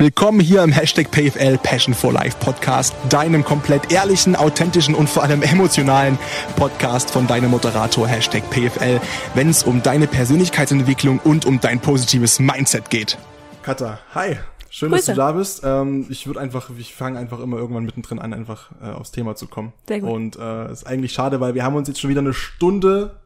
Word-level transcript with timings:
Willkommen 0.00 0.40
hier 0.40 0.62
im 0.62 0.72
Hashtag 0.72 1.10
PFL 1.10 1.58
Passion 1.58 1.92
for 1.92 2.10
Life 2.10 2.38
Podcast, 2.40 2.94
deinem 3.10 3.44
komplett 3.44 3.92
ehrlichen, 3.92 4.34
authentischen 4.34 4.94
und 4.94 5.10
vor 5.10 5.22
allem 5.22 5.42
emotionalen 5.42 6.18
Podcast 6.56 7.10
von 7.10 7.26
deinem 7.26 7.50
Moderator 7.50 8.08
Hashtag 8.08 8.48
PFL, 8.48 8.98
wenn 9.34 9.50
es 9.50 9.62
um 9.62 9.82
deine 9.82 10.06
Persönlichkeitsentwicklung 10.06 11.18
und 11.18 11.44
um 11.44 11.60
dein 11.60 11.80
positives 11.80 12.40
Mindset 12.40 12.88
geht. 12.88 13.18
Katha, 13.60 13.98
hi. 14.14 14.38
Schön, 14.70 14.88
Grüße. 14.90 15.08
dass 15.08 15.14
du 15.14 15.20
da 15.20 15.32
bist. 15.32 15.60
Ähm, 15.64 16.06
ich 16.08 16.26
würde 16.26 16.40
einfach, 16.40 16.70
ich 16.78 16.94
fange 16.94 17.18
einfach 17.18 17.38
immer 17.38 17.58
irgendwann 17.58 17.84
mittendrin 17.84 18.20
an, 18.20 18.32
einfach 18.32 18.70
äh, 18.82 18.86
aufs 18.86 19.10
Thema 19.10 19.36
zu 19.36 19.48
kommen. 19.48 19.74
Sehr 19.86 20.00
gut. 20.00 20.08
Und 20.08 20.36
äh, 20.38 20.72
ist 20.72 20.86
eigentlich 20.86 21.12
schade, 21.12 21.40
weil 21.40 21.54
wir 21.54 21.62
haben 21.62 21.76
uns 21.76 21.88
jetzt 21.88 22.00
schon 22.00 22.08
wieder 22.08 22.22
eine 22.22 22.32
Stunde, 22.32 23.20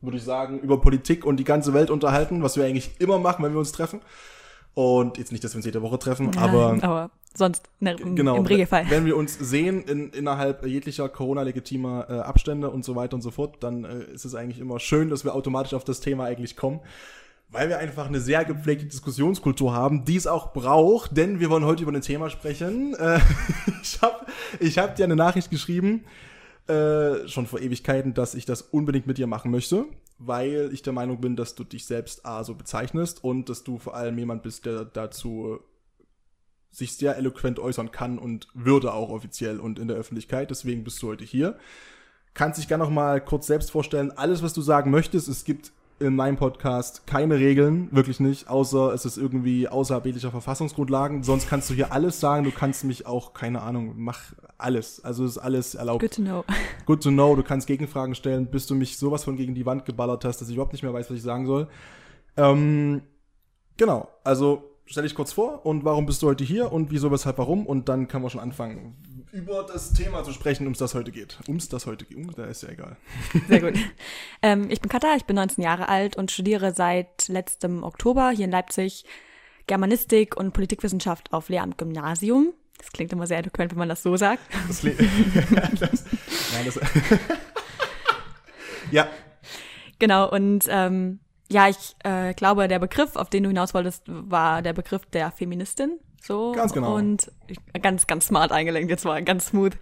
würde 0.00 0.18
ich 0.18 0.22
sagen, 0.22 0.60
über 0.60 0.80
Politik 0.80 1.24
und 1.24 1.38
die 1.38 1.44
ganze 1.44 1.74
Welt 1.74 1.90
unterhalten, 1.90 2.44
was 2.44 2.56
wir 2.56 2.64
eigentlich 2.64 2.92
immer 3.00 3.18
machen, 3.18 3.44
wenn 3.44 3.50
wir 3.50 3.58
uns 3.58 3.72
treffen. 3.72 4.00
Und 4.74 5.18
jetzt 5.18 5.30
nicht, 5.30 5.44
dass 5.44 5.52
wir 5.54 5.58
uns 5.58 5.66
jede 5.66 5.82
Woche 5.82 5.98
treffen, 5.98 6.30
Nein, 6.30 6.38
aber, 6.38 6.82
aber 6.82 7.10
sonst 7.36 7.68
ne, 7.80 7.96
im, 8.00 8.16
genau, 8.16 8.36
im 8.36 8.46
Regelfall. 8.46 8.86
Wenn 8.88 9.06
wir 9.06 9.16
uns 9.16 9.38
sehen 9.38 9.82
in, 9.84 10.10
innerhalb 10.10 10.66
jeglicher 10.66 11.08
Corona-legitimer 11.08 12.06
äh, 12.08 12.12
Abstände 12.20 12.70
und 12.70 12.84
so 12.84 12.96
weiter 12.96 13.14
und 13.14 13.22
so 13.22 13.30
fort, 13.30 13.56
dann 13.60 13.84
äh, 13.84 14.04
ist 14.12 14.24
es 14.24 14.34
eigentlich 14.34 14.58
immer 14.58 14.80
schön, 14.80 15.10
dass 15.10 15.24
wir 15.24 15.34
automatisch 15.34 15.74
auf 15.74 15.84
das 15.84 16.00
Thema 16.00 16.24
eigentlich 16.24 16.56
kommen. 16.56 16.80
Weil 17.50 17.68
wir 17.68 17.78
einfach 17.78 18.08
eine 18.08 18.20
sehr 18.20 18.44
gepflegte 18.44 18.86
Diskussionskultur 18.86 19.72
haben, 19.72 20.04
die 20.04 20.16
es 20.16 20.26
auch 20.26 20.52
braucht, 20.52 21.16
denn 21.16 21.38
wir 21.38 21.50
wollen 21.50 21.64
heute 21.64 21.84
über 21.84 21.92
ein 21.92 22.00
Thema 22.00 22.30
sprechen. 22.30 22.96
Äh, 23.04 23.20
ich 23.82 24.00
habe 24.00 24.26
ich 24.60 24.78
hab 24.78 24.96
dir 24.96 25.04
eine 25.04 25.16
Nachricht 25.16 25.50
geschrieben, 25.50 26.04
äh, 26.66 27.28
schon 27.28 27.46
vor 27.46 27.60
Ewigkeiten, 27.60 28.14
dass 28.14 28.34
ich 28.34 28.44
das 28.44 28.62
unbedingt 28.62 29.06
mit 29.06 29.18
dir 29.18 29.26
machen 29.26 29.50
möchte 29.50 29.84
weil 30.18 30.70
ich 30.72 30.82
der 30.82 30.92
Meinung 30.92 31.20
bin, 31.20 31.36
dass 31.36 31.54
du 31.54 31.64
dich 31.64 31.86
selbst 31.86 32.24
A 32.24 32.44
so 32.44 32.54
bezeichnest 32.54 33.22
und 33.22 33.48
dass 33.48 33.64
du 33.64 33.78
vor 33.78 33.94
allem 33.94 34.18
jemand 34.18 34.42
bist, 34.42 34.66
der 34.66 34.84
dazu 34.84 35.60
sich 36.70 36.96
sehr 36.96 37.16
eloquent 37.16 37.58
äußern 37.58 37.92
kann 37.92 38.18
und 38.18 38.48
würde 38.54 38.92
auch 38.92 39.10
offiziell 39.10 39.60
und 39.60 39.78
in 39.78 39.88
der 39.88 39.96
Öffentlichkeit. 39.96 40.50
Deswegen 40.50 40.84
bist 40.84 41.02
du 41.02 41.08
heute 41.08 41.24
hier. 41.24 41.56
Kannst 42.32 42.58
dich 42.58 42.66
gerne 42.66 42.82
noch 42.82 42.90
mal 42.90 43.20
kurz 43.20 43.46
selbst 43.46 43.70
vorstellen. 43.70 44.10
Alles, 44.10 44.42
was 44.42 44.54
du 44.54 44.60
sagen 44.60 44.90
möchtest, 44.90 45.28
es 45.28 45.44
gibt 45.44 45.72
in 46.04 46.16
meinem 46.16 46.36
Podcast 46.36 47.06
keine 47.06 47.36
Regeln, 47.38 47.88
wirklich 47.90 48.20
nicht, 48.20 48.48
außer 48.48 48.92
es 48.92 49.04
ist 49.04 49.16
irgendwie 49.16 49.68
außerhalblicher 49.68 50.30
Verfassungsgrundlagen. 50.30 51.22
Sonst 51.22 51.48
kannst 51.48 51.70
du 51.70 51.74
hier 51.74 51.92
alles 51.92 52.20
sagen. 52.20 52.44
Du 52.44 52.50
kannst 52.50 52.84
mich 52.84 53.06
auch, 53.06 53.34
keine 53.34 53.62
Ahnung, 53.62 53.94
mach 53.96 54.34
alles. 54.58 55.04
Also 55.04 55.24
ist 55.24 55.38
alles 55.38 55.74
erlaubt. 55.74 56.00
Good 56.00 56.14
to 56.14 56.22
know. 56.22 56.44
Good 56.86 57.02
to 57.02 57.10
know. 57.10 57.34
Du 57.34 57.42
kannst 57.42 57.66
Gegenfragen 57.66 58.14
stellen, 58.14 58.46
bis 58.46 58.66
du 58.66 58.74
mich 58.74 58.98
sowas 58.98 59.24
von 59.24 59.36
gegen 59.36 59.54
die 59.54 59.66
Wand 59.66 59.84
geballert 59.84 60.24
hast, 60.24 60.40
dass 60.40 60.48
ich 60.48 60.54
überhaupt 60.54 60.72
nicht 60.72 60.82
mehr 60.82 60.92
weiß, 60.92 61.10
was 61.10 61.16
ich 61.16 61.22
sagen 61.22 61.46
soll. 61.46 61.68
Ähm, 62.36 63.02
genau. 63.76 64.08
Also 64.22 64.62
stell 64.86 65.04
dich 65.04 65.14
kurz 65.14 65.32
vor 65.32 65.64
und 65.64 65.84
warum 65.84 66.06
bist 66.06 66.22
du 66.22 66.26
heute 66.26 66.44
hier 66.44 66.72
und 66.72 66.90
wieso, 66.90 67.10
weshalb, 67.10 67.38
warum 67.38 67.66
und 67.66 67.88
dann 67.88 68.08
können 68.08 68.24
wir 68.24 68.30
schon 68.30 68.40
anfangen 68.40 68.96
über 69.34 69.64
das 69.64 69.92
Thema 69.92 70.22
zu 70.22 70.32
sprechen, 70.32 70.64
um 70.66 70.74
es 70.74 70.78
das 70.78 70.94
heute 70.94 71.10
geht. 71.10 71.38
Um 71.48 71.56
es 71.56 71.68
das 71.68 71.86
heute 71.86 72.04
geht. 72.04 72.16
Um, 72.16 72.32
da 72.36 72.44
ist 72.44 72.62
ja 72.62 72.68
egal. 72.68 72.96
Sehr 73.48 73.60
gut. 73.60 73.74
Ähm, 74.42 74.70
ich 74.70 74.80
bin 74.80 74.88
Katha, 74.88 75.16
ich 75.16 75.24
bin 75.24 75.34
19 75.34 75.62
Jahre 75.62 75.88
alt 75.88 76.16
und 76.16 76.30
studiere 76.30 76.72
seit 76.72 77.26
letztem 77.26 77.82
Oktober 77.82 78.30
hier 78.30 78.44
in 78.44 78.52
Leipzig 78.52 79.04
Germanistik 79.66 80.36
und 80.36 80.52
Politikwissenschaft 80.52 81.32
auf 81.32 81.48
Lehramt 81.48 81.78
Gymnasium. 81.78 82.52
Das 82.78 82.92
klingt 82.92 83.12
immer 83.12 83.26
sehr 83.26 83.38
eloquent, 83.38 83.72
wenn 83.72 83.78
man 83.78 83.88
das 83.88 84.04
so 84.04 84.16
sagt. 84.16 84.42
Das, 84.68 84.82
das, 84.82 84.94
nein, 85.50 86.64
das, 86.64 86.80
ja. 88.92 89.08
Genau, 89.98 90.30
und 90.30 90.66
ähm, 90.68 91.18
ja, 91.50 91.68
ich 91.68 91.96
äh, 92.04 92.34
glaube, 92.34 92.68
der 92.68 92.78
Begriff, 92.78 93.16
auf 93.16 93.30
den 93.30 93.42
du 93.42 93.48
hinaus 93.48 93.74
wolltest, 93.74 94.04
war 94.06 94.62
der 94.62 94.74
Begriff 94.74 95.06
der 95.06 95.32
Feministin. 95.32 95.98
So. 96.24 96.52
Ganz 96.52 96.72
genau. 96.72 96.96
Und 96.96 97.30
ganz, 97.82 98.06
ganz 98.06 98.26
smart 98.26 98.50
eingelenkt 98.50 98.90
jetzt 98.90 99.04
mal, 99.04 99.22
ganz 99.22 99.48
smooth. 99.48 99.76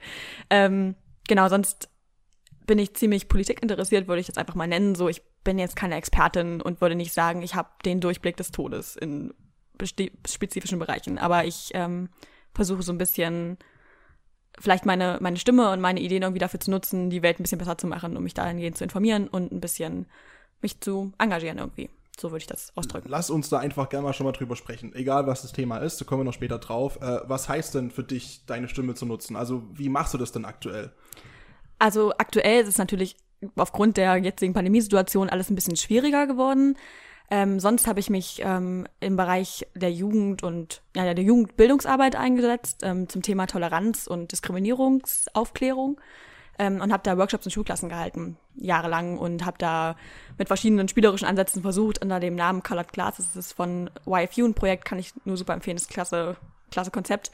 Ähm, 0.51 0.97
genau, 1.29 1.49
sonst 1.49 1.89
bin 2.67 2.79
ich 2.79 2.95
ziemlich 2.95 3.29
Politik 3.29 3.62
interessiert, 3.62 4.09
würde 4.09 4.21
ich 4.21 4.28
jetzt 4.28 4.39
einfach 4.39 4.56
mal 4.56 4.66
nennen. 4.66 4.97
So, 4.97 5.09
ich 5.09 5.22
bin 5.44 5.59
jetzt 5.59 5.77
keine 5.77 5.94
Expertin 5.94 6.61
und 6.61 6.81
würde 6.81 6.97
nicht 6.97 7.12
sagen, 7.12 7.43
ich 7.43 7.55
habe 7.55 7.69
den 7.84 8.00
Durchblick 8.00 8.37
des 8.37 8.50
Todes 8.50 8.97
in 8.97 9.33
spezifischen 9.84 10.78
Bereichen. 10.78 11.19
Aber 11.19 11.44
ich 11.44 11.71
ähm, 11.75 12.09
versuche 12.55 12.83
so 12.83 12.93
ein 12.93 12.99
bisschen 12.99 13.59
vielleicht 14.59 14.84
meine, 14.84 15.19
meine 15.21 15.39
Stimme 15.39 15.71
und 15.71 15.81
meine 15.81 16.00
Ideen 16.00 16.22
irgendwie 16.22 16.41
dafür 16.41 16.61
zu 16.61 16.71
nutzen, 16.71 17.09
die 17.09 17.22
Welt 17.22 17.39
ein 17.39 17.45
bisschen 17.45 17.59
besser 17.59 17.78
zu 17.78 17.87
machen, 17.87 18.16
um 18.16 18.25
mich 18.25 18.34
dahingehend 18.34 18.77
zu 18.77 18.84
informieren 18.84 19.28
und 19.28 19.53
ein 19.53 19.61
bisschen 19.61 20.06
mich 20.61 20.81
zu 20.81 21.12
engagieren 21.19 21.59
irgendwie. 21.59 21.89
So 22.19 22.31
würde 22.31 22.39
ich 22.39 22.47
das 22.47 22.73
ausdrücken. 22.77 23.09
Lass 23.09 23.31
uns 23.31 23.49
da 23.49 23.59
einfach 23.59 23.89
gerne 23.89 24.05
mal 24.05 24.12
schon 24.12 24.27
mal 24.27 24.33
drüber 24.33 24.55
sprechen. 24.55 24.95
Egal, 24.95 25.27
was 25.27 25.43
das 25.43 25.53
Thema 25.53 25.78
ist, 25.78 26.00
da 26.00 26.05
kommen 26.05 26.21
wir 26.21 26.25
noch 26.25 26.34
später 26.34 26.59
drauf. 26.59 27.00
Äh, 27.00 27.21
was 27.25 27.49
heißt 27.49 27.75
denn 27.75 27.91
für 27.91 28.05
dich, 28.05 28.45
deine 28.47 28.69
Stimme 28.69 28.95
zu 28.95 29.06
nutzen? 29.06 29.34
Also, 29.34 29.62
wie 29.73 29.89
machst 29.89 30.12
du 30.15 30.19
das 30.19 30.33
denn 30.33 30.45
aktuell? 30.45 30.93
Also, 31.78 32.12
aktuell 32.19 32.62
ist 32.62 32.69
es 32.69 32.78
natürlich 32.78 33.17
aufgrund 33.56 33.97
der 33.97 34.17
jetzigen 34.19 34.53
Pandemiesituation 34.53 35.31
alles 35.31 35.51
ein 35.51 35.55
bisschen 35.55 35.77
schwieriger 35.77 36.27
geworden. 36.27 36.77
Ähm, 37.31 37.61
sonst 37.61 37.87
habe 37.87 37.99
ich 37.99 38.11
mich 38.11 38.43
ähm, 38.45 38.87
im 39.01 39.17
Bereich 39.17 39.67
der 39.75 39.91
Jugend 39.91 40.43
und 40.43 40.83
ja, 40.95 41.15
der 41.15 41.25
Jugendbildungsarbeit 41.25 42.15
eingesetzt 42.15 42.81
ähm, 42.83 43.09
zum 43.09 43.22
Thema 43.22 43.47
Toleranz 43.47 44.06
und 44.06 44.33
Diskriminierungsaufklärung 44.33 45.99
ähm, 46.59 46.81
und 46.81 46.93
habe 46.93 47.03
da 47.03 47.17
Workshops 47.19 47.47
in 47.47 47.53
Schulklassen 47.53 47.89
gehalten, 47.89 48.37
jahrelang 48.57 49.19
und 49.19 49.45
habe 49.45 49.59
da 49.59 49.97
mit 50.39 50.49
verschiedenen 50.49 50.89
spielerischen 50.89 51.27
Ansätzen 51.27 51.63
versucht, 51.63 52.03
unter 52.03 52.21
dem 52.21 52.35
Namen 52.35 52.63
Colored 52.63 52.93
Classes, 52.93 53.27
das 53.35 53.47
ist 53.47 53.53
von 53.53 53.91
YFU 54.07 54.45
ein 54.45 54.55
Projekt, 54.55 54.85
kann 54.85 54.99
ich 54.99 55.13
nur 55.25 55.37
super 55.37 55.55
empfehlen, 55.55 55.77
das 55.77 55.85
ist 55.85 55.91
klasse, 55.91 56.37
klasse 56.71 56.91
Konzept. 56.91 57.31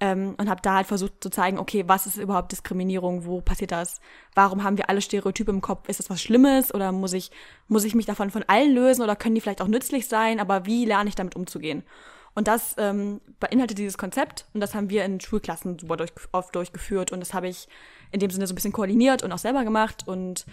Ähm, 0.00 0.34
und 0.36 0.50
habe 0.50 0.60
da 0.62 0.74
halt 0.74 0.88
versucht 0.88 1.22
zu 1.22 1.30
zeigen, 1.30 1.58
okay, 1.60 1.84
was 1.86 2.06
ist 2.06 2.16
überhaupt 2.16 2.50
Diskriminierung, 2.50 3.24
wo 3.24 3.40
passiert 3.40 3.70
das, 3.70 4.00
warum 4.34 4.64
haben 4.64 4.76
wir 4.76 4.90
alle 4.90 5.00
Stereotype 5.00 5.50
im 5.50 5.60
Kopf, 5.60 5.88
ist 5.88 6.00
das 6.00 6.10
was 6.10 6.20
Schlimmes? 6.20 6.74
Oder 6.74 6.90
muss 6.90 7.12
ich, 7.12 7.30
muss 7.68 7.84
ich 7.84 7.94
mich 7.94 8.06
davon 8.06 8.30
von 8.30 8.42
allen 8.48 8.74
lösen? 8.74 9.02
Oder 9.02 9.14
können 9.14 9.36
die 9.36 9.40
vielleicht 9.40 9.62
auch 9.62 9.68
nützlich 9.68 10.08
sein, 10.08 10.40
aber 10.40 10.66
wie 10.66 10.86
lerne 10.86 11.08
ich 11.08 11.14
damit 11.14 11.36
umzugehen? 11.36 11.84
Und 12.34 12.48
das 12.48 12.74
ähm, 12.78 13.20
beinhaltet 13.40 13.78
dieses 13.78 13.98
Konzept. 13.98 14.46
Und 14.54 14.60
das 14.60 14.74
haben 14.74 14.90
wir 14.90 15.04
in 15.04 15.20
Schulklassen 15.20 15.78
super 15.78 15.96
durch, 15.96 16.12
oft 16.32 16.54
durchgeführt. 16.54 17.12
Und 17.12 17.20
das 17.20 17.34
habe 17.34 17.48
ich 17.48 17.68
in 18.12 18.20
dem 18.20 18.30
Sinne 18.30 18.46
so 18.46 18.52
ein 18.52 18.54
bisschen 18.54 18.72
koordiniert 18.72 19.22
und 19.22 19.32
auch 19.32 19.38
selber 19.38 19.64
gemacht. 19.64 20.04
Und 20.06 20.46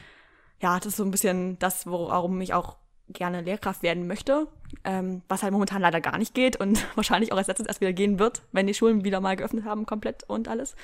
ja, 0.62 0.78
das 0.78 0.88
ist 0.88 0.98
so 0.98 1.04
ein 1.04 1.12
bisschen 1.12 1.60
das, 1.60 1.86
warum 1.86 2.42
ich 2.42 2.54
auch 2.54 2.78
gerne 3.10 3.42
Lehrkraft 3.42 3.84
werden 3.84 4.08
möchte, 4.08 4.48
ähm, 4.84 5.24
was 5.28 5.44
halt 5.44 5.52
momentan 5.52 5.82
leider 5.82 6.00
gar 6.02 6.18
nicht 6.18 6.34
geht 6.34 6.58
und 6.58 6.86
wahrscheinlich 6.96 7.32
auch 7.32 7.38
als 7.38 7.48
letztes 7.48 7.68
erst 7.68 7.82
wieder 7.82 7.94
gehen 7.94 8.20
wird, 8.20 8.44
wenn 8.52 8.68
die 8.68 8.74
Schulen 8.74 9.04
wieder 9.04 9.20
mal 9.20 9.36
geöffnet 9.36 9.66
haben, 9.66 9.86
komplett 9.86 10.24
und 10.24 10.48
alles. 10.48 10.76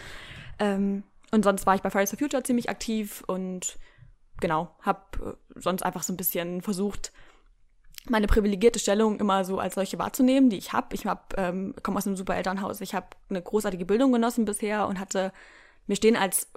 Ähm, 0.59 1.03
und 1.31 1.43
sonst 1.43 1.65
war 1.65 1.75
ich 1.75 1.81
bei 1.81 1.89
Fridays 1.89 2.09
for 2.09 2.19
Future 2.19 2.43
ziemlich 2.43 2.69
aktiv 2.69 3.23
und 3.27 3.77
genau, 4.39 4.69
habe 4.81 5.37
äh, 5.55 5.59
sonst 5.59 5.83
einfach 5.83 6.03
so 6.03 6.13
ein 6.13 6.17
bisschen 6.17 6.61
versucht, 6.61 7.11
meine 8.07 8.27
privilegierte 8.27 8.79
Stellung 8.79 9.19
immer 9.19 9.45
so 9.45 9.59
als 9.59 9.75
solche 9.75 9.97
wahrzunehmen, 9.97 10.49
die 10.49 10.57
ich 10.57 10.73
habe. 10.73 10.93
Ich 10.93 11.05
hab, 11.05 11.37
ähm, 11.37 11.73
komme 11.81 11.97
aus 11.97 12.05
einem 12.05 12.15
super 12.15 12.35
Elternhaus, 12.35 12.81
ich 12.81 12.93
habe 12.93 13.07
eine 13.29 13.41
großartige 13.41 13.85
Bildung 13.85 14.11
genossen 14.11 14.45
bisher 14.45 14.87
und 14.87 14.99
hatte 14.99 15.31
wir 15.87 15.95
stehen 15.95 16.15
als 16.15 16.47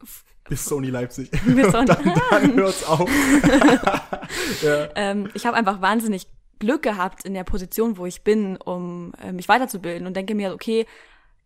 bis 0.49 0.65
Sony 0.65 0.89
Leipzig. 0.89 1.31
Bis 1.47 1.71
Sony. 1.71 1.87
dann, 1.87 2.15
dann 2.31 2.55
hört's 2.56 2.84
auf. 2.84 3.11
ja. 4.62 4.89
ähm, 4.94 5.28
ich 5.34 5.47
habe 5.47 5.56
einfach 5.56 5.81
wahnsinnig 5.83 6.27
Glück 6.59 6.83
gehabt 6.83 7.25
in 7.25 7.34
der 7.34 7.44
Position, 7.44 7.99
wo 7.99 8.06
ich 8.06 8.22
bin, 8.22 8.56
um 8.56 9.12
äh, 9.22 9.33
mich 9.33 9.49
weiterzubilden 9.49 10.06
und 10.06 10.16
denke 10.16 10.34
mir, 10.34 10.55
okay, 10.55 10.87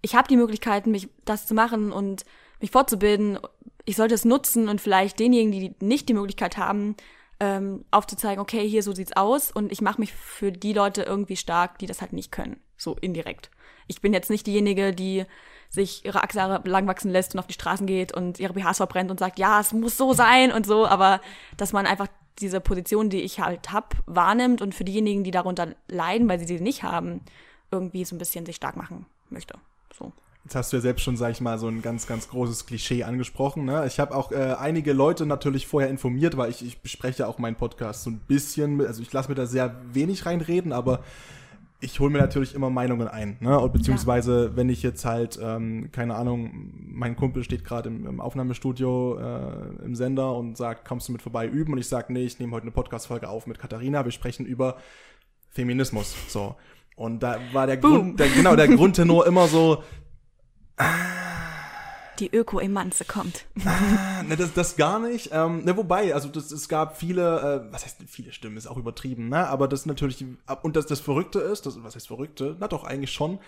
ich 0.02 0.14
habe 0.14 0.28
die 0.28 0.36
Möglichkeiten, 0.36 0.90
mich 0.90 1.08
das 1.24 1.46
zu 1.46 1.54
machen 1.54 1.92
und 1.92 2.24
mich 2.60 2.70
fortzubilden. 2.70 3.38
Ich 3.84 3.96
sollte 3.96 4.14
es 4.14 4.24
nutzen 4.24 4.68
und 4.68 4.80
vielleicht 4.80 5.18
denjenigen, 5.18 5.52
die 5.52 5.84
nicht 5.84 6.08
die 6.08 6.14
Möglichkeit 6.14 6.56
haben, 6.56 6.96
ähm, 7.40 7.84
aufzuzeigen, 7.90 8.40
okay, 8.40 8.66
hier 8.68 8.84
so 8.84 8.94
sieht's 8.94 9.16
aus 9.16 9.50
und 9.50 9.72
ich 9.72 9.80
mache 9.80 10.00
mich 10.00 10.12
für 10.12 10.52
die 10.52 10.72
Leute 10.72 11.02
irgendwie 11.02 11.36
stark, 11.36 11.78
die 11.78 11.86
das 11.86 12.00
halt 12.00 12.12
nicht 12.12 12.30
können, 12.30 12.60
so 12.76 12.96
indirekt. 13.00 13.50
Ich 13.88 14.00
bin 14.00 14.12
jetzt 14.12 14.30
nicht 14.30 14.46
diejenige, 14.46 14.92
die 14.92 15.24
sich 15.72 16.04
ihre 16.04 16.22
Achse 16.22 16.60
lang 16.64 16.86
wachsen 16.86 17.10
lässt 17.10 17.34
und 17.34 17.40
auf 17.40 17.46
die 17.46 17.54
Straßen 17.54 17.86
geht 17.86 18.12
und 18.12 18.38
ihre 18.38 18.52
BHs 18.52 18.76
verbrennt 18.76 19.10
und 19.10 19.18
sagt, 19.18 19.38
ja, 19.38 19.58
es 19.58 19.72
muss 19.72 19.96
so 19.96 20.12
sein 20.12 20.52
und 20.52 20.66
so, 20.66 20.86
aber 20.86 21.20
dass 21.56 21.72
man 21.72 21.86
einfach 21.86 22.08
diese 22.40 22.60
Position, 22.60 23.08
die 23.08 23.22
ich 23.22 23.40
halt 23.40 23.72
hab, 23.72 23.96
wahrnimmt 24.06 24.60
und 24.60 24.74
für 24.74 24.84
diejenigen, 24.84 25.24
die 25.24 25.30
darunter 25.30 25.68
leiden, 25.88 26.28
weil 26.28 26.38
sie 26.38 26.46
sie 26.46 26.60
nicht 26.60 26.82
haben, 26.82 27.22
irgendwie 27.70 28.04
so 28.04 28.14
ein 28.14 28.18
bisschen 28.18 28.44
sich 28.44 28.56
stark 28.56 28.76
machen 28.76 29.06
möchte. 29.30 29.54
So. 29.98 30.12
Jetzt 30.44 30.56
hast 30.56 30.72
du 30.72 30.76
ja 30.76 30.80
selbst 30.82 31.02
schon, 31.02 31.16
sag 31.16 31.30
ich 31.30 31.40
mal, 31.40 31.58
so 31.58 31.68
ein 31.68 31.82
ganz, 31.82 32.06
ganz 32.06 32.28
großes 32.28 32.66
Klischee 32.66 33.04
angesprochen. 33.04 33.64
Ne? 33.64 33.86
Ich 33.86 34.00
habe 34.00 34.14
auch 34.14 34.32
äh, 34.32 34.56
einige 34.58 34.92
Leute 34.92 35.24
natürlich 35.24 35.66
vorher 35.66 35.88
informiert, 35.88 36.36
weil 36.36 36.50
ich, 36.50 36.66
ich 36.66 36.82
bespreche 36.82 37.28
auch 37.28 37.38
meinen 37.38 37.56
Podcast 37.56 38.02
so 38.02 38.10
ein 38.10 38.18
bisschen, 38.18 38.84
also 38.84 39.00
ich 39.00 39.12
lasse 39.12 39.28
mir 39.28 39.36
da 39.36 39.46
sehr 39.46 39.76
wenig 39.92 40.26
reinreden, 40.26 40.72
aber 40.72 41.02
ich 41.82 41.98
hole 41.98 42.10
mir 42.10 42.18
natürlich 42.18 42.54
immer 42.54 42.70
Meinungen 42.70 43.08
ein, 43.08 43.36
ne? 43.40 43.58
Und 43.58 43.72
beziehungsweise 43.72 44.46
ja. 44.46 44.56
wenn 44.56 44.68
ich 44.68 44.82
jetzt 44.84 45.04
halt, 45.04 45.38
ähm, 45.42 45.90
keine 45.90 46.14
Ahnung, 46.14 46.70
mein 46.78 47.16
Kumpel 47.16 47.42
steht 47.42 47.64
gerade 47.64 47.88
im, 47.88 48.06
im, 48.06 48.20
Aufnahmestudio 48.20 49.18
äh, 49.18 49.84
im 49.84 49.96
Sender 49.96 50.34
und 50.36 50.56
sagt, 50.56 50.86
kommst 50.86 51.08
du 51.08 51.12
mit 51.12 51.22
vorbei 51.22 51.46
üben? 51.46 51.72
Und 51.72 51.78
ich 51.78 51.88
sage, 51.88 52.12
nee, 52.12 52.24
ich 52.24 52.38
nehme 52.38 52.52
heute 52.52 52.62
eine 52.62 52.70
Podcast-Folge 52.70 53.28
auf 53.28 53.48
mit 53.48 53.58
Katharina, 53.58 54.04
wir 54.04 54.12
sprechen 54.12 54.46
über 54.46 54.76
Feminismus. 55.50 56.14
So. 56.28 56.54
Und 56.94 57.22
da 57.22 57.38
war 57.52 57.66
der 57.66 57.78
Grund, 57.78 58.20
der, 58.20 58.28
genau, 58.28 58.54
der 58.54 58.68
Grundtenor 58.68 59.26
immer 59.26 59.48
so, 59.48 59.82
Die 62.18 62.34
Öko-Emanze 62.34 63.04
kommt. 63.04 63.46
Ah, 63.64 64.22
ne, 64.22 64.36
das, 64.36 64.52
das 64.52 64.76
gar 64.76 64.98
nicht. 64.98 65.30
Ähm, 65.32 65.64
ne, 65.64 65.76
wobei, 65.76 66.14
also 66.14 66.28
das, 66.28 66.50
es 66.50 66.68
gab 66.68 66.96
viele, 66.96 67.66
äh, 67.68 67.72
was 67.72 67.84
heißt 67.84 67.98
viele 68.06 68.32
Stimmen, 68.32 68.56
ist 68.56 68.66
auch 68.66 68.76
übertrieben, 68.76 69.28
ne? 69.28 69.48
Aber 69.48 69.66
das 69.68 69.86
natürlich, 69.86 70.24
und 70.62 70.76
das, 70.76 70.86
das 70.86 71.00
Verrückte 71.00 71.40
ist, 71.40 71.66
das, 71.66 71.82
was 71.82 71.94
heißt 71.94 72.08
Verrückte? 72.08 72.56
Na 72.60 72.68
doch, 72.68 72.84
eigentlich 72.84 73.12
schon, 73.12 73.38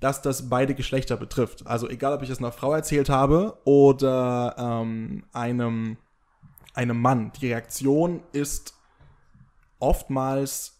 dass 0.00 0.22
das 0.22 0.48
beide 0.48 0.74
Geschlechter 0.74 1.16
betrifft. 1.16 1.66
Also 1.66 1.88
egal, 1.88 2.14
ob 2.14 2.22
ich 2.22 2.30
es 2.30 2.38
einer 2.38 2.52
Frau 2.52 2.74
erzählt 2.74 3.08
habe 3.08 3.58
oder 3.64 4.54
ähm, 4.58 5.24
einem, 5.32 5.96
einem 6.74 7.00
Mann, 7.00 7.32
die 7.40 7.46
Reaktion 7.48 8.22
ist 8.32 8.74
oftmals 9.78 10.79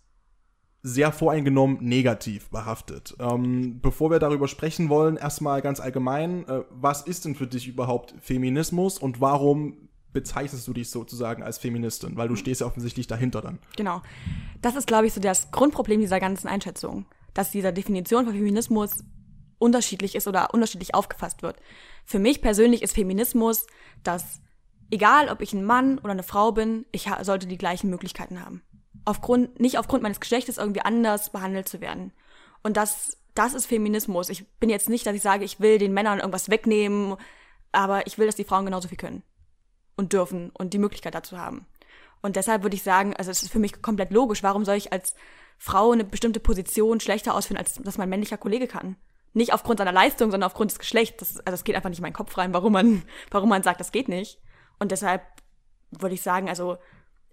sehr 0.82 1.12
voreingenommen 1.12 1.79
negativ 1.81 2.49
behaftet. 2.50 3.15
Ähm, 3.19 3.81
bevor 3.81 4.11
wir 4.11 4.19
darüber 4.19 4.49
sprechen 4.49 4.88
wollen, 4.88 5.17
erstmal 5.17 5.61
ganz 5.61 5.79
allgemein, 5.79 6.49
äh, 6.49 6.62
was 6.71 7.03
ist 7.03 7.25
denn 7.25 7.35
für 7.35 7.47
dich 7.47 7.69
überhaupt 7.69 8.15
Feminismus 8.21 8.99
und 8.99 9.21
warum 9.21 9.88
bezeichnest 10.12 10.67
du 10.67 10.73
dich 10.73 10.91
sozusagen 10.91 11.43
als 11.43 11.59
Feministin? 11.59 12.17
Weil 12.17 12.29
du 12.29 12.37
stehst 12.37 12.62
ja 12.62 12.67
offensichtlich 12.67 13.06
dahinter 13.06 13.43
dann. 13.43 13.59
Genau. 13.77 14.00
Das 14.62 14.75
ist, 14.75 14.87
glaube 14.87 15.06
ich, 15.06 15.12
so 15.12 15.21
das 15.21 15.50
Grundproblem 15.50 16.00
dieser 16.00 16.19
ganzen 16.19 16.49
Einschätzung, 16.49 17.05
dass 17.35 17.50
diese 17.50 17.73
Definition 17.73 18.25
von 18.25 18.35
Feminismus 18.35 19.05
unterschiedlich 19.59 20.15
ist 20.15 20.27
oder 20.27 20.55
unterschiedlich 20.55 20.94
aufgefasst 20.94 21.43
wird. 21.43 21.56
Für 22.06 22.19
mich 22.19 22.41
persönlich 22.41 22.81
ist 22.82 22.94
Feminismus, 22.94 23.67
dass 24.03 24.41
egal 24.91 25.29
ob 25.29 25.43
ich 25.43 25.53
ein 25.53 25.65
Mann 25.65 25.99
oder 25.99 26.12
eine 26.12 26.23
Frau 26.23 26.53
bin, 26.53 26.87
ich 26.91 27.11
sollte 27.21 27.47
die 27.47 27.59
gleichen 27.59 27.91
Möglichkeiten 27.91 28.43
haben 28.43 28.62
aufgrund, 29.05 29.61
nicht 29.61 29.79
aufgrund 29.79 30.02
meines 30.02 30.20
Geschlechtes 30.20 30.58
irgendwie 30.58 30.82
anders 30.82 31.31
behandelt 31.31 31.69
zu 31.69 31.81
werden. 31.81 32.12
Und 32.62 32.76
das, 32.76 33.19
das 33.35 33.55
ist 33.55 33.67
Feminismus. 33.67 34.29
Ich 34.29 34.47
bin 34.58 34.70
jetzt 34.70 34.88
nicht, 34.88 35.06
dass 35.06 35.14
ich 35.14 35.23
sage, 35.23 35.44
ich 35.44 35.61
will 35.61 35.79
den 35.79 35.94
Männern 35.94 36.19
irgendwas 36.19 36.50
wegnehmen, 36.50 37.17
aber 37.73 38.06
ich 38.06 38.19
will, 38.19 38.26
dass 38.26 38.37
die 38.37 38.44
Frauen 38.44 38.64
genauso 38.64 38.88
viel 38.88 38.99
können 38.99 39.23
und 39.97 40.12
dürfen 40.12 40.50
und 40.50 40.75
die 40.75 40.79
Möglichkeit 40.79 41.14
dazu 41.14 41.38
haben. 41.38 41.67
Und 42.23 42.37
deshalb 42.37 42.62
würde 42.62 42.76
ich 42.76 42.82
sagen, 42.82 43.14
also 43.17 43.31
es 43.31 43.43
ist 43.43 43.52
für 43.52 43.58
mich 43.58 43.81
komplett 43.81 44.11
logisch, 44.11 44.43
warum 44.43 44.64
soll 44.64 44.76
ich 44.76 44.93
als 44.93 45.14
Frau 45.58 45.93
eine 45.93 46.05
bestimmte 46.05 46.41
Position 46.41 47.00
schlechter 47.00 47.35
ausführen, 47.35 47.58
als 47.58 47.75
das 47.75 47.99
mein 47.99 48.08
männlicher 48.08 48.37
Kollege 48.37 48.67
kann? 48.67 48.96
Nicht 49.32 49.53
aufgrund 49.53 49.79
seiner 49.79 49.93
Leistung, 49.93 50.31
sondern 50.31 50.49
aufgrund 50.49 50.73
des 50.73 50.79
Geschlechts. 50.79 51.19
Das, 51.19 51.46
also 51.46 51.55
es 51.55 51.64
geht 51.64 51.76
einfach 51.76 51.88
nicht 51.88 51.99
in 51.99 52.03
meinen 52.03 52.12
Kopf 52.12 52.37
rein, 52.37 52.53
warum 52.53 52.73
man, 52.73 53.03
warum 53.31 53.49
man 53.49 53.62
sagt, 53.62 53.81
das 53.81 53.93
geht 53.93 54.08
nicht. 54.08 54.41
Und 54.79 54.91
deshalb 54.91 55.23
würde 55.91 56.14
ich 56.14 56.23
sagen, 56.23 56.49
also 56.49 56.79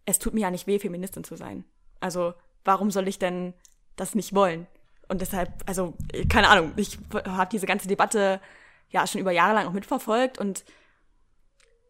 es 0.07 0.17
tut 0.19 0.33
mir 0.33 0.41
ja 0.41 0.51
nicht 0.51 0.65
weh, 0.65 0.79
Feministin 0.79 1.23
zu 1.23 1.35
sein. 1.35 1.65
Also 1.99 2.33
warum 2.63 2.89
soll 2.89 3.07
ich 3.07 3.19
denn 3.19 3.53
das 3.95 4.15
nicht 4.15 4.33
wollen? 4.33 4.65
Und 5.09 5.21
deshalb, 5.21 5.51
also 5.67 5.93
keine 6.29 6.49
Ahnung, 6.49 6.71
ich 6.77 6.97
habe 7.13 7.49
diese 7.51 7.67
ganze 7.67 7.87
Debatte 7.87 8.41
ja 8.89 9.05
schon 9.05 9.21
über 9.21 9.31
Jahre 9.31 9.53
lang 9.53 9.67
auch 9.67 9.73
mitverfolgt 9.73 10.37
und 10.37 10.63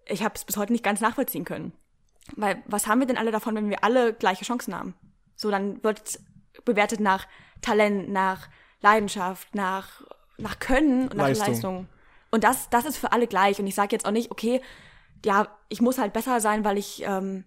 ich 0.05 0.23
habe 0.23 0.35
es 0.35 0.45
bis 0.45 0.57
heute 0.57 0.73
nicht 0.73 0.83
ganz 0.83 0.99
nachvollziehen 0.99 1.45
können. 1.45 1.73
Weil 2.35 2.61
was 2.65 2.87
haben 2.87 2.99
wir 2.99 3.07
denn 3.07 3.17
alle 3.17 3.31
davon, 3.31 3.55
wenn 3.55 3.69
wir 3.69 3.83
alle 3.83 4.13
gleiche 4.13 4.45
Chancen 4.45 4.75
haben? 4.75 4.95
So, 5.35 5.51
dann 5.51 5.83
wird 5.83 6.19
bewertet 6.65 6.99
nach 6.99 7.27
Talent, 7.61 8.09
nach 8.09 8.49
Leidenschaft, 8.81 9.53
nach, 9.53 10.01
nach 10.37 10.59
Können 10.59 11.03
und 11.03 11.17
nach 11.17 11.27
Leistung. 11.27 11.47
Leistung. 11.47 11.89
Und 12.31 12.43
das, 12.43 12.69
das 12.69 12.85
ist 12.85 12.97
für 12.97 13.11
alle 13.11 13.27
gleich. 13.27 13.59
Und 13.59 13.67
ich 13.67 13.75
sage 13.75 13.95
jetzt 13.95 14.05
auch 14.05 14.11
nicht, 14.11 14.31
okay, 14.31 14.61
ja, 15.23 15.47
ich 15.69 15.81
muss 15.81 15.97
halt 15.97 16.13
besser 16.13 16.41
sein, 16.41 16.65
weil 16.65 16.77
ich 16.77 17.03
ähm, 17.05 17.45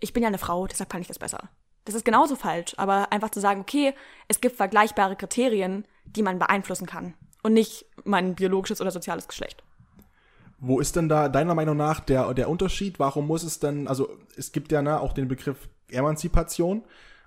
ich 0.00 0.12
bin 0.12 0.22
ja 0.22 0.28
eine 0.28 0.38
Frau, 0.38 0.66
deshalb 0.66 0.90
kann 0.90 1.00
ich 1.00 1.08
das 1.08 1.18
besser. 1.18 1.48
Das 1.84 1.94
ist 1.94 2.04
genauso 2.04 2.34
falsch, 2.34 2.74
aber 2.76 3.12
einfach 3.12 3.30
zu 3.30 3.40
sagen, 3.40 3.60
okay, 3.60 3.94
es 4.28 4.40
gibt 4.40 4.56
vergleichbare 4.56 5.16
Kriterien, 5.16 5.86
die 6.04 6.22
man 6.22 6.38
beeinflussen 6.38 6.86
kann 6.86 7.14
und 7.42 7.52
nicht 7.52 7.86
mein 8.04 8.34
biologisches 8.34 8.80
oder 8.80 8.90
soziales 8.90 9.28
Geschlecht. 9.28 9.62
Wo 10.58 10.80
ist 10.80 10.96
denn 10.96 11.08
da 11.08 11.28
deiner 11.28 11.54
Meinung 11.54 11.76
nach 11.76 12.00
der, 12.00 12.32
der 12.34 12.48
Unterschied? 12.48 12.98
Warum 12.98 13.26
muss 13.26 13.42
es 13.44 13.60
denn, 13.60 13.86
also 13.88 14.08
es 14.36 14.52
gibt 14.52 14.72
ja 14.72 14.82
ne, 14.82 15.00
auch 15.00 15.12
den 15.12 15.28
Begriff 15.28 15.68
Emanzipation. 15.90 16.82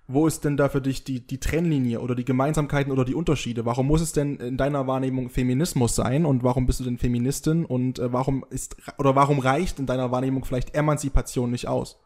Wo 0.08 0.26
ist 0.26 0.44
denn 0.44 0.58
da 0.58 0.70
für 0.70 0.82
dich 0.82 1.04
die, 1.04 1.26
die 1.26 1.40
Trennlinie 1.40 2.00
oder 2.02 2.16
die 2.16 2.26
Gemeinsamkeiten 2.26 2.92
oder 2.92 3.06
die 3.06 3.14
Unterschiede? 3.14 3.66
Warum 3.66 3.86
muss 3.86 4.02
es 4.02 4.12
denn 4.12 4.38
in 4.38 4.58
deiner 4.58 4.88
Wahrnehmung 4.88 5.30
Feminismus 5.30 5.96
sein 5.96 6.26
und 6.26 6.44
warum 6.44 6.66
bist 6.66 6.80
du 6.80 6.84
denn 6.84 6.98
Feministin 6.98 7.64
und 7.64 8.00
äh, 8.00 8.12
warum 8.12 8.44
ist 8.50 8.76
oder 8.98 9.16
warum 9.16 9.38
reicht 9.38 9.78
in 9.78 9.86
deiner 9.86 10.10
Wahrnehmung 10.10 10.46
vielleicht 10.46 10.74
Emanzipation 10.74 11.52
nicht 11.52 11.68
aus? 11.68 12.00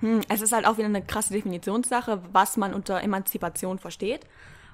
Hm, 0.00 0.20
es 0.28 0.42
ist 0.42 0.52
halt 0.52 0.66
auch 0.66 0.76
wieder 0.76 0.86
eine 0.86 1.04
krasse 1.04 1.32
Definitionssache, 1.32 2.22
was 2.32 2.56
man 2.56 2.74
unter 2.74 3.02
Emanzipation 3.02 3.78
versteht. 3.78 4.26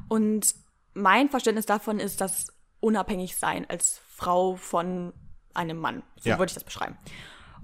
Und 0.08 0.54
mein 0.94 1.28
Verständnis 1.28 1.66
davon 1.66 2.00
ist 2.00 2.20
das 2.20 2.52
unabhängig 2.80 3.36
sein 3.36 3.66
als 3.68 4.00
Frau 4.08 4.56
von 4.56 5.12
einem 5.54 5.78
Mann. 5.78 6.02
So 6.16 6.30
ja. 6.30 6.38
würde 6.38 6.50
ich 6.50 6.54
das 6.54 6.64
beschreiben. 6.64 6.96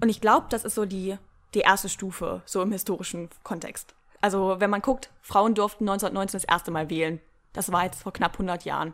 Und 0.01 0.09
ich 0.09 0.21
glaube, 0.21 0.47
das 0.49 0.63
ist 0.63 0.75
so 0.75 0.85
die, 0.85 1.17
die 1.53 1.59
erste 1.59 1.89
Stufe, 1.89 2.41
so 2.45 2.61
im 2.61 2.71
historischen 2.71 3.29
Kontext. 3.43 3.95
Also, 4.21 4.59
wenn 4.59 4.69
man 4.69 4.81
guckt, 4.81 5.11
Frauen 5.21 5.55
durften 5.55 5.83
1919 5.83 6.41
das 6.41 6.49
erste 6.49 6.71
Mal 6.71 6.89
wählen. 6.89 7.19
Das 7.53 7.71
war 7.71 7.85
jetzt 7.85 8.03
vor 8.03 8.13
knapp 8.13 8.33
100 8.33 8.65
Jahren. 8.65 8.93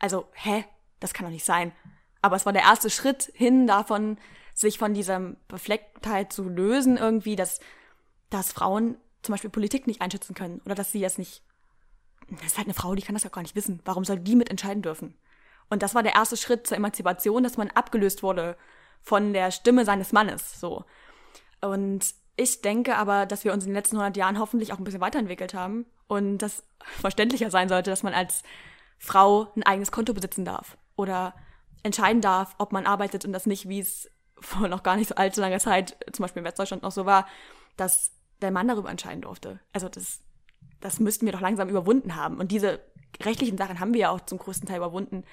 Also, 0.00 0.28
hä? 0.32 0.64
Das 1.00 1.12
kann 1.12 1.26
doch 1.26 1.32
nicht 1.32 1.44
sein. 1.44 1.72
Aber 2.22 2.36
es 2.36 2.46
war 2.46 2.52
der 2.52 2.62
erste 2.62 2.90
Schritt 2.90 3.30
hin 3.34 3.66
davon, 3.66 4.18
sich 4.54 4.78
von 4.78 4.94
dieser 4.94 5.20
Beflecktheit 5.48 6.32
zu 6.32 6.48
lösen, 6.48 6.96
irgendwie, 6.96 7.36
dass, 7.36 7.60
dass 8.30 8.52
Frauen 8.52 8.96
zum 9.22 9.32
Beispiel 9.32 9.50
Politik 9.50 9.86
nicht 9.86 10.00
einschätzen 10.00 10.34
können 10.34 10.60
oder 10.64 10.74
dass 10.74 10.92
sie 10.92 11.00
das 11.00 11.18
nicht. 11.18 11.42
Das 12.30 12.46
ist 12.46 12.56
halt 12.56 12.66
eine 12.66 12.74
Frau, 12.74 12.94
die 12.94 13.02
kann 13.02 13.14
das 13.14 13.24
ja 13.24 13.30
gar 13.30 13.42
nicht 13.42 13.54
wissen. 13.54 13.80
Warum 13.84 14.04
soll 14.04 14.18
die 14.18 14.36
mitentscheiden 14.36 14.82
dürfen? 14.82 15.16
Und 15.68 15.82
das 15.82 15.94
war 15.94 16.02
der 16.02 16.14
erste 16.14 16.36
Schritt 16.36 16.66
zur 16.66 16.76
Emanzipation, 16.76 17.42
dass 17.42 17.56
man 17.56 17.70
abgelöst 17.70 18.22
wurde 18.22 18.56
von 19.02 19.32
der 19.32 19.50
Stimme 19.50 19.84
seines 19.84 20.12
Mannes, 20.12 20.60
so. 20.60 20.84
Und 21.60 22.14
ich 22.36 22.60
denke 22.60 22.96
aber, 22.96 23.26
dass 23.26 23.44
wir 23.44 23.52
uns 23.52 23.64
in 23.64 23.70
den 23.70 23.76
letzten 23.76 23.96
100 23.96 24.16
Jahren 24.16 24.38
hoffentlich 24.38 24.72
auch 24.72 24.78
ein 24.78 24.84
bisschen 24.84 25.00
weiterentwickelt 25.00 25.54
haben 25.54 25.86
und 26.06 26.38
das 26.38 26.64
verständlicher 26.78 27.50
sein 27.50 27.68
sollte, 27.68 27.90
dass 27.90 28.02
man 28.02 28.14
als 28.14 28.42
Frau 28.98 29.52
ein 29.56 29.62
eigenes 29.62 29.90
Konto 29.90 30.12
besitzen 30.12 30.44
darf 30.44 30.76
oder 30.96 31.34
entscheiden 31.82 32.20
darf, 32.20 32.54
ob 32.58 32.72
man 32.72 32.86
arbeitet 32.86 33.24
und 33.24 33.32
das 33.32 33.46
nicht, 33.46 33.68
wie 33.68 33.80
es 33.80 34.10
vor 34.40 34.68
noch 34.68 34.82
gar 34.82 34.96
nicht 34.96 35.08
so 35.08 35.14
allzu 35.14 35.40
langer 35.40 35.58
Zeit, 35.58 35.96
zum 36.12 36.22
Beispiel 36.24 36.40
in 36.40 36.46
Westdeutschland 36.46 36.82
noch 36.82 36.92
so 36.92 37.06
war, 37.06 37.26
dass 37.76 38.12
der 38.42 38.50
Mann 38.50 38.68
darüber 38.68 38.90
entscheiden 38.90 39.22
durfte. 39.22 39.60
Also 39.72 39.88
das, 39.88 40.20
das 40.80 41.00
müssten 41.00 41.26
wir 41.26 41.32
doch 41.32 41.40
langsam 41.40 41.68
überwunden 41.68 42.16
haben. 42.16 42.38
Und 42.38 42.52
diese 42.52 42.80
rechtlichen 43.22 43.58
Sachen 43.58 43.80
haben 43.80 43.94
wir 43.94 44.00
ja 44.00 44.10
auch 44.10 44.20
zum 44.20 44.38
größten 44.38 44.68
Teil 44.68 44.78
überwunden. 44.78 45.24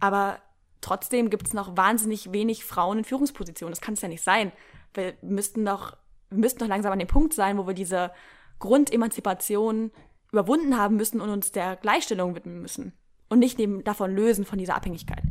Aber 0.00 0.40
trotzdem 0.80 1.30
gibt 1.30 1.46
es 1.46 1.54
noch 1.54 1.76
wahnsinnig 1.76 2.32
wenig 2.32 2.64
Frauen 2.64 2.98
in 2.98 3.04
Führungspositionen. 3.04 3.72
Das 3.72 3.80
kann 3.80 3.94
es 3.94 4.00
ja 4.00 4.08
nicht 4.08 4.22
sein. 4.22 4.52
Wir 4.94 5.14
müssten 5.22 5.64
doch, 5.64 5.96
wir 6.30 6.38
müssten 6.38 6.60
doch 6.60 6.68
langsam 6.68 6.92
an 6.92 6.98
dem 6.98 7.08
Punkt 7.08 7.34
sein, 7.34 7.58
wo 7.58 7.66
wir 7.66 7.74
diese 7.74 8.10
Grundemanzipation 8.58 9.92
überwunden 10.32 10.76
haben 10.76 10.96
müssen 10.96 11.20
und 11.20 11.30
uns 11.30 11.52
der 11.52 11.76
Gleichstellung 11.76 12.34
widmen 12.34 12.60
müssen. 12.60 12.92
Und 13.28 13.38
nicht 13.38 13.58
neben 13.58 13.84
davon 13.84 14.14
lösen 14.14 14.44
von 14.44 14.58
dieser 14.58 14.74
Abhängigkeit 14.74 15.22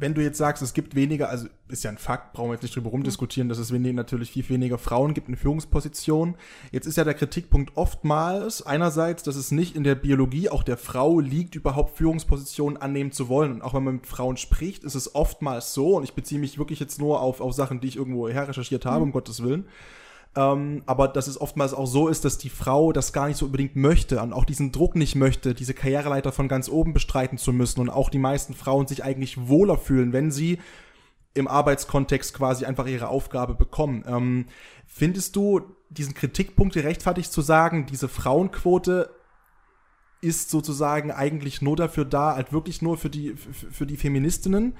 wenn 0.00 0.14
du 0.14 0.22
jetzt 0.22 0.38
sagst, 0.38 0.62
es 0.62 0.72
gibt 0.72 0.94
weniger, 0.94 1.28
also 1.28 1.46
ist 1.68 1.84
ja 1.84 1.90
ein 1.90 1.98
Fakt, 1.98 2.32
brauchen 2.32 2.48
wir 2.48 2.54
jetzt 2.54 2.62
nicht 2.62 2.74
drüber 2.74 2.90
rumdiskutieren, 2.90 3.50
dass 3.50 3.58
es 3.58 3.70
weniger, 3.70 3.92
natürlich 3.92 4.32
viel 4.32 4.48
weniger 4.48 4.78
Frauen 4.78 5.12
gibt 5.12 5.28
in 5.28 5.36
Führungspositionen. 5.36 6.36
Jetzt 6.72 6.86
ist 6.86 6.96
ja 6.96 7.04
der 7.04 7.14
Kritikpunkt 7.14 7.76
oftmals 7.76 8.62
einerseits, 8.62 9.22
dass 9.22 9.36
es 9.36 9.50
nicht 9.50 9.76
in 9.76 9.84
der 9.84 9.94
Biologie 9.94 10.48
auch 10.48 10.62
der 10.62 10.78
Frau 10.78 11.20
liegt, 11.20 11.54
überhaupt 11.54 11.98
Führungspositionen 11.98 12.78
annehmen 12.78 13.12
zu 13.12 13.28
wollen. 13.28 13.52
Und 13.52 13.62
auch 13.62 13.74
wenn 13.74 13.84
man 13.84 13.94
mit 13.96 14.06
Frauen 14.06 14.38
spricht, 14.38 14.84
ist 14.84 14.94
es 14.94 15.14
oftmals 15.14 15.74
so, 15.74 15.98
und 15.98 16.04
ich 16.04 16.14
beziehe 16.14 16.40
mich 16.40 16.58
wirklich 16.58 16.80
jetzt 16.80 16.98
nur 16.98 17.20
auf, 17.20 17.42
auf 17.42 17.52
Sachen, 17.52 17.80
die 17.80 17.88
ich 17.88 17.96
irgendwo 17.96 18.28
her 18.28 18.48
recherchiert 18.48 18.86
habe, 18.86 19.00
mhm. 19.00 19.02
um 19.04 19.12
Gottes 19.12 19.42
Willen, 19.42 19.66
ähm, 20.36 20.82
aber 20.86 21.08
dass 21.08 21.26
es 21.26 21.40
oftmals 21.40 21.74
auch 21.74 21.86
so 21.86 22.08
ist, 22.08 22.24
dass 22.24 22.38
die 22.38 22.50
Frau 22.50 22.92
das 22.92 23.12
gar 23.12 23.26
nicht 23.26 23.36
so 23.36 23.46
unbedingt 23.46 23.74
möchte 23.74 24.20
und 24.22 24.32
auch 24.32 24.44
diesen 24.44 24.70
Druck 24.70 24.94
nicht 24.94 25.16
möchte, 25.16 25.54
diese 25.54 25.74
Karriereleiter 25.74 26.30
von 26.30 26.46
ganz 26.46 26.68
oben 26.68 26.92
bestreiten 26.92 27.36
zu 27.36 27.52
müssen 27.52 27.80
und 27.80 27.90
auch 27.90 28.10
die 28.10 28.18
meisten 28.18 28.54
Frauen 28.54 28.86
sich 28.86 29.02
eigentlich 29.02 29.48
wohler 29.48 29.76
fühlen, 29.76 30.12
wenn 30.12 30.30
sie 30.30 30.58
im 31.34 31.48
Arbeitskontext 31.48 32.34
quasi 32.34 32.64
einfach 32.64 32.86
ihre 32.86 33.08
Aufgabe 33.08 33.54
bekommen. 33.54 34.04
Ähm, 34.06 34.46
findest 34.86 35.34
du 35.34 35.62
diesen 35.88 36.14
Kritikpunkt 36.14 36.74
gerechtfertigt 36.74 37.32
zu 37.32 37.40
sagen, 37.40 37.86
diese 37.86 38.08
Frauenquote 38.08 39.10
ist 40.20 40.50
sozusagen 40.50 41.10
eigentlich 41.10 41.62
nur 41.62 41.76
dafür 41.76 42.04
da, 42.04 42.34
halt 42.34 42.52
wirklich 42.52 42.82
nur 42.82 42.98
für 42.98 43.10
die, 43.10 43.34
für, 43.34 43.72
für 43.72 43.86
die 43.86 43.96
Feministinnen? 43.96 44.76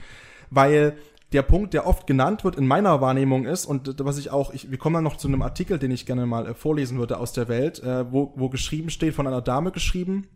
Weil 0.50 0.96
der 1.32 1.42
Punkt, 1.42 1.74
der 1.74 1.86
oft 1.86 2.06
genannt 2.06 2.44
wird 2.44 2.56
in 2.56 2.66
meiner 2.66 3.00
Wahrnehmung 3.00 3.46
ist, 3.46 3.66
und 3.66 3.94
was 4.00 4.18
ich 4.18 4.30
auch, 4.30 4.52
ich, 4.52 4.70
wir 4.70 4.78
kommen 4.78 4.94
dann 4.94 5.04
noch 5.04 5.16
zu 5.16 5.28
einem 5.28 5.42
Artikel, 5.42 5.78
den 5.78 5.90
ich 5.90 6.06
gerne 6.06 6.26
mal 6.26 6.46
äh, 6.46 6.54
vorlesen 6.54 6.98
würde 6.98 7.18
aus 7.18 7.32
der 7.32 7.48
Welt, 7.48 7.82
äh, 7.82 8.10
wo, 8.12 8.32
wo 8.36 8.48
geschrieben 8.48 8.90
steht, 8.90 9.14
von 9.14 9.26
einer 9.26 9.42
Dame 9.42 9.70
geschrieben, 9.70 10.26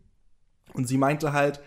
und 0.73 0.87
sie 0.87 0.97
meinte 0.97 1.33
halt, 1.33 1.61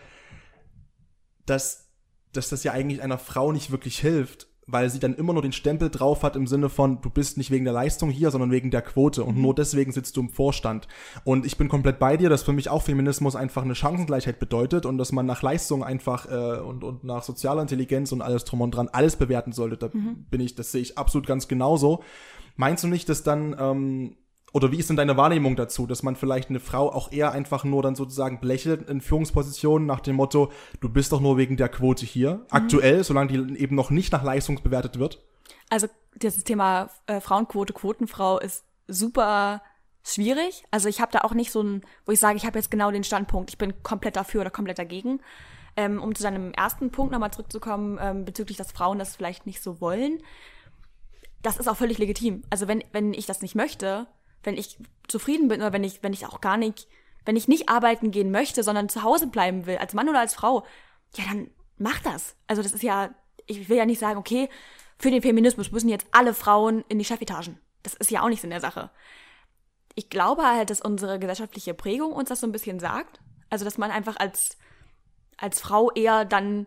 dass, 1.47 1.91
dass 2.33 2.49
das 2.51 2.65
ja 2.65 2.73
eigentlich 2.73 3.03
einer 3.03 3.19
Frau 3.19 3.53
nicht 3.53 3.71
wirklich 3.71 3.99
hilft, 3.99 4.48
weil 4.69 4.91
sie 4.91 5.01
dann 5.01 5.15
immer 5.15 5.33
nur 5.33 5.43
den 5.43 5.53
Stempel 5.53 5.89
drauf 5.89 6.23
hat 6.23 6.37
im 6.37 6.47
Sinne 6.47 6.69
von, 6.69 7.01
du 7.01 7.09
bist 7.09 7.39
nicht 7.39 7.51
wegen 7.51 7.65
der 7.65 7.73
Leistung 7.73 8.11
hier, 8.11 8.31
sondern 8.31 8.51
wegen 8.51 8.71
der 8.71 8.83
Quote 8.83 9.25
und 9.25 9.39
nur 9.39 9.55
deswegen 9.55 9.93
sitzt 9.93 10.17
du 10.17 10.21
im 10.21 10.29
Vorstand. 10.29 10.87
Und 11.25 11.47
ich 11.47 11.57
bin 11.57 11.69
komplett 11.69 11.99
bei 11.99 12.19
dir, 12.19 12.29
dass 12.29 12.43
für 12.43 12.53
mich 12.53 12.69
auch 12.69 12.83
Feminismus 12.83 13.35
einfach 13.35 13.63
eine 13.63 13.75
Chancengleichheit 13.75 14.39
bedeutet 14.39 14.85
und 14.85 14.99
dass 14.99 15.11
man 15.11 15.25
nach 15.25 15.43
Leistung 15.43 15.83
einfach 15.83 16.31
äh, 16.31 16.61
und, 16.61 16.85
und 16.85 17.03
nach 17.03 17.23
sozialer 17.23 17.63
Intelligenz 17.63 18.13
und 18.13 18.21
alles 18.21 18.45
drum 18.45 18.61
und 18.61 18.73
dran 18.73 18.89
alles 18.93 19.17
bewerten 19.17 19.53
sollte. 19.53 19.79
Da 19.79 19.89
bin 19.93 20.41
ich, 20.41 20.55
das 20.55 20.71
sehe 20.71 20.83
ich 20.83 20.99
absolut 20.99 21.27
ganz 21.27 21.49
genauso. 21.49 22.03
Meinst 22.57 22.85
du 22.85 22.89
nicht, 22.89 23.09
dass 23.09 23.23
dann 23.23 23.57
ähm, 23.59 24.17
oder 24.53 24.73
wie 24.73 24.79
ist 24.79 24.89
denn 24.89 24.97
deine 24.97 25.17
Wahrnehmung 25.17 25.57
dazu, 25.57 25.87
dass 25.87 26.03
man 26.03 26.17
vielleicht 26.17 26.49
eine 26.49 26.61
Frau 26.61 26.91
auch 26.91 27.13
eher 27.13 27.33
einfach 27.33 27.65
nur 27.65 27.83
dann 27.83 27.95
sozusagen 27.95 28.41
belächelt 28.41 28.89
in 28.89 29.01
Führungspositionen 29.01 29.87
nach 29.87 30.01
dem 30.01 30.17
Motto, 30.17 30.51
du 30.81 30.89
bist 30.89 31.13
doch 31.13 31.21
nur 31.21 31.37
wegen 31.37 31.57
der 31.57 31.69
Quote 31.69 32.07
hier, 32.07 32.47
aktuell, 32.51 33.05
solange 33.05 33.29
die 33.29 33.59
eben 33.59 33.75
noch 33.75 33.91
nicht 33.91 34.13
nach 34.13 34.23
Leistung 34.23 34.63
bewertet 34.63 34.99
wird? 34.99 35.23
Also 35.71 35.89
dieses 36.15 36.45
Thema 36.45 36.91
äh, 37.07 37.21
Frauenquote, 37.21 37.73
Quotenfrau 37.75 38.39
ist 38.39 38.65
super 38.87 39.63
schwierig. 40.03 40.65
Also 40.71 40.89
ich 40.89 41.01
habe 41.01 41.13
da 41.13 41.21
auch 41.21 41.35
nicht 41.35 41.53
so 41.53 41.63
ein, 41.63 41.83
wo 42.07 42.13
ich 42.13 42.21
sage, 42.21 42.37
ich 42.37 42.47
habe 42.47 42.59
jetzt 42.59 42.71
genau 42.71 42.91
den 42.91 43.05
Standpunkt, 43.05 43.51
ich 43.51 43.59
bin 43.59 43.83
komplett 43.83 44.17
dafür 44.17 44.41
oder 44.41 44.51
komplett 44.51 44.79
dagegen. 44.79 45.21
Ähm, 45.77 46.03
um 46.03 46.13
zu 46.15 46.25
deinem 46.25 46.53
ersten 46.53 46.91
Punkt 46.91 47.13
nochmal 47.13 47.31
zurückzukommen, 47.31 47.99
ähm, 48.01 48.25
bezüglich, 48.25 48.57
dass 48.57 48.73
Frauen 48.73 48.99
das 48.99 49.15
vielleicht 49.15 49.47
nicht 49.47 49.63
so 49.63 49.81
wollen. 49.81 50.21
Das 51.41 51.57
ist 51.57 51.69
auch 51.69 51.77
völlig 51.77 51.99
legitim. 51.99 52.43
Also 52.51 52.67
wenn, 52.67 52.83
wenn 52.91 53.15
ich 53.15 53.27
das 53.27 53.43
nicht 53.43 53.55
möchte, 53.55 54.09
wenn 54.49 54.57
ich 54.57 54.79
zufrieden 55.07 55.49
bin 55.49 55.61
oder 55.61 55.73
wenn 55.75 55.85
ich, 55.85 56.03
wenn 56.03 56.15
ich 56.15 56.25
auch 56.27 56.41
gar 56.41 56.57
nicht, 56.57 56.89
wenn 57.27 57.37
ich 57.37 57.47
nicht 57.49 57.69
arbeiten 57.69 58.11
gehen 58.11 58.31
möchte, 58.31 58.63
sondern 58.63 58.89
zu 58.89 59.03
Hause 59.03 59.27
bleiben 59.27 59.67
will, 59.67 59.77
als 59.77 59.93
Mann 59.93 60.09
oder 60.09 60.21
als 60.21 60.35
Frau, 60.35 60.65
ja, 61.15 61.25
dann 61.29 61.51
mach 61.77 62.01
das. 62.01 62.35
Also 62.47 62.63
das 62.63 62.73
ist 62.73 62.83
ja, 62.83 63.11
ich 63.47 63.69
will 63.69 63.77
ja 63.77 63.85
nicht 63.85 63.99
sagen, 63.99 64.19
okay, 64.19 64.49
für 64.99 65.11
den 65.11 65.21
Feminismus 65.21 65.71
müssen 65.71 65.91
jetzt 65.91 66.07
alle 66.13 66.33
Frauen 66.33 66.83
in 66.89 66.99
die 66.99 67.05
Chefetagen. 67.05 67.59
Das 67.83 67.93
ist 67.95 68.11
ja 68.11 68.23
auch 68.23 68.29
nichts 68.29 68.45
in 68.45 68.51
der 68.51 68.61
Sache. 68.63 68.91
Ich 69.95 70.09
glaube 70.09 70.43
halt, 70.43 70.71
dass 70.71 70.81
unsere 70.81 71.19
gesellschaftliche 71.19 71.75
Prägung 71.75 72.13
uns 72.13 72.31
das 72.31 72.41
so 72.41 72.47
ein 72.47 72.53
bisschen 72.53 72.81
sagt. 72.81 73.21
Also, 73.51 73.65
dass 73.65 73.79
man 73.79 73.91
einfach 73.91 74.17
als, 74.17 74.57
als 75.37 75.61
Frau 75.61 75.91
eher 75.93 76.25
dann 76.25 76.67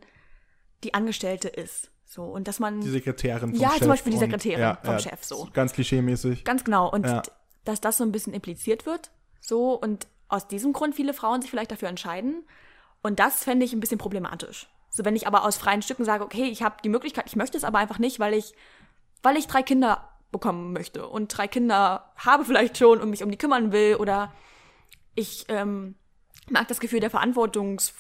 die 0.83 0.93
Angestellte 0.93 1.47
ist. 1.47 1.91
So, 2.05 2.23
und 2.23 2.47
dass 2.47 2.59
man. 2.59 2.81
Die 2.81 2.89
Sekretärin 2.89 3.51
vom 3.51 3.59
ja, 3.59 3.69
Chef. 3.69 3.79
zum 3.79 3.88
Beispiel 3.88 4.11
die 4.11 4.17
und- 4.17 4.23
Sekretärin 4.25 4.59
ja, 4.59 4.79
vom 4.83 4.93
ja, 4.93 5.00
Chef, 5.00 5.23
so. 5.23 5.47
Ganz 5.53 5.73
klischeemäßig. 5.73 6.43
Ganz 6.43 6.63
genau. 6.63 6.89
Und 6.91 7.05
Ja. 7.05 7.21
Dass 7.63 7.82
das 7.82 7.98
so 7.98 8.03
ein 8.03 8.12
bisschen 8.12 8.34
impliziert 8.34 8.86
wird, 8.86 9.12
so 9.39 9.74
und 9.74 10.08
aus 10.27 10.48
diesem 10.48 10.74
Grund 10.74 10.96
viele 10.96 11.13
Frauen 11.13 11.41
sich 11.41 11.51
vielleicht 11.51 11.72
dafür 11.72 11.89
entscheiden. 11.89 12.46
Und 13.03 13.20
das 13.20 13.44
fände 13.44 13.65
ich 13.65 13.74
ein 13.74 13.80
bisschen 13.80 13.98
problematisch. 13.98 14.70
So, 14.89 15.03
wenn 15.03 15.15
ich 15.15 15.27
aber 15.27 15.46
aus 15.46 15.58
freien 15.58 15.82
Stücken 15.82 16.06
sage, 16.06 16.24
okay, 16.24 16.46
ich 16.46 16.63
habe 16.63 16.77
die 16.84 16.89
Möglichkeit, 16.89 17.25
ich 17.27 17.36
möchte 17.36 17.58
es 17.58 17.63
aber 17.63 17.80
einfach 17.80 18.00
nicht, 18.00 18.20
weil 18.20 18.34
ich, 18.34 18.53
weil 19.24 19.38
ich 19.38 19.48
drei 19.48 19.63
Kinder 19.63 20.10
bekommen 20.32 20.74
möchte 20.74 21.08
und 21.08 21.36
drei 21.36 21.48
Kinder 21.48 22.13
habe 22.15 22.46
vielleicht 22.46 22.77
schon 22.77 23.01
und 23.01 23.10
mich 23.10 23.24
um 23.24 23.32
die 23.32 23.38
kümmern 23.38 23.72
will 23.72 23.96
oder 23.96 24.34
ich 25.15 25.46
ähm, 25.50 25.96
mag 26.50 26.68
das 26.68 26.80
Gefühl 26.80 27.01
der 27.01 27.10
Verantwortungs, 27.10 27.94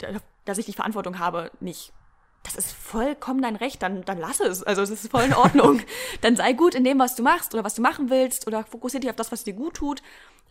der, 0.00 0.20
dass 0.44 0.58
ich 0.58 0.66
die 0.66 0.72
Verantwortung 0.72 1.18
habe, 1.18 1.50
nicht. 1.60 1.92
Das 2.42 2.56
ist 2.56 2.72
vollkommen 2.72 3.42
dein 3.42 3.56
Recht, 3.56 3.82
dann, 3.82 4.02
dann 4.04 4.18
lass 4.18 4.40
es. 4.40 4.62
Also 4.62 4.82
es 4.82 4.90
ist 4.90 5.10
voll 5.10 5.24
in 5.24 5.34
Ordnung. 5.34 5.82
dann 6.22 6.36
sei 6.36 6.52
gut 6.54 6.74
in 6.74 6.84
dem, 6.84 6.98
was 6.98 7.14
du 7.14 7.22
machst 7.22 7.52
oder 7.54 7.64
was 7.64 7.74
du 7.74 7.82
machen 7.82 8.08
willst 8.10 8.46
oder 8.46 8.64
fokussier 8.64 9.00
dich 9.00 9.10
auf 9.10 9.16
das, 9.16 9.30
was 9.30 9.44
dir 9.44 9.52
gut 9.52 9.74
tut. 9.74 10.02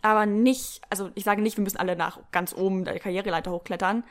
Aber 0.02 0.24
nicht, 0.24 0.80
also 0.88 1.10
ich 1.14 1.24
sage 1.24 1.42
nicht, 1.42 1.56
wir 1.56 1.64
müssen 1.64 1.78
alle 1.78 1.96
nach 1.96 2.20
ganz 2.32 2.54
oben 2.54 2.84
der 2.84 2.98
Karriereleiter 2.98 3.50
hochklettern. 3.50 4.04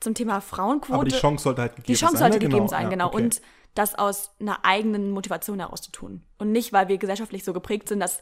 Zum 0.00 0.14
Thema 0.14 0.40
Frauenquote. 0.40 0.94
Aber 0.94 1.04
die 1.04 1.16
Chance 1.16 1.44
sollte 1.44 1.62
halt 1.62 1.76
gegeben 1.76 1.94
Die 1.94 1.98
Chance 1.98 2.16
sein. 2.18 2.32
sollte 2.32 2.44
ne? 2.44 2.50
gegeben 2.50 2.68
sein, 2.68 2.84
ja, 2.84 2.88
genau. 2.90 3.06
okay. 3.08 3.16
Und 3.16 3.40
das 3.74 3.94
aus 3.94 4.32
einer 4.40 4.64
eigenen 4.64 5.10
Motivation 5.10 5.60
heraus 5.60 5.82
zu 5.82 5.92
tun. 5.92 6.22
Und 6.38 6.52
nicht, 6.52 6.72
weil 6.72 6.88
wir 6.88 6.98
gesellschaftlich 6.98 7.44
so 7.44 7.52
geprägt 7.52 7.88
sind, 7.88 8.00
dass, 8.00 8.20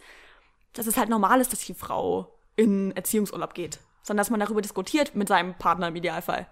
dass 0.73 0.87
es 0.87 0.97
halt 0.97 1.09
normal 1.09 1.41
ist, 1.41 1.53
dass 1.53 1.61
die 1.61 1.75
Frau 1.75 2.33
in 2.57 2.93
Erziehungsurlaub 2.93 3.55
geht. 3.55 3.81
Sondern 4.03 4.21
dass 4.21 4.31
man 4.31 4.41
darüber 4.41 4.61
diskutiert 4.61 5.15
mit 5.15 5.29
seinem 5.29 5.55
Partner 5.55 5.89
im 5.89 5.97
Idealfall. 5.97 6.47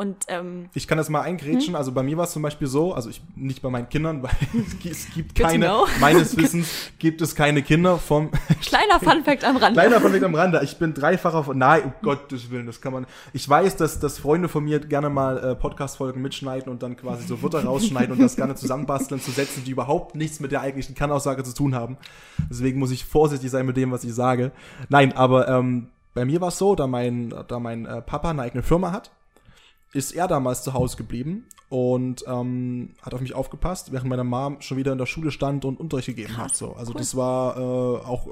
Und 0.00 0.16
ähm, 0.28 0.70
Ich 0.72 0.88
kann 0.88 0.96
das 0.96 1.10
mal 1.10 1.20
Hm? 1.20 1.26
eingrätschen. 1.26 1.76
Also 1.76 1.92
bei 1.92 2.02
mir 2.02 2.16
war 2.16 2.24
es 2.24 2.30
zum 2.30 2.40
Beispiel 2.40 2.66
so, 2.68 2.94
also 2.94 3.10
ich 3.10 3.20
nicht 3.36 3.60
bei 3.60 3.68
meinen 3.68 3.90
Kindern, 3.90 4.22
weil 4.22 4.30
es 4.90 5.12
gibt 5.12 5.34
keine, 5.34 5.70
meines 6.00 6.34
Wissens 6.38 6.90
gibt 6.98 7.20
es 7.20 7.34
keine 7.34 7.60
Kinder 7.62 7.98
vom 7.98 8.30
kleiner 8.62 8.98
Funfact 8.98 9.44
am 9.44 9.58
Rand. 9.58 9.74
Kleiner 9.74 10.00
von 10.00 10.24
am 10.24 10.34
Rande. 10.34 10.62
Ich 10.64 10.78
bin 10.78 10.94
dreifacher 10.94 11.44
von. 11.44 11.58
Nein, 11.58 11.82
um 11.84 11.92
Gottes 12.00 12.50
Willen, 12.50 12.64
das 12.64 12.80
kann 12.80 12.94
man. 12.94 13.06
Ich 13.34 13.46
weiß, 13.46 13.76
dass, 13.76 14.00
dass 14.00 14.18
Freunde 14.18 14.48
von 14.48 14.64
mir 14.64 14.80
gerne 14.80 15.10
mal 15.10 15.36
äh, 15.36 15.54
Podcast-Folgen 15.54 16.22
mitschneiden 16.22 16.72
und 16.72 16.82
dann 16.82 16.96
quasi 16.96 17.26
so 17.26 17.42
Wörter 17.42 17.62
rausschneiden 17.62 18.12
und 18.12 18.22
das 18.22 18.36
gerne 18.36 18.54
zusammenbasteln 18.54 19.20
zu 19.20 19.32
Sätzen, 19.32 19.64
die 19.66 19.70
überhaupt 19.72 20.14
nichts 20.14 20.40
mit 20.40 20.50
der 20.50 20.62
eigentlichen 20.62 20.94
Kannaussage 20.94 21.44
zu 21.44 21.52
tun 21.52 21.74
haben. 21.74 21.98
Deswegen 22.48 22.78
muss 22.78 22.90
ich 22.90 23.04
vorsichtig 23.04 23.50
sein 23.50 23.66
mit 23.66 23.76
dem, 23.76 23.90
was 23.90 24.02
ich 24.04 24.14
sage. 24.14 24.52
Nein, 24.88 25.12
aber 25.14 25.46
ähm, 25.48 25.88
bei 26.14 26.24
mir 26.24 26.40
war 26.40 26.48
es 26.48 26.56
so, 26.56 26.74
da 26.74 26.86
mein, 26.86 27.34
da 27.48 27.58
mein 27.60 27.84
äh, 27.84 28.00
Papa 28.00 28.30
eine 28.30 28.40
eigene 28.40 28.62
Firma 28.62 28.92
hat, 28.92 29.10
ist 29.92 30.12
er 30.12 30.28
damals 30.28 30.62
zu 30.62 30.72
Hause 30.72 30.96
geblieben 30.96 31.46
und 31.68 32.24
ähm, 32.28 32.90
hat 33.02 33.12
auf 33.14 33.20
mich 33.20 33.34
aufgepasst, 33.34 33.92
während 33.92 34.08
meine 34.08 34.24
Mom 34.24 34.60
schon 34.60 34.76
wieder 34.76 34.92
in 34.92 34.98
der 34.98 35.06
Schule 35.06 35.30
stand 35.30 35.64
und 35.64 35.80
Unterricht 35.80 36.06
gegeben 36.06 36.36
hat. 36.36 36.48
Krass, 36.50 36.58
So. 36.58 36.72
Also 36.74 36.92
cool. 36.92 36.98
das 36.98 37.16
war 37.16 37.56
äh, 37.56 37.60
auch 38.06 38.28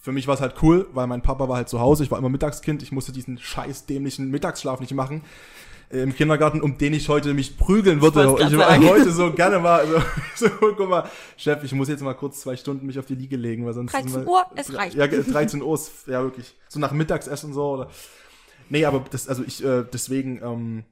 für 0.00 0.12
mich 0.12 0.26
war 0.26 0.34
es 0.36 0.40
halt 0.40 0.54
cool, 0.62 0.86
weil 0.92 1.06
mein 1.06 1.22
Papa 1.22 1.48
war 1.48 1.56
halt 1.56 1.68
zu 1.68 1.80
Hause, 1.80 2.04
ich 2.04 2.10
war 2.10 2.18
immer 2.18 2.28
Mittagskind, 2.28 2.82
ich 2.82 2.92
musste 2.92 3.12
diesen 3.12 3.36
scheiß 3.38 3.86
dämlichen 3.86 4.30
Mittagsschlaf 4.30 4.80
nicht 4.80 4.94
machen 4.94 5.22
im 5.90 6.14
Kindergarten, 6.14 6.60
um 6.60 6.76
den 6.76 6.92
ich 6.92 7.08
heute 7.08 7.32
mich 7.32 7.56
prügeln 7.56 8.02
würde. 8.02 8.36
Ich 8.40 8.52
Ich 8.52 8.58
heute 8.90 9.10
so 9.10 9.32
gerne 9.32 9.58
mal, 9.58 9.86
so, 9.86 10.00
so, 10.46 10.50
guck 10.76 10.86
mal, 10.88 11.08
Chef, 11.38 11.64
ich 11.64 11.72
muss 11.72 11.88
jetzt 11.88 12.02
mal 12.02 12.12
kurz 12.14 12.40
zwei 12.40 12.56
Stunden 12.56 12.84
mich 12.86 12.98
auf 12.98 13.06
die 13.06 13.14
Liege 13.14 13.36
legen, 13.36 13.64
weil 13.64 13.72
sonst 13.72 13.92
13 13.94 14.08
sind 14.10 14.26
wir- 14.26 14.28
Uhr, 14.30 14.44
es 14.54 14.74
reicht. 14.74 14.94
Ja, 14.96 15.06
ge- 15.06 15.22
13 15.24 15.62
Uhr 15.62 15.74
ist, 15.74 16.06
ja 16.06 16.22
wirklich, 16.22 16.54
so 16.68 16.78
nach 16.78 16.92
Mittagsessen 16.92 17.52
so 17.54 17.70
oder. 17.72 17.88
Nee, 18.68 18.84
aber 18.84 19.00
das, 19.10 19.28
also 19.28 19.42
ich, 19.44 19.64
äh, 19.64 19.84
deswegen, 19.92 20.42
ähm, 20.42 20.84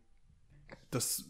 das 0.91 1.25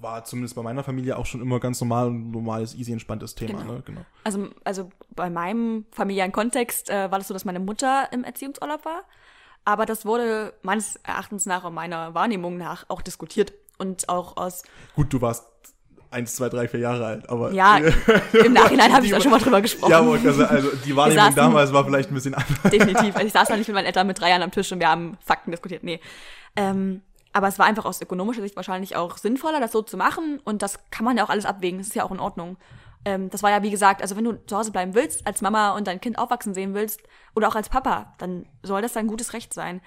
war 0.00 0.24
zumindest 0.24 0.56
bei 0.56 0.62
meiner 0.62 0.82
Familie 0.82 1.16
auch 1.16 1.26
schon 1.26 1.40
immer 1.40 1.60
ganz 1.60 1.80
normal 1.80 2.08
und 2.08 2.30
normales, 2.32 2.74
easy, 2.74 2.92
entspanntes 2.92 3.34
Thema, 3.34 3.60
Genau. 3.60 3.72
ne? 3.74 3.82
Genau. 3.84 4.00
Also, 4.24 4.48
also 4.64 4.90
bei 5.10 5.30
meinem 5.30 5.86
familiären 5.92 6.32
Kontext 6.32 6.90
äh, 6.90 7.10
war 7.10 7.18
das 7.18 7.28
so, 7.28 7.34
dass 7.34 7.44
meine 7.44 7.60
Mutter 7.60 8.08
im 8.12 8.24
Erziehungsurlaub 8.24 8.84
war. 8.84 9.04
Aber 9.64 9.86
das 9.86 10.04
wurde 10.04 10.54
meines 10.62 10.96
Erachtens 10.96 11.46
nach 11.46 11.62
und 11.64 11.74
meiner 11.74 12.14
Wahrnehmung 12.14 12.56
nach 12.56 12.84
auch 12.88 13.00
diskutiert. 13.00 13.52
Und 13.78 14.08
auch 14.08 14.36
aus, 14.36 14.62
Gut, 14.94 15.12
du 15.12 15.20
warst 15.20 15.46
eins, 16.12 16.34
zwei, 16.34 16.48
drei, 16.48 16.68
vier 16.68 16.80
Jahre 16.80 17.04
alt, 17.06 17.28
aber. 17.28 17.52
ja, 17.52 17.78
im 18.32 18.52
Nachhinein 18.52 18.92
habe 18.92 19.04
ich 19.04 19.10
da 19.12 19.20
schon 19.20 19.30
mal 19.30 19.40
drüber 19.40 19.60
gesprochen. 19.60 19.90
Ja, 19.90 20.00
also, 20.00 20.44
also 20.44 20.68
die 20.84 20.94
Wahrnehmung 20.96 21.24
saßen- 21.24 21.34
damals 21.34 21.72
war 21.72 21.84
vielleicht 21.84 22.10
ein 22.10 22.14
bisschen 22.14 22.34
anders. 22.34 22.62
Definitiv. 22.70 23.14
Also 23.14 23.26
ich 23.26 23.32
saß 23.32 23.48
da 23.48 23.56
nicht 23.56 23.68
mit 23.68 23.74
meinen 23.74 23.86
Eltern 23.86 24.06
mit 24.06 24.20
drei 24.20 24.30
Jahren 24.30 24.42
am 24.42 24.50
Tisch 24.50 24.70
und 24.72 24.80
wir 24.80 24.88
haben 24.88 25.16
Fakten 25.24 25.50
diskutiert. 25.50 25.82
Nee. 25.84 26.00
Ähm, 26.56 27.02
aber 27.32 27.48
es 27.48 27.58
war 27.58 27.66
einfach 27.66 27.86
aus 27.86 28.00
ökonomischer 28.02 28.42
Sicht 28.42 28.56
wahrscheinlich 28.56 28.94
auch 28.94 29.16
sinnvoller, 29.16 29.58
das 29.58 29.72
so 29.72 29.80
zu 29.82 29.96
machen. 29.96 30.40
Und 30.44 30.60
das 30.62 30.78
kann 30.90 31.04
man 31.04 31.16
ja 31.16 31.24
auch 31.24 31.30
alles 31.30 31.46
abwägen. 31.46 31.78
Das 31.78 31.86
ist 31.88 31.96
ja 31.96 32.04
auch 32.04 32.10
in 32.10 32.20
Ordnung. 32.20 32.58
Ähm, 33.04 33.30
das 33.30 33.42
war 33.42 33.50
ja, 33.50 33.62
wie 33.62 33.70
gesagt, 33.70 34.02
also 34.02 34.16
wenn 34.16 34.24
du 34.24 34.34
zu 34.46 34.56
Hause 34.56 34.70
bleiben 34.70 34.94
willst, 34.94 35.26
als 35.26 35.40
Mama 35.40 35.70
und 35.70 35.86
dein 35.86 36.00
Kind 36.00 36.18
aufwachsen 36.18 36.52
sehen 36.54 36.74
willst, 36.74 37.00
oder 37.34 37.48
auch 37.48 37.54
als 37.56 37.68
Papa, 37.70 38.14
dann 38.18 38.46
soll 38.62 38.82
das 38.82 38.92
dein 38.92 39.06
gutes 39.06 39.32
Recht 39.32 39.54
sein. 39.54 39.80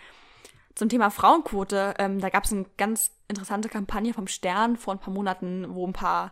Zum 0.75 0.89
Thema 0.89 1.09
Frauenquote, 1.09 1.93
ähm, 1.99 2.19
da 2.19 2.29
gab 2.29 2.43
es 2.43 2.51
eine 2.51 2.65
ganz 2.77 3.11
interessante 3.27 3.69
Kampagne 3.69 4.13
vom 4.13 4.27
Stern 4.27 4.75
vor 4.75 4.93
ein 4.93 4.99
paar 4.99 5.13
Monaten, 5.13 5.73
wo 5.73 5.87
ein 5.87 5.93
paar 5.93 6.31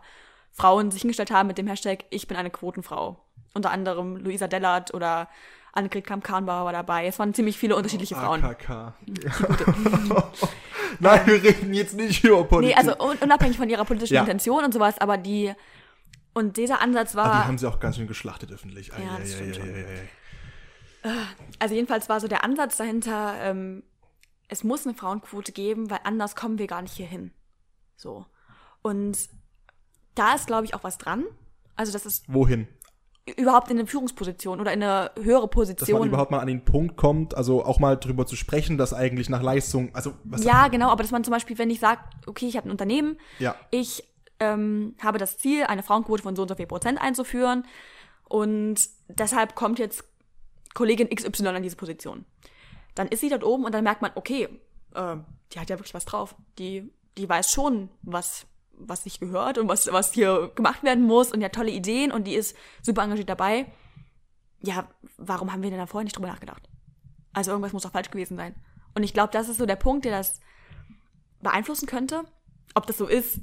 Frauen 0.52 0.90
sich 0.90 1.00
hingestellt 1.02 1.30
haben 1.30 1.46
mit 1.46 1.58
dem 1.58 1.66
Hashtag 1.66 2.04
Ich 2.10 2.28
bin 2.28 2.36
eine 2.36 2.50
Quotenfrau. 2.50 3.18
Unter 3.54 3.70
anderem 3.70 4.16
Luisa 4.16 4.46
Dellert 4.46 4.92
oder 4.92 5.28
Annegret 5.72 6.06
Kramp-Karrenbauer 6.06 6.66
war 6.66 6.72
dabei. 6.72 7.06
Es 7.06 7.18
waren 7.18 7.34
ziemlich 7.34 7.58
viele 7.58 7.74
unterschiedliche 7.74 8.14
Frauen. 8.14 8.44
AKK. 8.44 8.94
Nein, 11.00 11.26
wir 11.26 11.42
reden 11.42 11.74
jetzt 11.74 11.96
nicht 11.96 12.22
über 12.22 12.44
Politik. 12.44 12.76
Nee, 12.76 12.80
also 12.80 12.96
un 13.02 13.16
unabhängig 13.18 13.56
von 13.56 13.68
ihrer 13.68 13.84
politischen 13.84 14.14
Ja. 14.14 14.20
Intention 14.20 14.64
und 14.64 14.72
sowas, 14.72 14.98
aber 14.98 15.16
die 15.16 15.52
und 16.32 16.56
dieser 16.56 16.80
Ansatz 16.80 17.16
Aber 17.16 17.28
die 17.28 17.34
war, 17.34 17.46
haben 17.46 17.58
sie 17.58 17.66
auch 17.66 17.80
ganz 17.80 17.96
schön 17.96 18.06
geschlachtet 18.06 18.52
öffentlich. 18.52 18.88
Ja, 18.88 18.94
ei, 18.94 19.20
das 19.20 19.32
ei, 19.32 19.34
stimmt 19.34 19.50
ei, 19.50 19.60
schon. 21.02 21.10
ei. 21.10 21.10
also 21.58 21.74
jedenfalls 21.74 22.08
war 22.08 22.20
so 22.20 22.28
der 22.28 22.44
Ansatz 22.44 22.76
dahinter, 22.76 23.34
ähm, 23.40 23.82
es 24.48 24.64
muss 24.64 24.86
eine 24.86 24.94
Frauenquote 24.94 25.52
geben, 25.52 25.90
weil 25.90 26.00
anders 26.04 26.36
kommen 26.36 26.58
wir 26.58 26.66
gar 26.66 26.82
nicht 26.82 26.94
hier 26.94 27.06
hin. 27.06 27.32
So. 27.96 28.26
Und 28.82 29.18
da 30.14 30.34
ist, 30.34 30.46
glaube 30.46 30.64
ich, 30.64 30.74
auch 30.74 30.84
was 30.84 30.98
dran. 30.98 31.24
Also, 31.76 31.92
das 31.92 32.06
ist 32.06 32.32
Wohin? 32.32 32.68
überhaupt 33.26 33.70
in 33.70 33.78
eine 33.78 33.86
Führungsposition 33.86 34.60
oder 34.60 34.72
in 34.72 34.82
eine 34.82 35.10
höhere 35.16 35.48
Dass 35.48 35.56
man 35.56 35.66
Position. 35.66 36.08
überhaupt 36.08 36.30
mal 36.30 36.40
an 36.40 36.46
den 36.46 36.64
Punkt 36.64 36.96
kommt, 36.96 37.34
also 37.34 37.64
auch 37.64 37.80
mal 37.80 37.96
drüber 37.96 38.26
zu 38.26 38.36
sprechen, 38.36 38.76
dass 38.76 38.92
eigentlich 38.92 39.30
nach 39.30 39.42
Leistung, 39.42 39.94
also 39.94 40.14
was 40.24 40.44
ja, 40.44 40.68
genau, 40.68 40.90
aber 40.90 41.02
dass 41.02 41.10
man 41.10 41.24
zum 41.24 41.32
Beispiel, 41.32 41.56
wenn 41.56 41.70
ich 41.70 41.80
sage, 41.80 42.02
okay, 42.26 42.46
ich 42.46 42.56
habe 42.56 42.68
ein 42.68 42.70
Unternehmen, 42.70 43.16
ja. 43.38 43.54
ich 43.70 44.04
ähm, 44.40 44.94
habe 45.02 45.16
das 45.16 45.38
Ziel, 45.38 45.64
eine 45.64 45.82
Frauenquote 45.82 46.22
von 46.22 46.36
so 46.36 46.42
und 46.42 46.48
so 46.48 46.54
viel 46.54 46.66
Prozent 46.66 47.00
einzuführen 47.00 47.64
und 48.28 48.76
deshalb 49.08 49.54
kommt 49.54 49.78
jetzt 49.78 50.04
Kollegin 50.74 51.08
XY 51.08 51.46
an 51.48 51.62
diese 51.62 51.76
Position. 51.76 52.26
Dann 52.94 53.08
ist 53.08 53.20
sie 53.20 53.28
dort 53.28 53.44
oben 53.44 53.64
und 53.64 53.72
dann 53.74 53.84
merkt 53.84 54.02
man, 54.02 54.12
okay, 54.14 54.48
äh, 54.94 55.16
die 55.52 55.58
hat 55.60 55.70
ja 55.70 55.78
wirklich 55.78 55.94
was 55.94 56.04
drauf. 56.04 56.34
Die, 56.58 56.92
die 57.18 57.28
weiß 57.28 57.50
schon, 57.50 57.88
was, 58.02 58.46
was 58.72 59.04
sich 59.04 59.20
gehört 59.20 59.58
und 59.58 59.68
was, 59.68 59.90
was 59.92 60.12
hier 60.12 60.50
gemacht 60.54 60.82
werden 60.82 61.04
muss 61.04 61.32
und 61.32 61.40
die 61.40 61.46
hat 61.46 61.54
tolle 61.54 61.70
Ideen 61.70 62.12
und 62.12 62.24
die 62.26 62.34
ist 62.34 62.56
super 62.82 63.02
engagiert 63.02 63.28
dabei. 63.28 63.66
Ja, 64.60 64.88
warum 65.18 65.52
haben 65.52 65.62
wir 65.62 65.70
denn 65.70 65.78
da 65.78 65.86
vorher 65.86 66.04
nicht 66.04 66.16
drüber 66.16 66.28
nachgedacht? 66.28 66.68
Also 67.32 67.50
irgendwas 67.50 67.72
muss 67.72 67.82
doch 67.82 67.92
falsch 67.92 68.10
gewesen 68.10 68.36
sein. 68.36 68.54
Und 68.94 69.02
ich 69.02 69.12
glaube, 69.12 69.30
das 69.32 69.48
ist 69.48 69.58
so 69.58 69.66
der 69.66 69.76
Punkt, 69.76 70.04
der 70.04 70.16
das 70.16 70.40
beeinflussen 71.42 71.86
könnte. 71.86 72.22
Ob 72.74 72.86
das 72.86 72.96
so 72.96 73.06
ist, 73.06 73.40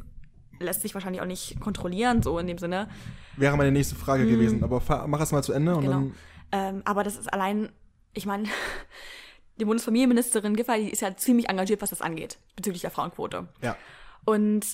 lässt 0.60 0.82
sich 0.82 0.94
wahrscheinlich 0.94 1.22
auch 1.22 1.26
nicht 1.28 1.60
kontrollieren, 1.60 2.24
so 2.24 2.38
in 2.40 2.48
dem 2.48 2.58
Sinne. 2.58 2.90
Wäre 3.38 3.58
meine 3.58 3.72
nächste 3.72 3.96
Frage 3.96 4.26
gewesen, 4.26 4.64
aber 4.64 4.82
mach 5.08 5.20
es 5.22 5.32
mal 5.32 5.44
zu 5.44 5.54
Ende 5.54 5.76
und 5.76 5.82
Genau. 5.84 5.94
dann. 5.94 6.16
Ähm, 6.54 6.82
aber 6.86 7.04
das 7.04 7.18
ist 7.18 7.32
allein, 7.32 7.72
ich 8.14 8.26
meine, 8.26 8.48
die 9.62 9.66
Bundesfamilienministerin 9.66 10.56
Giffey, 10.56 10.86
die 10.86 10.90
ist 10.92 11.02
ja 11.02 11.16
ziemlich 11.16 11.48
engagiert, 11.50 11.82
was 11.82 11.92
das 11.92 12.02
angeht, 12.02 12.38
bezüglich 12.56 12.82
der 12.82 12.92
Frauenquote. 12.92 13.48
Ja. 13.62 13.78
Und 14.26 14.66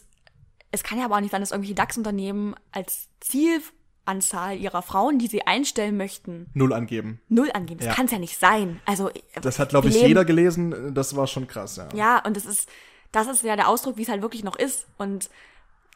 es 0.72 0.84
kann 0.84 0.98
ja 1.00 1.06
aber 1.06 1.16
auch 1.18 1.22
nicht 1.22 1.32
sein, 1.32 1.42
dass 1.42 1.52
irgendwelche 1.52 1.76
DAX-Unternehmen 1.76 2.56
als 2.72 3.08
Zielanzahl 3.20 4.58
ihrer 4.58 4.82
Frauen, 4.82 5.20
die 5.20 5.28
sie 5.28 5.46
einstellen 5.46 5.98
möchten, 5.98 6.48
Null 6.54 6.74
angeben. 6.74 7.22
null 7.30 7.52
angeben. 7.54 7.80
Das 7.80 7.88
Ja. 7.88 7.94
kann 7.94 8.06
es 8.06 8.12
ja 8.12 8.20
nicht 8.20 8.38
sein. 8.40 8.80
Also 8.86 9.10
Das 9.42 9.60
hat, 9.60 9.70
glaube 9.70 9.88
ich, 9.90 9.96
leben- 9.96 10.08
jeder 10.08 10.26
gelesen. 10.26 10.94
Das 10.94 11.16
war 11.16 11.28
schon 11.28 11.48
krass, 11.48 11.76
ja. 11.78 11.90
Ja, 11.94 12.26
und 12.26 12.36
das 12.38 12.46
ist, 12.46 12.70
das 13.12 13.28
ist 13.28 13.44
ja 13.44 13.56
der 13.56 13.68
Ausdruck, 13.70 13.98
wie 13.98 14.04
es 14.04 14.10
halt 14.10 14.22
wirklich 14.22 14.44
noch 14.44 14.56
ist. 14.58 14.88
Und 14.98 15.30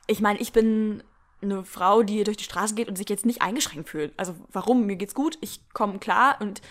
ich 0.07 0.21
meine, 0.21 0.39
ich 0.39 0.51
bin 0.53 1.03
eine 1.41 1.65
Frau, 1.65 2.03
die 2.03 2.23
durch 2.23 2.37
die 2.37 2.43
Straße 2.43 2.75
geht 2.75 2.87
und 2.87 2.97
sich 2.97 3.09
jetzt 3.09 3.25
nicht 3.25 3.41
eingeschränkt 3.41 3.89
fühlt. 3.89 4.13
Also 4.17 4.35
warum? 4.51 4.85
Mir 4.85 4.95
geht's 4.95 5.15
gut, 5.15 5.37
ich 5.41 5.59
komme 5.73 5.97
klar 5.99 6.37
und 6.39 6.61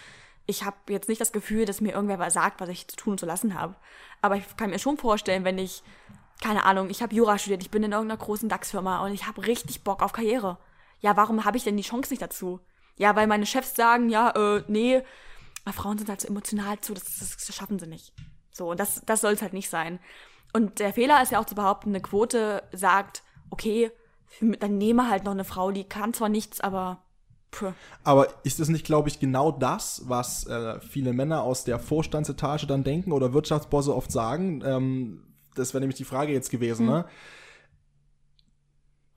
ich 0.50 0.64
habe 0.64 0.76
jetzt 0.88 1.09
nicht 1.09 1.21
das 1.21 1.33
Gefühl, 1.33 1.64
dass 1.64 1.80
mir 1.80 1.92
irgendwer 1.92 2.19
was 2.19 2.35
sagt, 2.35 2.61
was 2.61 2.69
ich 2.69 2.88
zu 2.88 2.97
tun 2.97 3.12
und 3.12 3.21
zu 3.21 3.26
lassen 3.26 3.59
habe. 3.59 3.76
Aber 4.21 4.37
ich 4.37 4.57
kann 4.57 4.71
mir 4.71 4.78
schon 4.78 4.99
vorstellen, 4.99 5.45
wenn 5.45 5.59
ich, 5.59 5.83
keine 6.42 6.64
Ahnung, 6.64 6.90
ich 6.90 7.02
habe 7.02 7.14
Jura 7.14 7.38
studiert, 7.38 7.62
ich 7.62 7.71
bin 7.71 7.83
in 7.83 7.92
irgendeiner 7.92 8.21
großen 8.21 8.49
DAX-Firma 8.49 9.04
und 9.04 9.12
ich 9.12 9.26
habe 9.26 9.47
richtig 9.47 9.83
Bock 9.83 10.02
auf 10.02 10.12
Karriere. 10.12 10.59
Ja, 11.00 11.16
warum 11.16 11.45
habe 11.45 11.57
ich 11.57 11.64
denn 11.64 11.76
die 11.76 11.83
Chance 11.83 12.12
nicht 12.12 12.23
dazu? 12.23 12.61
Ja, 12.97 13.16
weil 13.16 13.26
meine 13.26 13.47
Chefs 13.47 13.75
sagen, 13.75 14.11
ja, 14.11 14.30
äh, 14.30 14.64
nee, 14.69 15.02
Frauen 15.73 15.99
sind 15.99 16.09
halt 16.09 16.21
so 16.21 16.28
emotional 16.28 16.80
zu, 16.80 16.95
das, 16.95 17.04
das, 17.04 17.37
das 17.37 17.57
schaffen 17.57 17.78
sie 17.78 17.87
nicht. 17.87 18.12
So, 18.50 18.71
und 18.71 18.80
das, 18.80 19.02
das 19.07 19.21
soll 19.21 19.33
es 19.33 19.42
halt 19.42 19.52
nicht 19.52 19.71
sein. 19.71 20.00
Und 20.52 20.80
der 20.80 20.92
Fehler 20.92 21.23
ist 21.23 21.33
ja 21.33 21.38
auch 21.38 21.47
zu 21.47 21.54
behaupten, 21.54 21.90
eine 21.90 22.00
Quote 22.00 22.62
sagt, 22.73 23.23
okay, 23.50 23.90
dann 24.40 24.78
nehme 24.78 25.09
halt 25.09 25.25
noch 25.25 25.33
eine 25.33 25.45
Frau, 25.45 25.71
die 25.71 25.85
kann 25.85 26.12
zwar 26.12 26.28
nichts, 26.28 26.61
aber 26.61 27.02
pff. 27.52 27.73
Aber 28.04 28.28
ist 28.45 28.61
es 28.61 28.69
nicht, 28.69 28.85
glaube 28.85 29.09
ich, 29.09 29.21
genau 29.21 29.52
das, 29.52 30.02
was 30.07 30.47
äh, 30.47 30.80
viele 30.80 31.12
Männer 31.12 31.42
aus 31.42 31.64
der 31.64 31.78
Vorstandsetage 31.78 32.66
dann 32.66 32.85
denken 32.85 33.12
oder 33.12 33.33
Wirtschaftsbosse 33.33 33.95
oft 33.95 34.12
sagen? 34.12 34.62
Ähm, 34.64 35.23
das 35.54 35.75
wäre 35.75 35.80
nämlich 35.80 35.97
die 35.97 36.04
Frage 36.04 36.33
jetzt 36.33 36.50
gewesen, 36.50 36.87
ne? 36.87 37.04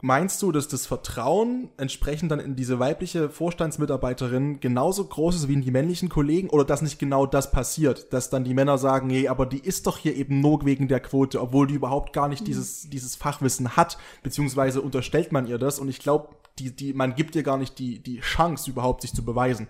Meinst 0.06 0.42
du, 0.42 0.52
dass 0.52 0.68
das 0.68 0.86
Vertrauen 0.86 1.70
entsprechend 1.78 2.30
dann 2.30 2.42
in 2.42 2.58
diese 2.58 2.78
weibliche 2.78 3.30
Vorstandsmitarbeiterin 3.30 4.60
genauso 4.60 5.06
groß 5.06 5.36
ist 5.38 5.48
wie 5.48 5.54
in 5.54 5.62
die 5.62 5.72
männlichen 5.72 6.10
Kollegen 6.10 6.50
oder 6.50 6.66
dass 6.66 6.82
nicht 6.82 7.00
genau 7.00 7.26
das 7.26 7.52
passiert, 7.52 8.12
dass 8.12 8.30
dann 8.30 8.44
die 8.44 8.54
Männer 8.54 8.78
sagen, 8.78 9.08
nee, 9.08 9.30
aber 9.30 9.46
die 9.46 9.60
ist 9.60 9.88
doch 9.88 9.98
hier 9.98 10.14
eben 10.18 10.42
nur 10.42 10.66
wegen 10.66 10.90
der 10.90 11.00
Quote, 11.00 11.40
obwohl 11.40 11.68
die 11.68 11.76
überhaupt 11.76 12.12
gar 12.12 12.28
nicht 12.28 12.46
dieses, 12.48 12.90
dieses 12.90 13.16
Fachwissen 13.16 13.78
hat, 13.78 13.98
beziehungsweise 14.24 14.82
unterstellt 14.82 15.32
man 15.32 15.48
ihr 15.48 15.58
das 15.58 15.80
und 15.80 15.88
ich 15.88 16.00
glaube, 16.00 16.36
die, 16.60 16.76
die, 16.76 16.94
man 16.94 17.16
gibt 17.16 17.36
ihr 17.36 17.44
gar 17.44 17.58
nicht 17.58 17.80
die, 17.80 18.00
die 18.00 18.20
Chance 18.20 18.70
überhaupt 18.70 19.02
sich 19.02 19.14
zu 19.14 19.24
beweisen. 19.26 19.68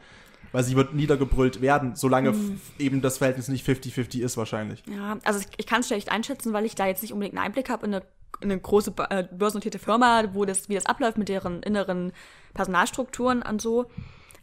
Weil 0.52 0.64
sie 0.64 0.76
wird 0.76 0.94
niedergebrüllt 0.94 1.62
werden, 1.62 1.96
solange 1.96 2.30
f- 2.30 2.38
eben 2.78 3.02
das 3.02 3.18
Verhältnis 3.18 3.48
nicht 3.48 3.66
50-50 3.68 4.20
ist 4.22 4.38
wahrscheinlich. 4.38 4.84
Ja, 4.86 5.18
also 5.24 5.40
ich, 5.40 5.48
ich 5.58 5.66
kann 5.66 5.80
es 5.80 5.88
schlecht 5.88 6.12
einschätzen, 6.12 6.54
weil 6.54 6.66
ich 6.66 6.76
da 6.76 6.86
jetzt 6.86 7.02
nicht 7.02 7.12
unbedingt 7.12 7.36
einen 7.36 7.46
Einblick 7.46 7.70
habe 7.70 7.88
in 7.88 7.96
eine, 7.96 8.06
in 8.40 8.52
eine 8.52 8.62
große 8.62 8.94
äh, 9.10 9.24
börsennotierte 9.32 9.80
Firma, 9.80 10.26
wo 10.34 10.46
das, 10.46 10.70
wie 10.70 10.76
das 10.76 10.86
abläuft 10.86 11.18
mit 11.18 11.28
deren 11.30 11.64
inneren 11.64 12.12
Personalstrukturen 12.54 13.42
und 13.42 13.62
so. 13.62 13.86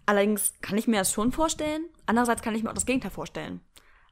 Allerdings 0.06 0.54
kann 0.62 0.76
ich 0.78 0.88
mir 0.88 0.96
das 0.98 1.12
schon 1.12 1.30
vorstellen. 1.30 1.84
Andererseits 2.06 2.42
kann 2.42 2.54
ich 2.56 2.62
mir 2.64 2.70
auch 2.70 2.74
das 2.74 2.86
Gegenteil 2.86 3.12
vorstellen. 3.12 3.60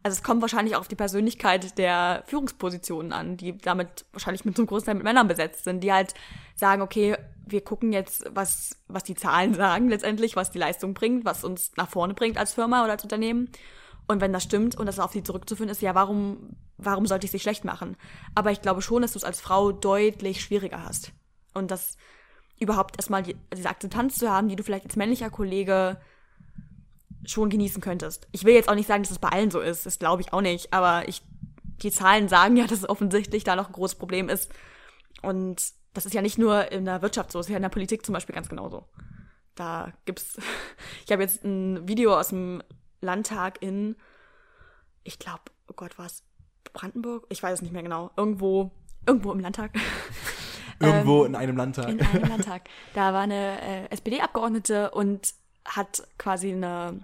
Also 0.04 0.14
es 0.16 0.22
kommt 0.22 0.40
wahrscheinlich 0.40 0.76
auch 0.76 0.80
auf 0.80 0.88
die 0.88 0.94
Persönlichkeit 0.94 1.76
der 1.78 2.22
Führungspositionen 2.26 3.12
an, 3.12 3.36
die 3.36 3.58
damit 3.58 4.04
wahrscheinlich 4.12 4.44
mit 4.44 4.56
so 4.56 4.62
einem 4.62 4.68
Großteil 4.68 4.94
mit 4.94 5.02
Männern 5.02 5.26
besetzt 5.26 5.64
sind, 5.64 5.80
die 5.82 5.92
halt 5.92 6.14
sagen, 6.54 6.82
okay, 6.82 7.16
wir 7.50 7.62
gucken 7.62 7.92
jetzt, 7.92 8.24
was, 8.34 8.76
was 8.88 9.04
die 9.04 9.14
Zahlen 9.14 9.54
sagen 9.54 9.88
letztendlich, 9.88 10.36
was 10.36 10.50
die 10.50 10.58
Leistung 10.58 10.94
bringt, 10.94 11.24
was 11.24 11.44
uns 11.44 11.72
nach 11.76 11.88
vorne 11.88 12.14
bringt 12.14 12.38
als 12.38 12.54
Firma 12.54 12.82
oder 12.82 12.92
als 12.92 13.02
Unternehmen. 13.02 13.50
Und 14.06 14.20
wenn 14.20 14.32
das 14.32 14.44
stimmt 14.44 14.76
und 14.76 14.86
das 14.86 14.98
auf 14.98 15.12
sie 15.12 15.22
zurückzuführen 15.22 15.68
ist, 15.68 15.82
ja, 15.82 15.94
warum, 15.94 16.56
warum 16.78 17.06
sollte 17.06 17.26
ich 17.26 17.30
sie 17.30 17.38
schlecht 17.38 17.64
machen? 17.64 17.96
Aber 18.34 18.50
ich 18.50 18.62
glaube 18.62 18.80
schon, 18.80 19.02
dass 19.02 19.12
du 19.12 19.18
es 19.18 19.24
als 19.24 19.40
Frau 19.40 19.70
deutlich 19.70 20.40
schwieriger 20.40 20.82
hast. 20.82 21.12
Und 21.52 21.70
das 21.70 21.96
überhaupt 22.58 22.96
erstmal 22.96 23.22
die, 23.22 23.36
diese 23.54 23.68
Akzeptanz 23.68 24.18
zu 24.18 24.30
haben, 24.30 24.48
die 24.48 24.56
du 24.56 24.62
vielleicht 24.62 24.86
als 24.86 24.96
männlicher 24.96 25.30
Kollege 25.30 26.00
schon 27.24 27.50
genießen 27.50 27.82
könntest. 27.82 28.28
Ich 28.32 28.44
will 28.44 28.54
jetzt 28.54 28.68
auch 28.68 28.74
nicht 28.74 28.88
sagen, 28.88 29.02
dass 29.02 29.10
es 29.10 29.18
bei 29.18 29.28
allen 29.28 29.50
so 29.50 29.60
ist, 29.60 29.86
das 29.86 29.98
glaube 29.98 30.22
ich 30.22 30.32
auch 30.32 30.40
nicht, 30.40 30.72
aber 30.72 31.06
ich, 31.08 31.22
die 31.82 31.90
Zahlen 31.90 32.28
sagen 32.28 32.56
ja, 32.56 32.66
dass 32.66 32.78
es 32.78 32.88
offensichtlich 32.88 33.44
da 33.44 33.56
noch 33.56 33.68
ein 33.68 33.72
großes 33.72 33.98
Problem 33.98 34.28
ist. 34.28 34.50
Und 35.22 35.62
das 35.98 36.06
ist 36.06 36.14
ja 36.14 36.22
nicht 36.22 36.38
nur 36.38 36.70
in 36.70 36.84
der 36.84 37.02
Wirtschaft 37.02 37.32
so, 37.32 37.40
es 37.40 37.46
ist 37.46 37.50
ja 37.50 37.56
in 37.56 37.62
der 37.62 37.70
Politik 37.70 38.06
zum 38.06 38.12
Beispiel 38.12 38.32
ganz 38.32 38.48
genauso. 38.48 38.86
Da 39.56 39.92
gibt's, 40.04 40.38
ich 41.04 41.10
habe 41.10 41.22
jetzt 41.22 41.42
ein 41.42 41.88
Video 41.88 42.16
aus 42.16 42.28
dem 42.28 42.62
Landtag 43.00 43.60
in, 43.62 43.96
ich 45.02 45.18
glaube, 45.18 45.42
oh 45.66 45.72
Gott, 45.74 45.98
was 45.98 46.22
Brandenburg? 46.72 47.26
Ich 47.30 47.42
weiß 47.42 47.54
es 47.54 47.62
nicht 47.62 47.72
mehr 47.72 47.82
genau. 47.82 48.12
Irgendwo, 48.16 48.70
irgendwo 49.06 49.32
im 49.32 49.40
Landtag. 49.40 49.72
Irgendwo 50.80 51.24
in 51.24 51.34
einem 51.34 51.56
Landtag. 51.56 51.88
In 51.88 52.00
einem 52.00 52.28
Landtag. 52.28 52.68
Da 52.94 53.12
war 53.12 53.22
eine 53.22 53.60
äh, 53.60 53.90
SPD-Abgeordnete 53.90 54.92
und 54.92 55.34
hat 55.64 56.06
quasi 56.16 56.52
eine 56.52 57.00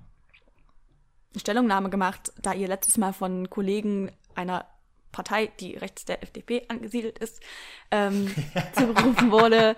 Stellungnahme 1.37 1.91
gemacht, 1.91 2.33
da 2.41 2.53
ihr 2.53 2.69
letztes 2.69 2.97
Mal 2.97 3.13
von 3.13 3.51
Kollegen 3.51 4.13
einer 4.37 4.65
Partei, 5.15 5.47
die 5.61 5.77
rechts 5.77 6.05
der 6.05 6.23
FDP 6.23 6.65
angesiedelt 6.69 7.19
ist, 7.19 7.41
ähm, 7.91 8.35
zugerufen 8.75 9.31
wurde, 9.31 9.77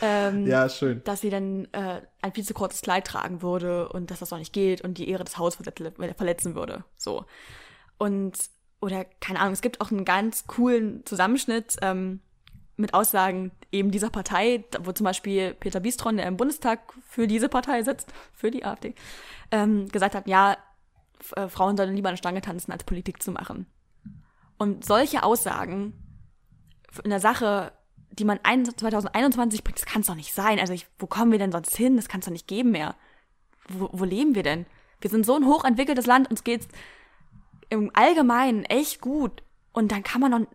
ähm, 0.00 0.46
ja, 0.46 0.68
schön. 0.68 1.02
dass 1.04 1.20
sie 1.20 1.30
dann 1.30 1.66
äh, 1.72 2.00
ein 2.22 2.32
viel 2.32 2.44
zu 2.44 2.54
kurzes 2.54 2.80
Kleid 2.80 3.06
tragen 3.06 3.42
würde 3.42 3.88
und 3.88 4.10
dass 4.10 4.20
das 4.20 4.32
auch 4.32 4.38
nicht 4.38 4.52
geht 4.52 4.80
und 4.80 4.98
die 4.98 5.08
Ehre 5.10 5.24
des 5.24 5.36
Hauses 5.36 5.60
verlet- 5.60 6.14
verletzen 6.16 6.54
würde. 6.54 6.84
So. 6.96 7.24
Und, 7.98 8.38
oder 8.80 9.04
keine 9.04 9.40
Ahnung, 9.40 9.52
es 9.52 9.60
gibt 9.60 9.80
auch 9.80 9.90
einen 9.90 10.04
ganz 10.04 10.46
coolen 10.46 11.04
Zusammenschnitt 11.04 11.76
ähm, 11.82 12.20
mit 12.76 12.94
Aussagen 12.94 13.50
eben 13.72 13.90
dieser 13.90 14.10
Partei, 14.10 14.64
wo 14.80 14.92
zum 14.92 15.04
Beispiel 15.04 15.54
Peter 15.54 15.80
Biestron, 15.80 16.16
der 16.16 16.26
im 16.26 16.36
Bundestag 16.36 16.94
für 17.08 17.26
diese 17.26 17.48
Partei 17.48 17.82
sitzt, 17.82 18.12
für 18.32 18.52
die 18.52 18.64
AfD, 18.64 18.94
ähm, 19.50 19.88
gesagt 19.88 20.14
hat, 20.14 20.28
ja, 20.28 20.56
äh, 21.34 21.48
Frauen 21.48 21.76
sollen 21.76 21.96
lieber 21.96 22.08
eine 22.10 22.18
Stange 22.18 22.40
tanzen, 22.40 22.70
als 22.70 22.84
Politik 22.84 23.20
zu 23.20 23.32
machen. 23.32 23.66
Und 24.58 24.84
solche 24.84 25.22
Aussagen 25.22 25.92
in 27.04 27.10
der 27.10 27.20
Sache, 27.20 27.72
die 28.10 28.24
man 28.24 28.40
ein, 28.42 28.64
2021 28.64 29.62
bringt, 29.62 29.78
das 29.78 29.86
kann 29.86 30.00
es 30.00 30.08
doch 30.08 30.14
nicht 30.14 30.34
sein. 30.34 30.58
Also 30.58 30.72
ich, 30.72 30.86
wo 30.98 31.06
kommen 31.06 31.30
wir 31.30 31.38
denn 31.38 31.52
sonst 31.52 31.76
hin? 31.76 31.96
Das 31.96 32.08
kann 32.08 32.20
es 32.20 32.26
doch 32.26 32.32
nicht 32.32 32.48
geben 32.48 32.72
mehr. 32.72 32.96
Wo, 33.68 33.88
wo 33.92 34.04
leben 34.04 34.34
wir 34.34 34.42
denn? 34.42 34.66
Wir 35.00 35.10
sind 35.10 35.24
so 35.24 35.34
ein 35.36 35.46
hochentwickeltes 35.46 36.06
Land, 36.06 36.28
uns 36.28 36.42
geht's 36.42 36.66
im 37.70 37.90
Allgemeinen 37.94 38.64
echt 38.64 39.00
gut. 39.00 39.42
Und 39.72 39.92
dann 39.92 40.02
kann 40.02 40.20
man 40.20 40.30
noch. 40.30 40.46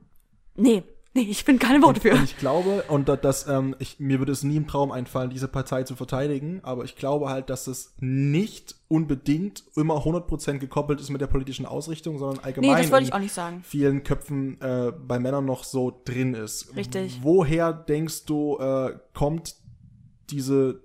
Nee, 0.56 0.84
nee, 1.16 1.22
ich 1.30 1.46
bin 1.46 1.60
keine 1.60 1.82
Worte 1.84 2.02
für. 2.02 2.14
Und 2.14 2.24
ich 2.24 2.38
glaube, 2.38 2.84
und 2.88 3.08
da- 3.08 3.16
das, 3.16 3.48
ähm, 3.48 3.76
ich, 3.80 4.00
mir 4.00 4.20
würde 4.20 4.32
es 4.32 4.44
nie 4.44 4.56
im 4.56 4.68
Traum 4.68 4.92
einfallen, 4.92 5.30
diese 5.30 5.48
Partei 5.48 5.84
zu 5.84 5.96
verteidigen, 5.96 6.60
aber 6.64 6.84
ich 6.86 6.96
glaube 6.96 7.30
halt, 7.30 7.50
dass 7.50 7.68
es 7.68 7.94
nicht 8.00 8.76
unbedingt 8.88 9.64
immer 9.76 9.98
100% 10.04 10.60
gekoppelt 10.60 11.00
ist 11.00 11.10
mit 11.10 11.22
der 11.22 11.28
politischen 11.28 11.66
Ausrichtung, 11.66 12.18
sondern 12.20 12.44
allgemein 12.44 12.72
Nee, 12.76 12.82
das 12.82 12.92
wollte 12.92 13.04
ich 13.04 13.10
in 13.10 13.16
auch 13.16 13.20
nicht 13.20 13.34
sagen. 13.34 13.62
vielen 13.64 14.04
Köpfen 14.04 14.60
äh, 14.62 14.92
bei 14.92 15.20
Männern 15.20 15.46
noch 15.46 15.64
so 15.64 16.02
drin 16.06 16.34
ist. 16.34 16.76
Richtig. 16.76 17.20
Woher 17.22 17.74
denkst 17.74 18.26
du, 18.26 18.58
äh, 18.60 18.98
kommt 19.14 19.56
diese, 20.30 20.82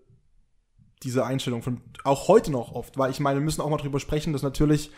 diese 1.02 1.24
Einstellung 1.24 1.62
von, 1.62 1.80
auch 2.04 2.28
heute 2.28 2.50
noch 2.50 2.72
oft? 2.72 2.98
Weil 2.98 3.10
ich 3.10 3.20
meine, 3.20 3.40
wir 3.40 3.44
müssen 3.44 3.60
auch 3.60 3.70
mal 3.70 3.76
drüber 3.76 4.00
sprechen, 4.00 4.32
dass 4.32 4.42
natürlich 4.42 4.90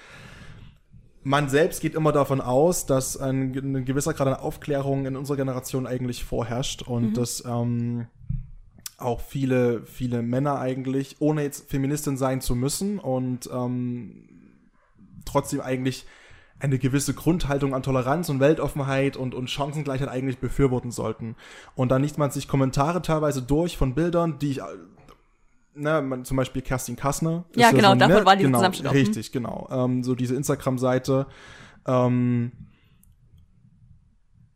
man 1.23 1.49
selbst 1.49 1.81
geht 1.81 1.95
immer 1.95 2.13
davon 2.13 2.41
aus, 2.41 2.87
dass 2.87 3.17
ein, 3.17 3.55
ein 3.55 3.85
gewisser 3.85 4.15
Grad 4.15 4.29
an 4.29 4.35
Aufklärung 4.35 5.07
in 5.07 5.17
unserer 5.17 5.37
Generation 5.37 5.87
eigentlich 5.87 6.25
vorherrscht 6.25 6.83
und 6.83 7.15
dass 7.15 7.45
ähm, 7.45 8.07
auch 8.97 9.21
viele, 9.21 9.83
viele 9.85 10.23
Männer 10.23 10.59
eigentlich, 10.59 11.17
ohne 11.21 11.43
jetzt 11.43 11.71
Feministin 11.71 12.17
sein 12.17 12.41
zu 12.41 12.55
müssen 12.55 12.99
und 12.99 13.51
ähm, 13.53 14.29
trotzdem 15.25 15.61
eigentlich 15.61 16.07
eine 16.59 16.79
gewisse 16.79 17.15
Grundhaltung 17.15 17.75
an 17.75 17.83
Toleranz 17.83 18.29
und 18.29 18.41
Weltoffenheit 18.41 19.17
und, 19.17 19.35
und 19.35 19.49
Chancengleichheit 19.49 20.09
eigentlich 20.09 20.39
befürworten 20.39 20.91
sollten. 20.91 21.37
Und 21.75 21.91
dann 21.91 22.03
liest 22.03 22.19
man 22.19 22.31
sich 22.31 22.49
Kommentare 22.49 23.01
teilweise 23.01 23.41
durch 23.41 23.79
von 23.79 23.95
Bildern, 23.95 24.39
die 24.39 24.51
ich, 24.51 24.61
äh, 25.75 25.81
ne, 25.81 26.03
man, 26.03 26.25
zum 26.25 26.37
Beispiel 26.37 26.63
Kerstin 26.63 26.97
Kassner. 26.97 27.45
Ja, 27.57 27.71
genau, 27.71 27.93
so, 27.93 27.99
davon 27.99 28.17
ne, 28.17 28.27
war 28.27 28.37
dieser 28.37 28.49
genau, 28.49 28.59
Zusammenschnitt 28.59 28.89
auch, 28.89 28.95
Richtig, 28.95 29.33
genau. 29.33 29.69
Ähm, 29.71 30.03
so 30.03 30.15
diese 30.15 30.35
Instagram-Seite, 30.35 31.27
ähm, 31.87 32.53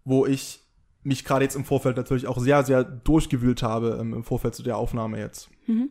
wo 0.04 0.26
ich 0.26 0.60
mich 1.02 1.24
gerade 1.24 1.44
jetzt 1.44 1.54
im 1.54 1.64
Vorfeld 1.64 1.96
natürlich 1.96 2.26
auch 2.26 2.38
sehr, 2.38 2.64
sehr 2.64 2.82
durchgewühlt 2.82 3.62
habe 3.62 3.98
ähm, 4.00 4.14
im 4.14 4.24
Vorfeld 4.24 4.54
zu 4.54 4.62
der 4.62 4.78
Aufnahme 4.78 5.18
jetzt. 5.18 5.50
Mhm. 5.66 5.90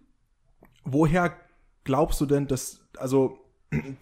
Woher 0.84 1.36
glaubst 1.84 2.20
du 2.20 2.26
denn, 2.26 2.48
dass, 2.48 2.82
also 2.98 3.38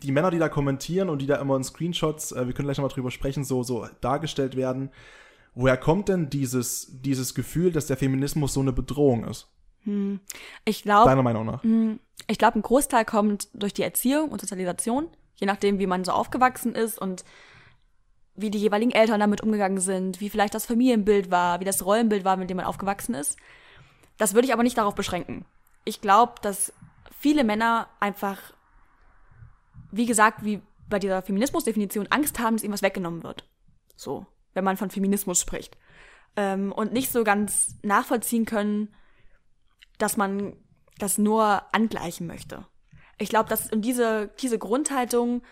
die 0.04 0.12
Männer, 0.12 0.32
die 0.32 0.40
da 0.40 0.50
kommentieren 0.50 1.10
und 1.10 1.22
die 1.22 1.28
da 1.28 1.36
immer 1.36 1.58
in 1.58 1.64
Screenshots, 1.64 2.32
äh, 2.32 2.48
wir 2.48 2.54
können 2.54 2.68
gleich 2.68 2.78
nochmal 2.78 2.92
drüber 2.92 3.12
sprechen, 3.12 3.44
so, 3.44 3.64
so 3.64 3.88
dargestellt 4.00 4.56
werden, 4.56 4.90
woher 5.54 5.78
kommt 5.78 6.10
denn 6.10 6.30
dieses, 6.30 7.02
dieses 7.02 7.36
Gefühl, 7.36 7.72
dass 7.72 7.88
der 7.88 7.98
Feminismus 7.98 8.54
so 8.54 8.62
eine 8.62 8.74
Bedrohung 8.74 9.26
ist? 9.26 9.48
Hm. 9.84 10.20
Ich 10.66 10.84
glaube. 10.84 11.10
Deiner 11.10 11.24
Meinung 11.24 11.46
nach? 11.46 11.64
Hm, 11.64 12.00
ich 12.28 12.38
glaube, 12.38 12.60
ein 12.60 12.62
Großteil 12.62 13.06
kommt 13.06 13.50
durch 13.54 13.74
die 13.74 13.84
Erziehung 13.84 14.30
und 14.30 14.42
Sozialisation, 14.42 15.08
je 15.36 15.48
nachdem, 15.48 15.80
wie 15.80 15.88
man 15.88 16.04
so 16.04 16.12
aufgewachsen 16.12 16.76
ist 16.76 17.00
und 17.00 17.24
wie 18.36 18.50
die 18.50 18.60
jeweiligen 18.60 18.92
Eltern 18.92 19.20
damit 19.20 19.42
umgegangen 19.42 19.80
sind, 19.80 20.22
wie 20.22 20.30
vielleicht 20.30 20.56
das 20.56 20.66
Familienbild 20.66 21.32
war, 21.32 21.60
wie 21.60 21.66
das 21.66 21.86
Rollenbild 21.86 22.24
war, 22.24 22.38
mit 22.38 22.50
dem 22.50 22.58
man 22.58 22.66
aufgewachsen 22.66 23.14
ist. 23.14 23.38
Das 24.18 24.34
würde 24.34 24.48
ich 24.48 24.54
aber 24.54 24.64
nicht 24.64 24.78
darauf 24.78 24.96
beschränken. 24.96 25.46
Ich 25.84 26.02
glaube, 26.02 26.36
dass 26.42 26.74
viele 27.20 27.44
Männer 27.44 27.88
einfach, 28.00 28.38
wie 29.92 30.06
gesagt, 30.06 30.46
wie 30.46 30.62
bei 30.90 31.00
dieser 31.00 31.22
Feminismusdefinition 31.22 32.08
Angst 32.08 32.40
haben, 32.40 32.56
dass 32.56 32.64
ihnen 32.64 32.74
was 32.74 32.82
weggenommen 32.82 33.24
wird. 33.24 33.48
So, 33.96 34.26
wenn 34.54 34.64
man 34.64 34.78
von 34.78 34.90
Feminismus 34.90 35.40
spricht. 35.42 35.78
Ähm, 36.36 36.72
und 36.72 36.94
nicht 36.94 37.12
so 37.12 37.24
ganz 37.24 37.78
nachvollziehen 37.84 38.46
können, 38.46 38.94
dass 40.02 40.18
man 40.18 40.56
das 40.98 41.18
nur 41.18 41.62
angleichen 41.74 42.28
möchte. 42.28 42.66
Ich 43.18 43.30
glaube, 43.30 43.50
dass 43.50 43.70
diese, 43.74 44.30
diese 44.40 44.58
Grundhaltung 44.58 45.44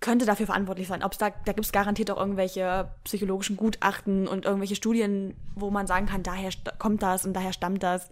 könnte 0.00 0.26
dafür 0.26 0.46
verantwortlich 0.46 0.88
sein. 0.88 1.02
Ob's 1.02 1.18
da 1.18 1.30
da 1.30 1.52
gibt 1.52 1.64
es 1.64 1.72
garantiert 1.72 2.10
auch 2.10 2.18
irgendwelche 2.18 2.94
psychologischen 3.04 3.56
Gutachten 3.56 4.28
und 4.28 4.44
irgendwelche 4.44 4.76
Studien, 4.76 5.34
wo 5.54 5.70
man 5.70 5.86
sagen 5.86 6.06
kann, 6.06 6.22
daher 6.22 6.50
kommt 6.78 7.02
das 7.02 7.24
und 7.24 7.32
daher 7.32 7.52
stammt 7.52 7.82
das. 7.82 8.10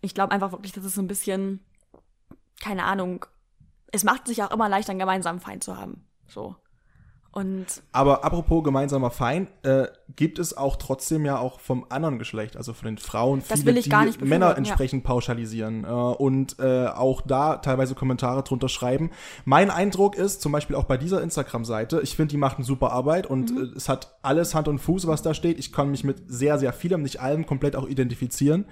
Ich 0.00 0.14
glaube 0.14 0.32
einfach 0.32 0.52
wirklich, 0.52 0.72
dass 0.72 0.84
es 0.84 0.94
so 0.94 1.02
ein 1.02 1.08
bisschen, 1.08 1.60
keine 2.60 2.84
Ahnung, 2.84 3.26
es 3.90 4.04
macht 4.04 4.26
sich 4.26 4.42
auch 4.42 4.50
immer 4.52 4.68
leichter, 4.68 4.90
einen 4.90 5.00
gemeinsamen 5.00 5.40
Feind 5.40 5.64
zu 5.64 5.76
haben. 5.76 6.08
So. 6.28 6.56
Und 7.32 7.82
Aber 7.92 8.24
apropos 8.24 8.62
gemeinsamer 8.62 9.10
Feind, 9.10 9.48
äh, 9.62 9.86
gibt 10.16 10.38
es 10.38 10.54
auch 10.54 10.76
trotzdem 10.76 11.24
ja 11.24 11.38
auch 11.38 11.60
vom 11.60 11.86
anderen 11.88 12.18
Geschlecht, 12.18 12.58
also 12.58 12.74
von 12.74 12.84
den 12.84 12.98
Frauen, 12.98 13.40
viele, 13.40 13.72
die 13.72 14.24
Männer 14.24 14.58
entsprechend 14.58 15.02
ja. 15.02 15.08
pauschalisieren 15.08 15.84
äh, 15.84 15.88
und 15.88 16.58
äh, 16.58 16.88
auch 16.88 17.22
da 17.22 17.56
teilweise 17.56 17.94
Kommentare 17.94 18.42
drunter 18.42 18.68
schreiben. 18.68 19.10
Mein 19.46 19.70
Eindruck 19.70 20.14
ist, 20.14 20.42
zum 20.42 20.52
Beispiel 20.52 20.76
auch 20.76 20.84
bei 20.84 20.98
dieser 20.98 21.22
Instagram-Seite, 21.22 22.00
ich 22.02 22.16
finde, 22.16 22.32
die 22.32 22.36
macht 22.36 22.56
eine 22.56 22.66
super 22.66 22.92
Arbeit 22.92 23.26
und 23.26 23.50
mhm. 23.50 23.62
Äh, 23.62 23.76
es 23.76 23.88
hat 23.88 24.18
alles 24.20 24.54
Hand 24.54 24.68
und 24.68 24.78
Fuß, 24.78 25.06
was 25.06 25.22
da 25.22 25.32
steht. 25.32 25.58
Ich 25.58 25.72
kann 25.72 25.90
mich 25.90 26.04
mit 26.04 26.24
sehr, 26.26 26.58
sehr 26.58 26.74
vielem, 26.74 27.02
nicht 27.02 27.20
allem, 27.20 27.46
komplett 27.46 27.76
auch 27.76 27.88
identifizieren. 27.88 28.66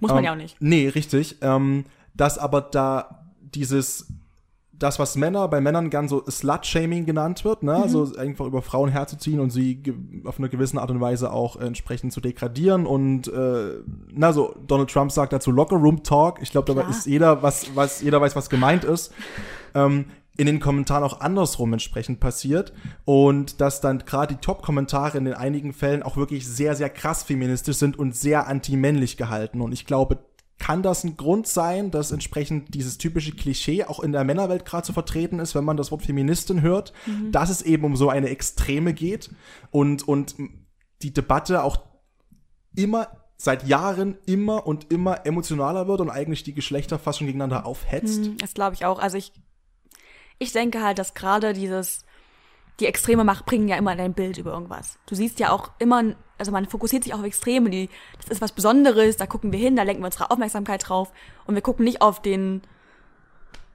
Muss 0.00 0.10
man 0.10 0.18
ähm, 0.18 0.24
ja 0.24 0.32
auch 0.32 0.36
nicht. 0.36 0.56
Nee, 0.60 0.88
richtig. 0.88 1.38
Ähm, 1.40 1.86
dass 2.14 2.36
aber 2.36 2.60
da 2.60 3.24
dieses 3.40 4.08
das, 4.78 4.98
was 4.98 5.16
Männer 5.16 5.48
bei 5.48 5.60
Männern 5.60 5.90
gern 5.90 6.08
so 6.08 6.24
Slut-Shaming 6.28 7.06
genannt 7.06 7.44
wird, 7.44 7.62
ne? 7.62 7.74
Mhm. 7.76 7.82
Also 7.82 8.16
einfach 8.16 8.46
über 8.46 8.62
Frauen 8.62 8.90
herzuziehen 8.90 9.40
und 9.40 9.50
sie 9.50 9.82
auf 10.24 10.38
eine 10.38 10.48
gewisse 10.48 10.80
Art 10.80 10.90
und 10.90 11.00
Weise 11.00 11.32
auch 11.32 11.56
entsprechend 11.56 12.12
zu 12.12 12.20
degradieren. 12.20 12.86
Und 12.86 13.28
äh, 13.28 13.80
na 14.12 14.32
so, 14.32 14.54
Donald 14.66 14.90
Trump 14.90 15.12
sagt 15.12 15.32
dazu 15.32 15.50
Locker 15.50 15.76
Room 15.76 16.02
Talk. 16.02 16.40
Ich 16.42 16.50
glaube, 16.50 16.74
da 16.74 16.82
ist 16.88 17.06
jeder, 17.06 17.42
was, 17.42 17.74
was, 17.74 18.02
jeder 18.02 18.20
weiß, 18.20 18.36
was 18.36 18.50
gemeint 18.50 18.84
ist. 18.84 19.12
Ähm, 19.74 20.06
in 20.36 20.46
den 20.46 20.58
Kommentaren 20.58 21.04
auch 21.04 21.20
andersrum 21.20 21.72
entsprechend 21.72 22.18
passiert 22.18 22.72
und 23.04 23.60
dass 23.60 23.80
dann 23.80 24.00
gerade 24.00 24.34
die 24.34 24.40
Top-Kommentare 24.40 25.16
in 25.18 25.26
den 25.26 25.34
einigen 25.34 25.72
Fällen 25.72 26.02
auch 26.02 26.16
wirklich 26.16 26.46
sehr, 26.46 26.74
sehr 26.74 26.90
krass 26.90 27.22
feministisch 27.22 27.76
sind 27.76 27.96
und 27.96 28.16
sehr 28.16 28.48
anti-männlich 28.48 29.16
gehalten. 29.16 29.60
Und 29.60 29.72
ich 29.72 29.86
glaube, 29.86 30.18
kann 30.64 30.82
das 30.82 31.04
ein 31.04 31.18
Grund 31.18 31.46
sein, 31.46 31.90
dass 31.90 32.10
entsprechend 32.10 32.74
dieses 32.74 32.96
typische 32.96 33.32
Klischee 33.32 33.84
auch 33.84 34.00
in 34.00 34.12
der 34.12 34.24
Männerwelt 34.24 34.64
gerade 34.64 34.86
zu 34.86 34.94
vertreten 34.94 35.38
ist, 35.38 35.54
wenn 35.54 35.62
man 35.62 35.76
das 35.76 35.90
Wort 35.90 36.00
Feministin 36.00 36.62
hört, 36.62 36.94
mhm. 37.04 37.30
dass 37.32 37.50
es 37.50 37.60
eben 37.60 37.84
um 37.84 37.96
so 37.96 38.08
eine 38.08 38.30
Extreme 38.30 38.94
geht 38.94 39.30
und, 39.70 40.08
und 40.08 40.36
die 41.02 41.12
Debatte 41.12 41.62
auch 41.62 41.82
immer 42.74 43.08
seit 43.36 43.68
Jahren 43.68 44.16
immer 44.24 44.66
und 44.66 44.90
immer 44.90 45.26
emotionaler 45.26 45.86
wird 45.86 46.00
und 46.00 46.08
eigentlich 46.08 46.44
die 46.44 46.54
Geschlechter 46.54 46.98
fast 46.98 47.18
schon 47.18 47.26
gegeneinander 47.26 47.66
aufhetzt. 47.66 48.20
Mhm, 48.22 48.38
das 48.38 48.54
glaube 48.54 48.72
ich 48.72 48.86
auch. 48.86 48.98
Also 48.98 49.18
ich, 49.18 49.34
ich 50.38 50.52
denke 50.52 50.82
halt, 50.82 50.98
dass 50.98 51.12
gerade 51.12 51.52
dieses 51.52 52.06
die 52.80 52.86
extreme 52.86 53.24
Macht 53.24 53.44
bringen 53.44 53.68
ja 53.68 53.76
immer 53.76 53.94
dein 53.96 54.14
Bild 54.14 54.38
über 54.38 54.52
irgendwas. 54.52 54.98
Du 55.04 55.14
siehst 55.14 55.40
ja 55.40 55.50
auch 55.50 55.72
immer, 55.78 56.14
also 56.38 56.52
man 56.52 56.66
fokussiert 56.66 57.04
sich 57.04 57.14
auch 57.14 57.18
auf 57.18 57.24
Extreme, 57.24 57.70
die, 57.70 57.88
das 58.18 58.28
ist 58.28 58.40
was 58.40 58.52
Besonderes, 58.52 59.16
da 59.16 59.26
gucken 59.26 59.52
wir 59.52 59.58
hin, 59.58 59.76
da 59.76 59.82
lenken 59.82 60.02
wir 60.02 60.06
unsere 60.06 60.30
Aufmerksamkeit 60.30 60.88
drauf 60.88 61.12
und 61.46 61.54
wir 61.54 61.62
gucken 61.62 61.84
nicht 61.84 62.02
auf 62.02 62.20
den 62.20 62.62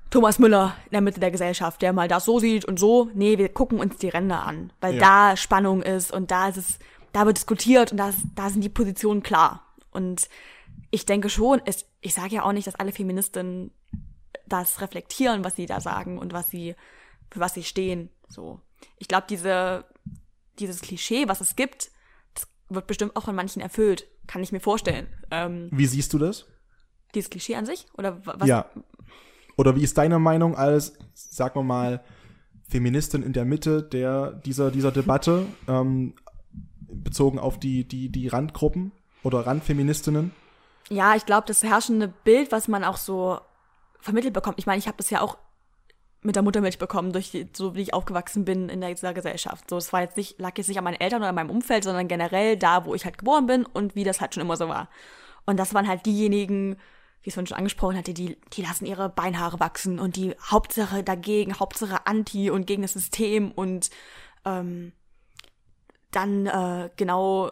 Thomas 0.10 0.40
Müller 0.40 0.76
in 0.86 0.92
der 0.92 1.02
Mitte 1.02 1.20
der 1.20 1.32
Gesellschaft, 1.32 1.82
der 1.82 1.94
mal 1.94 2.08
das 2.08 2.26
so 2.26 2.40
sieht 2.40 2.66
und 2.66 2.80
so. 2.80 3.10
Nee, 3.14 3.38
wir 3.38 3.50
gucken 3.50 3.80
uns 3.80 3.98
die 3.98 4.10
Ränder 4.10 4.44
an, 4.44 4.74
weil 4.82 4.96
ja. 4.96 5.00
da 5.32 5.38
Spannung 5.38 5.84
ist 5.84 6.12
und 6.12 6.32
da 6.32 6.50
ist 6.50 6.58
es, 6.58 6.80
da 7.12 7.26
wird 7.26 7.38
diskutiert 7.38 7.92
und 7.92 7.98
da, 7.98 8.12
da 8.36 8.50
sind 8.50 8.64
die 8.64 8.70
Positionen 8.70 9.22
klar. 9.22 9.64
Und 9.92 10.28
ich 10.90 11.06
denke 11.06 11.30
schon, 11.30 11.62
es, 11.66 11.86
ich 12.02 12.16
sage 12.16 12.36
ja 12.36 12.44
auch 12.44 12.54
nicht, 12.54 12.66
dass 12.66 12.76
alle 12.76 12.92
Feministinnen 12.92 13.72
das 14.48 14.82
reflektieren, 14.82 15.44
was 15.44 15.56
sie 15.56 15.68
da 15.68 15.80
sagen 15.80 16.18
und 16.18 16.34
was 16.34 16.50
sie, 16.50 16.76
für 17.30 17.40
was 17.40 17.54
sie 17.54 17.64
stehen. 17.64 18.10
So 18.28 18.60
ich 18.98 19.08
glaube, 19.08 19.26
diese, 19.30 19.86
dieses 20.60 20.82
Klischee, 20.82 21.28
was 21.28 21.42
es 21.42 21.56
gibt, 21.56 21.92
wird 22.70 22.88
bestimmt 22.88 23.16
auch 23.16 23.24
von 23.24 23.36
manchen 23.36 23.62
erfüllt. 23.62 24.08
Kann 24.28 24.44
ich 24.44 24.52
mir 24.52 24.60
vorstellen. 24.60 25.08
Ähm, 25.32 25.70
wie 25.72 25.86
siehst 25.86 26.14
du 26.14 26.18
das? 26.18 26.46
Dieses 27.16 27.30
Klischee 27.30 27.56
an 27.56 27.66
sich? 27.66 27.88
Oder 27.98 28.24
was? 28.26 28.48
Ja. 28.48 28.66
Oder 29.58 29.76
wie 29.76 29.84
ist 29.84 29.98
deine 29.98 30.20
Meinung 30.20 30.56
als, 30.56 30.94
sagen 31.14 31.56
wir 31.56 31.64
mal, 31.64 32.04
Feministin 32.70 33.24
in 33.24 33.34
der 33.34 33.46
Mitte 33.46 33.84
der, 33.84 34.32
dieser, 34.32 34.72
dieser 34.72 34.92
Debatte, 34.92 35.46
ähm, 35.68 36.14
bezogen 36.92 37.40
auf 37.40 37.60
die, 37.60 37.88
die, 37.88 38.10
die 38.10 38.28
Randgruppen 38.28 38.92
oder 39.24 39.46
Randfeministinnen? 39.46 40.32
Ja, 40.90 41.16
ich 41.16 41.26
glaube, 41.26 41.48
das 41.48 41.64
herrschende 41.64 42.08
Bild, 42.08 42.52
was 42.52 42.68
man 42.68 42.84
auch 42.84 42.98
so 42.98 43.40
vermittelt 44.00 44.34
bekommt. 44.34 44.60
Ich 44.60 44.66
meine, 44.66 44.80
ich 44.80 44.88
habe 44.88 44.98
das 44.98 45.10
ja 45.10 45.22
auch 45.22 45.38
mit 46.22 46.36
der 46.36 46.44
Muttermilch 46.44 46.78
bekommen, 46.78 47.14
durch 47.14 47.32
die, 47.32 47.48
so 47.56 47.76
wie 47.76 47.82
ich 47.82 47.94
aufgewachsen 47.94 48.44
bin 48.44 48.68
in 48.68 48.82
dieser 48.82 49.14
Gesellschaft. 49.14 49.70
So, 49.70 49.78
es 49.78 49.94
war 49.94 50.02
jetzt 50.02 50.18
nicht, 50.18 50.40
lag 50.40 50.58
jetzt 50.58 50.68
nicht 50.68 50.78
an 50.78 50.84
meinen 50.84 51.00
Eltern 51.00 51.22
oder 51.22 51.30
an 51.30 51.36
meinem 51.36 51.50
Umfeld, 51.50 51.84
sondern 51.84 52.08
generell 52.08 52.58
da, 52.58 52.86
wo 52.86 52.94
ich 52.94 53.06
halt 53.06 53.18
geboren 53.18 53.46
bin 53.46 53.66
und 53.66 53.96
wie 53.96 54.04
das 54.04 54.20
halt 54.20 54.34
schon 54.34 54.42
immer 54.42 54.58
so 54.58 54.68
war. 54.68 54.90
Und 55.46 55.58
das 55.58 55.74
waren 55.74 55.88
halt 55.88 56.06
diejenigen, 56.06 56.76
wie 57.22 57.30
es 57.30 57.36
vorhin 57.36 57.48
schon 57.48 57.58
angesprochen 57.58 57.98
hatte, 57.98 58.14
die, 58.14 58.38
die 58.54 58.62
lassen 58.62 58.86
ihre 58.86 59.10
Beinhaare 59.10 59.60
wachsen 59.60 60.00
und 60.00 60.16
die 60.16 60.36
Hauptsache 60.42 61.04
dagegen, 61.04 61.60
Hauptsache 61.60 62.06
anti 62.06 62.50
und 62.50 62.68
gegen 62.68 62.82
das 62.82 62.94
System 62.94 63.52
und 63.52 63.90
ähm, 64.46 64.92
dann 66.12 66.48
äh, 66.48 66.90
genau 66.98 67.52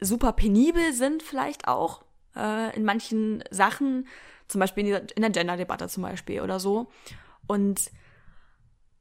super 0.00 0.32
penibel 0.32 0.92
sind 0.92 1.22
vielleicht 1.22 1.68
auch 1.68 2.04
äh, 2.36 2.74
in 2.76 2.84
manchen 2.84 3.42
Sachen, 3.50 4.06
zum 4.48 4.60
Beispiel 4.60 4.82
in, 4.82 4.86
dieser, 4.86 5.16
in 5.16 5.22
der 5.22 5.30
Gender-Debatte 5.30 5.88
zum 5.88 6.02
Beispiel 6.02 6.40
oder 6.40 6.60
so. 6.60 6.90
Und 7.46 7.90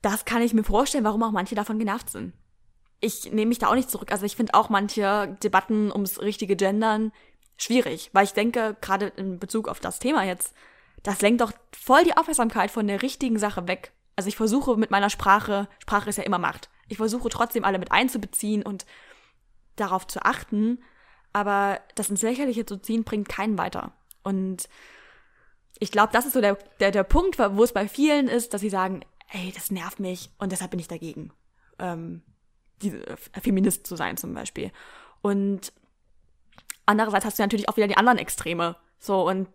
das 0.01 0.25
kann 0.25 0.41
ich 0.41 0.53
mir 0.53 0.63
vorstellen, 0.63 1.03
warum 1.03 1.23
auch 1.23 1.31
manche 1.31 1.55
davon 1.55 1.79
genervt 1.79 2.09
sind. 2.09 2.33
Ich 2.99 3.31
nehme 3.31 3.47
mich 3.47 3.59
da 3.59 3.67
auch 3.67 3.75
nicht 3.75 3.89
zurück. 3.89 4.11
Also 4.11 4.25
ich 4.25 4.35
finde 4.35 4.53
auch 4.53 4.69
manche 4.69 5.37
Debatten 5.43 5.91
ums 5.91 6.21
richtige 6.21 6.55
Gendern 6.55 7.11
schwierig, 7.57 8.09
weil 8.13 8.25
ich 8.25 8.33
denke, 8.33 8.75
gerade 8.81 9.07
in 9.07 9.39
Bezug 9.39 9.67
auf 9.67 9.79
das 9.79 9.99
Thema 9.99 10.23
jetzt, 10.23 10.53
das 11.03 11.21
lenkt 11.21 11.41
doch 11.41 11.51
voll 11.71 12.03
die 12.03 12.15
Aufmerksamkeit 12.15 12.71
von 12.71 12.87
der 12.87 13.01
richtigen 13.01 13.39
Sache 13.39 13.67
weg. 13.67 13.91
Also 14.15 14.27
ich 14.27 14.35
versuche 14.35 14.77
mit 14.77 14.91
meiner 14.91 15.09
Sprache, 15.09 15.67
Sprache 15.79 16.09
ist 16.09 16.17
ja 16.17 16.23
immer 16.23 16.37
Macht. 16.37 16.69
Ich 16.87 16.97
versuche 16.97 17.29
trotzdem 17.29 17.63
alle 17.63 17.79
mit 17.79 17.91
einzubeziehen 17.91 18.63
und 18.63 18.85
darauf 19.75 20.05
zu 20.05 20.23
achten, 20.23 20.79
aber 21.33 21.79
das 21.95 22.09
ins 22.09 22.21
Lächerliche 22.21 22.65
zu 22.65 22.77
ziehen, 22.77 23.03
bringt 23.03 23.29
keinen 23.29 23.57
weiter. 23.57 23.93
Und 24.23 24.67
ich 25.79 25.91
glaube, 25.91 26.13
das 26.13 26.25
ist 26.25 26.33
so 26.33 26.41
der, 26.41 26.57
der, 26.79 26.91
der 26.91 27.03
Punkt, 27.03 27.39
wo 27.39 27.63
es 27.63 27.73
bei 27.73 27.87
vielen 27.87 28.27
ist, 28.27 28.53
dass 28.53 28.61
sie 28.61 28.69
sagen, 28.69 29.01
ey, 29.31 29.51
das 29.53 29.71
nervt 29.71 29.99
mich 29.99 30.29
und 30.37 30.51
deshalb 30.51 30.71
bin 30.71 30.79
ich 30.79 30.87
dagegen, 30.87 31.31
ähm, 31.79 32.21
diese, 32.81 33.05
äh, 33.07 33.17
Feminist 33.41 33.87
zu 33.87 33.95
sein 33.95 34.17
zum 34.17 34.33
Beispiel. 34.33 34.71
Und 35.21 35.73
andererseits 36.85 37.25
hast 37.25 37.39
du 37.39 37.43
natürlich 37.43 37.69
auch 37.69 37.77
wieder 37.77 37.87
die 37.87 37.97
anderen 37.97 38.17
Extreme. 38.17 38.75
So, 38.99 39.27
und 39.27 39.47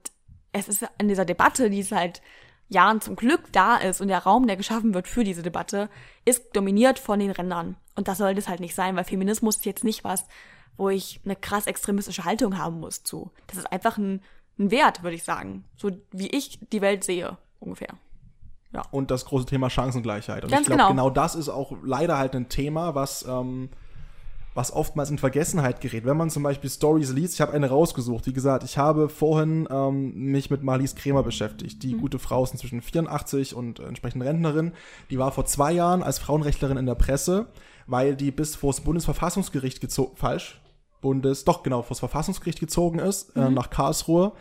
es 0.52 0.68
ist 0.68 0.84
in 0.98 1.08
dieser 1.08 1.24
Debatte, 1.24 1.70
die 1.70 1.82
seit 1.82 2.22
Jahren 2.68 3.00
zum 3.00 3.14
Glück 3.14 3.52
da 3.52 3.76
ist 3.76 4.00
und 4.00 4.08
der 4.08 4.18
Raum, 4.18 4.46
der 4.46 4.56
geschaffen 4.56 4.94
wird 4.94 5.06
für 5.06 5.22
diese 5.22 5.42
Debatte, 5.42 5.88
ist 6.24 6.56
dominiert 6.56 6.98
von 6.98 7.20
den 7.20 7.30
Rändern. 7.30 7.76
Und 7.94 8.08
das 8.08 8.18
sollte 8.18 8.40
es 8.40 8.48
halt 8.48 8.60
nicht 8.60 8.74
sein, 8.74 8.96
weil 8.96 9.04
Feminismus 9.04 9.56
ist 9.56 9.66
jetzt 9.66 9.84
nicht 9.84 10.02
was, 10.02 10.24
wo 10.76 10.88
ich 10.88 11.20
eine 11.24 11.36
krass 11.36 11.66
extremistische 11.66 12.24
Haltung 12.24 12.58
haben 12.58 12.80
muss 12.80 13.02
zu. 13.02 13.30
Das 13.46 13.58
ist 13.58 13.72
einfach 13.72 13.98
ein, 13.98 14.22
ein 14.58 14.70
Wert, 14.70 15.02
würde 15.02 15.16
ich 15.16 15.24
sagen. 15.24 15.64
So 15.76 15.90
wie 16.10 16.28
ich 16.28 16.58
die 16.72 16.80
Welt 16.80 17.04
sehe, 17.04 17.38
ungefähr. 17.60 17.96
Ja. 18.76 18.82
Und 18.90 19.10
das 19.10 19.24
große 19.24 19.46
Thema 19.46 19.70
Chancengleichheit. 19.70 20.44
Und 20.44 20.50
Ganz 20.50 20.62
ich 20.62 20.66
glaube, 20.66 20.82
genau. 20.82 20.90
genau 20.90 21.10
das 21.10 21.34
ist 21.34 21.48
auch 21.48 21.72
leider 21.82 22.18
halt 22.18 22.36
ein 22.36 22.50
Thema, 22.50 22.94
was 22.94 23.24
ähm, 23.26 23.70
was 24.56 24.72
oftmals 24.72 25.10
in 25.10 25.18
Vergessenheit 25.18 25.82
gerät. 25.82 26.06
Wenn 26.06 26.16
man 26.16 26.30
zum 26.30 26.42
Beispiel 26.42 26.70
Stories 26.70 27.12
liest, 27.12 27.34
ich 27.34 27.40
habe 27.42 27.52
eine 27.52 27.68
rausgesucht. 27.68 28.26
Wie 28.26 28.32
gesagt, 28.32 28.64
ich 28.64 28.78
habe 28.78 29.10
vorhin 29.10 29.68
ähm, 29.70 30.14
mich 30.14 30.50
mit 30.50 30.62
Marlies 30.62 30.94
Kremer 30.94 31.22
beschäftigt. 31.22 31.82
Die 31.82 31.94
mhm. 31.94 32.00
gute 32.00 32.18
Frau 32.18 32.42
ist 32.42 32.52
inzwischen 32.52 32.80
84 32.80 33.54
und 33.54 33.80
äh, 33.80 33.84
entsprechend 33.84 34.24
Rentnerin. 34.24 34.72
Die 35.10 35.18
war 35.18 35.30
vor 35.30 35.44
zwei 35.44 35.72
Jahren 35.72 36.02
als 36.02 36.18
Frauenrechtlerin 36.18 36.78
in 36.78 36.86
der 36.86 36.94
Presse, 36.94 37.48
weil 37.86 38.16
die 38.16 38.30
bis 38.30 38.56
vor 38.56 38.72
das 38.72 38.80
Bundesverfassungsgericht 38.80 39.82
gezogen, 39.82 40.16
falsch, 40.16 40.60
Bundes, 41.02 41.44
doch 41.44 41.62
genau, 41.62 41.82
vor 41.82 41.90
das 41.90 41.98
Verfassungsgericht 41.98 42.58
gezogen 42.58 42.98
ist, 42.98 43.36
äh, 43.36 43.40
mhm. 43.40 43.46
äh, 43.46 43.50
nach 43.50 43.68
Karlsruhe 43.68 44.32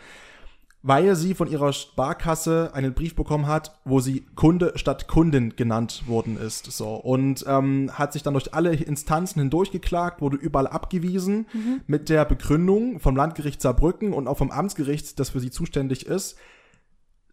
weil 0.86 1.16
sie 1.16 1.34
von 1.34 1.48
ihrer 1.48 1.72
Sparkasse 1.72 2.70
einen 2.72 2.94
Brief 2.94 3.16
bekommen 3.16 3.48
hat, 3.48 3.76
wo 3.84 3.98
sie 3.98 4.24
Kunde 4.36 4.72
statt 4.76 5.08
Kundin 5.08 5.56
genannt 5.56 6.04
worden 6.06 6.38
ist. 6.38 6.70
So 6.70 6.94
und 6.94 7.44
ähm, 7.48 7.90
hat 7.92 8.12
sich 8.12 8.22
dann 8.22 8.34
durch 8.34 8.54
alle 8.54 8.72
Instanzen 8.72 9.40
hindurchgeklagt, 9.40 10.20
wurde 10.20 10.36
überall 10.36 10.68
abgewiesen 10.68 11.46
mhm. 11.52 11.80
mit 11.88 12.08
der 12.08 12.24
Begründung 12.24 13.00
vom 13.00 13.16
Landgericht 13.16 13.60
Saarbrücken 13.60 14.12
und 14.12 14.28
auch 14.28 14.38
vom 14.38 14.52
Amtsgericht, 14.52 15.18
das 15.18 15.30
für 15.30 15.40
sie 15.40 15.50
zuständig 15.50 16.06
ist, 16.06 16.36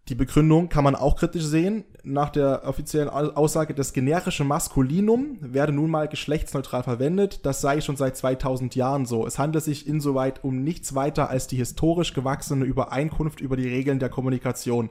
die 0.09 0.15
Begründung 0.15 0.67
kann 0.67 0.83
man 0.83 0.95
auch 0.95 1.15
kritisch 1.15 1.45
sehen. 1.45 1.85
Nach 2.03 2.29
der 2.29 2.63
offiziellen 2.65 3.07
Aussage, 3.07 3.73
das 3.73 3.93
generische 3.93 4.43
Maskulinum 4.43 5.37
werde 5.39 5.71
nun 5.71 5.89
mal 5.89 6.09
geschlechtsneutral 6.09 6.83
verwendet. 6.83 7.45
Das 7.45 7.61
sei 7.61 7.79
schon 7.79 7.95
seit 7.95 8.17
2000 8.17 8.75
Jahren 8.75 9.05
so. 9.05 9.25
Es 9.25 9.39
handelt 9.39 9.63
sich 9.63 9.87
insoweit 9.87 10.43
um 10.43 10.61
nichts 10.61 10.93
weiter 10.93 11.29
als 11.29 11.47
die 11.47 11.55
historisch 11.55 12.13
gewachsene 12.13 12.65
Übereinkunft 12.65 13.39
über 13.39 13.55
die 13.55 13.69
Regeln 13.69 13.99
der 13.99 14.09
Kommunikation. 14.09 14.89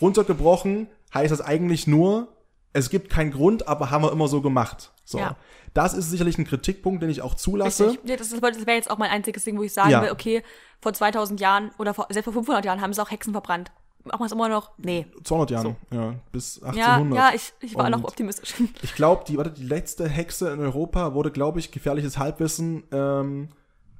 Runtergebrochen 0.00 0.86
heißt 1.12 1.32
das 1.32 1.40
eigentlich 1.40 1.88
nur, 1.88 2.28
es 2.72 2.90
gibt 2.90 3.10
keinen 3.10 3.32
Grund, 3.32 3.66
aber 3.66 3.90
haben 3.90 4.04
wir 4.04 4.12
immer 4.12 4.28
so 4.28 4.40
gemacht. 4.40 4.92
So. 5.04 5.18
Ja. 5.18 5.36
Das 5.74 5.94
ist 5.94 6.10
sicherlich 6.10 6.38
ein 6.38 6.44
Kritikpunkt, 6.44 7.02
den 7.02 7.10
ich 7.10 7.22
auch 7.22 7.34
zulasse. 7.34 7.88
Richtig. 7.88 8.18
Das, 8.18 8.30
das 8.30 8.40
wäre 8.40 8.76
jetzt 8.76 8.90
auch 8.90 8.98
mein 8.98 9.10
einziges 9.10 9.42
Ding, 9.42 9.58
wo 9.58 9.64
ich 9.64 9.72
sagen 9.72 9.90
ja. 9.90 10.02
will, 10.02 10.12
okay, 10.12 10.44
vor 10.80 10.92
2000 10.92 11.40
Jahren 11.40 11.72
oder 11.78 11.92
vor, 11.92 12.06
selbst 12.10 12.26
vor 12.26 12.32
500 12.34 12.64
Jahren 12.64 12.80
haben 12.80 12.92
sie 12.92 13.02
auch 13.02 13.10
Hexen 13.10 13.32
verbrannt 13.32 13.72
machen 14.04 14.20
wir 14.20 14.26
es 14.26 14.32
immer 14.32 14.48
noch? 14.48 14.72
Nee. 14.78 15.06
200 15.24 15.50
Jahre, 15.50 15.76
so. 15.90 15.96
ja, 15.96 16.14
bis 16.32 16.62
1800. 16.62 17.16
Ja, 17.16 17.28
ja 17.28 17.34
ich, 17.34 17.52
ich 17.60 17.74
war 17.74 17.86
und 17.86 17.92
noch 17.92 18.04
optimistisch. 18.04 18.54
Ich 18.82 18.94
glaube, 18.94 19.24
die, 19.26 19.36
warte, 19.36 19.50
die 19.50 19.64
letzte 19.64 20.08
Hexe 20.08 20.50
in 20.50 20.60
Europa 20.60 21.14
wurde, 21.14 21.30
glaube 21.30 21.60
ich, 21.60 21.70
gefährliches 21.70 22.18
Halbwissen, 22.18 22.84
ähm, 22.92 23.48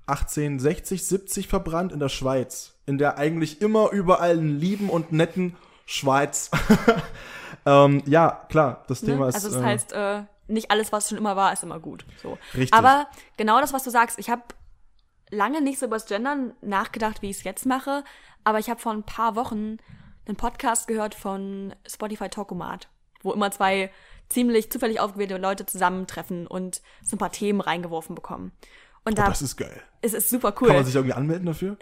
1860, 0.06 1.04
70 1.06 1.48
verbrannt 1.48 1.92
in 1.92 2.00
der 2.00 2.08
Schweiz. 2.08 2.74
In 2.86 2.98
der 2.98 3.18
eigentlich 3.18 3.62
immer 3.62 3.90
überall 3.90 4.36
lieben 4.36 4.90
und 4.90 5.12
netten 5.12 5.56
Schweiz. 5.86 6.50
ähm, 7.66 8.02
ja, 8.06 8.44
klar, 8.48 8.84
das 8.88 9.02
ne? 9.02 9.12
Thema 9.12 9.28
ist. 9.28 9.36
Also, 9.36 9.48
das 9.48 9.58
äh, 9.58 9.64
heißt, 9.64 9.92
äh, 9.92 10.22
nicht 10.48 10.70
alles, 10.70 10.92
was 10.92 11.08
schon 11.08 11.18
immer 11.18 11.36
war, 11.36 11.52
ist 11.52 11.62
immer 11.62 11.78
gut. 11.78 12.04
So. 12.22 12.38
Richtig. 12.54 12.74
Aber 12.74 13.06
genau 13.36 13.60
das, 13.60 13.72
was 13.72 13.84
du 13.84 13.90
sagst, 13.90 14.18
ich 14.18 14.28
habe 14.30 14.42
lange 15.32 15.60
nicht 15.60 15.78
so 15.78 15.86
über 15.86 15.96
das 15.96 16.06
Gendern 16.06 16.54
nachgedacht, 16.60 17.22
wie 17.22 17.30
ich 17.30 17.38
es 17.38 17.44
jetzt 17.44 17.66
mache, 17.66 18.04
aber 18.44 18.58
ich 18.58 18.70
habe 18.70 18.80
vor 18.80 18.92
ein 18.92 19.02
paar 19.02 19.34
Wochen 19.34 19.78
einen 20.26 20.36
Podcast 20.36 20.86
gehört 20.86 21.14
von 21.14 21.74
Spotify 21.86 22.28
Talkomat, 22.28 22.88
wo 23.22 23.32
immer 23.32 23.50
zwei 23.50 23.90
ziemlich 24.28 24.70
zufällig 24.70 25.00
aufgewählte 25.00 25.36
Leute 25.38 25.66
zusammentreffen 25.66 26.46
und 26.46 26.82
so 27.02 27.16
ein 27.16 27.18
paar 27.18 27.32
Themen 27.32 27.60
reingeworfen 27.60 28.14
bekommen. 28.14 28.52
Und 29.04 29.14
oh, 29.14 29.22
da, 29.22 29.28
das 29.28 29.42
ist 29.42 29.56
geil. 29.56 29.82
Es 30.00 30.14
ist 30.14 30.30
super 30.30 30.54
cool. 30.60 30.68
Kann 30.68 30.76
man 30.76 30.84
sich 30.84 30.94
irgendwie 30.94 31.14
anmelden 31.14 31.46
dafür? 31.46 31.76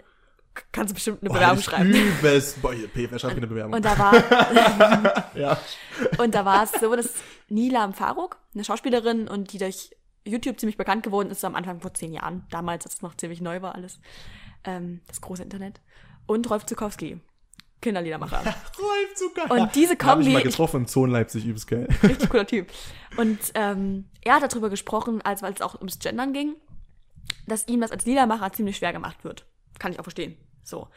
Kannst 0.71 0.91
du 0.91 0.95
bestimmt 0.95 1.21
eine 1.21 1.29
oh, 1.29 1.33
Bewerbung 1.33 1.61
schreiben. 1.61 1.93
Übelst. 1.93 2.61
Boah, 2.61 2.73
wer 2.93 3.19
schreibt 3.19 3.37
eine 3.37 3.47
Bewerbung? 3.47 3.73
Und 3.73 3.85
da 3.85 3.97
war, 3.97 5.33
ja. 5.35 5.57
und 6.17 6.35
da 6.35 6.43
war 6.43 6.63
es 6.63 6.71
so, 6.71 6.93
dass 6.93 7.13
Nila 7.47 7.91
Faruk, 7.93 8.37
eine 8.53 8.65
Schauspielerin 8.65 9.27
und 9.27 9.53
die 9.53 9.59
durch 9.59 9.91
YouTube 10.25 10.59
ziemlich 10.59 10.77
bekannt 10.77 11.03
geworden 11.03 11.29
ist, 11.29 11.43
am 11.43 11.55
Anfang 11.55 11.81
vor 11.81 11.93
zehn 11.93 12.13
Jahren. 12.13 12.45
Damals, 12.51 12.85
als 12.85 12.95
es 12.95 13.01
noch 13.01 13.15
ziemlich 13.15 13.41
neu 13.41 13.61
war 13.61 13.75
alles. 13.75 13.99
Ähm, 14.63 15.01
das 15.07 15.21
große 15.21 15.43
Internet 15.43 15.81
und 16.25 16.49
Rolf 16.49 16.65
Zukowski. 16.65 17.19
Kinderliedermacher. 17.81 18.37
Rolf 18.79 19.15
Zukowski. 19.15 19.59
Und 19.59 19.75
diese 19.75 19.97
Kombi. 19.97 20.25
Hab 20.25 20.27
ich 20.27 20.33
mal 20.33 20.43
getroffen 20.43 20.81
im 20.81 20.87
Zoo 20.87 21.05
in 21.05 21.11
Leipzig, 21.11 21.45
übelst 21.45 21.67
geil. 21.67 21.87
Richtig 22.03 22.29
cooler 22.29 22.45
Typ. 22.45 22.67
Und 23.17 23.39
ähm, 23.55 24.05
er 24.21 24.35
hat 24.35 24.43
darüber 24.43 24.69
gesprochen, 24.69 25.21
als 25.21 25.41
weil 25.41 25.53
es 25.53 25.61
auch 25.61 25.75
ums 25.75 25.99
Gendern 25.99 26.33
ging, 26.33 26.55
dass 27.47 27.67
ihm 27.67 27.81
das 27.81 27.91
als 27.91 28.05
Liedermacher 28.05 28.53
ziemlich 28.53 28.77
schwer 28.77 28.93
gemacht 28.93 29.23
wird. 29.23 29.45
Kann 29.79 29.91
ich 29.91 29.99
auch 29.99 30.03
verstehen. 30.03 30.37
So. 30.63 30.87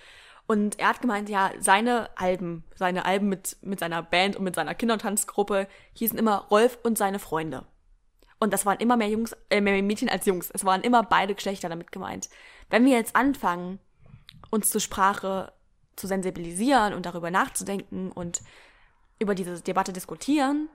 Und 0.46 0.78
er 0.78 0.88
hat 0.88 1.00
gemeint, 1.00 1.30
ja, 1.30 1.52
seine 1.58 2.10
Alben, 2.16 2.64
seine 2.74 3.06
Alben 3.06 3.30
mit, 3.30 3.56
mit 3.62 3.80
seiner 3.80 4.02
Band 4.02 4.36
und 4.36 4.44
mit 4.44 4.54
seiner 4.54 4.74
Kindertanzgruppe 4.74 5.68
hießen 5.94 6.18
immer 6.18 6.46
Rolf 6.50 6.78
und 6.82 6.98
seine 6.98 7.18
Freunde. 7.18 7.64
Und 8.38 8.52
das 8.52 8.66
waren 8.66 8.78
immer 8.78 8.96
mehr 8.96 9.08
Jungs, 9.08 9.36
äh, 9.50 9.60
mehr 9.60 9.82
Mädchen 9.82 10.08
als 10.08 10.26
Jungs. 10.26 10.50
Es 10.52 10.64
waren 10.64 10.82
immer 10.82 11.02
beide 11.02 11.34
Geschlechter 11.34 11.68
damit 11.68 11.92
gemeint. 11.92 12.28
Wenn 12.68 12.84
wir 12.84 12.92
jetzt 12.92 13.16
anfangen, 13.16 13.78
uns 14.50 14.70
zur 14.70 14.80
Sprache 14.80 15.52
zu 15.96 16.06
sensibilisieren 16.06 16.94
und 16.94 17.06
darüber 17.06 17.30
nachzudenken 17.30 18.10
und 18.10 18.42
über 19.18 19.34
diese 19.34 19.60
Debatte 19.60 19.92
diskutieren 19.92 20.68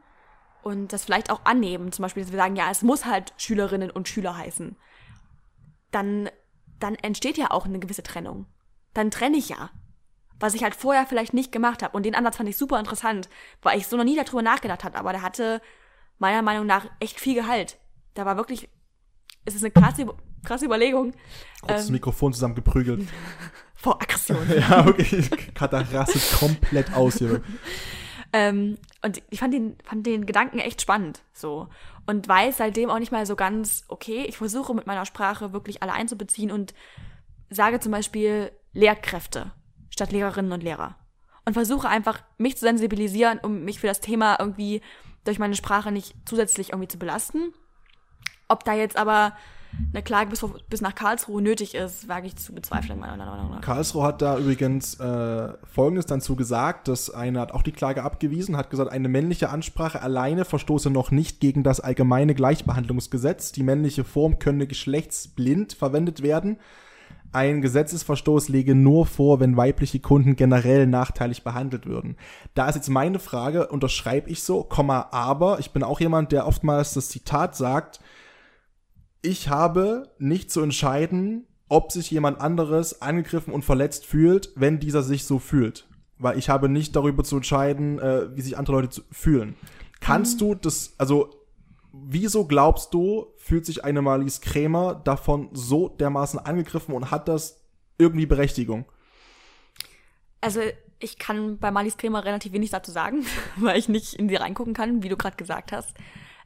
und 0.63 0.93
das 0.93 1.06
vielleicht 1.06 1.30
auch 1.30 1.45
annehmen. 1.45 1.91
Zum 1.91 2.04
Beispiel, 2.04 2.24
dass 2.24 2.32
wir 2.32 2.39
sagen, 2.39 2.56
ja, 2.56 2.69
es 2.72 2.82
muss 2.82 3.06
halt 3.06 3.34
Schülerinnen 3.38 3.91
und 3.91 4.08
Schüler 4.08 4.38
heißen. 4.38 4.76
Dann, 5.91 6.30
dann 6.80 6.95
entsteht 6.95 7.38
ja 7.38 7.52
auch 7.52 7.65
eine 7.65 7.80
gewisse 7.80 8.04
Trennung. 8.04 8.45
Dann 8.93 9.12
trenne 9.12 9.38
ich 9.38 9.50
ja. 9.50 9.69
Was 10.39 10.54
ich 10.54 10.63
halt 10.63 10.76
vorher 10.76 11.06
vielleicht 11.06 11.34
nicht 11.34 11.52
gemacht 11.52 11.84
habe. 11.84 11.95
Und 11.95 12.04
den 12.04 12.15
Ansatz 12.15 12.38
fand 12.38 12.48
ich 12.48 12.58
super 12.58 12.80
interessant, 12.80 13.30
weil 13.62 13.78
ich 13.78 13.88
so 13.88 13.98
noch 13.98 14.06
nie 14.06 14.15
darüber 14.15 14.41
nachgedacht 14.41 14.84
habe. 14.84 14.98
Aber 14.98 15.12
der 15.12 15.22
hatte 15.22 15.62
meiner 16.19 16.41
Meinung 16.41 16.65
nach 16.65 16.86
echt 16.99 17.19
viel 17.19 17.36
Gehalt. 17.36 17.77
Da 18.13 18.25
war 18.25 18.38
wirklich, 18.38 18.69
es 19.45 19.55
ist 19.55 19.63
eine 19.63 19.71
krasse, 19.71 20.05
krasse 20.43 20.65
Überlegung. 20.65 21.13
Kurz 21.62 21.71
ähm, 21.71 21.77
das 21.77 21.89
Mikrofon 21.89 22.34
zusammengeprügelt. 22.34 23.08
vor 23.79 24.01
Aggression. 24.01 24.38
ja, 24.60 24.86
okay. 24.86 25.23
Kata 25.53 25.79
rastet 25.79 26.38
komplett 26.38 26.93
aus 26.93 27.15
hier. 27.15 27.41
Ähm, 28.34 28.77
und 29.01 29.21
ich 29.29 29.39
fand 29.39 29.53
den, 29.53 29.77
fand 29.84 30.05
den 30.05 30.25
Gedanken 30.25 30.60
echt 30.60 30.82
spannend, 30.82 31.21
so. 31.34 31.69
Und 32.05 32.27
weiß 32.27 32.58
seitdem 32.58 32.89
auch 32.89 32.99
nicht 32.99 33.12
mal 33.12 33.25
so 33.25 33.36
ganz, 33.36 33.86
okay, 33.88 34.25
ich 34.27 34.38
versuche 34.38 34.73
mit 34.73 34.86
meiner 34.86 35.05
Sprache 35.05 35.53
wirklich 35.53 35.82
alle 35.82 35.93
einzubeziehen 35.93 36.51
und 36.51 36.73
sage 37.49 37.79
zum 37.79 37.91
Beispiel 37.91 38.51
Lehrkräfte 38.73 39.51
statt 39.89 40.12
Lehrerinnen 40.12 40.51
und 40.51 40.63
Lehrer. 40.63 40.95
Und 41.45 41.53
versuche 41.53 41.88
einfach, 41.88 42.21
mich 42.38 42.55
zu 42.58 42.65
sensibilisieren, 42.65 43.39
um 43.39 43.63
mich 43.63 43.79
für 43.79 43.88
das 43.88 44.01
Thema 44.01 44.38
irgendwie 44.39 44.82
durch 45.30 45.39
meine 45.39 45.56
Sprache 45.56 45.92
nicht 45.92 46.15
zusätzlich 46.26 46.70
irgendwie 46.70 46.88
zu 46.88 46.98
belasten. 46.98 47.54
Ob 48.48 48.63
da 48.63 48.74
jetzt 48.74 48.98
aber 48.98 49.34
eine 49.94 50.02
Klage 50.02 50.32
bis, 50.32 50.44
bis 50.68 50.82
nach 50.82 50.96
Karlsruhe 50.96 51.39
nötig 51.39 51.76
ist, 51.76 52.08
wage 52.08 52.26
ich 52.26 52.36
zu 52.36 52.54
bezweifeln, 52.54 53.00
meiner 53.00 53.15
Meinung 53.18 53.52
nach. 53.52 53.62
Karlsruhe 53.62 54.04
hat 54.04 54.24
da 54.24 54.39
übrigens 54.39 55.00
äh, 55.00 55.54
Folgendes 55.72 56.08
dazu 56.08 56.36
gesagt, 56.36 56.88
dass 56.88 57.12
eine 57.12 57.39
hat 57.39 57.52
auch 57.52 57.62
die 57.62 57.72
Klage 57.72 58.04
abgewiesen, 58.04 58.58
hat 58.58 58.72
gesagt, 58.72 58.92
eine 58.92 59.08
männliche 59.08 59.52
Ansprache 59.52 60.02
alleine 60.02 60.46
verstoße 60.46 60.89
noch 60.89 61.12
nicht 61.12 61.39
gegen 61.39 61.62
das 61.62 61.80
allgemeine 61.80 62.34
Gleichbehandlungsgesetz. 62.34 63.52
Die 63.52 63.62
männliche 63.62 64.04
Form 64.04 64.39
könne 64.39 64.65
geschlechtsblind 64.65 65.74
verwendet 65.74 66.24
werden. 66.24 66.58
Ein 67.32 67.62
Gesetzesverstoß 67.62 68.50
lege 68.50 68.74
nur 68.74 69.06
vor, 69.06 69.39
wenn 69.39 69.56
weibliche 69.56 70.00
Kunden 70.00 70.36
generell 70.36 70.88
nachteilig 70.88 71.44
behandelt 71.44 71.86
würden. 71.86 72.18
Da 72.56 72.68
ist 72.68 72.76
jetzt 72.76 72.89
meine 72.89 73.20
Frage, 73.20 73.68
unterschreibe 73.68 74.30
ich 74.30 74.42
so, 74.42 74.63
Komma, 74.63 75.10
aber 75.12 75.60
ich 75.60 75.72
bin 75.72 75.84
auch 75.84 76.00
jemand, 76.00 76.32
der 76.32 76.48
oftmals 76.48 76.94
das 76.94 77.10
Zitat 77.10 77.56
sagt, 77.56 78.00
ich 79.22 79.50
habe 79.50 80.10
nicht 80.18 80.50
zu 80.50 80.62
entscheiden, 80.62 81.46
ob 81.68 81.92
sich 81.92 82.10
jemand 82.10 82.42
anderes 82.42 83.02
angegriffen 83.02 83.54
und 83.54 83.63
verletzt 83.63 84.06
fühlt, 84.06 84.52
wenn 84.56 84.80
dieser 84.80 85.04
sich 85.04 85.26
so 85.26 85.38
fühlt. 85.38 85.88
Weil 86.18 86.38
ich 86.38 86.50
habe 86.50 86.68
nicht 86.68 86.96
darüber 86.96 87.24
zu 87.24 87.36
entscheiden, 87.38 88.00
äh, 88.00 88.36
wie 88.36 88.42
sich 88.42 88.58
andere 88.58 88.78
Leute 88.78 89.04
fühlen. 89.12 89.56
Kannst 90.00 90.36
mhm. 90.36 90.39
du 90.39 90.56
das, 90.56 90.96
also 90.98 91.30
wieso 91.91 92.45
glaubst 92.45 92.93
du, 92.93 93.28
fühlt 93.38 93.65
sich 93.65 93.84
eine 93.84 94.02
Marlies 94.02 94.41
Krämer 94.41 94.95
davon 94.95 95.49
so 95.54 95.89
dermaßen 95.89 96.39
angegriffen 96.39 96.93
und 96.93 97.12
hat 97.12 97.28
das 97.28 97.62
irgendwie 97.97 98.25
Berechtigung? 98.25 98.86
Also 100.41 100.62
ich 100.99 101.17
kann 101.17 101.58
bei 101.58 101.71
Marlies 101.71 101.97
Krämer 101.97 102.25
relativ 102.25 102.54
wenig 102.54 102.69
dazu 102.69 102.91
sagen, 102.91 103.25
weil 103.58 103.78
ich 103.78 103.89
nicht 103.89 104.13
in 104.13 104.30
sie 104.30 104.36
reingucken 104.36 104.73
kann, 104.73 105.04
wie 105.04 105.10
du 105.10 105.17
gerade 105.17 105.38
gesagt 105.38 105.71
hast. 105.71 105.93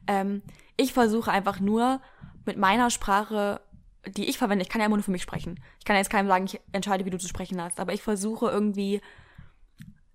Ähm, 0.08 0.42
ich 0.78 0.94
versuche 0.94 1.32
einfach 1.32 1.60
nur 1.60 2.02
mit 2.46 2.58
meiner 2.58 2.90
Sprache, 2.90 3.62
die 4.06 4.26
ich 4.26 4.38
verwende, 4.38 4.64
ich 4.64 4.70
kann 4.70 4.82
ja 4.82 4.88
immer 4.88 4.98
nur 4.98 5.04
für 5.04 5.12
mich 5.12 5.22
sprechen. 5.22 5.60
Ich 5.80 5.86
kann 5.86 5.96
ja 5.96 6.00
jetzt 6.00 6.10
keinem 6.10 6.28
sagen, 6.28 6.46
ich 6.46 6.60
entscheide, 6.72 7.06
wie 7.06 7.10
du 7.10 7.20
zu 7.20 7.28
sprechen 7.28 7.62
hast, 7.62 7.80
aber 7.80 7.94
ich 7.94 8.02
versuche 8.02 8.50
irgendwie 8.50 9.02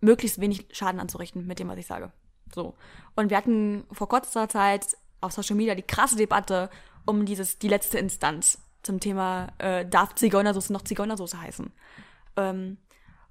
möglichst 0.00 0.40
wenig 0.40 0.66
Schaden 0.72 1.00
anzurichten 1.00 1.46
mit 1.46 1.58
dem, 1.58 1.68
was 1.68 1.78
ich 1.78 1.86
sage. 1.86 2.12
So. 2.54 2.74
Und 3.16 3.30
wir 3.30 3.36
hatten 3.36 3.84
vor 3.90 4.08
kurzer 4.08 4.48
Zeit 4.48 4.96
auf 5.20 5.32
Social 5.32 5.56
Media 5.56 5.74
die 5.74 5.82
krasse 5.82 6.16
Debatte 6.16 6.70
um 7.06 7.24
dieses, 7.24 7.58
die 7.58 7.68
letzte 7.68 7.98
Instanz 7.98 8.58
zum 8.82 9.00
Thema, 9.00 9.48
äh, 9.58 9.86
darf 9.86 10.14
Zigeunersoße 10.14 10.72
noch 10.72 10.82
Zigeunersoße 10.82 11.40
heißen? 11.40 11.72
Ähm, 12.36 12.78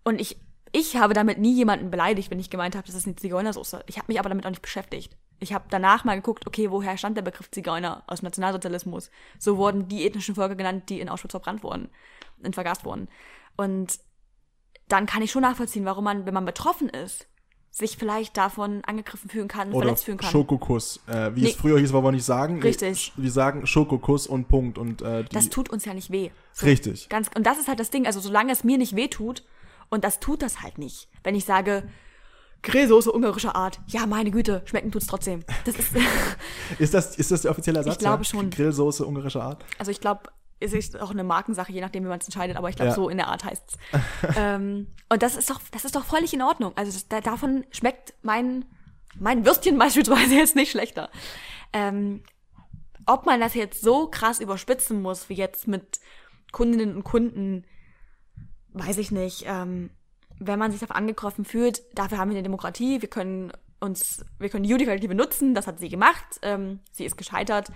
und 0.03 0.19
ich, 0.19 0.37
ich 0.71 0.97
habe 0.97 1.13
damit 1.13 1.37
nie 1.37 1.53
jemanden 1.53 1.91
beleidigt, 1.91 2.31
wenn 2.31 2.39
ich 2.39 2.49
gemeint 2.49 2.75
habe, 2.75 2.87
das 2.87 2.95
ist 2.95 3.05
eine 3.05 3.15
Zigeunersoße. 3.15 3.83
Ich 3.87 3.97
habe 3.97 4.07
mich 4.07 4.19
aber 4.19 4.29
damit 4.29 4.45
auch 4.45 4.51
nicht 4.51 4.61
beschäftigt. 4.61 5.15
Ich 5.39 5.53
habe 5.53 5.65
danach 5.69 6.03
mal 6.03 6.15
geguckt, 6.15 6.47
okay, 6.47 6.71
woher 6.71 6.97
stand 6.97 7.15
der 7.15 7.21
Begriff 7.21 7.51
Zigeuner 7.51 8.03
aus 8.07 8.21
dem 8.21 8.25
Nationalsozialismus? 8.25 9.11
So 9.37 9.57
wurden 9.57 9.87
die 9.87 10.05
ethnischen 10.05 10.35
Völker 10.35 10.55
genannt, 10.55 10.89
die 10.89 10.99
in 10.99 11.09
Auschwitz 11.09 11.31
verbrannt 11.31 11.63
wurden, 11.63 11.89
und 12.43 12.55
vergast 12.55 12.85
wurden. 12.85 13.07
Und 13.55 13.99
dann 14.87 15.05
kann 15.05 15.21
ich 15.21 15.31
schon 15.31 15.43
nachvollziehen, 15.43 15.85
warum 15.85 16.05
man, 16.05 16.25
wenn 16.25 16.33
man 16.33 16.45
betroffen 16.45 16.89
ist, 16.89 17.27
sich 17.71 17.97
vielleicht 17.97 18.37
davon 18.37 18.81
angegriffen 18.85 19.29
fühlen 19.29 19.47
kann, 19.47 19.69
Oder 19.71 19.85
verletzt 19.85 20.05
fühlen 20.05 20.17
kann. 20.17 20.29
Schokokuss. 20.31 20.99
Äh, 21.07 21.35
wie 21.35 21.41
Nee. 21.41 21.49
es 21.49 21.55
früher 21.55 21.79
hieß, 21.79 21.93
wollen 21.93 22.05
wir 22.05 22.11
nicht 22.11 22.25
sagen. 22.25 22.61
Richtig. 22.61 23.13
Wir 23.15 23.31
sagen 23.31 23.67
Schokokuss 23.67 24.25
und 24.25 24.47
Punkt. 24.47 24.77
Und, 24.77 25.01
äh, 25.03 25.25
das 25.31 25.49
tut 25.49 25.69
uns 25.69 25.85
ja 25.85 25.93
nicht 25.93 26.09
weh. 26.11 26.31
So, 26.53 26.65
Richtig. 26.65 27.07
Ganz, 27.09 27.29
und 27.35 27.45
das 27.45 27.59
ist 27.59 27.67
halt 27.67 27.79
das 27.79 27.89
Ding, 27.91 28.07
also 28.07 28.19
solange 28.19 28.51
es 28.51 28.63
mir 28.63 28.77
nicht 28.77 28.95
weh 28.95 29.07
tut, 29.07 29.43
und 29.89 30.03
das 30.03 30.19
tut 30.19 30.41
das 30.41 30.61
halt 30.61 30.77
nicht, 30.79 31.07
wenn 31.23 31.35
ich 31.35 31.45
sage, 31.45 31.87
Grillsoße 32.63 33.11
ungarischer 33.11 33.55
Art, 33.55 33.79
ja, 33.87 34.05
meine 34.07 34.31
Güte, 34.31 34.63
schmecken 34.65 34.91
tut's 34.91 35.05
trotzdem. 35.07 35.43
Das 35.63 35.75
ist, 35.75 35.89
Ist 36.79 36.93
das, 36.93 37.15
ist 37.15 37.31
das 37.31 37.43
der 37.43 37.51
offizielle 37.51 37.77
Ersatz? 37.77 37.99
glaube 37.99 38.23
ja? 38.23 38.29
schon. 38.29 38.49
Grillsoße 38.49 39.05
ungarischer 39.05 39.43
Art. 39.43 39.63
also 39.77 39.91
ich 39.91 40.01
glaube, 40.01 40.23
es 40.59 40.73
ist 40.73 40.99
auch 40.99 41.11
eine 41.11 41.23
Markensache, 41.23 41.71
je 41.71 41.81
nachdem, 41.81 42.03
wie 42.03 42.09
man 42.09 42.19
es 42.19 42.25
entscheidet, 42.25 42.57
aber 42.57 42.69
ich 42.69 42.75
glaube, 42.75 42.89
Ja. 42.89 42.95
so 42.95 43.09
in 43.09 43.17
der 43.17 43.27
Art 43.27 43.43
heißt's. 43.43 43.77
ähm, 44.37 44.87
und 45.09 45.21
das 45.21 45.35
ist 45.35 45.49
doch, 45.49 45.61
das 45.71 45.85
ist 45.85 45.95
doch 45.95 46.05
völlig 46.05 46.33
in 46.33 46.41
Ordnung. 46.41 46.73
Also 46.75 46.91
das, 46.91 47.07
da, 47.07 47.21
davon 47.21 47.65
schmeckt 47.71 48.13
mein, 48.23 48.65
mein 49.19 49.45
Würstchen 49.45 49.77
beispielsweise 49.79 50.35
jetzt 50.35 50.55
nicht 50.55 50.71
schlechter. 50.71 51.09
Ähm, 51.73 52.23
ob 53.05 53.25
man 53.25 53.39
das 53.39 53.53
jetzt 53.53 53.81
so 53.81 54.07
krass 54.07 54.39
überspitzen 54.39 55.01
muss, 55.01 55.29
wie 55.29 55.35
jetzt 55.35 55.67
mit 55.67 55.99
Kundinnen 56.51 56.95
und 56.95 57.03
Kunden, 57.03 57.65
weiß 58.73 58.97
ich 58.97 59.11
nicht. 59.11 59.45
Ähm, 59.47 59.91
wenn 60.39 60.59
man 60.59 60.71
sich 60.71 60.79
dafür 60.79 60.95
angegriffen 60.95 61.45
fühlt, 61.45 61.81
dafür 61.93 62.17
haben 62.17 62.29
wir 62.29 62.35
eine 62.35 62.43
Demokratie, 62.43 63.01
wir 63.01 63.09
können 63.09 63.51
uns, 63.79 64.25
wir 64.39 64.49
können 64.49 64.63
die 64.63 64.69
Judikative 64.69 65.07
benutzen, 65.07 65.53
das 65.55 65.67
hat 65.67 65.79
sie 65.79 65.89
gemacht, 65.89 66.25
ähm, 66.41 66.79
sie 66.91 67.05
ist 67.05 67.17
gescheitert, 67.17 67.71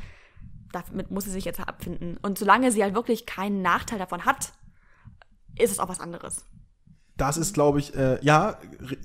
damit 0.71 1.12
muss 1.12 1.25
sie 1.25 1.31
sich 1.31 1.45
jetzt 1.45 1.60
abfinden. 1.60 2.17
Und 2.21 2.38
solange 2.38 2.71
sie 2.71 2.84
halt 2.84 2.95
wirklich 2.95 3.25
keinen 3.25 3.62
Nachteil 3.62 3.99
davon 3.99 4.25
hat, 4.25 4.53
ist 5.57 5.71
es 5.71 5.79
auch 5.79 5.89
was 5.89 5.99
anderes. 5.99 6.45
Das 7.17 7.38
ist, 7.38 7.53
glaube 7.53 7.79
ich, 7.79 7.95
äh, 7.95 8.17
ja, 8.23 8.57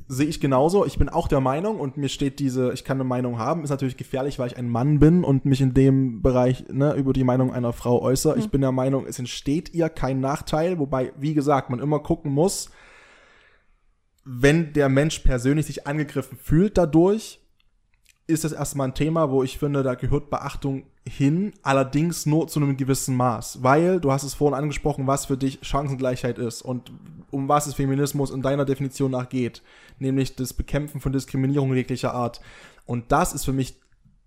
sehe 0.09 0.27
ich 0.27 0.41
genauso. 0.41 0.87
Ich 0.87 0.99
bin 0.99 1.09
auch 1.09 1.29
der 1.29 1.41
Meinung 1.41 1.79
und 1.79 1.99
mir 1.99 2.09
steht 2.09 2.39
diese, 2.39 2.73
ich 2.73 2.85
kann 2.85 2.97
eine 2.97 3.05
Meinung 3.05 3.39
haben, 3.39 3.63
ist 3.63 3.71
natürlich 3.71 3.99
gefährlich, 3.99 4.39
weil 4.39 4.47
ich 4.47 4.57
ein 4.57 4.71
Mann 4.71 5.01
bin 5.01 5.23
und 5.23 5.45
mich 5.45 5.61
in 5.61 5.75
dem 5.75 6.23
Bereich 6.23 6.65
ne, 6.71 6.95
über 6.95 7.13
die 7.13 7.25
Meinung 7.25 7.53
einer 7.53 7.75
Frau 7.75 8.01
äußere. 8.01 8.39
Ich 8.39 8.49
bin 8.49 8.63
der 8.63 8.73
Meinung, 8.73 9.07
es 9.07 9.19
entsteht 9.19 9.75
ihr 9.75 9.91
kein 9.91 10.21
Nachteil, 10.21 10.79
wobei, 10.79 11.13
wie 11.19 11.35
gesagt, 11.35 11.69
man 11.69 11.81
immer 11.81 11.99
gucken 11.99 12.33
muss, 12.33 12.71
wenn 14.25 14.73
der 14.73 14.89
Mensch 14.89 15.19
persönlich 15.19 15.67
sich 15.67 15.87
angegriffen 15.87 16.39
fühlt 16.39 16.79
dadurch, 16.79 17.41
ist 18.27 18.45
das 18.45 18.53
erstmal 18.53 18.89
ein 18.89 18.95
Thema, 18.95 19.31
wo 19.31 19.43
ich 19.43 19.59
finde, 19.59 19.83
da 19.83 19.95
gehört 19.95 20.31
Beachtung 20.31 20.85
hin, 21.07 21.53
allerdings 21.63 22.27
nur 22.27 22.49
zu 22.49 22.59
einem 22.59 22.77
gewissen 22.77 23.17
Maß. 23.17 23.63
Weil, 23.63 24.01
du 24.01 24.11
hast 24.11 24.25
es 24.25 24.35
vorhin 24.35 24.59
angesprochen, 24.59 25.07
was 25.07 25.27
für 25.27 25.37
dich 25.37 25.61
Chancengleichheit 25.63 26.39
ist 26.39 26.63
und 26.63 26.91
um 27.31 27.49
was 27.49 27.67
es 27.67 27.75
Feminismus 27.75 28.31
in 28.31 28.43
deiner 28.43 28.65
Definition 28.65 29.13
nach 29.13 29.29
geht, 29.29 29.63
nämlich 29.99 30.35
das 30.35 30.55
Bekämpfen 30.55 31.01
von 31.01 31.13
Diskriminierung 31.13 31.73
jeglicher 31.75 32.15
Art. 32.15 32.41
Und 32.85 33.13
das 33.13 33.33
ist 33.33 33.45
für 33.45 33.53
mich 33.53 33.81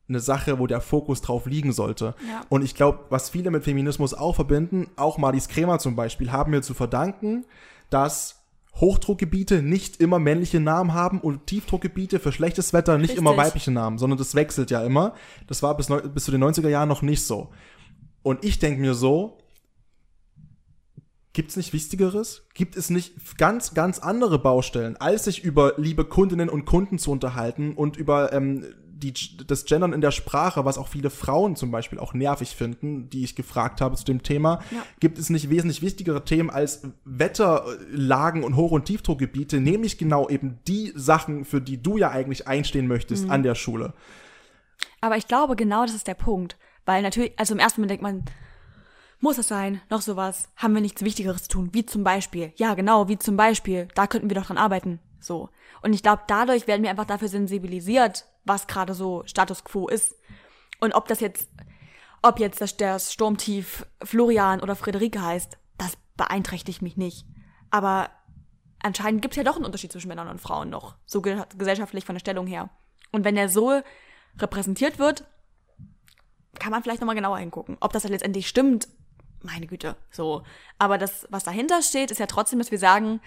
eine 0.07 0.19
Sache, 0.19 0.59
wo 0.59 0.67
der 0.67 0.81
Fokus 0.81 1.21
drauf 1.21 1.45
liegen 1.45 1.71
sollte. 1.71 2.15
Ja. 2.27 2.41
Und 2.49 2.63
ich 2.63 2.75
glaube, 2.75 2.99
was 3.09 3.29
viele 3.29 3.51
mit 3.51 3.63
Feminismus 3.63 4.13
auch 4.13 4.35
verbinden, 4.35 4.87
auch 4.95 5.17
Marlies 5.17 5.49
Kremer 5.49 5.77
zum 5.79 5.95
Beispiel, 5.95 6.31
haben 6.31 6.51
mir 6.51 6.61
zu 6.61 6.73
verdanken, 6.73 7.45
dass 7.89 8.38
Hochdruckgebiete 8.79 9.61
nicht 9.61 9.97
immer 9.97 10.19
männliche 10.19 10.59
Namen 10.59 10.93
haben 10.93 11.19
und 11.19 11.47
Tiefdruckgebiete 11.47 12.19
für 12.19 12.31
schlechtes 12.31 12.73
Wetter 12.73 12.97
nicht 12.97 13.11
Richtig. 13.11 13.19
immer 13.19 13.37
weibliche 13.37 13.71
Namen, 13.71 13.97
sondern 13.97 14.17
das 14.17 14.35
wechselt 14.35 14.71
ja 14.71 14.83
immer. 14.83 15.13
Das 15.47 15.61
war 15.63 15.75
bis, 15.75 15.87
bis 15.87 16.23
zu 16.23 16.31
den 16.31 16.43
90er 16.43 16.69
Jahren 16.69 16.89
noch 16.89 17.01
nicht 17.01 17.23
so. 17.25 17.49
Und 18.23 18.43
ich 18.43 18.59
denke 18.59 18.81
mir 18.81 18.93
so, 18.93 19.39
Gibt 21.31 21.51
es 21.51 21.57
nicht 21.57 21.73
Wichtigeres? 21.73 22.47
Gibt 22.55 22.75
es 22.75 22.89
nicht 22.89 23.37
ganz, 23.37 23.73
ganz 23.75 23.99
andere 23.99 24.39
Baustellen, 24.39 24.97
als 24.97 25.25
sich 25.25 25.43
über 25.43 25.73
liebe 25.77 26.03
Kundinnen 26.03 26.49
und 26.49 26.65
Kunden 26.65 26.97
zu 26.97 27.11
unterhalten 27.11 27.75
und 27.75 27.97
über 27.97 28.33
ähm, 28.33 28.65
die, 28.99 29.13
das 29.45 29.65
Gendern 29.65 29.93
in 29.93 30.01
der 30.01 30.11
Sprache, 30.11 30.65
was 30.65 30.77
auch 30.77 30.87
viele 30.87 31.09
Frauen 31.09 31.55
zum 31.55 31.71
Beispiel 31.71 31.99
auch 31.99 32.13
nervig 32.13 32.55
finden, 32.55 33.09
die 33.09 33.23
ich 33.23 33.35
gefragt 33.35 33.81
habe 33.81 33.95
zu 33.95 34.05
dem 34.05 34.23
Thema? 34.23 34.59
Ja. 34.71 34.83
Gibt 34.99 35.17
es 35.17 35.29
nicht 35.29 35.49
wesentlich 35.49 35.81
wichtigere 35.81 36.25
Themen 36.25 36.49
als 36.49 36.83
Wetterlagen 37.05 38.43
und 38.43 38.55
Hoch- 38.55 38.71
und 38.71 38.85
Tiefdruckgebiete, 38.85 39.59
nämlich 39.59 39.97
genau 39.97 40.29
eben 40.29 40.59
die 40.67 40.91
Sachen, 40.95 41.45
für 41.45 41.61
die 41.61 41.81
du 41.81 41.97
ja 41.97 42.11
eigentlich 42.11 42.47
einstehen 42.47 42.87
möchtest 42.87 43.29
an 43.29 43.43
der 43.43 43.55
Schule? 43.55 43.93
Aber 45.01 45.17
ich 45.17 45.27
glaube, 45.27 45.55
genau 45.55 45.85
das 45.85 45.95
ist 45.95 46.07
der 46.07 46.13
Punkt. 46.13 46.57
Weil 46.85 47.03
natürlich, 47.03 47.33
also 47.37 47.53
im 47.53 47.59
ersten 47.59 47.81
Moment 47.81 47.91
denkt 47.91 48.03
man, 48.03 48.25
muss 49.19 49.37
es 49.37 49.47
sein, 49.47 49.81
noch 49.89 50.01
sowas, 50.01 50.49
haben 50.55 50.73
wir 50.73 50.81
nichts 50.81 51.03
Wichtigeres 51.03 51.43
zu 51.43 51.49
tun, 51.49 51.69
wie 51.71 51.85
zum 51.85 52.03
Beispiel, 52.03 52.53
ja 52.55 52.73
genau, 52.73 53.07
wie 53.07 53.19
zum 53.19 53.37
Beispiel, 53.37 53.87
da 53.93 54.07
könnten 54.07 54.29
wir 54.29 54.35
doch 54.35 54.47
dran 54.47 54.57
arbeiten, 54.57 54.99
so. 55.19 55.49
Und 55.81 55.93
ich 55.93 56.01
glaube, 56.01 56.23
dadurch 56.27 56.67
werden 56.67 56.81
wir 56.83 56.89
einfach 56.89 57.05
dafür 57.05 57.27
sensibilisiert, 57.27 58.25
was 58.49 58.67
gerade 58.67 58.93
so 58.93 59.23
Status 59.25 59.63
Quo 59.63 59.87
ist. 59.87 60.15
Und 60.81 60.93
ob 60.93 61.07
das 61.07 61.21
jetzt, 61.21 61.49
ob 62.21 62.39
jetzt 62.39 62.59
das, 62.59 62.75
das 62.75 63.13
Sturmtief 63.13 63.85
Florian 64.03 64.59
oder 64.59 64.75
Friederike 64.75 65.21
heißt, 65.21 65.57
das 65.77 65.97
beeinträchtigt 66.17 66.81
mich 66.81 66.97
nicht. 66.97 67.25
Aber 67.69 68.09
anscheinend 68.83 69.21
gibt 69.21 69.33
es 69.33 69.37
ja 69.37 69.43
doch 69.43 69.55
einen 69.55 69.65
Unterschied 69.65 69.91
zwischen 69.91 70.09
Männern 70.09 70.27
und 70.27 70.41
Frauen 70.41 70.69
noch, 70.69 70.95
so 71.05 71.21
ge 71.21 71.41
gesellschaftlich 71.57 72.03
von 72.03 72.15
der 72.15 72.19
Stellung 72.19 72.47
her. 72.47 72.69
Und 73.11 73.23
wenn 73.23 73.35
der 73.35 73.47
so 73.47 73.81
repräsentiert 74.37 74.99
wird, 74.99 75.23
kann 76.59 76.71
man 76.71 76.83
vielleicht 76.83 77.01
nochmal 77.01 77.15
genauer 77.15 77.37
hingucken. 77.37 77.77
Ob 77.79 77.93
das 77.93 78.03
dann 78.03 78.11
letztendlich 78.11 78.47
stimmt, 78.47 78.87
meine 79.41 79.67
Güte, 79.67 79.95
so. 80.11 80.43
Aber 80.77 80.97
das, 80.97 81.25
was 81.29 81.43
dahinter 81.43 81.81
steht, 81.81 82.11
ist 82.11 82.19
ja 82.19 82.25
trotzdem, 82.25 82.59
dass 82.59 82.71
wir 82.71 82.79
sagen, 82.79 83.21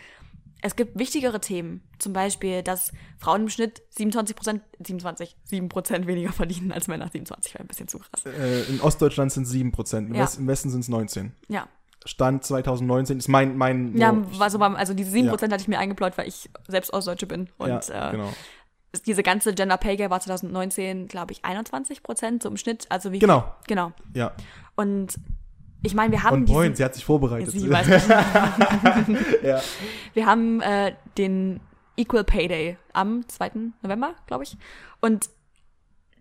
es 0.63 0.77
gibt 0.77 0.99
wichtigere 0.99 1.41
Themen. 1.41 1.83
Zum 1.99 2.13
Beispiel, 2.13 2.63
dass 2.63 2.93
Frauen 3.19 3.43
im 3.43 3.49
Schnitt 3.49 3.83
27 3.91 4.37
Prozent, 4.37 4.63
27, 4.79 5.37
7 5.45 5.69
Prozent 5.69 6.07
weniger 6.07 6.33
verdienen 6.33 6.73
als 6.73 6.89
Männer. 6.89 7.09
27 7.13 7.55
wäre 7.55 7.65
ein 7.65 7.67
bisschen 7.67 7.89
zu 7.89 7.99
krass. 7.99 8.25
Äh, 8.25 8.63
in 8.71 8.81
Ostdeutschland 8.81 9.33
sind 9.33 9.45
es 9.45 9.53
7%, 9.53 9.99
im, 9.99 10.15
Ja. 10.15 10.23
West, 10.23 10.39
im 10.39 10.47
Westen 10.47 10.71
sind 10.71 10.81
es 10.81 10.89
19. 10.89 11.33
Ja. 11.49 11.67
Stand 12.05 12.45
2019 12.45 13.19
ist 13.19 13.29
mein, 13.29 13.57
mein 13.57 13.97
Ja, 13.97 14.17
also, 14.39 14.59
also 14.59 14.95
diese 14.95 15.11
7 15.11 15.27
Ja. 15.27 15.33
Prozent 15.33 15.53
hatte 15.53 15.63
ich 15.63 15.69
mir 15.69 15.79
eingepläut, 15.79 16.17
weil 16.17 16.29
ich 16.29 16.49
selbst 16.69 16.93
Ostdeutsche 16.93 17.27
bin. 17.27 17.49
Und 17.59 17.69
ja, 17.89 18.09
äh, 18.09 18.13
genau. 18.13 18.33
diese 19.07 19.23
ganze 19.23 19.55
Gender 19.55 19.77
Pay 19.77 19.97
Gap 19.97 20.11
war 20.11 20.21
2019, 20.21 21.09
glaube 21.09 21.33
ich, 21.33 21.45
21 21.45 22.03
Prozent 22.03 22.43
so 22.43 22.49
im 22.49 22.57
Schnitt. 22.57 22.87
Also 22.89 23.13
wie 23.13 23.19
Genau. 23.19 23.53
Genau. 23.67 23.93
Ja. 24.15 24.33
Und 24.77 25.15
ich 25.83 25.95
meine, 25.95 26.13
wir 26.13 26.23
haben 26.23 26.43
Und 26.43 26.45
point, 26.47 26.77
sie 26.77 26.85
hat 26.85 26.95
sich 26.95 27.05
vorbereitet. 27.05 27.51
Sie 27.51 27.69
weiß 27.69 28.09
ja. 29.43 29.61
Wir 30.15 30.27
haben 30.27 30.61
äh, 30.61 30.95
den 31.19 31.61
Equal 31.97 32.25
Pay 32.25 32.49
Day 32.49 32.79
am 32.93 33.29
2. 33.29 33.53
November, 33.83 34.15
glaube 34.27 34.45
ich. 34.45 34.57
Und 35.01 35.29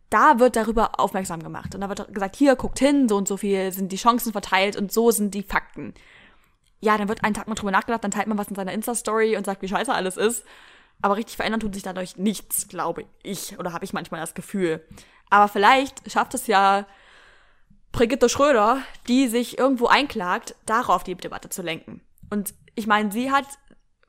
da 0.10 0.40
wird 0.40 0.56
darüber 0.56 1.00
aufmerksam 1.00 1.42
gemacht. 1.42 1.74
Und 1.76 1.82
da 1.82 1.90
wird 1.90 2.14
gesagt, 2.14 2.36
hier, 2.36 2.56
guckt 2.56 2.80
hin, 2.80 3.08
so 3.08 3.16
und 3.18 3.28
so 3.28 3.38
viel 3.38 3.72
sind 3.72 3.92
die 3.92 3.98
Chancen 3.98 4.32
verteilt 4.32 4.76
und 4.76 4.92
so 4.92 5.12
sind 5.12 5.34
die 5.34 5.44
Fakten. 5.44 5.94
Ja, 6.82 6.98
dann 6.98 7.08
wird 7.08 7.24
einen 7.24 7.36
Tag 7.36 7.48
mal 7.48 7.56
drüber 7.56 7.72
nachgedacht, 7.72 8.04
dann 8.04 8.12
teilt 8.12 8.28
man 8.28 8.38
was 8.38 8.48
in 8.48 8.56
seiner 8.56 8.74
Insta-Story 8.74 9.38
und 9.38 9.46
sagt, 9.46 9.62
wie 9.62 9.68
scheiße 9.68 9.94
alles 9.94 10.18
ist. 10.18 10.44
Aber 11.02 11.16
richtig 11.16 11.36
verändern 11.36 11.62
tut 11.62 11.74
sich 11.74 11.84
dadurch 11.84 12.18
nichts, 12.18 12.68
glaube 12.68 13.06
ich. 13.24 13.58
Oder 13.58 13.74
habe 13.74 13.86
ich 13.86 13.94
manchmal 13.94 14.20
das 14.20 14.34
Gefühl. 14.34 14.84
Aber 15.30 15.48
vielleicht 15.48 16.12
schafft 16.12 16.34
es 16.34 16.48
ja 16.48 16.86
Brigitte 17.92 18.30
Schröder, 18.30 18.82
die 19.08 19.28
sich 19.28 19.58
irgendwo 19.58 19.88
einklagt, 19.88 20.56
darauf 20.66 21.04
die 21.04 21.16
Debatte 21.16 21.50
zu 21.50 21.62
lenken. 21.62 22.02
Und 22.30 22.54
ich 22.76 22.88
meine, 22.88 23.12
sie 23.12 23.32
hat, 23.32 23.46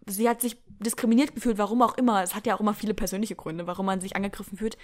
sie 0.07 0.29
hat 0.29 0.41
sich 0.41 0.57
diskriminiert 0.79 1.35
gefühlt, 1.35 1.59
warum 1.59 1.83
auch 1.83 1.97
immer. 1.97 2.23
Es 2.23 2.35
hat 2.35 2.47
ja 2.47 2.55
auch 2.55 2.61
immer 2.61 2.75
viele 2.75 2.95
persönliche 2.95 3.37
Gründe, 3.37 3.67
warum 3.67 3.87
man 3.87 4.01
sich 4.01 4.17
angegriffen 4.17 4.59
fühlt. 4.59 4.77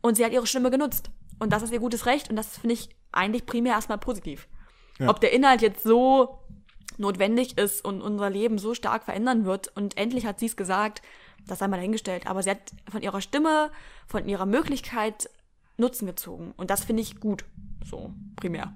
Und 0.00 0.16
sie 0.16 0.24
hat 0.24 0.32
ihre 0.32 0.46
Stimme 0.46 0.70
genutzt. 0.70 1.10
Und 1.38 1.52
das 1.52 1.62
ist 1.62 1.72
ihr 1.72 1.80
gutes 1.80 2.06
Recht. 2.06 2.30
Und 2.30 2.36
das 2.36 2.58
finde 2.58 2.74
ich 2.74 2.88
eigentlich 3.12 3.46
primär 3.46 3.74
erstmal 3.74 3.98
positiv. 3.98 4.48
Ja. 4.98 5.08
Ob 5.08 5.20
der 5.20 5.32
Inhalt 5.32 5.62
jetzt 5.62 5.82
so 5.82 6.38
notwendig 6.98 7.58
ist 7.58 7.84
und 7.84 8.00
unser 8.00 8.30
Leben 8.30 8.58
so 8.58 8.74
stark 8.74 9.04
verändern 9.04 9.44
wird. 9.44 9.74
Und 9.76 9.96
endlich 9.98 10.26
hat 10.26 10.38
sie 10.38 10.46
es 10.46 10.56
gesagt, 10.56 11.02
das 11.46 11.58
sei 11.58 11.68
mal 11.68 11.76
dahingestellt. 11.76 12.26
Aber 12.26 12.42
sie 12.42 12.50
hat 12.50 12.72
von 12.90 13.02
ihrer 13.02 13.20
Stimme, 13.20 13.70
von 14.06 14.28
ihrer 14.28 14.46
Möglichkeit 14.46 15.28
Nutzen 15.78 16.06
gezogen. 16.06 16.54
Und 16.56 16.70
das 16.70 16.84
finde 16.84 17.02
ich 17.02 17.20
gut. 17.20 17.44
So, 17.88 18.12
primär. 18.34 18.74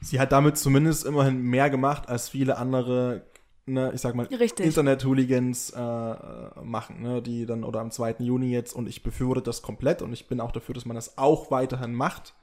Sie 0.00 0.20
hat 0.20 0.32
damit 0.32 0.58
zumindest 0.58 1.06
immerhin 1.06 1.40
mehr 1.40 1.70
gemacht, 1.70 2.08
als 2.08 2.28
viele 2.28 2.58
andere, 2.58 3.22
ne, 3.64 3.90
ich 3.94 4.02
sag 4.02 4.14
mal. 4.14 4.26
Internet-Hooligans 4.26 5.70
äh, 5.70 6.60
machen, 6.62 7.02
ne, 7.02 7.22
die 7.22 7.46
dann, 7.46 7.64
oder 7.64 7.80
am 7.80 7.90
2. 7.90 8.16
Juni 8.18 8.50
jetzt, 8.50 8.74
und 8.74 8.86
ich 8.86 9.02
befürworte 9.02 9.40
das 9.40 9.62
komplett 9.62 10.02
und 10.02 10.12
ich 10.12 10.28
bin 10.28 10.40
auch 10.40 10.52
dafür, 10.52 10.74
dass 10.74 10.84
man 10.84 10.94
das 10.94 11.16
auch 11.16 11.50
weiterhin 11.50 11.94
macht. 11.94 12.34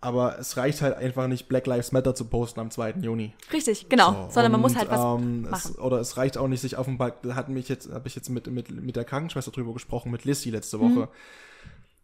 Aber 0.00 0.38
es 0.38 0.56
reicht 0.56 0.82
halt 0.82 0.96
einfach 0.96 1.26
nicht, 1.26 1.48
Black 1.48 1.66
Lives 1.66 1.90
Matter 1.90 2.14
zu 2.14 2.26
posten 2.26 2.60
am 2.60 2.70
2. 2.70 2.96
Juni. 3.00 3.32
Richtig, 3.52 3.88
genau. 3.88 4.26
So, 4.28 4.34
Sondern 4.34 4.52
man 4.52 4.60
muss 4.60 4.76
halt 4.76 4.90
was 4.90 5.20
ähm, 5.20 5.42
machen. 5.42 5.72
Es, 5.72 5.78
oder 5.78 5.98
es 5.98 6.16
reicht 6.16 6.38
auch 6.38 6.48
nicht, 6.48 6.60
sich 6.60 6.76
auf 6.76 6.86
dem 6.86 6.96
Balkon, 6.96 7.30
da 7.30 7.34
hatten 7.34 7.52
mich 7.52 7.68
jetzt, 7.68 7.92
habe 7.92 8.06
ich 8.06 8.14
jetzt 8.14 8.28
mit, 8.30 8.46
mit, 8.46 8.70
mit 8.70 8.96
der 8.96 9.04
Krankenschwester 9.04 9.50
drüber 9.50 9.72
gesprochen, 9.72 10.10
mit 10.10 10.24
Lissy 10.24 10.50
letzte 10.50 10.78
Mhm. 10.78 11.08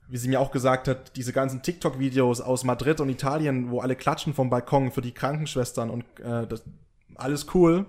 Wie 0.08 0.16
sie 0.18 0.28
mir 0.28 0.40
auch 0.40 0.50
gesagt 0.50 0.88
hat, 0.88 1.16
diese 1.16 1.32
ganzen 1.32 1.62
TikTok-Videos 1.62 2.40
aus 2.40 2.64
Madrid 2.64 3.00
und 3.00 3.08
Italien, 3.08 3.70
wo 3.70 3.80
alle 3.80 3.96
klatschen 3.96 4.34
vom 4.34 4.50
Balkon 4.50 4.90
für 4.90 5.00
die 5.00 5.12
Krankenschwestern 5.12 5.88
und 5.90 6.04
äh, 6.20 6.46
das 6.46 6.64
alles 7.14 7.46
cool. 7.54 7.86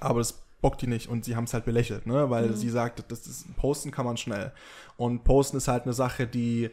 Aber 0.00 0.20
das 0.20 0.44
bockt 0.60 0.80
die 0.82 0.86
nicht 0.86 1.08
und 1.08 1.24
sie 1.24 1.36
haben 1.36 1.44
es 1.44 1.52
halt 1.52 1.66
belächelt, 1.66 2.06
ne? 2.06 2.30
Weil 2.30 2.48
mhm. 2.48 2.56
sie 2.56 2.70
sagt, 2.70 3.04
das 3.10 3.26
ist, 3.26 3.54
posten 3.56 3.90
kann 3.90 4.06
man 4.06 4.16
schnell. 4.16 4.52
Und 4.96 5.24
posten 5.24 5.58
ist 5.58 5.68
halt 5.68 5.82
eine 5.82 5.92
Sache, 5.92 6.26
die 6.26 6.70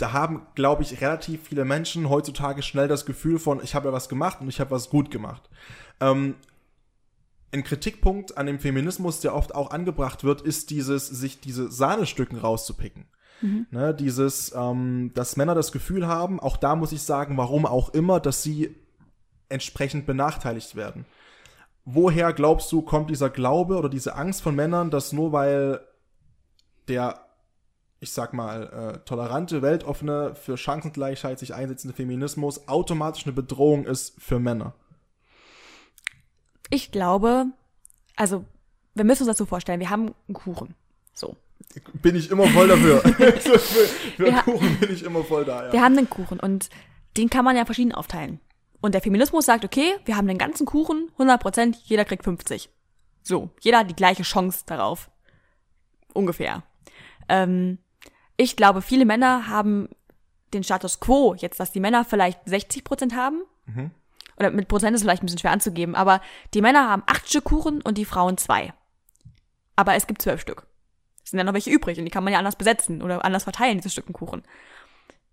da 0.00 0.12
haben, 0.12 0.46
glaube 0.54 0.82
ich, 0.82 1.00
relativ 1.00 1.48
viele 1.48 1.64
Menschen 1.64 2.08
heutzutage 2.08 2.62
schnell 2.62 2.88
das 2.88 3.04
Gefühl 3.04 3.38
von, 3.38 3.62
ich 3.62 3.74
habe 3.74 3.88
ja 3.88 3.92
was 3.92 4.08
gemacht 4.08 4.40
und 4.40 4.48
ich 4.48 4.60
habe 4.60 4.70
was 4.70 4.88
gut 4.88 5.10
gemacht. 5.10 5.48
Ähm, 6.00 6.36
ein 7.52 7.64
Kritikpunkt 7.64 8.36
an 8.38 8.46
dem 8.46 8.60
Feminismus, 8.60 9.20
der 9.20 9.34
oft 9.34 9.54
auch 9.54 9.70
angebracht 9.70 10.24
wird, 10.24 10.40
ist 10.40 10.70
dieses, 10.70 11.08
sich 11.08 11.40
diese 11.40 11.70
Sahnestücken 11.70 12.38
rauszupicken. 12.38 13.06
Mhm. 13.42 13.66
Ne, 13.70 13.94
dieses, 13.94 14.54
ähm, 14.54 15.12
dass 15.14 15.36
Männer 15.36 15.54
das 15.54 15.72
Gefühl 15.72 16.06
haben, 16.06 16.40
auch 16.40 16.56
da 16.56 16.76
muss 16.76 16.92
ich 16.92 17.02
sagen, 17.02 17.36
warum 17.36 17.66
auch 17.66 17.88
immer, 17.90 18.20
dass 18.20 18.42
sie 18.42 18.76
entsprechend 19.48 20.06
benachteiligt 20.06 20.76
werden. 20.76 21.06
Woher 21.84 22.32
glaubst 22.32 22.70
du, 22.70 22.82
kommt 22.82 23.10
dieser 23.10 23.30
Glaube 23.30 23.76
oder 23.76 23.88
diese 23.88 24.14
Angst 24.14 24.42
von 24.42 24.54
Männern, 24.54 24.90
dass 24.90 25.12
nur 25.12 25.32
weil 25.32 25.80
der, 26.86 27.20
ich 28.00 28.12
sag 28.12 28.32
mal, 28.32 28.66
äh, 28.66 28.98
tolerante, 29.06 29.62
weltoffene, 29.62 30.34
für 30.34 30.56
Chancengleichheit 30.56 31.38
sich 31.38 31.54
einsetzende 31.54 31.96
Feminismus 31.96 32.68
automatisch 32.68 33.24
eine 33.24 33.32
Bedrohung 33.32 33.86
ist 33.86 34.20
für 34.20 34.38
Männer? 34.38 34.74
Ich 36.70 36.92
glaube, 36.92 37.46
also 38.16 38.44
wir 38.94 39.04
müssen 39.04 39.22
uns 39.22 39.28
das 39.28 39.38
so 39.38 39.46
vorstellen, 39.46 39.80
wir 39.80 39.90
haben 39.90 40.14
einen 40.28 40.34
Kuchen. 40.34 40.74
So. 41.12 41.36
Bin 41.94 42.16
ich 42.16 42.30
immer 42.30 42.46
voll 42.48 42.68
dafür. 42.68 43.00
für, 43.40 43.58
für 43.58 44.26
einen 44.26 44.36
Kuchen 44.38 44.76
bin 44.78 44.92
ich 44.92 45.02
immer 45.02 45.24
voll 45.24 45.44
da, 45.44 45.66
ja. 45.66 45.72
Wir 45.72 45.82
haben 45.82 45.96
einen 45.96 46.08
Kuchen 46.10 46.40
und 46.40 46.70
den 47.16 47.28
kann 47.28 47.44
man 47.44 47.56
ja 47.56 47.64
verschieden 47.64 47.92
aufteilen. 47.92 48.40
Und 48.80 48.94
der 48.94 49.02
Feminismus 49.02 49.46
sagt, 49.46 49.64
okay, 49.64 49.94
wir 50.04 50.16
haben 50.16 50.26
den 50.26 50.38
ganzen 50.38 50.64
Kuchen, 50.64 51.08
100 51.12 51.40
Prozent, 51.40 51.76
jeder 51.84 52.04
kriegt 52.04 52.24
50. 52.24 52.70
So, 53.22 53.50
jeder 53.60 53.80
hat 53.80 53.90
die 53.90 53.96
gleiche 53.96 54.22
Chance 54.22 54.62
darauf. 54.66 55.10
Ungefähr. 56.14 56.62
Ähm, 57.28 57.78
ich 58.36 58.56
glaube, 58.56 58.80
viele 58.80 59.04
Männer 59.04 59.48
haben 59.48 59.88
den 60.54 60.64
Status 60.64 60.98
quo, 60.98 61.34
jetzt, 61.34 61.60
dass 61.60 61.72
die 61.72 61.80
Männer 61.80 62.04
vielleicht 62.04 62.40
60 62.46 62.84
Prozent 62.84 63.14
haben. 63.14 63.42
Mhm 63.66 63.90
oder 64.40 64.50
mit 64.50 64.68
Prozent 64.68 64.96
ist 64.96 65.02
vielleicht 65.02 65.22
ein 65.22 65.26
bisschen 65.26 65.38
schwer 65.38 65.52
anzugeben, 65.52 65.94
aber 65.94 66.20
die 66.54 66.62
Männer 66.62 66.88
haben 66.88 67.02
acht 67.06 67.28
Stück 67.28 67.44
Kuchen 67.44 67.82
und 67.82 67.98
die 67.98 68.06
Frauen 68.06 68.38
zwei. 68.38 68.72
Aber 69.76 69.94
es 69.94 70.06
gibt 70.06 70.22
zwölf 70.22 70.40
Stück. 70.40 70.66
Es 71.22 71.30
sind 71.30 71.38
ja 71.38 71.44
noch 71.44 71.52
welche 71.52 71.70
übrig 71.70 71.98
und 71.98 72.06
die 72.06 72.10
kann 72.10 72.24
man 72.24 72.32
ja 72.32 72.38
anders 72.38 72.56
besetzen 72.56 73.02
oder 73.02 73.24
anders 73.24 73.44
verteilen, 73.44 73.76
diese 73.76 73.90
Stücken 73.90 74.14
Kuchen. 74.14 74.42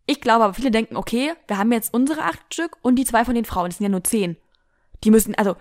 Ich 0.05 0.21
glaube 0.21 0.43
aber, 0.43 0.53
viele 0.53 0.71
denken, 0.71 0.97
okay, 0.97 1.33
wir 1.47 1.57
haben 1.57 1.71
jetzt 1.71 1.93
unsere 1.93 2.21
acht 2.21 2.53
Stück 2.53 2.77
und 2.81 2.97
die 2.97 3.05
zwei 3.05 3.25
von 3.25 3.33
den 3.33 3.45
Frauen, 3.45 3.69
das 3.69 3.77
sind 3.77 3.85
ja 3.85 3.89
nur 3.89 4.03
zehn. 4.03 4.37
Die 5.03 5.11
müssen, 5.11 5.35
also, 5.35 5.55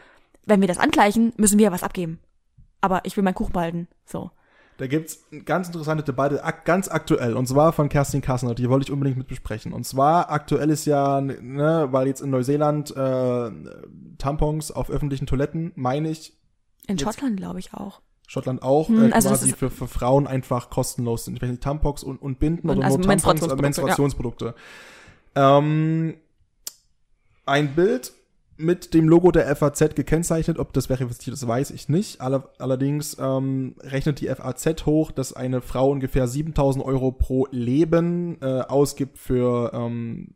wenn 0.44 0.60
wir 0.60 0.68
das 0.68 0.78
angleichen, 0.78 1.32
müssen 1.36 1.58
wir 1.58 1.66
ja 1.66 1.72
was 1.72 1.82
abgeben. 1.82 2.20
Aber 2.80 3.00
ich 3.04 3.16
will 3.16 3.24
meinen 3.24 3.34
Kuchen 3.34 3.52
behalten, 3.52 3.88
so. 4.04 4.30
Da 4.78 4.86
gibt's 4.86 5.24
eine 5.32 5.42
ganz 5.42 5.68
interessante 5.68 6.04
Debatte, 6.04 6.42
ganz 6.64 6.88
aktuell, 6.88 7.34
und 7.34 7.46
zwar 7.46 7.72
von 7.72 7.88
Kerstin 7.88 8.20
Kassner, 8.20 8.54
die 8.54 8.68
wollte 8.68 8.84
ich 8.84 8.92
unbedingt 8.92 9.16
mit 9.16 9.26
besprechen. 9.26 9.72
Und 9.72 9.84
zwar 9.84 10.30
aktuell 10.30 10.68
ist 10.68 10.84
ja, 10.84 11.20
ne, 11.20 11.88
weil 11.90 12.06
jetzt 12.06 12.20
in 12.20 12.30
Neuseeland 12.30 12.94
äh, 12.94 13.50
Tampons 14.18 14.70
auf 14.70 14.90
öffentlichen 14.90 15.26
Toiletten, 15.26 15.72
meine 15.76 16.10
ich. 16.10 16.34
In 16.86 16.98
Schottland, 16.98 17.38
glaube 17.38 17.58
ich, 17.58 17.72
auch. 17.72 18.02
Schottland 18.26 18.62
auch, 18.62 18.88
hm, 18.88 19.10
äh, 19.10 19.12
also 19.12 19.30
quasi 19.30 19.52
für, 19.52 19.70
für 19.70 19.88
Frauen 19.88 20.26
einfach 20.26 20.68
kostenlos 20.68 21.24
sind. 21.24 21.36
Ich 21.36 21.42
weiß 21.42 21.50
nicht, 21.50 21.62
Tampons 21.62 22.02
und, 22.02 22.20
und 22.20 22.38
Binden 22.38 22.68
und 22.68 22.78
oder 22.78 22.86
also 22.86 22.98
nur 22.98 23.06
Tampons, 23.06 23.40
Menstruationsprodukte. 23.40 24.44
Menstruationsprodukte. 24.44 24.54
Ja. 25.36 25.58
Ähm, 25.58 26.14
ein 27.46 27.74
Bild 27.74 28.12
mit 28.56 28.94
dem 28.94 29.08
Logo 29.08 29.30
der 29.30 29.54
FAZ 29.54 29.94
gekennzeichnet. 29.94 30.58
Ob 30.58 30.72
das 30.72 30.86
verifiziert 30.86 31.34
ist, 31.34 31.46
weiß 31.46 31.70
ich 31.70 31.88
nicht. 31.88 32.20
Aller, 32.20 32.48
allerdings 32.58 33.16
ähm, 33.20 33.74
rechnet 33.80 34.20
die 34.20 34.28
FAZ 34.28 34.86
hoch, 34.86 35.10
dass 35.10 35.32
eine 35.32 35.60
Frau 35.60 35.90
ungefähr 35.90 36.26
7000 36.26 36.84
Euro 36.84 37.12
pro 37.12 37.46
Leben 37.50 38.40
äh, 38.40 38.62
ausgibt 38.62 39.18
für 39.18 39.72
ähm, 39.74 40.28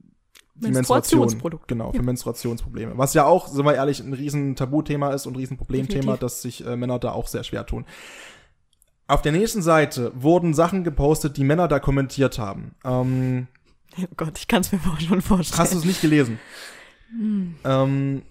die 0.55 0.71
Menstruation. 0.71 1.29
Genau, 1.67 1.91
für 1.91 1.97
ja. 1.97 2.03
Menstruationsprobleme. 2.03 2.93
Was 2.97 3.15
ja 3.15 3.25
auch, 3.25 3.49
sind 3.49 3.65
wir 3.65 3.75
ehrlich, 3.75 4.01
ein 4.01 4.13
riesen 4.13 4.57
Tabuthema 4.57 5.13
ist 5.13 5.27
und 5.27 5.35
ein 5.35 5.37
riesen 5.37 5.57
Problemthema, 5.57 6.17
dass 6.17 6.43
sich 6.43 6.67
äh, 6.67 6.77
Männer 6.77 6.99
da 6.99 7.13
auch 7.13 7.27
sehr 7.27 7.45
schwer 7.45 7.67
tun. 7.67 7.87
Auf 9.07 9.23
der 9.23 9.33
nächsten 9.33 9.63
Seite 9.63 10.13
wurden 10.15 10.55
Sachen 10.55 10.85
gepostet, 10.85 11.37
die 11.37 11.45
Männer 11.45 11.67
da 11.67 11.81
kommentiert 11.81 12.39
haben. 12.39 12.75
Ähm, 12.85 13.49
oh 13.99 14.05
Gott, 14.17 14.39
ich 14.39 14.47
kann 14.47 14.61
es 14.61 14.71
mir 14.71 14.81
schon 15.01 15.23
vorstellen. 15.23 15.59
Hast 15.59 15.73
du 15.73 15.79
es 15.79 15.85
nicht 15.85 16.01
gelesen? 16.01 16.39
Hm. 17.11 17.55
Ähm, 17.65 18.23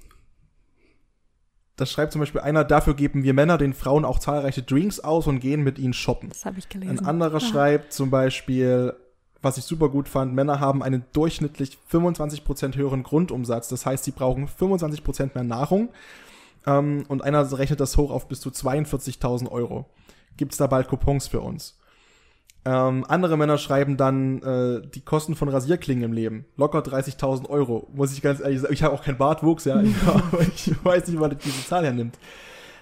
das 1.80 1.92
schreibt 1.92 2.12
zum 2.12 2.20
Beispiel 2.20 2.42
einer, 2.42 2.66
dafür 2.66 2.94
geben 2.94 3.24
wir 3.24 3.34
Männer 3.34 3.58
den 3.58 3.74
Frauen 3.74 4.04
auch 4.04 4.20
zahlreiche 4.20 4.64
Drinks 4.64 5.00
aus 5.00 5.28
und 5.28 5.40
gehen 5.40 5.64
mit 5.64 5.80
ihnen 5.80 5.94
shoppen. 5.94 6.30
Das 6.30 6.46
habe 6.46 6.60
ich 6.60 6.68
gelesen. 6.68 7.00
Ein 7.00 7.06
anderer 7.06 7.40
ja. 7.40 7.40
schreibt 7.40 7.94
zum 7.94 8.10
Beispiel, 8.10 8.94
was 9.42 9.58
ich 9.58 9.64
super 9.64 9.88
gut 9.88 10.10
fand, 10.10 10.34
Männer 10.34 10.60
haben 10.60 10.84
einen 10.84 11.06
durchschnittlich 11.14 11.78
25% 11.90 12.76
höheren 12.76 13.04
Grundumsatz. 13.04 13.70
Das 13.70 13.86
heißt, 13.86 14.04
sie 14.04 14.12
brauchen 14.12 14.48
25% 14.50 15.32
mehr 15.36 15.46
Nahrung. 15.46 15.90
Ähm, 16.66 17.06
und 17.08 17.24
einer 17.24 17.50
rechnet 17.58 17.80
das 17.80 17.96
hoch 17.96 18.12
auf 18.12 18.28
bis 18.28 18.42
zu 18.42 18.50
42.000 18.50 19.50
Euro. 19.50 19.86
Gibt 20.36 20.52
es 20.52 20.58
da 20.58 20.68
bald 20.68 20.90
Coupons 20.90 21.28
für 21.28 21.40
uns? 21.40 21.79
Ähm, 22.66 23.06
andere 23.08 23.38
Männer 23.38 23.58
schreiben 23.58 23.96
dann 23.96 24.42
äh, 24.42 24.88
die 24.88 25.02
Kosten 25.02 25.36
von 25.36 25.48
Rasierklingen 25.50 26.04
im 26.04 26.14
Leben. 26.14 26.46
Locker 26.58 26.80
30.000 26.80 27.50
Euro. 27.50 27.88
Muss 27.94 28.12
ich 28.12 28.22
ganz 28.22 28.42
ehrlich 28.42 28.60
sagen. 28.60 28.74
Ich 28.74 28.84
habe 28.84 28.94
auch 28.94 29.04
keinen 29.04 29.18
Bartwuchs, 29.18 29.66
ja. 29.66 29.76
aber 30.06 30.42
ich 30.42 30.74
weiß 30.84 31.08
nicht, 31.08 31.20
wann 31.20 31.38
diese 31.38 31.66
Zahl 31.66 31.86
hernimmt. 31.86 32.18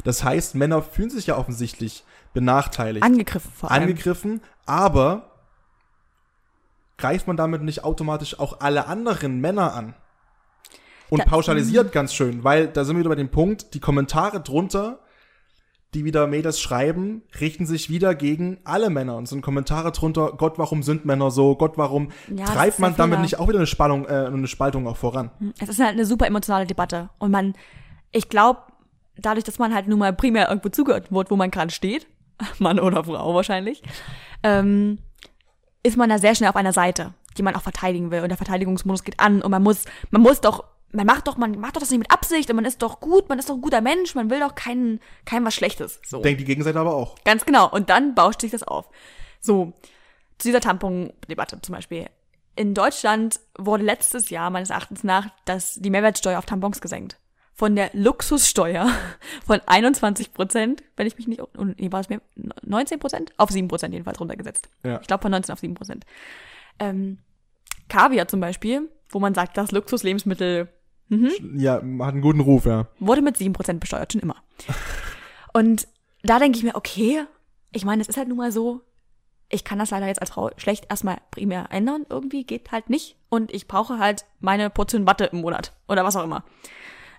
Das 0.03 0.23
heißt, 0.23 0.55
Männer 0.55 0.81
fühlen 0.81 1.09
sich 1.09 1.27
ja 1.27 1.37
offensichtlich 1.37 2.03
benachteiligt. 2.33 3.03
Angegriffen 3.03 3.51
vor 3.51 3.71
allem. 3.71 3.83
Angegriffen, 3.83 4.41
aber 4.65 5.31
greift 6.97 7.27
man 7.27 7.37
damit 7.37 7.61
nicht 7.61 7.83
automatisch 7.83 8.39
auch 8.39 8.59
alle 8.59 8.87
anderen 8.87 9.39
Männer 9.39 9.73
an? 9.73 9.93
Und 11.09 11.19
da, 11.19 11.25
pauschalisiert 11.25 11.91
ganz 11.91 12.13
schön, 12.13 12.43
weil 12.43 12.67
da 12.67 12.83
sind 12.83 12.95
wir 12.95 12.99
wieder 12.99 13.09
bei 13.09 13.15
dem 13.15 13.29
Punkt, 13.29 13.73
die 13.73 13.79
Kommentare 13.79 14.41
drunter 14.41 14.99
die 15.93 16.03
wieder 16.03 16.27
Mädels 16.27 16.59
schreiben, 16.59 17.23
richten 17.39 17.65
sich 17.65 17.89
wieder 17.89 18.13
gegen 18.13 18.59
alle 18.65 18.89
Männer 18.89 19.15
und 19.15 19.27
sind 19.27 19.41
Kommentare 19.41 19.91
drunter, 19.91 20.33
Gott, 20.37 20.57
warum 20.57 20.83
sind 20.83 21.05
Männer 21.05 21.31
so? 21.31 21.55
Gott, 21.55 21.77
warum 21.77 22.11
ja, 22.33 22.45
treibt 22.45 22.79
man 22.79 22.95
damit 22.95 23.21
nicht 23.21 23.39
auch 23.39 23.47
wieder 23.47 23.59
eine 23.59 23.67
Spannung, 23.67 24.05
äh, 24.05 24.25
eine 24.25 24.47
Spaltung 24.47 24.87
auch 24.87 24.97
voran? 24.97 25.31
Hm, 25.39 25.53
es 25.59 25.69
ist 25.69 25.79
halt 25.79 25.93
eine 25.93 26.05
super 26.05 26.27
emotionale 26.27 26.65
Debatte 26.65 27.09
und 27.19 27.31
man, 27.31 27.53
ich 28.11 28.27
glaube, 28.27 28.61
dadurch, 29.15 29.45
dass 29.45 29.59
man 29.59 29.73
halt 29.73 29.87
nun 29.87 29.99
mal 29.99 30.13
primär 30.13 30.49
irgendwo 30.49 30.69
zugehört 30.69 31.11
wird, 31.11 31.31
wo 31.31 31.35
man 31.35 31.51
gerade 31.51 31.71
steht, 31.71 32.07
Mann 32.59 32.79
oder 32.79 33.03
Frau 33.03 33.33
wahrscheinlich, 33.33 33.81
ähm, 34.43 34.99
ist 35.83 35.97
man 35.97 36.09
da 36.09 36.19
sehr 36.19 36.35
schnell 36.35 36.49
auf 36.49 36.55
einer 36.57 36.73
Seite, 36.73 37.13
die 37.37 37.43
man 37.43 37.55
auch 37.55 37.61
verteidigen 37.61 38.11
will 38.11 38.21
und 38.21 38.29
der 38.29 38.37
Verteidigungsmodus 38.37 39.03
geht 39.03 39.19
an 39.19 39.41
und 39.41 39.51
man 39.51 39.63
muss, 39.63 39.85
man 40.11 40.21
muss 40.21 40.41
doch 40.41 40.65
man 40.91 41.05
macht 41.05 41.27
doch, 41.27 41.37
man 41.37 41.59
macht 41.59 41.75
doch 41.75 41.81
das 41.81 41.89
nicht 41.89 41.99
mit 41.99 42.11
Absicht 42.11 42.49
und 42.49 42.55
man 42.55 42.65
ist 42.65 42.81
doch 42.81 42.99
gut, 42.99 43.29
man 43.29 43.39
ist 43.39 43.49
doch 43.49 43.55
ein 43.55 43.61
guter 43.61 43.81
Mensch, 43.81 44.15
man 44.15 44.29
will 44.29 44.39
doch 44.39 44.55
keinen, 44.55 44.99
keinem 45.25 45.45
was 45.45 45.55
Schlechtes. 45.55 45.99
So. 46.05 46.21
Denkt 46.21 46.41
die 46.41 46.45
Gegenseite 46.45 46.79
aber 46.79 46.95
auch. 46.95 47.15
Ganz 47.25 47.45
genau. 47.45 47.69
Und 47.69 47.89
dann 47.89 48.15
bauscht 48.15 48.41
sich 48.41 48.51
das 48.51 48.63
auf. 48.63 48.89
So, 49.41 49.73
zu 50.37 50.47
dieser 50.47 50.61
Tampon-Debatte 50.61 51.61
zum 51.61 51.75
Beispiel. 51.75 52.07
In 52.55 52.73
Deutschland 52.73 53.39
wurde 53.57 53.83
letztes 53.83 54.29
Jahr 54.29 54.49
meines 54.49 54.69
Erachtens 54.69 55.03
nach 55.03 55.29
das, 55.45 55.75
die 55.75 55.89
Mehrwertsteuer 55.89 56.39
auf 56.39 56.45
Tampons 56.45 56.81
gesenkt. 56.81 57.19
Von 57.53 57.75
der 57.75 57.89
Luxussteuer 57.93 58.89
von 59.45 59.59
21 59.65 60.33
Prozent, 60.33 60.83
wenn 60.95 61.07
ich 61.07 61.17
mich 61.17 61.27
nicht, 61.27 61.41
nee, 61.55 61.91
war 61.91 61.99
es 61.99 62.09
mehr, 62.09 62.21
19 62.63 62.99
Prozent? 62.99 63.33
Auf 63.37 63.51
7 63.51 63.67
Prozent 63.67 63.93
jedenfalls 63.93 64.19
runtergesetzt. 64.19 64.69
Ja. 64.83 64.99
Ich 65.01 65.07
glaube 65.07 65.21
von 65.21 65.31
19 65.31 65.53
auf 65.53 65.59
7 65.59 65.73
Prozent. 65.73 66.05
Ähm, 66.79 67.19
Kaviar 67.89 68.27
zum 68.27 68.39
Beispiel, 68.39 68.89
wo 69.09 69.19
man 69.19 69.33
sagt, 69.33 69.57
das 69.57 69.71
Luxuslebensmittel 69.71 70.69
Mhm. 71.09 71.31
Ja, 71.55 71.75
hat 71.75 71.83
einen 71.83 72.21
guten 72.21 72.39
Ruf, 72.41 72.65
ja. 72.65 72.87
Wurde 72.99 73.21
mit 73.21 73.37
7% 73.37 73.79
besteuert, 73.79 74.11
schon 74.11 74.21
immer. 74.21 74.35
Und 75.53 75.87
da 76.23 76.39
denke 76.39 76.57
ich 76.57 76.63
mir, 76.63 76.75
okay, 76.75 77.23
ich 77.71 77.85
meine, 77.85 78.01
es 78.01 78.09
ist 78.09 78.17
halt 78.17 78.27
nun 78.27 78.37
mal 78.37 78.51
so, 78.51 78.81
ich 79.49 79.63
kann 79.63 79.79
das 79.79 79.91
leider 79.91 80.07
jetzt 80.07 80.21
als 80.21 80.31
Frau 80.31 80.51
schlecht 80.57 80.87
erstmal 80.89 81.17
primär 81.31 81.67
ändern. 81.69 82.05
Irgendwie 82.09 82.43
geht 82.43 82.71
halt 82.71 82.89
nicht. 82.89 83.15
Und 83.29 83.53
ich 83.53 83.67
brauche 83.67 83.97
halt 83.97 84.25
meine 84.39 84.69
Portion 84.69 85.07
Watte 85.07 85.25
im 85.25 85.41
Monat. 85.41 85.73
Oder 85.87 86.03
was 86.03 86.15
auch 86.15 86.23
immer. 86.23 86.43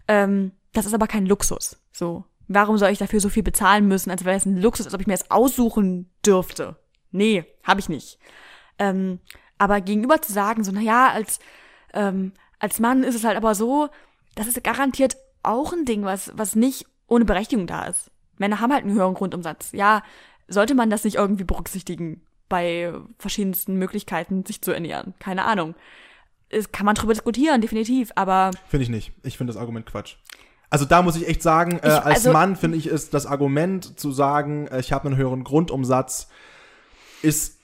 Ähm, 0.09 0.53
das 0.73 0.87
ist 0.87 0.95
aber 0.95 1.07
kein 1.07 1.27
Luxus. 1.27 1.81
So. 1.93 2.25
Warum 2.47 2.79
soll 2.79 2.91
ich 2.91 2.99
dafür 2.99 3.21
so 3.21 3.29
viel 3.29 3.43
bezahlen 3.43 3.89
müssen, 3.89 4.11
als 4.11 4.25
wäre 4.25 4.37
es 4.37 4.47
ein 4.47 4.61
Luxus, 4.61 4.87
als 4.87 4.95
ob 4.95 5.01
ich 5.01 5.07
mir 5.07 5.15
das 5.15 5.31
aussuchen 5.31 6.11
dürfte? 6.25 6.77
Nee, 7.11 7.45
habe 7.63 7.81
ich 7.81 7.89
nicht. 7.89 8.19
Ähm, 8.79 9.21
aber 9.59 9.81
gegenüber 9.81 10.21
zu 10.23 10.33
sagen, 10.33 10.65
so, 10.65 10.73
na 10.73 10.81
ja, 10.81 11.11
als, 11.11 11.41
ähm, 11.93 12.33
als 12.59 12.81
Mann 12.81 13.03
ist 13.05 13.15
es 13.15 13.25
halt 13.25 13.37
aber 13.37 13.55
so, 13.55 13.89
das 14.35 14.47
ist 14.47 14.63
garantiert 14.65 15.17
auch 15.43 15.73
ein 15.73 15.85
Ding, 15.85 16.05
was, 16.05 16.33
was 16.35 16.55
nicht 16.57 16.87
ohne 17.07 17.25
Berechtigung 17.25 17.67
da 17.67 17.85
ist. 17.87 18.11
Männer 18.37 18.61
haben 18.61 18.73
halt 18.73 18.85
einen 18.85 18.95
höheren 18.95 19.15
Grundumsatz. 19.15 19.71
Ja, 19.73 20.03
sollte 20.49 20.75
man 20.75 20.91
das 20.91 21.05
nicht 21.05 21.17
irgendwie 21.17 21.45
berücksichtigen 21.45 22.23
bei 22.49 22.93
verschiedensten 23.19 23.75
Möglichkeiten, 23.77 24.45
sich 24.47 24.63
zu 24.63 24.73
ernähren? 24.73 25.15
Keine 25.19 25.45
Ahnung. 25.45 25.75
Es 26.49 26.73
kann 26.73 26.87
man 26.87 26.95
drüber 26.95 27.13
diskutieren, 27.13 27.61
definitiv, 27.61 28.11
aber 28.15 28.53
Finde 28.69 28.85
ich 28.85 28.89
nicht. 28.91 29.13
Ich 29.23 29.37
finde 29.37 29.53
das 29.53 29.61
Argument 29.61 29.87
Quatsch. 29.87 30.17
Also 30.71 30.85
da 30.85 31.03
muss 31.03 31.17
ich 31.17 31.27
echt 31.29 31.43
sagen, 31.43 31.79
äh, 31.79 31.89
Ich- 31.89 31.93
als 31.95 32.05
also- 32.17 32.33
Mann 32.33 32.57
finde 32.57 32.79
ich 32.79 32.87
ist 32.87 33.13
das 33.15 33.27
Argument 33.27 33.99
zu 33.99 34.13
sagen, 34.13 34.67
äh, 34.69 34.81
ich 34.81 34.93
habe 34.93 35.09
einen 35.09 35.17
höheren 35.17 35.45
Grundumsatz, 35.45 36.29
ist 37.23 37.58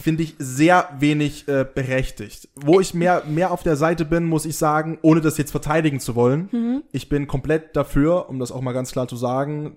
finde 0.00 0.22
ich 0.22 0.34
sehr 0.38 0.88
wenig 0.98 1.46
äh, 1.48 1.64
berechtigt. 1.72 2.48
Wo 2.54 2.80
ich 2.80 2.94
mehr 2.94 3.22
mehr 3.28 3.50
auf 3.52 3.62
der 3.62 3.76
Seite 3.76 4.04
bin, 4.04 4.24
muss 4.24 4.44
ich 4.46 4.56
sagen, 4.56 4.98
ohne 5.02 5.20
das 5.20 5.36
jetzt 5.38 5.50
verteidigen 5.50 6.00
zu 6.00 6.14
wollen. 6.14 6.48
Mhm. 6.52 6.82
Ich 6.92 7.08
bin 7.08 7.26
komplett 7.26 7.76
dafür, 7.76 8.28
um 8.28 8.38
das 8.38 8.52
auch 8.52 8.60
mal 8.60 8.72
ganz 8.72 8.92
klar 8.92 9.06
zu 9.08 9.16
sagen. 9.16 9.76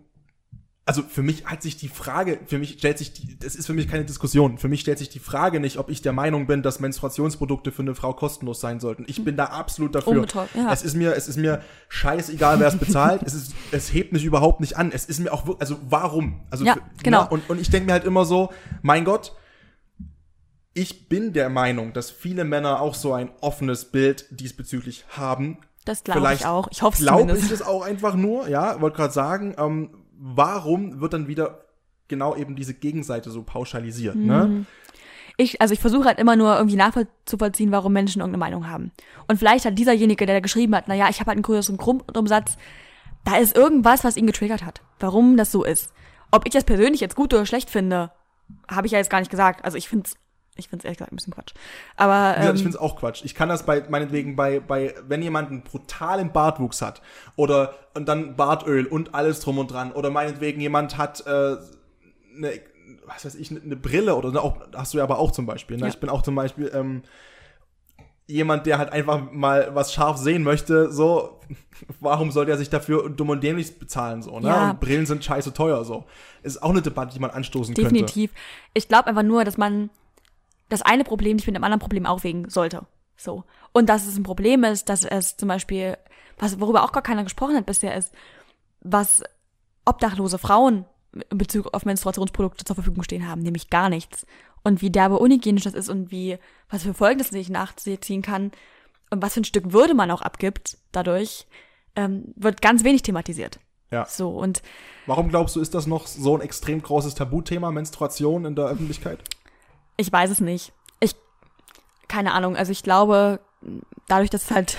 Also 0.85 1.01
für 1.01 1.23
mich 1.23 1.45
hat 1.45 1.61
sich 1.63 1.77
die 1.77 1.87
Frage, 1.87 2.39
für 2.45 2.59
mich 2.59 2.73
stellt 2.77 2.97
sich 2.97 3.13
die, 3.13 3.39
das 3.39 3.55
ist 3.55 3.67
für 3.67 3.73
mich 3.73 3.87
keine 3.87 4.03
Diskussion. 4.03 4.57
Für 4.57 4.67
mich 4.67 4.81
stellt 4.81 4.97
sich 4.97 5.07
die 5.07 5.19
Frage 5.19 5.61
nicht, 5.61 5.77
ob 5.77 5.89
ich 5.89 6.01
der 6.01 6.11
Meinung 6.11 6.45
bin, 6.45 6.61
dass 6.61 6.81
Menstruationsprodukte 6.81 7.71
für 7.71 7.83
eine 7.83 7.95
Frau 7.95 8.11
kostenlos 8.11 8.59
sein 8.59 8.81
sollten. 8.81 9.05
Ich 9.07 9.23
bin 9.23 9.37
da 9.37 9.45
absolut 9.45 9.95
dafür. 9.95 10.11
Unbetäubt, 10.11 10.53
ja. 10.55 10.73
Es 10.73 10.83
ist 10.83 10.97
mir, 10.97 11.15
es 11.15 11.29
ist 11.29 11.37
mir 11.37 11.61
scheißegal, 11.87 12.59
wer 12.59 12.67
es 12.67 12.75
bezahlt. 12.75 13.21
es 13.25 13.33
ist, 13.33 13.53
es 13.71 13.93
hebt 13.93 14.11
mich 14.11 14.25
überhaupt 14.25 14.59
nicht 14.59 14.75
an. 14.75 14.91
Es 14.91 15.05
ist 15.05 15.19
mir 15.21 15.31
auch, 15.31 15.47
wirklich- 15.47 15.61
also 15.61 15.77
warum? 15.89 16.41
Also 16.49 16.65
Ja, 16.65 16.73
für- 16.73 16.81
genau. 17.03 17.21
Na, 17.21 17.27
und, 17.29 17.49
und 17.49 17.61
ich 17.61 17.69
denke 17.69 17.85
mir 17.85 17.93
halt 17.93 18.03
immer 18.03 18.25
so, 18.25 18.49
mein 18.81 19.05
Gott, 19.05 19.33
ich 20.73 21.07
bin 21.09 21.33
der 21.33 21.49
Meinung, 21.49 21.93
dass 21.93 22.09
viele 22.09 22.43
Männer 22.45 22.81
auch 22.81 22.95
so 22.95 23.13
ein 23.13 23.29
offenes 23.41 23.85
Bild 23.85 24.25
diesbezüglich 24.31 25.05
haben. 25.09 25.59
das 25.85 26.03
glaube 26.03 26.33
ich 26.33 26.45
auch. 26.45 26.67
Ich 26.71 26.81
hoffe 26.81 26.97
es 26.97 27.05
Glaube 27.05 27.37
ich 27.37 27.49
das 27.49 27.61
auch 27.61 27.83
einfach 27.83 28.15
nur, 28.15 28.47
ja, 28.47 28.79
wollte 28.81 28.97
gerade 28.97 29.13
sagen, 29.13 29.53
ähm, 29.57 29.89
warum 30.17 31.01
wird 31.01 31.13
dann 31.13 31.27
wieder 31.27 31.65
genau 32.07 32.35
eben 32.35 32.55
diese 32.55 32.73
Gegenseite 32.73 33.29
so 33.31 33.43
pauschalisiert, 33.43 34.15
Mhm. 34.15 34.25
ne? 34.27 34.65
Ich, 35.35 35.59
also 35.61 35.73
ich 35.73 35.79
versuche 35.79 36.05
halt 36.05 36.19
immer 36.19 36.35
nur 36.35 36.55
irgendwie 36.55 36.75
nachzuvollziehen, 36.75 37.71
warum 37.71 37.91
Menschen 37.91 38.19
irgendeine 38.21 38.37
Meinung 38.39 38.69
haben. 38.69 38.91
Und 39.27 39.37
vielleicht 39.37 39.65
hat 39.65 39.79
dieserjenige, 39.79 40.27
der 40.27 40.35
da 40.35 40.39
geschrieben 40.41 40.75
hat, 40.75 40.87
naja, 40.87 41.07
ich 41.09 41.19
habe 41.19 41.29
halt 41.29 41.37
einen 41.37 41.43
größeren 41.43 41.77
Grundumsatz, 41.77 42.55
da 43.25 43.37
ist 43.37 43.55
irgendwas, 43.57 44.03
was 44.03 44.15
ihn 44.15 44.27
getriggert 44.27 44.63
hat. 44.63 44.81
Warum 44.99 45.35
das 45.35 45.51
so 45.51 45.63
ist. 45.63 45.91
Ob 46.29 46.45
ich 46.45 46.53
das 46.53 46.65
persönlich 46.65 47.01
jetzt 47.01 47.15
gut 47.15 47.33
oder 47.33 47.47
schlecht 47.47 47.71
finde, 47.71 48.11
habe 48.69 48.85
ich 48.85 48.93
ja 48.93 48.99
jetzt 48.99 49.09
gar 49.09 49.19
nicht 49.19 49.31
gesagt. 49.31 49.65
Also 49.65 49.75
ich 49.75 49.89
finde 49.89 50.05
es, 50.07 50.15
ich 50.55 50.69
finde 50.69 50.81
es 50.81 50.85
ehrlich 50.85 50.97
gesagt 50.97 51.11
ein 51.11 51.15
bisschen 51.15 51.33
Quatsch. 51.33 51.53
Aber 51.95 52.35
ähm, 52.37 52.55
ich 52.55 52.61
finde 52.61 52.77
es 52.77 52.77
auch 52.77 52.95
Quatsch. 52.95 53.23
Ich 53.23 53.33
kann 53.33 53.49
das 53.49 53.63
bei, 53.63 53.83
meinetwegen 53.89 54.35
bei, 54.35 54.59
bei, 54.59 54.93
wenn 55.07 55.21
jemand 55.21 55.49
einen 55.49 55.63
brutalen 55.63 56.31
Bartwuchs 56.31 56.81
hat 56.81 57.01
oder 57.35 57.73
und 57.95 58.07
dann 58.07 58.35
Bartöl 58.35 58.85
und 58.85 59.15
alles 59.15 59.39
drum 59.39 59.57
und 59.57 59.71
dran 59.71 59.91
oder 59.91 60.09
meinetwegen 60.09 60.61
jemand 60.61 60.97
hat 60.97 61.25
äh, 61.25 61.57
eine, 62.37 62.59
was 63.05 63.25
weiß 63.25 63.35
ich, 63.35 63.51
eine, 63.51 63.61
eine 63.61 63.75
Brille 63.75 64.15
oder 64.15 64.29
eine, 64.29 64.41
auch, 64.41 64.57
hast 64.75 64.93
du 64.93 64.99
ja 64.99 65.03
aber 65.03 65.17
auch 65.19 65.31
zum 65.31 65.45
Beispiel. 65.45 65.77
Ne? 65.77 65.83
Ja. 65.83 65.89
Ich 65.89 65.99
bin 65.99 66.09
auch 66.09 66.21
zum 66.21 66.35
Beispiel 66.35 66.71
ähm, 66.73 67.03
jemand, 68.27 68.65
der 68.65 68.77
halt 68.77 68.91
einfach 68.91 69.31
mal 69.31 69.71
was 69.73 69.93
scharf 69.93 70.17
sehen 70.17 70.43
möchte, 70.43 70.91
so, 70.91 71.39
warum 71.99 72.31
soll 72.31 72.45
der 72.45 72.57
sich 72.57 72.69
dafür 72.69 73.09
dumm 73.09 73.29
und 73.29 73.43
dämlich 73.43 73.79
bezahlen, 73.79 74.21
so, 74.21 74.39
ne? 74.39 74.47
Ja. 74.47 74.71
Und 74.71 74.79
Brillen 74.79 75.05
sind 75.05 75.23
scheiße 75.23 75.53
teuer, 75.53 75.83
so. 75.83 76.05
Ist 76.41 76.61
auch 76.61 76.69
eine 76.69 76.81
Debatte, 76.81 77.13
die 77.13 77.19
man 77.19 77.31
anstoßen 77.31 77.73
könnte. 77.73 77.89
definitiv. 77.89 78.31
Ich 78.73 78.87
glaube 78.87 79.07
einfach 79.07 79.23
nur, 79.23 79.43
dass 79.45 79.57
man 79.57 79.89
das 80.73 80.81
eine 80.81 81.03
Problem 81.03 81.35
nicht 81.35 81.47
mit 81.47 81.55
dem 81.55 81.63
anderen 81.63 81.79
Problem 81.79 82.05
aufwägen 82.05 82.49
sollte. 82.49 82.85
So. 83.15 83.43
Und 83.71 83.89
dass 83.89 84.05
es 84.05 84.17
ein 84.17 84.23
Problem 84.23 84.63
ist, 84.63 84.89
dass 84.89 85.05
es 85.05 85.37
zum 85.37 85.47
Beispiel, 85.47 85.97
was, 86.37 86.59
worüber 86.59 86.83
auch 86.83 86.91
gar 86.91 87.03
keiner 87.03 87.23
gesprochen 87.23 87.55
hat 87.55 87.65
bisher, 87.65 87.95
ist, 87.95 88.11
was 88.81 89.23
obdachlose 89.85 90.37
Frauen 90.37 90.85
in 91.29 91.37
Bezug 91.37 91.73
auf 91.73 91.85
Menstruationsprodukte 91.85 92.65
zur 92.65 92.75
Verfügung 92.75 93.03
stehen 93.03 93.27
haben, 93.27 93.41
nämlich 93.41 93.69
gar 93.69 93.89
nichts. 93.89 94.25
Und 94.63 94.81
wie 94.81 94.89
derbe 94.89 95.19
unhygienisch 95.19 95.63
das 95.63 95.73
ist 95.73 95.89
und 95.89 96.11
wie, 96.11 96.37
was 96.69 96.83
für 96.83 96.93
Folgen 96.93 97.19
das 97.19 97.29
sich 97.29 97.49
nachziehen 97.49 98.21
kann 98.21 98.51
und 99.09 99.21
was 99.21 99.33
für 99.33 99.41
ein 99.41 99.45
Stück 99.45 99.73
Würde 99.73 99.93
man 99.93 100.09
auch 100.09 100.21
abgibt 100.21 100.77
dadurch, 100.91 101.45
ähm, 101.95 102.33
wird 102.35 102.61
ganz 102.61 102.83
wenig 102.83 103.03
thematisiert. 103.03 103.59
Ja. 103.91 104.05
So, 104.07 104.29
und 104.29 104.63
Warum 105.05 105.29
glaubst 105.29 105.55
du, 105.55 105.59
ist 105.59 105.75
das 105.75 105.85
noch 105.85 106.07
so 106.07 106.35
ein 106.35 106.41
extrem 106.41 106.81
großes 106.81 107.13
Tabuthema, 107.13 107.69
Menstruation 107.71 108.45
in 108.45 108.55
der 108.55 108.65
Öffentlichkeit? 108.65 109.19
Ich 109.97 110.11
weiß 110.11 110.29
es 110.29 110.39
nicht. 110.41 110.73
Ich, 110.99 111.15
keine 112.07 112.33
Ahnung. 112.33 112.55
Also 112.55 112.71
ich 112.71 112.83
glaube, 112.83 113.39
dadurch, 114.07 114.29
dass 114.29 114.51
halt 114.51 114.77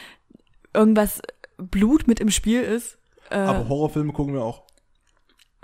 irgendwas 0.74 1.20
Blut 1.58 2.06
mit 2.06 2.20
im 2.20 2.30
Spiel 2.30 2.62
ist, 2.62 2.98
äh, 3.30 3.36
Aber 3.36 3.68
Horrorfilme 3.68 4.12
gucken 4.12 4.34
wir 4.34 4.42
auch. 4.44 4.62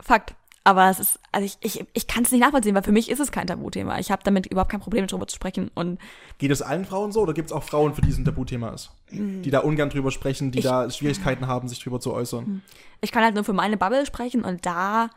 Fakt. 0.00 0.34
Aber 0.64 0.88
es 0.90 1.00
ist, 1.00 1.18
also 1.32 1.44
ich, 1.44 1.56
ich, 1.60 1.84
ich 1.92 2.06
kann 2.06 2.22
es 2.22 2.30
nicht 2.30 2.40
nachvollziehen, 2.40 2.74
weil 2.76 2.84
für 2.84 2.92
mich 2.92 3.10
ist 3.10 3.18
es 3.18 3.32
kein 3.32 3.48
Tabuthema. 3.48 3.98
Ich 3.98 4.12
habe 4.12 4.22
damit 4.24 4.46
überhaupt 4.46 4.70
kein 4.70 4.78
Problem, 4.80 5.04
darüber 5.08 5.26
zu 5.26 5.34
sprechen. 5.34 5.72
Und 5.74 5.98
Geht 6.38 6.52
es 6.52 6.62
allen 6.62 6.84
Frauen 6.84 7.10
so 7.10 7.20
oder 7.20 7.34
gibt 7.34 7.46
es 7.46 7.52
auch 7.52 7.64
Frauen, 7.64 7.94
für 7.94 8.00
die 8.00 8.10
es 8.10 8.16
ein 8.18 8.24
Tabuthema 8.24 8.68
ist? 8.70 8.92
Die 9.10 9.50
da 9.50 9.58
ungern 9.60 9.90
drüber 9.90 10.12
sprechen, 10.12 10.52
die 10.52 10.60
Ich- 10.60 10.64
da 10.64 10.88
Schwierigkeiten 10.88 11.48
haben, 11.48 11.66
sich 11.68 11.82
drüber 11.82 11.98
zu 12.00 12.12
äußern? 12.12 12.62
ich 13.00 13.10
kann 13.10 13.24
halt 13.24 13.34
nur 13.34 13.42
für 13.42 13.52
meine 13.52 13.76
Bubble 13.76 14.06
sprechen 14.06 14.44
und 14.44 14.64
da 14.64 15.10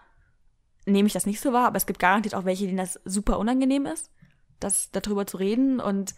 nehme 0.85 1.07
ich 1.07 1.13
das 1.13 1.25
nicht 1.25 1.39
so 1.41 1.51
wahr, 1.53 1.67
aber 1.67 1.77
es 1.77 1.85
gibt 1.85 1.99
garantiert 1.99 2.35
auch 2.35 2.45
welche, 2.45 2.65
denen 2.65 2.77
das 2.77 2.99
super 3.05 3.39
unangenehm 3.39 3.85
ist, 3.85 4.11
das 4.59 4.91
darüber 4.91 5.25
zu 5.27 5.37
reden 5.37 5.79
und 5.79 6.15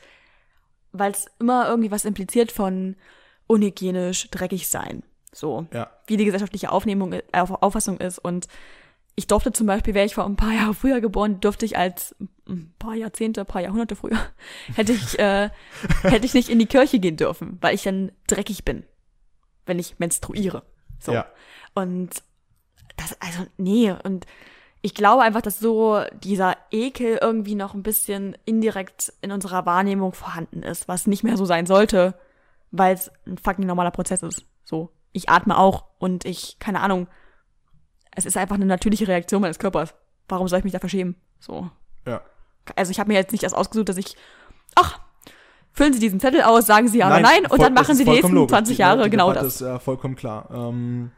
weil 0.92 1.12
es 1.12 1.28
immer 1.40 1.68
irgendwie 1.70 1.92
was 1.92 2.06
impliziert 2.06 2.52
von 2.52 2.96
unhygienisch, 3.48 4.30
dreckig 4.32 4.68
sein. 4.68 5.04
So. 5.34 5.68
Ja. 5.74 5.92
Wie 6.08 6.18
die 6.18 6.26
gesellschaftliche 6.26 6.72
Aufnehmung, 6.72 7.14
äh, 7.14 7.24
Auf- 7.34 7.62
Auffassung 7.62 8.00
ist. 8.00 8.18
Und 8.20 8.48
ich 9.16 9.28
durfte 9.28 9.52
zum 9.52 9.68
Beispiel, 9.68 9.94
wäre 9.94 10.06
ich 10.06 10.16
vor 10.16 10.26
ein 10.26 10.36
paar 10.36 10.54
Jahre 10.54 10.74
früher 10.74 11.02
geboren, 11.02 11.40
durfte 11.40 11.66
ich 11.66 11.78
als 11.78 12.16
ein 12.48 12.74
paar 12.80 12.96
Jahrzehnte, 12.96 13.42
ein 13.42 13.46
paar 13.48 13.62
Jahrhunderte 13.62 13.96
früher, 13.96 14.18
hätte 14.76 14.94
ich, 14.94 15.20
äh, 15.20 15.50
hätte 16.04 16.26
ich 16.26 16.34
nicht 16.34 16.50
in 16.50 16.60
die 16.60 16.66
Kirche 16.66 17.00
gehen 17.00 17.18
dürfen, 17.18 17.58
weil 17.62 17.76
ich 17.76 17.84
dann 17.84 18.12
dreckig 18.28 18.66
bin, 18.66 18.84
wenn 19.66 19.80
ich 19.80 20.00
menstruiere. 20.00 20.64
So. 21.00 21.14
Ja. 21.14 21.26
Und 21.76 22.10
das, 22.96 23.22
also, 23.22 23.46
nee, 23.58 23.94
und 24.04 24.26
ich 24.82 24.94
glaube 24.94 25.24
einfach, 25.24 25.42
dass 25.42 25.60
so 25.60 26.02
dieser 26.24 26.56
Ekel 26.72 27.18
irgendwie 27.22 27.56
noch 27.56 27.74
ein 27.74 27.84
bisschen 27.84 28.38
indirekt 28.46 29.12
in 29.22 29.32
unserer 29.32 29.66
Wahrnehmung 29.66 30.14
vorhanden 30.14 30.64
ist, 30.64 30.88
was 30.88 31.08
nicht 31.08 31.24
mehr 31.24 31.36
so 31.38 31.46
sein 31.46 31.66
sollte, 31.66 32.14
weil 32.72 32.94
es 32.94 33.12
ein 33.26 33.38
fucking 33.38 33.66
normaler 33.66 33.92
Prozess 33.92 34.22
ist. 34.24 34.46
So. 34.64 34.92
Ich 35.14 35.30
atme 35.30 35.58
auch 35.58 35.86
und 35.98 36.26
ich, 36.26 36.58
keine 36.60 36.82
Ahnung, 36.82 37.08
es 38.16 38.26
ist 38.26 38.38
einfach 38.38 38.56
eine 38.56 38.66
natürliche 38.66 39.08
Reaktion 39.08 39.42
meines 39.42 39.60
Körpers. 39.60 39.94
Warum 40.28 40.48
soll 40.48 40.60
ich 40.60 40.64
mich 40.66 40.74
dafür 40.74 40.90
schämen? 40.90 41.16
So. 41.40 41.70
Ja. 42.06 42.22
Also 42.76 42.92
ich 42.92 43.00
habe 43.00 43.08
mir 43.10 43.16
jetzt 43.16 43.32
nicht 43.32 43.44
erst 43.44 43.56
ausgesucht, 43.56 43.90
dass 43.90 43.98
ich, 43.98 44.16
ach, 44.76 45.00
füllen 45.72 45.94
Sie 45.94 46.00
diesen 46.00 46.20
Zettel 46.20 46.42
aus, 46.44 46.66
sagen 46.68 46.88
Sie 46.88 47.00
ja 47.00 47.08
oder 47.08 47.20
nein 47.20 47.46
und 47.46 47.62
dann 47.62 47.74
das 47.76 47.84
machen 47.84 47.96
Sie 47.96 48.04
die 48.06 48.12
nächsten 48.12 48.34
logisch. 48.34 48.50
20 48.52 48.76
Die- 48.76 48.82
Jahre 48.82 49.04
die 49.06 49.10
genau 49.10 49.30
Debatte 49.30 49.46
das. 49.46 49.56
ist 49.56 49.62
ja 49.62 49.80
vollkommen 49.80 50.16
klar. 50.16 50.50
Ähm, 50.52 51.12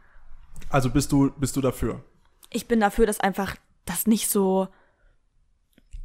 also 0.70 0.90
bist 0.92 1.12
du, 1.12 1.32
bist 1.32 1.56
du 1.56 1.62
dafür? 1.62 2.04
Ich 2.50 2.68
bin 2.68 2.80
dafür, 2.80 3.06
dass 3.06 3.20
einfach 3.20 3.56
das 3.86 4.08
nicht 4.08 4.30
so, 4.30 4.68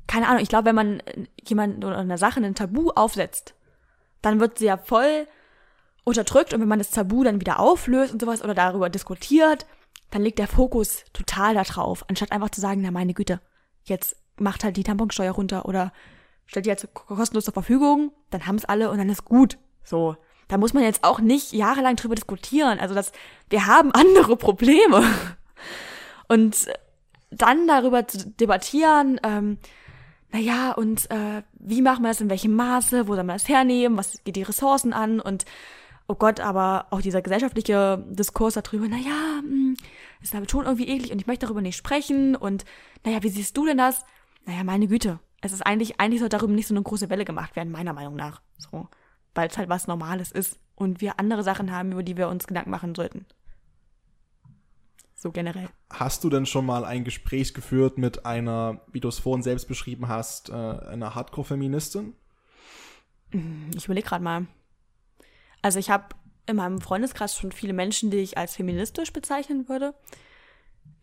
keine 0.07 0.29
Ahnung, 0.29 0.43
ich 0.43 0.49
glaube, 0.49 0.67
wenn 0.67 0.75
man 0.75 1.03
jemand 1.47 1.85
oder 1.85 1.99
einer 1.99 2.19
Sache 2.19 2.41
ein 2.41 2.55
Tabu 2.55 2.91
aufsetzt, 2.91 3.55
dann 4.23 4.41
wird 4.41 4.59
sie 4.59 4.67
ja 4.67 4.77
voll 4.77 5.27
unterdrückt 6.05 6.53
und 6.53 6.61
wenn 6.61 6.69
man 6.69 6.79
das 6.79 6.91
Tabu 6.91 7.25
dann 7.25 7.41
wieder 7.41 7.61
auflöst 7.61 8.13
und 8.13 8.21
sowas 8.21 8.43
oder 8.43 8.55
darüber 8.55 8.91
diskutiert, 8.91 9.67
dann 10.11 10.23
liegt 10.23 10.39
der 10.39 10.49
Fokus 10.49 11.05
total 11.13 11.55
da 11.55 11.63
drauf, 11.63 12.05
anstatt 12.09 12.33
einfach 12.33 12.51
zu 12.51 12.61
sagen, 12.61 12.83
na 12.83 12.91
meine 12.91 13.15
Güte, 13.15 13.41
jetzt 13.85 14.17
macht 14.39 14.65
halt 14.65 14.77
die 14.77 14.85
Tamponsteuer 14.85 15.33
runter 15.33 15.67
oder 15.67 15.93
stellt 16.47 16.67
die 16.67 16.71
jetzt 16.71 16.93
kostenlos 16.93 17.45
zur 17.45 17.55
Verfügung, 17.55 18.13
dann 18.31 18.47
haben 18.47 18.57
es 18.57 18.65
alle 18.65 18.91
und 18.91 18.99
dann 18.99 19.09
ist 19.09 19.25
gut. 19.25 19.59
So. 19.83 20.17
Da 20.49 20.59
muss 20.59 20.75
man 20.75 20.83
jetzt 20.83 21.05
auch 21.05 21.21
nicht 21.21 21.53
jahrelang 21.53 21.97
drüber 21.97 22.15
diskutieren. 22.15 22.79
Also 22.79 22.95
das, 22.95 23.13
wir 23.49 23.67
haben 23.67 23.93
andere 23.95 24.37
Probleme. 24.37 25.05
Und 26.29 26.69
dann 27.31 27.67
darüber 27.67 28.07
zu 28.07 28.31
debattieren, 28.31 29.21
ähm, 29.23 29.59
naja, 30.33 30.73
und 30.73 31.11
äh, 31.11 31.43
wie 31.55 31.83
machen 31.83 32.03
wir 32.03 32.09
das, 32.09 32.21
in 32.21 32.31
welchem 32.31 32.55
Maße, 32.55 33.07
wo 33.07 33.15
soll 33.15 33.25
man 33.25 33.37
das 33.37 33.49
hernehmen, 33.49 33.97
was 33.97 34.23
geht 34.25 34.37
die 34.37 34.43
Ressourcen 34.43 34.93
an 34.93 35.21
und 35.21 35.45
oh 36.09 36.17
Gott, 36.17 36.41
aber 36.41 36.87
auch 36.91 37.01
dieser 37.01 37.23
gesellschaftliche 37.23 38.05
Diskurs 38.11 38.55
darüber, 38.55 38.89
naja, 38.89 39.41
mh, 39.43 39.75
ist 40.21 40.35
damit 40.35 40.51
schon 40.51 40.65
irgendwie 40.65 40.89
eklig 40.89 41.13
und 41.13 41.21
ich 41.21 41.27
möchte 41.27 41.47
darüber 41.47 41.63
nicht 41.63 41.77
sprechen 41.77 42.37
und 42.37 42.65
naja, 43.05 43.23
wie 43.23 43.29
siehst 43.29 43.57
du 43.57 43.65
denn 43.65 43.79
das? 43.79 44.05
Naja, 44.45 44.65
meine 44.65 44.89
Güte, 44.89 45.19
es 45.41 45.53
ist 45.53 45.63
eigentlich, 45.63 46.01
eigentlich 46.01 46.21
soll 46.21 46.29
darüber 46.29 46.53
nicht 46.53 46.67
so 46.67 46.75
eine 46.75 46.83
große 46.83 47.11
Welle 47.11 47.25
gemacht 47.25 47.57
werden, 47.57 47.71
meiner 47.71 47.93
Meinung 47.93 48.17
nach. 48.17 48.41
So, 48.59 48.89
weil 49.35 49.49
es 49.49 49.59
halt 49.59 49.69
was 49.69 49.87
Normales 49.87 50.33
ist 50.33 50.59
und 50.75 51.01
wir 51.01 51.19
andere 51.19 51.43
Sachen 51.43 51.71
haben, 51.71 51.93
über 51.93 52.03
die 52.03 52.17
wir 52.17 52.29
uns 52.29 52.47
Gedanken 52.47 52.71
machen 52.71 52.95
sollten. 52.95 53.27
So 55.25 55.33
generell. 55.33 55.71
Hast 55.89 56.23
du 56.23 56.29
denn 56.29 56.45
schon 56.45 56.67
mal 56.67 56.85
ein 56.85 57.03
Gespräch 57.03 57.55
geführt 57.55 57.97
mit 57.97 58.27
einer, 58.27 58.83
wie 58.93 59.01
du 59.01 59.09
es 59.09 59.19
vorhin 59.19 59.43
selbst 59.43 59.67
beschrieben 59.69 60.07
hast, 60.07 60.51
äh, 60.51 60.53
einer 60.53 61.15
Hardcore-Feministin? 61.15 62.13
Ich 63.75 63.87
überlege 63.87 64.07
gerade 64.07 64.23
mal. 64.23 64.47
Also 65.63 65.79
ich 65.79 65.89
habe 65.89 66.15
in 66.45 66.57
meinem 66.57 66.83
Freundeskreis 66.83 67.39
schon 67.39 67.53
viele 67.53 67.73
Menschen, 67.73 68.11
die 68.11 68.19
ich 68.19 68.37
als 68.37 68.55
feministisch 68.55 69.15
bezeichnen 69.15 69.67
würde. 69.67 69.95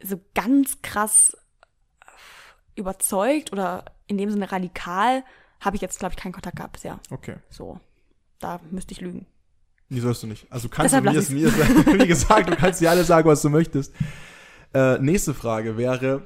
So 0.04 0.22
ganz 0.36 0.84
krass 0.84 1.36
überzeugt 2.76 3.52
oder 3.52 3.86
in 4.06 4.20
dem 4.20 4.30
Sinne 4.30 4.52
radikal 4.52 5.24
habe 5.60 5.78
ich 5.78 5.82
jetzt, 5.82 5.98
glaube 5.98 6.14
ich, 6.14 6.22
keinen 6.22 6.34
Kontakt 6.34 6.58
gehabt 6.58 6.74
bisher. 6.74 7.00
Okay. 7.10 7.38
So, 7.50 7.80
da 8.38 8.62
müsste 8.70 8.92
ich 8.92 9.02
lügen. 9.02 9.26
Nee, 9.92 10.00
sollst 10.00 10.24
du 10.24 10.28
nicht. 10.28 10.50
Also 10.50 10.70
kannst 10.70 10.96
du 10.96 11.02
Deshalb 11.02 11.30
mir, 11.32 11.52
mir 11.52 12.00
wie 12.00 12.08
gesagt, 12.08 12.50
du 12.50 12.56
kannst 12.56 12.80
dir 12.80 12.90
alle 12.90 13.04
sagen, 13.04 13.28
was 13.28 13.42
du 13.42 13.50
möchtest. 13.50 13.94
Äh, 14.74 15.00
nächste 15.00 15.34
Frage 15.34 15.76
wäre, 15.76 16.22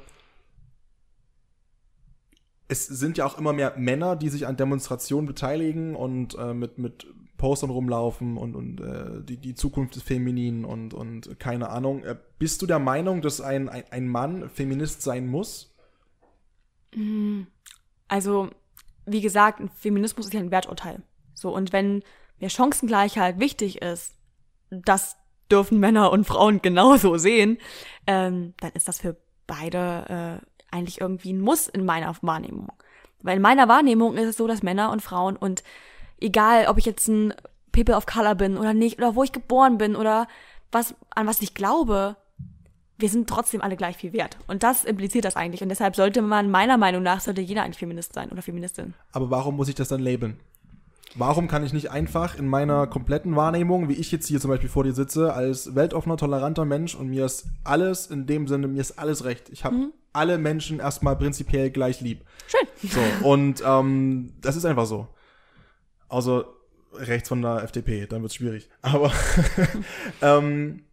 es 2.68 2.86
sind 2.86 3.18
ja 3.18 3.26
auch 3.26 3.40
immer 3.40 3.54
mehr 3.54 3.74
Männer, 3.76 4.16
die 4.16 4.30
sich 4.30 4.46
an 4.46 4.56
Demonstrationen 4.56 5.26
beteiligen 5.26 5.96
und 5.96 6.38
äh, 6.38 6.54
mit, 6.54 6.78
mit 6.78 7.08
Postern 7.38 7.72
rumlaufen 7.72 8.38
und, 8.38 8.56
und 8.56 8.82
äh, 8.82 9.24
die, 9.24 9.38
die 9.38 9.56
Zukunft 9.56 9.96
ist 9.96 10.04
feminin 10.04 10.64
und, 10.64 10.94
und 10.94 11.40
keine 11.40 11.70
Ahnung. 11.70 12.04
Äh, 12.04 12.18
bist 12.38 12.62
du 12.62 12.68
der 12.68 12.78
Meinung, 12.78 13.24
dass 13.24 13.42
ein, 13.42 13.68
ein, 13.68 13.86
ein 13.90 14.08
Mann 14.08 14.48
Feminist 14.48 15.02
sein 15.02 15.26
muss? 15.26 15.76
Also, 18.10 18.52
wie 19.08 19.22
gesagt, 19.22 19.60
ein 19.60 19.70
Feminismus 19.70 20.28
ist 20.28 20.34
ja 20.36 20.40
ein 20.40 20.52
Werturteil. 20.52 21.02
So, 21.34 21.52
und 21.52 21.74
wenn 21.74 22.04
mir 22.40 22.50
Chancengleichheit 22.50 23.40
wichtig 23.40 23.82
ist, 23.82 24.14
das 24.70 25.18
dürfen 25.52 25.80
Männer 25.80 26.12
und 26.12 26.26
Frauen 26.26 26.62
genauso 26.62 27.18
sehen, 27.18 27.58
ähm, 28.08 28.54
dann 28.60 28.72
ist 28.72 28.88
das 28.88 29.00
für 29.00 29.16
beide 29.48 30.42
äh, 30.42 30.76
eigentlich 30.76 31.02
irgendwie 31.02 31.34
ein 31.34 31.42
Muss 31.42 31.68
in 31.68 31.86
meiner 31.86 32.16
Wahrnehmung. 32.22 32.72
Weil 33.22 33.38
in 33.38 33.42
meiner 33.42 33.68
Wahrnehmung 33.68 34.18
ist 34.18 34.28
es 34.28 34.38
so, 34.38 34.48
dass 34.48 34.64
Männer 34.64 34.92
und 34.92 35.02
Frauen 35.02 35.36
und 35.36 35.64
egal, 36.20 36.68
ob 36.68 36.78
ich 36.78 36.86
jetzt 36.86 37.08
ein 37.08 37.34
People 37.72 37.96
of 37.96 38.06
Color 38.06 38.36
bin 38.36 38.58
oder 38.58 38.74
nicht, 38.74 38.98
oder 38.98 39.16
wo 39.16 39.24
ich 39.24 39.32
geboren 39.32 39.78
bin 39.78 39.96
oder 39.96 40.28
was, 40.72 40.96
an 41.12 41.28
was 41.28 41.42
ich 41.42 41.54
glaube, 41.54 42.16
wir 42.98 43.10
sind 43.10 43.30
trotzdem 43.30 43.62
alle 43.62 43.76
gleich 43.76 43.98
viel 43.98 44.14
wert. 44.14 44.38
Und 44.48 44.64
das 44.64 44.86
impliziert 44.86 45.26
das 45.26 45.36
eigentlich. 45.36 45.62
Und 45.62 45.70
deshalb 45.70 45.96
sollte 45.96 46.22
man, 46.22 46.50
meiner 46.50 46.78
Meinung 46.78 47.04
nach, 47.04 47.20
sollte 47.20 47.42
jeder 47.42 47.64
eigentlich 47.64 47.80
Feminist 47.80 48.14
sein 48.14 48.30
oder 48.32 48.42
Feministin. 48.42 48.94
Aber 49.12 49.30
warum 49.30 49.58
muss 49.58 49.68
ich 49.68 49.76
das 49.76 49.90
dann 49.90 50.02
labeln? 50.02 50.40
Warum 51.14 51.48
kann 51.48 51.64
ich 51.64 51.72
nicht 51.72 51.92
einfach 51.92 52.38
in 52.38 52.48
meiner 52.48 52.88
kompletten 52.88 53.36
Wahrnehmung, 53.36 53.88
wie 53.88 53.94
ich 53.94 54.12
jetzt 54.12 54.28
hier 54.28 54.42
zum 54.42 54.50
Beispiel 54.50 54.70
vor 54.70 54.84
dir 54.84 54.94
sitze, 54.94 55.34
als 55.34 55.76
weltoffener, 55.76 56.18
toleranter 56.18 56.66
Mensch 56.66 56.96
und 56.96 57.10
mir 57.10 57.26
ist 57.26 57.46
alles 57.64 58.08
in 58.08 58.26
dem 58.26 58.48
Sinne, 58.48 58.68
mir 58.68 58.82
ist 58.82 59.00
alles 59.00 59.24
recht. 59.24 59.50
Ich 59.50 59.64
habe 59.64 59.92
alle 60.12 60.38
Menschen 60.38 60.80
erstmal 60.80 61.16
prinzipiell 61.16 61.70
gleich 61.70 62.02
lieb. 62.02 62.26
Schön. 62.48 62.90
So, 62.90 63.28
und 63.28 63.64
ähm, 63.66 64.34
das 64.42 64.56
ist 64.56 64.66
einfach 64.66 64.86
so. 64.86 65.08
Also 66.10 66.46
rechts 66.94 67.30
von 67.30 67.42
der 67.42 67.64
FDP, 67.64 68.08
dann 68.08 68.22
wird's 68.22 68.36
schwierig. 68.36 68.70
Aber 68.82 69.12
ähm, 70.22 70.84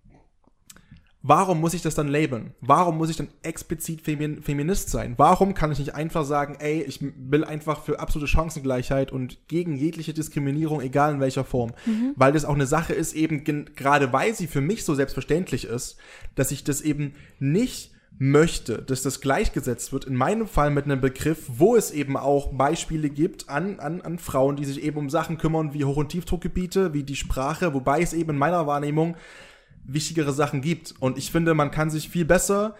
warum 1.22 1.60
muss 1.60 1.74
ich 1.74 1.82
das 1.82 1.94
dann 1.94 2.08
labeln? 2.08 2.54
Warum 2.60 2.98
muss 2.98 3.10
ich 3.10 3.16
dann 3.16 3.28
explizit 3.42 4.02
Femin 4.02 4.42
Feminist 4.42 4.90
sein? 4.90 5.14
Warum 5.16 5.54
kann 5.54 5.72
ich 5.72 5.78
nicht 5.78 5.94
einfach 5.94 6.24
sagen, 6.24 6.56
ey, 6.58 6.82
ich 6.82 7.00
will 7.00 7.44
einfach 7.44 7.82
für 7.82 8.00
absolute 8.00 8.30
Chancengleichheit 8.30 9.12
und 9.12 9.48
gegen 9.48 9.76
jegliche 9.76 10.12
Diskriminierung, 10.12 10.80
egal 10.80 11.14
in 11.14 11.20
welcher 11.20 11.44
Form? 11.44 11.72
Weil 12.16 12.32
das 12.32 12.44
auch 12.44 12.54
eine 12.54 12.66
Sache 12.66 12.92
ist, 12.92 13.14
eben 13.14 13.44
gerade 13.44 14.12
weil 14.12 14.34
sie 14.34 14.46
für 14.46 14.60
mich 14.60 14.84
so 14.84 14.94
selbstverständlich 14.94 15.64
ist, 15.64 15.96
dass 16.34 16.50
ich 16.50 16.64
das 16.64 16.80
eben 16.80 17.14
nicht 17.38 17.92
möchte, 18.18 18.82
dass 18.82 19.02
das 19.02 19.20
gleichgesetzt 19.20 19.92
wird, 19.92 20.04
in 20.04 20.14
meinem 20.14 20.46
Fall 20.46 20.70
mit 20.70 20.84
einem 20.84 21.00
Begriff, 21.00 21.44
wo 21.48 21.76
es 21.76 21.90
eben 21.90 22.16
auch 22.16 22.52
Beispiele 22.52 23.10
gibt 23.10 23.48
an, 23.48 23.80
an, 23.80 24.00
an 24.02 24.18
Frauen, 24.18 24.56
die 24.56 24.64
sich 24.64 24.82
eben 24.82 24.98
um 24.98 25.10
Sachen 25.10 25.38
kümmern 25.38 25.74
wie 25.74 25.84
Hoch- 25.84 25.96
und 25.96 26.10
Tiefdruckgebiete, 26.10 26.92
wie 26.94 27.02
die 27.02 27.16
Sprache, 27.16 27.74
wobei 27.74 28.00
es 28.02 28.12
eben 28.12 28.30
in 28.30 28.36
meiner 28.36 28.66
Wahrnehmung 28.66 29.16
wichtigere 29.84 30.32
Sachen 30.32 30.60
gibt. 30.60 30.94
Und 31.00 31.18
ich 31.18 31.30
finde, 31.30 31.54
man 31.54 31.70
kann 31.70 31.90
sich 31.90 32.08
viel 32.08 32.24
besser, 32.24 32.74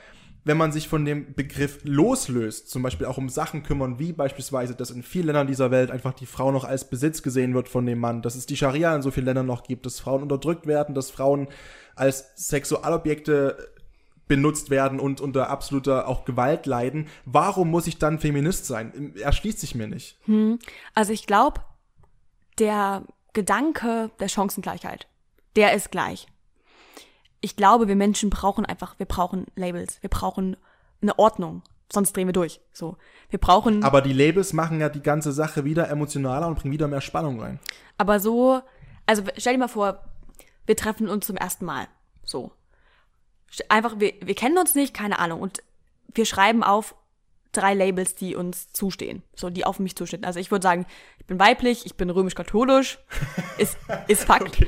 wenn 0.45 0.57
man 0.57 0.73
sich 0.73 0.89
von 0.89 1.05
dem 1.05 1.35
Begriff 1.35 1.79
loslöst, 1.85 2.69
zum 2.69 2.83
Beispiel 2.83 3.07
auch 3.07 3.19
um 3.19 3.29
Sachen 3.29 3.63
kümmern, 3.63 3.99
wie 3.99 4.13
beispielsweise, 4.13 4.75
dass 4.75 4.91
in 4.91 5.05
vielen 5.05 5.27
Ländern 5.27 5.47
dieser 5.47 5.71
Welt 5.71 5.91
einfach 5.91 6.15
die 6.15 6.27
Frau 6.27 6.51
noch 6.51 6.65
als 6.65 6.91
Besitz 6.91 7.23
gesehen 7.23 7.55
wird 7.55 7.69
von 7.69 7.87
dem 7.87 8.01
Mann, 8.01 8.23
dass 8.23 8.35
es 8.35 8.47
die 8.47 8.57
Scharia 8.57 8.95
in 8.95 9.03
so 9.03 9.13
vielen 9.13 9.27
Ländern 9.27 9.47
noch 9.47 9.63
gibt, 9.63 9.87
dass 9.87 10.01
Frauen 10.01 10.23
unterdrückt 10.23 10.67
werden, 10.67 10.95
dass 10.95 11.11
Frauen 11.11 11.49
als 11.95 12.33
Sexualobjekte 12.35 13.57
benutzt 14.27 14.71
werden 14.71 14.99
und 14.99 15.21
unter 15.21 15.51
absoluter 15.51 16.09
auch 16.09 16.25
Gewalt 16.25 16.67
leiden. 16.67 17.07
Warum 17.25 17.71
muss 17.71 17.87
ich 17.87 17.99
dann 17.99 18.19
Feminist 18.19 18.67
sein? 18.67 19.15
Erschließt 19.17 19.61
sich 19.61 19.75
mir 19.75 19.87
nicht. 19.87 20.19
Also 20.95 21.13
ich 21.13 21.27
glaube, 21.27 21.61
der 22.59 23.05
Gedanke 23.33 24.11
der 24.19 24.29
Chancengleichheit, 24.29 25.07
der 25.55 25.75
ist 25.75 25.91
gleich. 25.91 26.27
Ich 27.43 27.57
glaube, 27.57 27.89
wir 27.89 27.97
Menschen 27.97 28.31
brauchen 28.31 28.65
einfach, 28.65 28.99
wir 28.99 29.07
brauchen 29.07 29.47
Labels, 29.57 30.01
wir 30.01 30.09
brauchen 30.09 30.57
eine 31.03 31.19
Ordnung, 31.19 31.63
sonst 31.93 32.17
drehen 32.17 32.29
wir 32.29 32.33
durch. 32.33 32.61
So, 32.73 32.97
wir 33.29 33.39
brauchen, 33.39 33.85
Aber 33.85 34.01
die 34.01 34.15
Labels 34.15 34.53
machen 34.55 34.81
ja 34.81 34.89
die 34.89 35.03
ganze 35.03 35.33
Sache 35.33 35.65
wieder 35.65 35.89
emotionaler 35.91 36.47
und 36.47 36.59
bringen 36.59 36.73
wieder 36.73 36.89
mehr 36.89 37.01
Spannung 37.01 37.41
rein. 37.41 37.59
aber 37.99 38.21
so, 38.21 38.63
also 39.07 39.23
stell 39.37 39.55
dir 39.55 39.59
mal 39.59 39.69
vor, 39.69 40.05
wir 40.67 40.77
treffen 40.77 41.09
uns 41.09 41.27
zum 41.27 41.37
ersten 41.37 41.65
Mal. 41.65 41.89
So. 42.25 42.53
Einfach, 43.69 43.99
wir, 43.99 44.15
wir 44.23 44.35
kennen 44.35 44.57
uns 44.57 44.75
nicht, 44.75 44.95
keine 44.95 45.19
Ahnung. 45.19 45.41
Und 45.41 45.63
wir 46.15 46.25
schreiben 46.25 46.63
auf 46.63 46.95
drei 47.53 47.75
Labels, 47.75 48.15
die 48.15 48.35
uns 48.35 48.73
zustehen. 48.73 49.23
So, 49.37 49.51
die 49.51 49.65
auf 49.65 49.79
mich 49.79 49.95
zustehen. 49.97 50.25
Also 50.25 50.41
ich 50.41 50.51
würde 50.51 50.63
sagen, 50.63 50.87
ich 51.19 51.27
bin 51.27 51.39
weiblich, 51.39 51.87
ich 51.87 51.97
bin 51.97 52.11
römisch-katholisch. 52.11 52.99
Ist, 53.59 53.77
ist 54.09 54.25
Fakt. 54.25 54.59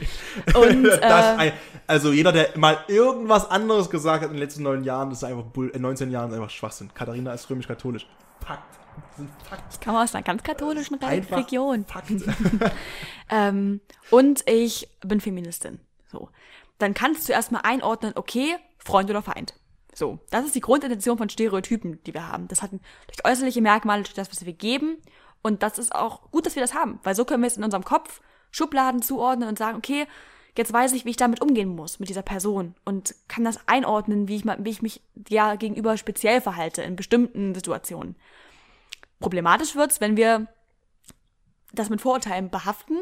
Und 0.54 0.84
Das 0.84 1.00
äh, 1.00 1.36
ein, 1.38 1.52
also 1.86 2.12
jeder, 2.12 2.32
der 2.32 2.56
mal 2.56 2.78
irgendwas 2.86 3.50
anderes 3.50 3.90
gesagt 3.90 4.22
hat 4.22 4.30
in 4.30 4.36
den 4.36 4.42
letzten 4.42 4.62
neun 4.62 4.84
Jahren, 4.84 5.08
das 5.08 5.18
ist 5.18 5.24
einfach 5.24 5.44
Bull, 5.44 5.72
äh, 5.74 5.78
19 5.78 6.10
Jahren, 6.10 6.30
ist 6.30 6.36
einfach 6.36 6.50
Schwachsinn. 6.50 6.90
Katharina 6.94 7.32
ist 7.32 7.48
römisch-katholisch. 7.48 8.06
Fakt. 8.46 8.78
Das 9.08 9.16
sind 9.16 9.30
Fakt. 9.48 9.84
komme 9.84 10.02
aus 10.02 10.14
einer 10.14 10.22
ganz 10.22 10.42
katholischen 10.42 11.02
Einfach 11.02 11.38
Region. 11.38 11.84
Fakt. 11.86 12.10
Ähm, 13.30 13.80
und 14.10 14.48
ich 14.48 14.86
bin 15.00 15.18
Feministin. 15.18 15.80
So. 16.12 16.28
Dann 16.78 16.92
kannst 16.92 17.26
du 17.26 17.32
erstmal 17.32 17.62
einordnen, 17.64 18.12
okay, 18.16 18.56
Freund 18.78 19.08
oder 19.08 19.22
Feind. 19.22 19.54
So. 19.94 20.18
Das 20.30 20.44
ist 20.44 20.54
die 20.54 20.60
Grundintention 20.60 21.16
von 21.16 21.28
Stereotypen, 21.28 22.02
die 22.04 22.14
wir 22.14 22.28
haben. 22.28 22.48
Das 22.48 22.62
hat 22.62 22.70
durch 22.70 23.24
äußerliche 23.24 23.62
Merkmale, 23.62 24.02
durch 24.02 24.14
das, 24.14 24.30
was 24.30 24.44
wir 24.44 24.52
geben. 24.52 24.98
Und 25.42 25.62
das 25.62 25.78
ist 25.78 25.94
auch 25.94 26.30
gut, 26.30 26.46
dass 26.46 26.56
wir 26.56 26.62
das 26.62 26.74
haben, 26.74 26.98
weil 27.02 27.14
so 27.14 27.24
können 27.24 27.42
wir 27.42 27.46
es 27.46 27.56
in 27.56 27.64
unserem 27.64 27.84
Kopf 27.84 28.20
Schubladen 28.50 29.02
zuordnen 29.02 29.48
und 29.48 29.58
sagen, 29.58 29.76
okay, 29.76 30.06
jetzt 30.56 30.72
weiß 30.72 30.92
ich, 30.92 31.04
wie 31.04 31.10
ich 31.10 31.16
damit 31.16 31.42
umgehen 31.42 31.68
muss, 31.68 31.98
mit 31.98 32.08
dieser 32.08 32.22
Person 32.22 32.74
und 32.84 33.14
kann 33.28 33.44
das 33.44 33.66
einordnen, 33.66 34.28
wie 34.28 34.36
ich, 34.36 34.44
wie 34.44 34.70
ich 34.70 34.82
mich 34.82 35.02
ja 35.28 35.56
gegenüber 35.56 35.96
speziell 35.96 36.40
verhalte 36.40 36.82
in 36.82 36.96
bestimmten 36.96 37.54
Situationen. 37.54 38.16
Problematisch 39.20 39.74
wird's, 39.74 40.00
wenn 40.00 40.16
wir 40.16 40.46
das 41.72 41.90
mit 41.90 42.00
Vorurteilen 42.00 42.50
behaften, 42.50 42.98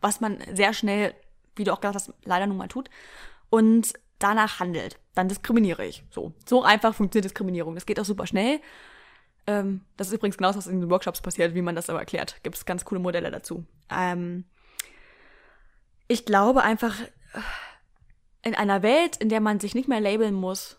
was 0.00 0.20
man 0.20 0.38
sehr 0.54 0.72
schnell, 0.72 1.14
wie 1.56 1.64
du 1.64 1.72
auch 1.72 1.80
gesagt 1.80 1.96
hast, 1.96 2.14
leider 2.24 2.46
nun 2.46 2.56
mal 2.56 2.68
tut, 2.68 2.88
und 3.50 3.92
danach 4.22 4.60
handelt. 4.60 4.98
Dann 5.14 5.28
diskriminiere 5.28 5.84
ich. 5.84 6.04
So. 6.10 6.32
So 6.46 6.62
einfach 6.62 6.94
funktioniert 6.94 7.24
Diskriminierung. 7.24 7.74
Das 7.74 7.86
geht 7.86 7.98
auch 8.00 8.04
super 8.04 8.26
schnell. 8.26 8.60
Ähm, 9.46 9.82
das 9.96 10.08
ist 10.08 10.14
übrigens 10.14 10.36
genau 10.36 10.48
das, 10.48 10.56
was 10.56 10.66
in 10.66 10.80
den 10.80 10.90
Workshops 10.90 11.20
passiert, 11.20 11.54
wie 11.54 11.62
man 11.62 11.74
das 11.74 11.90
aber 11.90 11.98
erklärt. 11.98 12.36
Gibt 12.42 12.56
es 12.56 12.64
ganz 12.64 12.84
coole 12.84 13.00
Modelle 13.00 13.30
dazu. 13.30 13.64
Ähm, 13.90 14.44
ich 16.08 16.24
glaube 16.24 16.62
einfach, 16.62 16.94
in 18.42 18.54
einer 18.54 18.82
Welt, 18.82 19.16
in 19.16 19.28
der 19.28 19.40
man 19.40 19.60
sich 19.60 19.74
nicht 19.74 19.88
mehr 19.88 20.00
labeln 20.00 20.34
muss, 20.34 20.78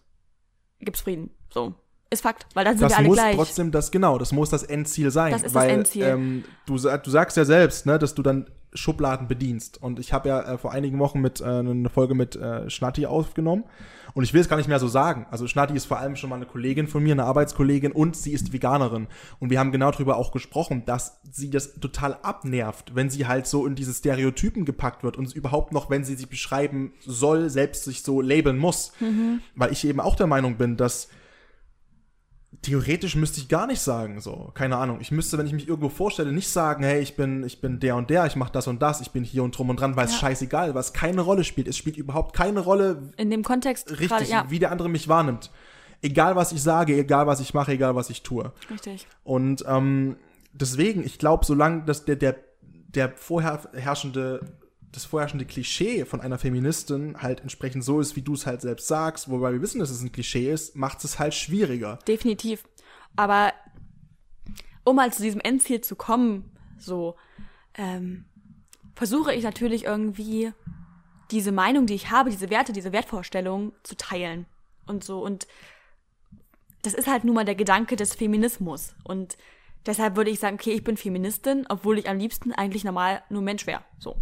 gibt's 0.79 1.01
Frieden. 1.01 1.31
So. 1.49 1.75
Ist 2.09 2.21
Fakt, 2.21 2.45
weil 2.53 2.63
dann 2.63 2.77
sind 2.77 2.83
Das 2.83 2.91
wir 2.91 2.97
alle 2.99 3.07
muss 3.07 3.17
gleich. 3.17 3.35
trotzdem 3.35 3.71
das, 3.71 3.89
genau, 3.89 4.19
das 4.19 4.31
muss 4.31 4.49
das 4.51 4.61
Endziel 4.61 5.09
sein. 5.09 5.31
Das 5.31 5.41
ist 5.41 5.55
das 5.55 5.63
weil, 5.63 5.69
Endziel. 5.71 6.05
Ähm, 6.05 6.45
du, 6.67 6.73
du 6.75 7.09
sagst 7.09 7.37
ja 7.37 7.45
selbst, 7.45 7.87
ne, 7.87 7.97
dass 7.97 8.13
du 8.13 8.21
dann 8.21 8.51
Schubladen 8.75 9.27
bedienst. 9.27 9.81
Und 9.81 9.99
ich 9.99 10.13
habe 10.13 10.29
ja 10.29 10.41
äh, 10.41 10.57
vor 10.57 10.71
einigen 10.71 10.99
Wochen 10.99 11.21
mit 11.21 11.41
äh, 11.41 11.45
eine 11.45 11.89
Folge 11.89 12.15
mit 12.15 12.35
äh, 12.35 12.69
Schnatti 12.69 13.05
aufgenommen. 13.05 13.63
Und 14.13 14.23
ich 14.23 14.33
will 14.33 14.41
es 14.41 14.49
gar 14.49 14.57
nicht 14.57 14.69
mehr 14.69 14.79
so 14.79 14.87
sagen. 14.87 15.25
Also 15.31 15.47
Schnatti 15.47 15.75
ist 15.75 15.85
vor 15.85 15.97
allem 15.97 16.15
schon 16.15 16.29
mal 16.29 16.35
eine 16.35 16.45
Kollegin 16.45 16.87
von 16.87 17.01
mir, 17.01 17.13
eine 17.13 17.23
Arbeitskollegin 17.23 17.91
und 17.91 18.15
sie 18.15 18.31
ist 18.31 18.53
Veganerin. 18.53 19.07
Und 19.39 19.49
wir 19.49 19.59
haben 19.59 19.71
genau 19.71 19.89
darüber 19.91 20.17
auch 20.17 20.31
gesprochen, 20.31 20.83
dass 20.85 21.19
sie 21.31 21.49
das 21.49 21.73
total 21.79 22.17
abnervt, 22.21 22.95
wenn 22.95 23.09
sie 23.09 23.25
halt 23.27 23.47
so 23.47 23.65
in 23.65 23.75
diese 23.75 23.93
Stereotypen 23.93 24.65
gepackt 24.65 25.03
wird 25.03 25.17
und 25.17 25.33
überhaupt 25.33 25.73
noch, 25.73 25.89
wenn 25.89 26.03
sie 26.03 26.15
sich 26.15 26.29
beschreiben 26.29 26.93
soll, 26.99 27.49
selbst 27.49 27.85
sich 27.85 28.03
so 28.03 28.21
labeln 28.21 28.57
muss. 28.57 28.93
Weil 29.55 29.71
ich 29.71 29.87
eben 29.87 29.99
auch 29.99 30.15
der 30.15 30.27
Meinung 30.27 30.57
bin, 30.57 30.77
dass 30.77 31.07
theoretisch 32.61 33.15
müsste 33.15 33.39
ich 33.39 33.49
gar 33.49 33.67
nicht 33.67 33.81
sagen, 33.81 34.21
so, 34.21 34.51
keine 34.53 34.77
Ahnung. 34.77 34.99
Ich 35.01 35.11
müsste, 35.11 35.37
wenn 35.37 35.45
ich 35.47 35.53
mich 35.53 35.67
irgendwo 35.67 35.89
vorstelle, 35.89 36.31
nicht 36.31 36.49
sagen, 36.49 36.83
hey, 36.83 37.01
ich 37.01 37.15
bin, 37.15 37.43
ich 37.43 37.59
bin 37.61 37.79
der 37.79 37.95
und 37.95 38.09
der, 38.09 38.25
ich 38.25 38.35
mache 38.35 38.51
das 38.51 38.67
und 38.67 38.81
das, 38.81 39.01
ich 39.01 39.11
bin 39.11 39.23
hier 39.23 39.43
und 39.43 39.57
drum 39.57 39.69
und 39.69 39.79
dran, 39.79 39.95
weil 39.95 40.05
es 40.05 40.13
Ja. 40.13 40.19
scheißegal, 40.19 40.75
was 40.75 40.93
keine 40.93 41.21
Rolle 41.21 41.43
spielt. 41.43 41.67
Es 41.67 41.77
spielt 41.77 41.97
überhaupt 41.97 42.35
keine 42.35 42.59
Rolle, 42.61 43.01
in 43.17 43.29
dem 43.31 43.43
Kontext 43.43 43.89
richtig, 43.91 44.09
gerade, 44.09 44.25
ja, 44.25 44.45
wie 44.49 44.59
der 44.59 44.71
andere 44.71 44.89
mich 44.89 45.07
wahrnimmt. 45.07 45.51
Egal, 46.01 46.35
was 46.35 46.51
ich 46.51 46.61
sage, 46.61 46.95
egal, 46.97 47.27
was 47.27 47.39
ich 47.39 47.53
mache, 47.53 47.71
egal, 47.73 47.95
was 47.95 48.09
ich 48.09 48.23
tue. 48.23 48.51
richtig. 48.69 49.07
Und 49.23 49.63
ähm, 49.67 50.17
deswegen, 50.53 51.03
ich 51.03 51.17
glaube, 51.17 51.45
solange 51.45 51.83
das 51.85 52.05
der, 52.05 52.17
der, 52.17 52.35
der 52.61 53.09
vorherrschende, 53.15 54.41
das 54.93 55.05
vorherrschende 55.05 55.45
Klischee 55.45 56.05
von 56.05 56.21
einer 56.21 56.37
Feministin 56.37 57.21
halt 57.21 57.41
entsprechend 57.41 57.83
so 57.83 57.99
ist, 57.99 58.15
wie 58.15 58.21
du 58.21 58.33
es 58.33 58.45
halt 58.45 58.61
selbst 58.61 58.87
sagst, 58.87 59.29
wobei 59.29 59.51
wir 59.51 59.61
wissen, 59.61 59.79
dass 59.79 59.89
es 59.89 60.01
ein 60.01 60.11
Klischee 60.11 60.51
ist, 60.51 60.75
macht 60.75 61.03
es 61.03 61.19
halt 61.19 61.33
schwieriger. 61.33 61.99
Definitiv. 62.07 62.63
Aber 63.15 63.53
um 64.85 64.95
mal 64.95 65.11
zu 65.11 65.23
diesem 65.23 65.41
Endziel 65.41 65.81
zu 65.81 65.95
kommen, 65.95 66.51
so, 66.77 67.15
ähm, 67.75 68.25
versuche 68.95 69.33
ich 69.33 69.43
natürlich 69.43 69.85
irgendwie 69.85 70.51
diese 71.31 71.51
Meinung, 71.51 71.85
die 71.85 71.95
ich 71.95 72.11
habe, 72.11 72.29
diese 72.29 72.49
Werte, 72.49 72.73
diese 72.73 72.91
Wertvorstellung 72.91 73.73
zu 73.81 73.97
teilen 73.97 74.45
und 74.85 75.03
so. 75.03 75.23
Und 75.23 75.47
das 76.83 76.93
ist 76.93 77.07
halt 77.07 77.23
nun 77.23 77.35
mal 77.35 77.45
der 77.45 77.55
Gedanke 77.55 77.95
des 77.95 78.13
Feminismus. 78.13 78.93
Und 79.03 79.37
deshalb 79.85 80.15
würde 80.15 80.29
ich 80.29 80.39
sagen, 80.39 80.57
okay, 80.59 80.71
ich 80.71 80.83
bin 80.83 80.97
Feministin, 80.97 81.65
obwohl 81.69 81.97
ich 81.97 82.07
am 82.09 82.19
liebsten 82.19 82.51
eigentlich 82.51 82.83
normal 82.83 83.23
nur 83.29 83.41
Mensch 83.41 83.65
wäre. 83.65 83.83
So. 83.97 84.17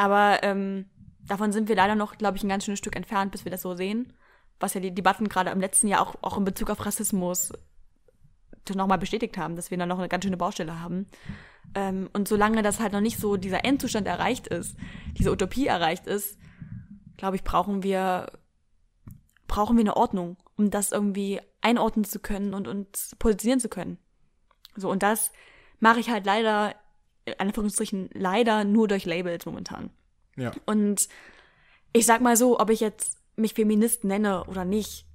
Aber 0.00 0.42
ähm, 0.42 0.86
davon 1.20 1.52
sind 1.52 1.68
wir 1.68 1.76
leider 1.76 1.94
noch, 1.94 2.16
glaube 2.16 2.38
ich, 2.38 2.42
ein 2.42 2.48
ganz 2.48 2.64
schönes 2.64 2.78
Stück 2.78 2.96
entfernt, 2.96 3.32
bis 3.32 3.44
wir 3.44 3.52
das 3.52 3.60
so 3.60 3.74
sehen. 3.74 4.14
Was 4.58 4.72
ja 4.72 4.80
die 4.80 4.94
Debatten 4.94 5.28
gerade 5.28 5.50
im 5.50 5.60
letzten 5.60 5.88
Jahr 5.88 6.00
auch, 6.00 6.14
auch 6.22 6.38
in 6.38 6.44
Bezug 6.44 6.70
auf 6.70 6.86
Rassismus 6.86 7.52
nochmal 8.74 8.96
bestätigt 8.96 9.36
haben, 9.36 9.56
dass 9.56 9.70
wir 9.70 9.76
da 9.76 9.84
noch 9.84 9.98
eine 9.98 10.08
ganz 10.08 10.24
schöne 10.24 10.38
Baustelle 10.38 10.80
haben. 10.80 11.06
Ähm, 11.74 12.08
und 12.14 12.28
solange 12.28 12.62
das 12.62 12.80
halt 12.80 12.94
noch 12.94 13.02
nicht 13.02 13.18
so 13.18 13.36
dieser 13.36 13.66
Endzustand 13.66 14.06
erreicht 14.06 14.46
ist, 14.46 14.74
diese 15.18 15.32
Utopie 15.32 15.66
erreicht 15.66 16.06
ist, 16.06 16.38
glaube 17.18 17.36
ich, 17.36 17.44
brauchen 17.44 17.82
wir, 17.82 18.32
brauchen 19.48 19.76
wir 19.76 19.82
eine 19.82 19.96
Ordnung, 19.98 20.38
um 20.56 20.70
das 20.70 20.92
irgendwie 20.92 21.42
einordnen 21.60 22.04
zu 22.04 22.20
können 22.20 22.54
und 22.54 22.68
uns 22.68 23.16
positionieren 23.18 23.60
zu 23.60 23.68
können. 23.68 23.98
So, 24.76 24.90
und 24.90 25.02
das 25.02 25.30
mache 25.78 26.00
ich 26.00 26.08
halt 26.08 26.24
leider, 26.24 26.74
Anführungsstrichen, 27.38 28.10
leider 28.12 28.64
nur 28.64 28.88
durch 28.88 29.04
Labels 29.04 29.46
momentan. 29.46 29.90
Ja. 30.36 30.52
Und 30.66 31.08
ich 31.92 32.06
sag 32.06 32.20
mal 32.20 32.36
so, 32.36 32.58
ob 32.58 32.70
ich 32.70 32.80
jetzt 32.80 33.18
mich 33.36 33.54
Feminist 33.54 34.04
nenne 34.04 34.44
oder 34.44 34.64
nicht, 34.64 35.06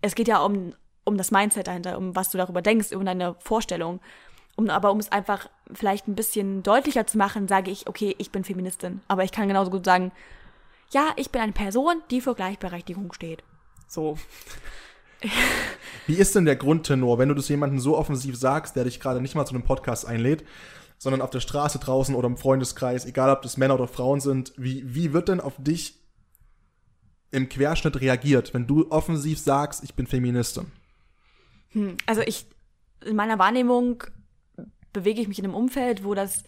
es 0.00 0.14
geht 0.14 0.28
ja 0.28 0.38
um, 0.38 0.74
um 1.04 1.16
das 1.16 1.30
Mindset 1.30 1.66
dahinter, 1.66 1.96
um 1.98 2.14
was 2.14 2.30
du 2.30 2.38
darüber 2.38 2.62
denkst, 2.62 2.92
um 2.92 3.04
deine 3.04 3.36
Vorstellung. 3.38 4.00
Um, 4.56 4.70
aber 4.70 4.92
um 4.92 5.00
es 5.00 5.10
einfach 5.10 5.48
vielleicht 5.72 6.06
ein 6.06 6.14
bisschen 6.14 6.62
deutlicher 6.62 7.06
zu 7.06 7.18
machen, 7.18 7.48
sage 7.48 7.72
ich, 7.72 7.88
okay, 7.88 8.14
ich 8.18 8.30
bin 8.30 8.44
Feministin. 8.44 9.00
Aber 9.08 9.24
ich 9.24 9.32
kann 9.32 9.48
genauso 9.48 9.70
gut 9.70 9.84
sagen, 9.84 10.12
ja, 10.92 11.12
ich 11.16 11.30
bin 11.30 11.40
eine 11.40 11.52
Person, 11.52 12.02
die 12.10 12.20
für 12.20 12.34
Gleichberechtigung 12.34 13.12
steht. 13.12 13.42
So. 13.88 14.16
Wie 16.06 16.14
ist 16.14 16.34
denn 16.34 16.44
der 16.44 16.56
Grundtenor, 16.56 17.18
wenn 17.18 17.30
du 17.30 17.34
das 17.34 17.48
jemandem 17.48 17.80
so 17.80 17.96
offensiv 17.96 18.36
sagst, 18.36 18.76
der 18.76 18.84
dich 18.84 19.00
gerade 19.00 19.20
nicht 19.20 19.34
mal 19.34 19.46
zu 19.46 19.54
einem 19.54 19.64
Podcast 19.64 20.06
einlädt, 20.06 20.44
sondern 20.98 21.22
auf 21.22 21.30
der 21.30 21.40
Straße 21.40 21.78
draußen 21.78 22.14
oder 22.14 22.26
im 22.26 22.36
Freundeskreis, 22.36 23.04
egal 23.04 23.30
ob 23.30 23.42
das 23.42 23.56
Männer 23.56 23.74
oder 23.74 23.88
Frauen 23.88 24.20
sind, 24.20 24.52
wie, 24.56 24.94
wie 24.94 25.12
wird 25.12 25.28
denn 25.28 25.40
auf 25.40 25.54
dich 25.58 26.00
im 27.30 27.48
Querschnitt 27.48 28.00
reagiert, 28.00 28.54
wenn 28.54 28.66
du 28.66 28.90
offensiv 28.90 29.38
sagst, 29.38 29.82
ich 29.84 29.94
bin 29.94 30.06
Feministin? 30.06 30.66
Hm, 31.70 31.96
also 32.06 32.22
ich, 32.22 32.46
in 33.04 33.16
meiner 33.16 33.38
Wahrnehmung 33.38 34.04
bewege 34.92 35.20
ich 35.20 35.28
mich 35.28 35.38
in 35.38 35.44
einem 35.44 35.54
Umfeld, 35.54 36.04
wo 36.04 36.14
das 36.14 36.44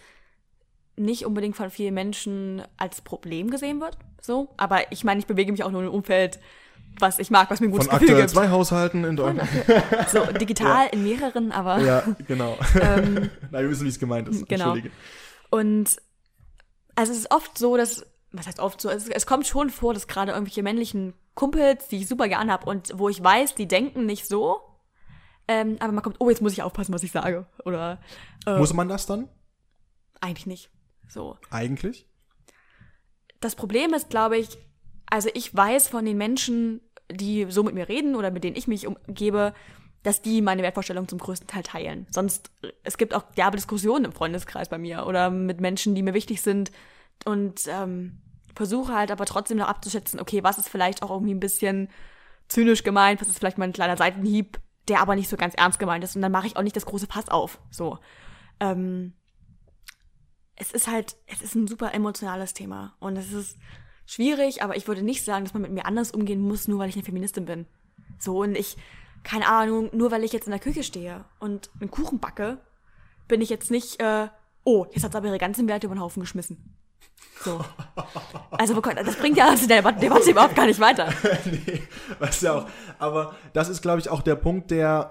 nicht 0.96 1.26
unbedingt 1.26 1.56
von 1.56 1.70
vielen 1.70 1.94
Menschen 1.94 2.62
als 2.76 3.02
Problem 3.02 3.50
gesehen 3.50 3.80
wird. 3.80 3.98
So, 4.22 4.54
aber 4.56 4.90
ich 4.92 5.04
meine, 5.04 5.20
ich 5.20 5.26
bewege 5.26 5.52
mich 5.52 5.62
auch 5.62 5.70
nur 5.70 5.82
in 5.82 5.88
einem 5.88 5.94
Umfeld, 5.94 6.38
was 7.00 7.18
ich 7.18 7.30
mag, 7.30 7.50
was 7.50 7.60
mir 7.60 7.68
ein 7.68 7.70
gutes 7.70 7.86
Von 7.86 7.98
Gefühl 7.98 8.08
aktuell 8.10 8.22
gibt. 8.26 8.30
zwei 8.30 8.48
Haushalten 8.50 9.04
in 9.04 9.16
Deutschland. 9.16 9.48
So 10.08 10.24
digital 10.40 10.88
in 10.92 11.02
mehreren, 11.02 11.52
aber 11.52 11.78
Ja, 11.80 12.02
genau. 12.26 12.56
ähm, 12.80 13.14
Nein, 13.50 13.62
wir 13.64 13.70
wissen, 13.70 13.84
wie 13.84 13.88
es 13.90 13.98
gemeint 13.98 14.28
ist. 14.28 14.46
Genau. 14.48 14.64
Entschuldige. 14.74 14.90
Und 15.50 15.96
also 16.94 17.12
es 17.12 17.18
ist 17.18 17.30
oft 17.30 17.56
so, 17.58 17.76
dass, 17.76 18.04
was 18.32 18.46
heißt 18.46 18.60
oft 18.60 18.80
so, 18.80 18.88
es, 18.90 19.08
es 19.08 19.26
kommt 19.26 19.46
schon 19.46 19.70
vor, 19.70 19.94
dass 19.94 20.06
gerade 20.06 20.32
irgendwelche 20.32 20.62
männlichen 20.62 21.14
Kumpels, 21.34 21.88
die 21.88 21.98
ich 21.98 22.08
super 22.08 22.28
gern 22.28 22.50
hab 22.50 22.66
und 22.66 22.92
wo 22.96 23.08
ich 23.08 23.22
weiß, 23.22 23.54
die 23.54 23.68
denken 23.68 24.06
nicht 24.06 24.26
so, 24.26 24.60
ähm, 25.48 25.76
aber 25.80 25.92
man 25.92 26.02
kommt, 26.02 26.16
oh, 26.18 26.28
jetzt 26.30 26.42
muss 26.42 26.52
ich 26.52 26.62
aufpassen, 26.62 26.92
was 26.94 27.02
ich 27.02 27.12
sage. 27.12 27.46
Oder 27.64 28.00
äh, 28.46 28.58
Muss 28.58 28.72
man 28.72 28.88
das 28.88 29.06
dann? 29.06 29.28
eigentlich 30.20 30.46
nicht. 30.46 30.70
So. 31.08 31.36
Eigentlich? 31.50 32.08
Das 33.40 33.54
Problem 33.54 33.92
ist, 33.94 34.08
glaube 34.10 34.38
ich, 34.38 34.56
also 35.08 35.28
ich 35.34 35.54
weiß 35.54 35.88
von 35.88 36.04
den 36.04 36.16
Menschen, 36.16 36.80
die 37.10 37.46
so 37.48 37.62
mit 37.62 37.74
mir 37.74 37.88
reden 37.88 38.14
oder 38.16 38.30
mit 38.30 38.44
denen 38.44 38.56
ich 38.56 38.68
mich 38.68 38.86
umgebe, 38.86 39.54
dass 40.02 40.22
die 40.22 40.40
meine 40.40 40.62
Wertvorstellung 40.62 41.08
zum 41.08 41.18
größten 41.18 41.48
Teil 41.48 41.62
teilen. 41.62 42.06
Sonst, 42.10 42.50
es 42.84 42.96
gibt 42.96 43.14
auch 43.14 43.22
derbe 43.36 43.56
Diskussionen 43.56 44.04
im 44.04 44.12
Freundeskreis 44.12 44.68
bei 44.68 44.78
mir 44.78 45.06
oder 45.06 45.30
mit 45.30 45.60
Menschen, 45.60 45.94
die 45.94 46.02
mir 46.02 46.14
wichtig 46.14 46.42
sind 46.42 46.70
und 47.24 47.62
ähm, 47.68 48.18
versuche 48.54 48.94
halt 48.94 49.10
aber 49.10 49.24
trotzdem 49.24 49.58
noch 49.58 49.68
abzuschätzen, 49.68 50.20
okay, 50.20 50.44
was 50.44 50.58
ist 50.58 50.68
vielleicht 50.68 51.02
auch 51.02 51.10
irgendwie 51.10 51.34
ein 51.34 51.40
bisschen 51.40 51.88
zynisch 52.48 52.84
gemeint, 52.84 53.20
was 53.20 53.28
ist 53.28 53.38
vielleicht 53.38 53.58
mal 53.58 53.64
ein 53.64 53.72
kleiner 53.72 53.96
Seitenhieb, 53.96 54.60
der 54.88 55.00
aber 55.00 55.16
nicht 55.16 55.28
so 55.28 55.36
ganz 55.36 55.54
ernst 55.54 55.78
gemeint 55.78 56.04
ist 56.04 56.14
und 56.14 56.22
dann 56.22 56.32
mache 56.32 56.46
ich 56.46 56.56
auch 56.56 56.62
nicht 56.62 56.76
das 56.76 56.86
große 56.86 57.08
Fass 57.08 57.28
auf. 57.28 57.58
So. 57.70 57.98
Ähm, 58.60 59.12
es 60.54 60.72
ist 60.72 60.88
halt, 60.88 61.16
es 61.26 61.42
ist 61.42 61.54
ein 61.54 61.66
super 61.66 61.92
emotionales 61.92 62.54
Thema 62.54 62.94
und 62.98 63.16
es 63.16 63.32
ist 63.32 63.58
schwierig, 64.06 64.62
aber 64.62 64.76
ich 64.76 64.88
würde 64.88 65.02
nicht 65.02 65.24
sagen, 65.24 65.44
dass 65.44 65.52
man 65.52 65.62
mit 65.62 65.72
mir 65.72 65.86
anders 65.86 66.10
umgehen 66.12 66.40
muss, 66.40 66.68
nur 66.68 66.78
weil 66.78 66.88
ich 66.88 66.94
eine 66.96 67.04
Feministin 67.04 67.44
bin. 67.44 67.66
So 68.18 68.38
und 68.38 68.56
ich, 68.56 68.76
keine 69.22 69.48
Ahnung, 69.48 69.90
nur 69.92 70.10
weil 70.10 70.24
ich 70.24 70.32
jetzt 70.32 70.46
in 70.46 70.52
der 70.52 70.60
Küche 70.60 70.82
stehe 70.82 71.24
und 71.38 71.70
einen 71.80 71.90
Kuchen 71.90 72.18
backe, 72.20 72.58
bin 73.28 73.40
ich 73.40 73.50
jetzt 73.50 73.70
nicht, 73.70 74.00
äh, 74.00 74.28
oh, 74.64 74.86
jetzt 74.92 75.04
hat 75.04 75.12
sie 75.12 75.18
aber 75.18 75.28
ihre 75.28 75.38
ganzen 75.38 75.68
Werte 75.68 75.86
über 75.86 75.96
den 75.96 76.00
Haufen 76.00 76.20
geschmissen. 76.20 76.76
So. 77.42 77.64
Also 78.58 78.80
das 78.80 79.16
bringt 79.16 79.36
ja 79.36 79.50
also 79.50 79.66
der 79.66 79.82
Debatte 79.82 80.30
überhaupt 80.30 80.56
gar 80.56 80.66
nicht 80.66 80.80
weiter. 80.80 81.12
nee, 81.44 81.82
weißt 82.18 82.42
du 82.44 82.54
auch. 82.54 82.68
Aber 82.98 83.34
das 83.52 83.68
ist, 83.68 83.82
glaube 83.82 84.00
ich, 84.00 84.08
auch 84.08 84.22
der 84.22 84.34
Punkt, 84.36 84.70
der 84.70 85.10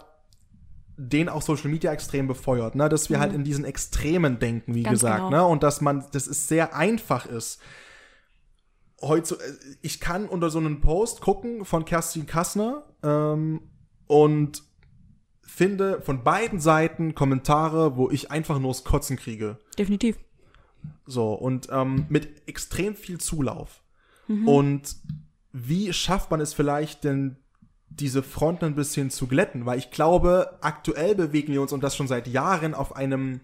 den 0.97 1.29
auch 1.29 1.41
Social 1.41 1.69
Media 1.69 1.91
extrem 1.91 2.27
befeuert, 2.27 2.75
ne? 2.75 2.89
dass 2.89 3.09
wir 3.09 3.19
halt 3.19 3.33
in 3.33 3.43
diesen 3.43 3.65
Extremen 3.65 4.39
denken, 4.39 4.73
wie 4.73 4.79
Mhm. 4.79 4.83
Ganz 4.83 5.01
gesagt, 5.01 5.25
genau. 5.25 5.29
ne? 5.29 5.45
und 5.45 5.61
dass 5.63 5.81
man, 5.81 6.05
dass 6.11 6.27
es 6.27 6.47
sehr 6.47 6.75
einfach 6.75 7.25
ist. 7.25 7.61
Heute, 9.01 9.37
ich 9.81 9.99
kann 9.99 10.27
unter 10.27 10.49
so 10.49 10.59
einen 10.59 10.81
Post 10.81 11.21
gucken 11.21 11.65
von 11.65 11.85
Kerstin 11.85 12.25
Kassner 12.25 12.83
ähm, 13.03 13.61
und 14.07 14.63
finde 15.41 16.01
von 16.01 16.23
beiden 16.23 16.59
Seiten 16.59 17.15
Kommentare, 17.15 17.97
wo 17.97 18.09
ich 18.09 18.31
einfach 18.31 18.59
nur 18.59 18.71
das 18.71 18.83
Kotzen 18.83 19.17
kriege. 19.17 19.57
Definitiv. 19.77 20.17
So, 21.05 21.33
und 21.33 21.67
ähm, 21.71 22.05
mit 22.09 22.47
extrem 22.47 22.95
viel 22.95 23.19
Zulauf. 23.19 23.83
Mhm. 24.27 24.47
Und 24.47 24.95
wie 25.51 25.93
schafft 25.93 26.31
man 26.31 26.41
es 26.41 26.53
vielleicht 26.53 27.03
denn, 27.03 27.37
diese 27.89 28.23
Fronten 28.23 28.65
ein 28.65 28.75
bisschen 28.75 29.09
zu 29.09 29.27
glätten? 29.27 29.65
Weil 29.65 29.77
ich 29.77 29.91
glaube, 29.91 30.57
aktuell 30.61 31.15
bewegen 31.15 31.53
wir 31.53 31.61
uns 31.61 31.71
und 31.71 31.83
das 31.83 31.95
schon 31.95 32.07
seit 32.07 32.27
Jahren 32.27 32.73
auf 32.73 32.95
einem, 32.95 33.41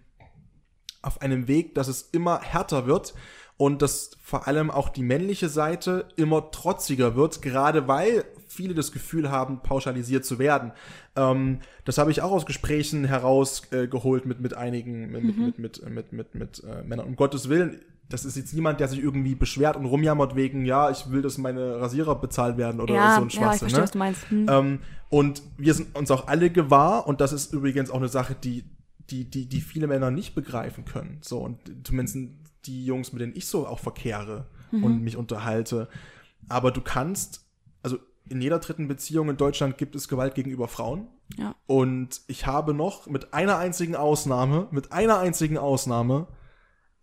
auf 1.02 1.22
einem 1.22 1.48
Weg, 1.48 1.76
dass 1.76 1.88
es 1.88 2.02
immer 2.02 2.42
härter 2.42 2.86
wird 2.86 3.14
und 3.58 3.82
dass 3.82 4.12
vor 4.22 4.48
allem 4.48 4.72
auch 4.72 4.90
die 4.90 5.04
männliche 5.04 5.50
Seite 5.50 6.08
immer 6.16 6.52
trotziger 6.52 7.16
wird, 7.16 7.42
gerade 7.42 7.88
weil 7.88 8.26
viele 8.48 8.74
das 8.74 8.92
Gefühl 8.92 9.32
haben, 9.32 9.62
pauschalisiert 9.62 10.26
zu 10.26 10.40
werden. 10.40 10.72
Ähm, 11.16 11.60
das 11.86 11.98
habe 11.98 12.12
ich 12.12 12.22
auch 12.22 12.32
aus 12.32 12.46
Gesprächen 12.46 13.06
herausgeholt 13.06 14.26
äh, 14.26 14.28
mit, 14.28 14.42
mit 14.42 14.54
einigen, 14.56 15.12
mit, 15.12 15.24
mit, 15.24 15.60
mit, 15.60 15.90
mit, 15.90 16.14
mit, 16.14 16.36
mit 16.36 16.64
äh, 16.64 16.84
Männern. 16.84 17.08
Um 17.08 17.16
Gottes 17.16 17.50
Willen, 17.50 17.80
das 18.12 18.26
ist 18.26 18.36
jetzt 18.36 18.54
niemand, 18.54 18.80
der 18.80 18.88
sich 18.88 19.02
irgendwie 19.02 19.36
beschwert 19.36 19.78
und 19.78 19.86
rumjammert 19.86 20.36
wegen, 20.36 20.66
ja, 20.66 20.90
ich 20.90 21.10
will, 21.12 21.22
dass 21.22 21.38
meine 21.38 21.80
Rasierer 21.80 22.16
bezahlt 22.16 22.58
werden 22.58 22.82
oder 22.82 22.94
ja, 22.94 23.16
so 23.16 23.22
ein 23.22 23.22
ja, 23.22 23.28
ich 23.28 23.34
Schwachsinn. 23.34 23.70
verstehe, 23.70 23.80
ne? 23.80 23.84
was 23.84 23.92
du 23.92 23.98
meinst. 23.98 24.30
Hm. 24.30 24.48
Ähm, 24.50 24.80
und 25.10 25.42
wir 25.58 25.74
sind 25.74 25.96
uns 25.96 26.12
auch 26.12 26.28
alle 26.28 26.50
gewahr, 26.50 27.08
und 27.08 27.22
das 27.22 27.34
ist 27.34 27.54
übrigens 27.54 27.90
auch 27.90 27.98
eine 27.98 28.10
Sache, 28.10 28.36
die, 28.36 28.66
die, 29.10 29.26
die, 29.30 29.48
die 29.48 29.62
viele 29.62 29.88
Männer 29.88 30.12
nicht 30.12 30.36
begreifen 30.36 30.86
können. 30.86 31.20
So, 31.22 31.40
und 31.40 31.58
zumindest 31.84 32.18
die 32.66 32.86
Jungs, 32.86 33.12
mit 33.14 33.22
denen 33.22 33.36
ich 33.36 33.48
so 33.48 33.68
auch 33.68 33.80
verkehre 33.80 34.48
und 34.72 35.02
mich 35.02 35.18
unterhalte. 35.18 35.90
Aber 36.48 36.72
du 36.72 36.82
kannst, 36.82 37.46
also 37.84 37.98
in 38.30 38.42
jeder 38.42 38.60
dritten 38.60 38.88
Beziehung 38.88 39.30
in 39.30 39.38
Deutschland 39.38 39.78
gibt 39.78 39.96
es 39.96 40.08
Gewalt 40.08 40.36
gegenüber 40.36 40.68
Frauen. 40.68 41.08
Ja. 41.38 41.56
Und 41.68 42.22
ich 42.28 42.46
habe 42.46 42.74
noch 42.74 43.08
mit 43.08 43.34
einer 43.34 43.58
einzigen 43.58 43.96
Ausnahme, 43.96 44.68
mit 44.72 44.92
einer 44.92 45.20
einzigen 45.20 45.58
Ausnahme, 45.58 46.28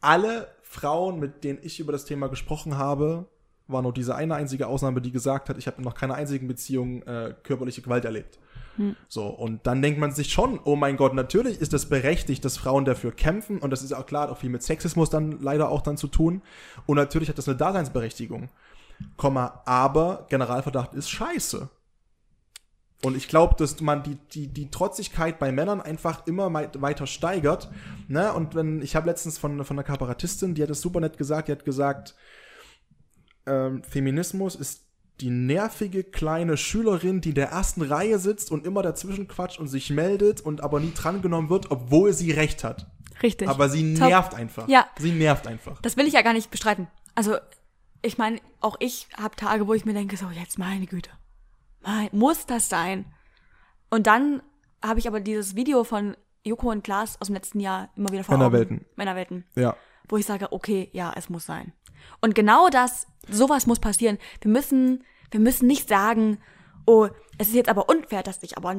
alle 0.01 0.49
Frauen, 0.63 1.19
mit 1.19 1.45
denen 1.45 1.59
ich 1.63 1.81
über 1.81 1.93
das 1.93 2.05
Thema 2.05 2.29
gesprochen 2.29 2.79
habe, 2.79 3.29
war 3.67 3.83
nur 3.83 3.93
diese 3.93 4.15
eine 4.15 4.35
einzige 4.35 4.67
Ausnahme, 4.67 5.01
die 5.01 5.13
gesagt 5.13 5.49
hat, 5.49 5.59
ich 5.59 5.67
habe 5.67 5.79
in 5.79 5.85
noch 5.85 5.95
keiner 5.95 6.15
einzigen 6.15 6.49
Beziehung 6.49 7.03
äh, 7.03 7.35
körperliche 7.43 7.83
Gewalt 7.83 8.05
erlebt. 8.05 8.39
So, 9.09 9.26
und 9.26 9.66
dann 9.66 9.83
denkt 9.83 9.99
man 9.99 10.12
sich 10.12 10.33
schon, 10.33 10.61
oh 10.64 10.76
mein 10.76 10.97
Gott, 10.97 11.14
natürlich 11.14 11.61
ist 11.61 11.74
es 11.74 11.89
berechtigt, 11.89 12.45
dass 12.45 12.57
Frauen 12.57 12.85
dafür 12.85 13.12
kämpfen 13.12 13.59
und 13.59 13.70
das 13.70 13.83
ist 13.83 13.93
auch 13.93 14.07
klar, 14.07 14.22
hat 14.24 14.31
auch 14.31 14.39
viel 14.39 14.51
mit 14.51 14.62
Sexismus 14.62 15.11
dann 15.11 15.41
leider 15.41 15.68
auch 15.68 15.83
dann 15.83 15.97
zu 15.97 16.07
tun. 16.07 16.43
Und 16.87 16.97
natürlich 16.97 17.29
hat 17.29 17.39
das 17.39 17.49
eine 17.49 17.57
Daseinsberechtigung. 17.57 18.49
Komma, 19.16 19.62
aber 19.64 20.26
Generalverdacht 20.29 20.95
ist 20.95 21.11
scheiße. 21.11 21.68
Und 23.05 23.16
ich 23.16 23.29
glaube, 23.29 23.55
dass 23.57 23.81
man 23.81 24.03
die, 24.03 24.16
die, 24.33 24.49
die 24.49 24.70
Trotzigkeit 24.70 25.39
bei 25.39 25.53
Männern 25.53 25.81
einfach 25.81 26.26
immer 26.26 26.53
weiter 26.53 27.07
steigert. 27.07 27.70
Ne? 28.09 28.33
Und 28.33 28.57
wenn, 28.57 28.83
ich 28.83 28.97
habe 28.97 29.07
letztens 29.07 29.39
von, 29.39 29.64
von 29.64 29.76
einer 29.76 29.85
Kabarettistin, 29.85 30.55
die 30.55 30.62
hat 30.62 30.70
es 30.70 30.81
super 30.81 30.99
nett 30.99 31.16
gesagt, 31.16 31.47
die 31.47 31.53
hat 31.53 31.64
gesagt, 31.64 32.16
ähm, 33.47 33.85
Feminismus 33.85 34.57
ist 34.57 34.88
die 35.21 35.31
nervige 35.31 36.05
kleine 36.05 36.57
Schülerin, 36.57 37.21
die 37.21 37.31
in 37.31 37.35
der 37.35 37.49
ersten 37.49 37.83
Reihe 37.83 38.19
sitzt 38.19 38.51
und 38.51 38.66
immer 38.66 38.83
dazwischen 38.83 39.29
quatscht 39.29 39.59
und 39.59 39.69
sich 39.69 39.91
meldet 39.91 40.41
und 40.41 40.61
aber 40.61 40.81
nie 40.81 40.93
drangenommen 40.95 41.51
wird, 41.51 41.71
obwohl 41.71 42.12
sie 42.12 42.31
recht 42.31 42.64
hat. 42.64 42.87
Richtig. 43.23 43.49
Aber 43.49 43.69
sie 43.69 43.95
Top. 43.95 44.09
nervt 44.09 44.35
einfach. 44.35 44.69
Ja. 44.69 44.87
Sie 44.99 45.12
nervt 45.12 45.47
einfach. 45.47 45.81
Das 45.83 45.97
will 45.97 46.07
ich 46.07 46.14
ja 46.14 46.23
gar 46.23 46.33
nicht 46.33 46.51
bestreiten. 46.51 46.87
Also, 47.14 47.37
ich 48.03 48.16
meine, 48.16 48.41
auch 48.61 48.77
ich 48.79 49.09
habe 49.16 49.35
Tage, 49.35 49.66
wo 49.66 49.75
ich 49.75 49.85
mir 49.85 49.95
denke, 49.95 50.16
so, 50.16 50.27
jetzt 50.31 50.59
meine 50.59 50.87
Güte. 50.87 51.11
Mein, 51.81 52.09
muss 52.12 52.47
das 52.47 52.69
sein? 52.69 53.07
Und 53.91 54.07
dann 54.07 54.43
habe 54.85 55.01
ich 55.01 55.09
aber 55.09 55.21
dieses 55.21 55.57
Video 55.57 55.83
von 55.83 56.16
Joko 56.45 56.71
und 56.71 56.85
Klaas 56.85 57.21
aus 57.21 57.27
dem 57.27 57.35
letzten 57.35 57.61
Jahr 57.61 57.91
immer 57.97 58.11
wieder 58.11 58.23
vor 58.23 58.37
Männerwelten. 58.37 58.79
Augen. 58.79 58.87
Männerwelten. 58.97 59.45
Ja. 59.57 59.77
Wo 60.09 60.16
ich 60.16 60.27
sage, 60.27 60.53
okay, 60.53 60.89
ja, 60.93 61.12
es 61.16 61.29
muss 61.29 61.47
sein. 61.47 61.73
Und 62.20 62.34
genau 62.34 62.68
das, 62.68 63.07
sowas 63.28 63.66
muss 63.66 63.80
passieren. 63.80 64.18
Wir 64.40 64.51
müssen, 64.51 65.05
wir 65.30 65.40
müssen 65.40 65.66
nicht 65.66 65.88
sagen, 65.88 66.38
oh, 66.86 67.09
es 67.38 67.49
ist 67.49 67.55
jetzt 67.55 67.68
aber 67.68 67.88
unfair, 67.88 68.22
dass 68.22 68.42
ich 68.42 68.57
aber, 68.57 68.76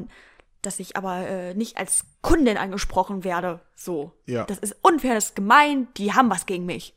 dass 0.61 0.79
ich 0.79 0.97
aber 0.97 1.27
äh, 1.27 1.53
nicht 1.53 1.77
als 1.77 2.05
Kundin 2.21 2.57
angesprochen 2.57 3.23
werde. 3.23 3.61
So. 3.75 4.13
Ja. 4.25 4.45
Das 4.45 4.59
ist 4.59 4.75
unfair, 4.81 5.15
das 5.15 5.27
ist 5.27 5.35
gemein, 5.35 5.87
die 5.97 6.13
haben 6.13 6.29
was 6.29 6.45
gegen 6.45 6.65
mich. 6.65 6.95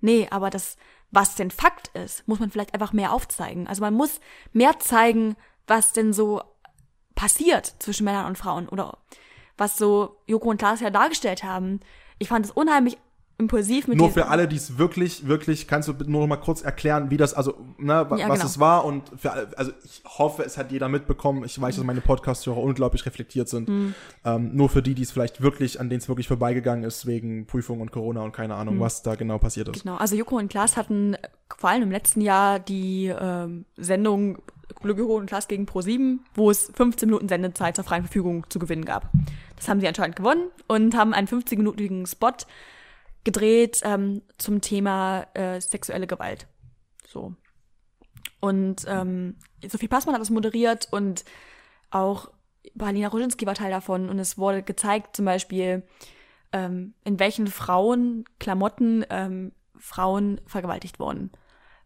Nee, 0.00 0.26
aber 0.30 0.50
das, 0.50 0.76
was 1.10 1.34
denn 1.34 1.50
Fakt 1.50 1.88
ist, 1.88 2.26
muss 2.26 2.40
man 2.40 2.50
vielleicht 2.50 2.74
einfach 2.74 2.92
mehr 2.92 3.12
aufzeigen. 3.12 3.66
Also 3.66 3.82
man 3.82 3.94
muss 3.94 4.20
mehr 4.52 4.78
zeigen, 4.78 5.36
was 5.66 5.92
denn 5.92 6.12
so 6.12 6.42
passiert 7.14 7.74
zwischen 7.78 8.04
Männern 8.04 8.26
und 8.26 8.38
Frauen 8.38 8.68
oder 8.68 8.98
was 9.58 9.76
so 9.76 10.16
Joko 10.26 10.50
und 10.50 10.58
Klaas 10.58 10.80
ja 10.80 10.90
dargestellt 10.90 11.44
haben. 11.44 11.80
Ich 12.18 12.28
fand 12.28 12.46
es 12.46 12.50
unheimlich 12.50 12.96
impulsiv 13.38 13.88
mit 13.88 13.98
Nur 13.98 14.10
für 14.10 14.28
alle, 14.28 14.46
die 14.46 14.56
es 14.56 14.78
wirklich, 14.78 15.26
wirklich, 15.26 15.66
kannst 15.66 15.88
du 15.88 15.92
nur 16.06 16.20
noch 16.22 16.28
mal 16.28 16.36
kurz 16.36 16.62
erklären, 16.62 17.10
wie 17.10 17.16
das, 17.16 17.34
also, 17.34 17.54
ne, 17.78 17.92
Ja, 17.92 18.10
was 18.10 18.20
genau. 18.20 18.34
es 18.44 18.58
war 18.60 18.84
und 18.84 19.10
für 19.16 19.32
alle, 19.32 19.48
also 19.56 19.72
ich 19.84 20.02
hoffe, 20.06 20.42
es 20.44 20.58
hat 20.58 20.70
jeder 20.72 20.88
mitbekommen. 20.88 21.44
Ich 21.44 21.60
weiß, 21.60 21.76
dass 21.76 21.84
meine 21.84 22.00
Podcast-Hörer 22.00 22.58
unglaublich 22.58 23.04
reflektiert 23.06 23.48
sind. 23.48 23.68
Mhm. 23.68 23.94
Ähm, 24.24 24.50
nur 24.54 24.68
für 24.68 24.82
die, 24.82 24.94
die 24.94 25.02
es 25.02 25.10
vielleicht 25.10 25.42
wirklich, 25.42 25.80
an 25.80 25.88
denen 25.90 26.00
es 26.00 26.08
wirklich 26.08 26.28
vorbeigegangen 26.28 26.84
ist, 26.84 27.06
wegen 27.06 27.46
Prüfung 27.46 27.80
und 27.80 27.90
Corona 27.90 28.22
und 28.22 28.32
keine 28.32 28.54
Mhm. 28.54 28.60
Ahnung, 28.60 28.80
was 28.80 29.02
da 29.02 29.14
genau 29.14 29.38
passiert 29.38 29.68
ist. 29.68 29.82
Genau, 29.82 29.96
also 29.96 30.14
Joko 30.14 30.36
und 30.36 30.48
Klaas 30.48 30.76
hatten 30.76 31.16
vor 31.56 31.70
allem 31.70 31.82
im 31.82 31.90
letzten 31.90 32.20
Jahr 32.20 32.58
die 32.58 33.06
ähm, 33.06 33.64
Sendung 33.76 34.38
Joko 34.84 35.16
und 35.16 35.26
Klaas 35.26 35.48
gegen 35.48 35.64
Pro7, 35.66 36.18
wo 36.34 36.50
es 36.50 36.72
15 36.74 37.08
Minuten 37.08 37.28
Sendezeit 37.28 37.76
zur 37.76 37.84
freien 37.84 38.02
Verfügung 38.04 38.46
zu 38.48 38.58
gewinnen 38.58 38.84
gab. 38.84 39.10
Das 39.56 39.68
haben 39.68 39.80
sie 39.80 39.86
anscheinend 39.86 40.16
gewonnen 40.16 40.48
und 40.66 40.96
haben 40.96 41.14
einen 41.14 41.28
50-minütigen 41.28 42.06
Spot 42.10 42.32
gedreht 43.24 43.80
ähm, 43.84 44.22
zum 44.38 44.60
Thema 44.60 45.26
äh, 45.34 45.60
sexuelle 45.60 46.06
Gewalt. 46.06 46.46
So. 47.06 47.34
Und 48.40 48.84
ähm, 48.88 49.36
Sophie 49.66 49.88
Passmann 49.88 50.14
hat 50.14 50.20
das 50.20 50.30
moderiert 50.30 50.88
und 50.90 51.24
auch 51.90 52.30
Paulina 52.76 53.08
Roginski 53.08 53.46
war 53.46 53.54
Teil 53.54 53.70
davon 53.70 54.08
und 54.08 54.18
es 54.18 54.38
wurde 54.38 54.62
gezeigt 54.62 55.14
zum 55.16 55.24
Beispiel, 55.24 55.82
ähm, 56.52 56.94
in 57.04 57.18
welchen 57.18 57.46
Frauenklamotten 57.46 59.06
ähm, 59.10 59.52
Frauen 59.76 60.40
vergewaltigt 60.46 60.98
wurden. 60.98 61.30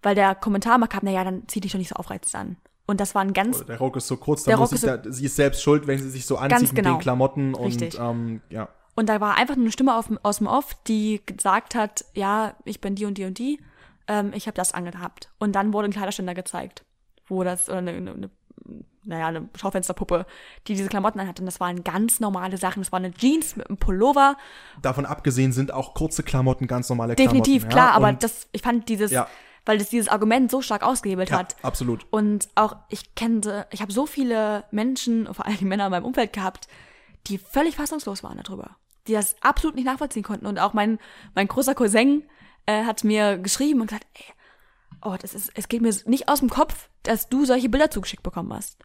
Weil 0.02 0.14
der 0.14 0.34
Kommentar 0.34 0.78
mal 0.78 0.86
kam, 0.86 1.04
naja, 1.04 1.24
dann 1.24 1.48
zieh 1.48 1.60
dich 1.60 1.72
doch 1.72 1.78
nicht 1.78 1.88
so 1.88 1.96
aufreizend 1.96 2.34
an. 2.34 2.56
Und 2.86 3.00
das 3.00 3.14
war 3.14 3.22
ein 3.22 3.32
ganz, 3.32 3.64
Der 3.66 3.78
Rock 3.78 3.96
ist 3.96 4.06
so 4.06 4.16
kurz, 4.16 4.44
Der 4.44 4.54
da 4.54 4.60
muss 4.60 4.70
Rock 4.70 4.78
ich, 4.78 4.84
ist 4.84 5.06
da, 5.06 5.12
sie 5.12 5.24
ist 5.26 5.36
selbst 5.36 5.62
schuld, 5.62 5.86
wenn 5.86 5.98
sie 5.98 6.10
sich 6.10 6.24
so 6.24 6.36
anzieht 6.36 6.58
Ganz 6.58 6.72
mit 6.72 6.84
genau. 6.84 6.96
den 6.96 7.00
Klamotten 7.00 7.54
Richtig. 7.56 7.98
und 7.98 8.04
ähm, 8.04 8.40
ja. 8.48 8.68
Und 8.96 9.08
da 9.08 9.20
war 9.20 9.36
einfach 9.36 9.54
nur 9.56 9.64
eine 9.66 9.72
Stimme 9.72 9.94
auf, 9.94 10.10
aus 10.22 10.38
dem 10.38 10.46
Off, 10.46 10.74
die 10.88 11.20
gesagt 11.24 11.74
hat, 11.74 12.04
ja, 12.14 12.54
ich 12.64 12.80
bin 12.80 12.94
die 12.96 13.04
und 13.04 13.16
die 13.18 13.24
und 13.24 13.38
die, 13.38 13.60
ähm, 14.08 14.32
ich 14.34 14.46
habe 14.46 14.56
das 14.56 14.72
angehabt. 14.72 15.30
Und 15.38 15.52
dann 15.52 15.72
wurde 15.72 15.88
ein 15.88 15.92
Kleiderständer 15.92 16.34
gezeigt, 16.34 16.84
wo 17.28 17.44
das, 17.44 17.68
oder 17.68 17.78
eine, 17.78 17.90
eine, 17.92 18.30
naja, 19.04 19.26
eine 19.28 19.48
Schaufensterpuppe, 19.54 20.26
die 20.66 20.74
diese 20.74 20.88
Klamotten 20.88 21.20
anhatte. 21.20 21.42
Und 21.42 21.46
das 21.46 21.60
waren 21.60 21.84
ganz 21.84 22.20
normale 22.20 22.56
Sachen. 22.56 22.82
Das 22.82 22.90
war 22.90 22.98
eine 22.98 23.12
Jeans 23.12 23.54
mit 23.56 23.68
einem 23.68 23.76
Pullover. 23.76 24.36
Davon 24.82 25.06
abgesehen 25.06 25.52
sind 25.52 25.72
auch 25.72 25.94
kurze 25.94 26.22
Klamotten 26.22 26.66
ganz 26.66 26.88
normale 26.88 27.14
Definitiv, 27.14 27.68
Klamotten. 27.68 27.68
klar, 27.70 27.88
ja? 27.88 27.94
aber 27.94 28.12
das, 28.14 28.48
ich 28.52 28.62
fand 28.62 28.88
dieses, 28.88 29.10
Ja. 29.12 29.28
weil 29.66 29.78
das 29.78 29.90
dieses 29.90 30.08
Argument 30.08 30.50
so 30.50 30.62
stark 30.62 30.82
ausgehebelt 30.82 31.30
ja, 31.30 31.38
hat. 31.38 31.54
absolut. 31.62 32.06
Und 32.10 32.48
auch, 32.54 32.76
ich 32.88 33.14
kenne, 33.14 33.66
ich 33.70 33.82
habe 33.82 33.92
so 33.92 34.06
viele 34.06 34.64
Menschen, 34.70 35.32
vor 35.34 35.44
allem 35.44 35.58
die 35.58 35.64
Männer 35.66 35.84
in 35.86 35.90
meinem 35.90 36.04
Umfeld 36.06 36.32
gehabt, 36.32 36.66
die 37.26 37.38
völlig 37.38 37.76
fassungslos 37.76 38.22
waren 38.22 38.40
darüber. 38.42 38.76
Die 39.06 39.12
das 39.12 39.36
absolut 39.40 39.76
nicht 39.76 39.84
nachvollziehen 39.84 40.22
konnten. 40.22 40.46
Und 40.46 40.58
auch 40.58 40.72
mein, 40.72 40.98
mein 41.34 41.48
großer 41.48 41.74
Cousin 41.74 42.24
äh, 42.66 42.84
hat 42.84 43.04
mir 43.04 43.38
geschrieben 43.38 43.80
und 43.80 43.88
gesagt, 43.88 44.06
ey, 44.14 44.24
oh, 45.02 45.16
das 45.20 45.34
ist, 45.34 45.50
es 45.54 45.68
geht 45.68 45.82
mir 45.82 45.94
nicht 46.06 46.28
aus 46.28 46.40
dem 46.40 46.50
Kopf, 46.50 46.88
dass 47.02 47.28
du 47.28 47.44
solche 47.44 47.68
Bilder 47.68 47.90
zugeschickt 47.90 48.22
bekommen 48.22 48.52
hast. 48.52 48.78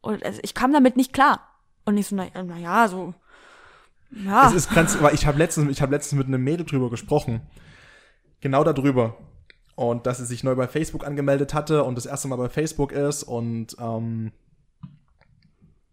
Und 0.00 0.24
also, 0.24 0.40
ich 0.42 0.54
kam 0.54 0.72
damit 0.72 0.96
nicht 0.96 1.12
klar. 1.12 1.48
Und 1.84 1.98
ich 1.98 2.06
so, 2.06 2.16
na, 2.16 2.26
na 2.34 2.56
ja, 2.56 2.88
so, 2.88 3.14
ja. 4.10 4.46
Es 4.46 4.54
ist 4.54 4.74
ganz, 4.74 5.00
weil 5.00 5.14
ich 5.14 5.26
habe 5.26 5.38
letztens, 5.38 5.70
ich 5.70 5.82
habe 5.82 5.92
letztens 5.92 6.18
mit 6.18 6.26
einem 6.28 6.42
Mädel 6.42 6.66
drüber 6.66 6.90
gesprochen. 6.90 7.42
Genau 8.40 8.62
darüber. 8.64 9.16
Und 9.74 10.06
dass 10.06 10.18
sie 10.18 10.26
sich 10.26 10.44
neu 10.44 10.54
bei 10.54 10.68
Facebook 10.68 11.04
angemeldet 11.04 11.52
hatte 11.52 11.82
und 11.82 11.96
das 11.96 12.06
erste 12.06 12.28
Mal 12.28 12.36
bei 12.36 12.48
Facebook 12.48 12.92
ist 12.92 13.24
und 13.24 13.76
ähm, 13.80 14.30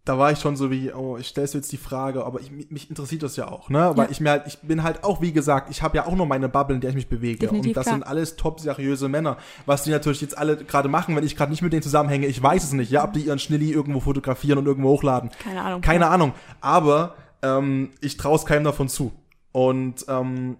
da 0.04 0.18
war 0.18 0.32
ich 0.32 0.40
schon 0.40 0.56
so 0.56 0.70
wie, 0.72 0.92
oh, 0.92 1.16
ich 1.16 1.28
stellst 1.28 1.54
jetzt 1.54 1.70
die 1.70 1.76
Frage, 1.76 2.24
aber 2.24 2.40
ich, 2.40 2.50
mich 2.50 2.90
interessiert 2.90 3.22
das 3.22 3.36
ja 3.36 3.46
auch, 3.48 3.70
ne? 3.70 3.92
Weil 3.94 4.06
Ja. 4.06 4.10
ich 4.10 4.20
mir 4.20 4.30
halt, 4.30 4.46
ich 4.48 4.58
bin 4.58 4.82
halt 4.82 5.04
auch, 5.04 5.20
wie 5.20 5.32
gesagt, 5.32 5.70
ich 5.70 5.80
habe 5.80 5.96
ja 5.96 6.06
auch 6.06 6.16
nur 6.16 6.26
meine 6.26 6.48
Bubble, 6.48 6.74
in 6.74 6.80
der 6.80 6.90
ich 6.90 6.96
mich 6.96 7.08
bewege. 7.08 7.38
Definitiv, 7.38 7.70
und 7.70 7.76
das 7.76 7.84
klar. 7.84 7.94
sind 7.94 8.02
alles 8.02 8.34
top 8.34 8.58
seriöse 8.58 9.08
Männer. 9.08 9.36
Was 9.64 9.84
die 9.84 9.90
natürlich 9.90 10.20
jetzt 10.20 10.36
alle 10.36 10.56
gerade 10.56 10.88
machen, 10.88 11.14
wenn 11.14 11.24
ich 11.24 11.36
gerade 11.36 11.52
nicht 11.52 11.62
mit 11.62 11.72
denen 11.72 11.82
zusammenhänge, 11.82 12.26
ich 12.26 12.42
weiß 12.42 12.64
es 12.64 12.72
nicht, 12.72 12.90
ja, 12.90 13.04
ob 13.04 13.12
die 13.12 13.20
ihren 13.20 13.38
Schnilli 13.38 13.70
irgendwo 13.70 14.00
fotografieren 14.00 14.58
und 14.58 14.66
irgendwo 14.66 14.88
hochladen. 14.88 15.30
Keine 15.38 15.62
Ahnung. 15.62 15.80
Keine 15.82 16.08
Ahnung. 16.08 16.32
Aber 16.60 17.14
ähm, 17.42 17.90
ich 18.00 18.16
traue 18.16 18.34
es 18.36 18.44
keinem 18.44 18.64
davon 18.64 18.88
zu. 18.88 19.12
Und 19.52 20.04
ähm, 20.08 20.56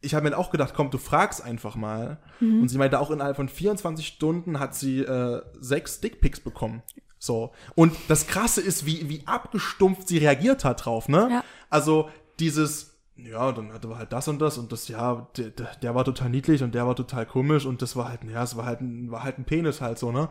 ich 0.00 0.14
habe 0.16 0.28
mir 0.28 0.36
auch 0.36 0.50
gedacht, 0.50 0.72
komm, 0.74 0.90
du 0.90 0.98
fragst 0.98 1.44
einfach 1.44 1.76
mal. 1.76 2.18
Mhm. 2.40 2.62
Und 2.62 2.68
sie 2.70 2.78
meinte, 2.78 2.98
auch 2.98 3.12
innerhalb 3.12 3.36
von 3.36 3.48
24 3.48 4.04
Stunden 4.04 4.58
hat 4.58 4.74
sie 4.74 5.00
äh, 5.00 5.42
sechs 5.60 6.00
Dickpics 6.00 6.40
bekommen. 6.40 6.82
So. 7.22 7.52
Und 7.76 7.96
das 8.08 8.26
Krasse 8.26 8.60
ist, 8.60 8.84
wie, 8.84 9.08
wie 9.08 9.24
abgestumpft 9.28 10.08
sie 10.08 10.18
reagiert 10.18 10.64
hat 10.64 10.84
drauf, 10.84 11.08
ne? 11.08 11.28
Ja. 11.30 11.44
Also 11.70 12.10
dieses, 12.40 12.96
ja, 13.14 13.52
dann 13.52 13.72
hatte 13.72 13.88
wir 13.88 13.96
halt 13.96 14.12
das 14.12 14.26
und 14.26 14.40
das 14.40 14.58
und 14.58 14.72
das, 14.72 14.88
ja, 14.88 15.28
der, 15.36 15.50
der, 15.50 15.94
war 15.94 16.04
total 16.04 16.30
niedlich 16.30 16.64
und 16.64 16.74
der 16.74 16.84
war 16.84 16.96
total 16.96 17.24
komisch 17.24 17.64
und 17.64 17.80
das 17.80 17.94
war 17.94 18.08
halt, 18.08 18.24
ja, 18.24 18.42
es 18.42 18.56
war 18.56 18.66
halt 18.66 18.80
ein, 18.80 19.12
war 19.12 19.22
halt 19.22 19.38
ein 19.38 19.44
Penis 19.44 19.80
halt 19.80 20.00
so, 20.00 20.10
ne? 20.10 20.30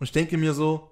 Und 0.00 0.04
ich 0.04 0.10
denke 0.10 0.36
mir 0.36 0.52
so, 0.52 0.90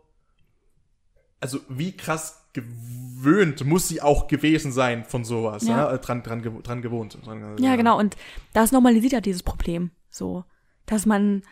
also 1.41 1.59
wie 1.69 1.97
krass 1.97 2.47
gewöhnt 2.53 3.65
muss 3.65 3.89
sie 3.89 4.01
auch 4.03 4.29
gewesen 4.29 4.71
sein 4.71 5.05
von 5.05 5.25
sowas, 5.25 5.67
Ja. 5.67 5.87
ja. 5.87 5.93
ne? 5.93 5.99
dran, 5.99 6.23
dran, 6.23 6.43
gewo- 6.43 6.63
dran 6.63 6.81
gewohnt. 6.81 7.19
Dran, 7.27 7.59
ja, 7.59 7.75
genau. 7.75 7.99
Und 7.99 8.17
das 8.53 8.71
normalisiert 8.71 9.13
ja 9.15 9.21
dieses 9.21 9.43
Problem. 9.43 9.91
So. 10.11 10.45
Dass 10.87 11.07
man, 11.07 11.43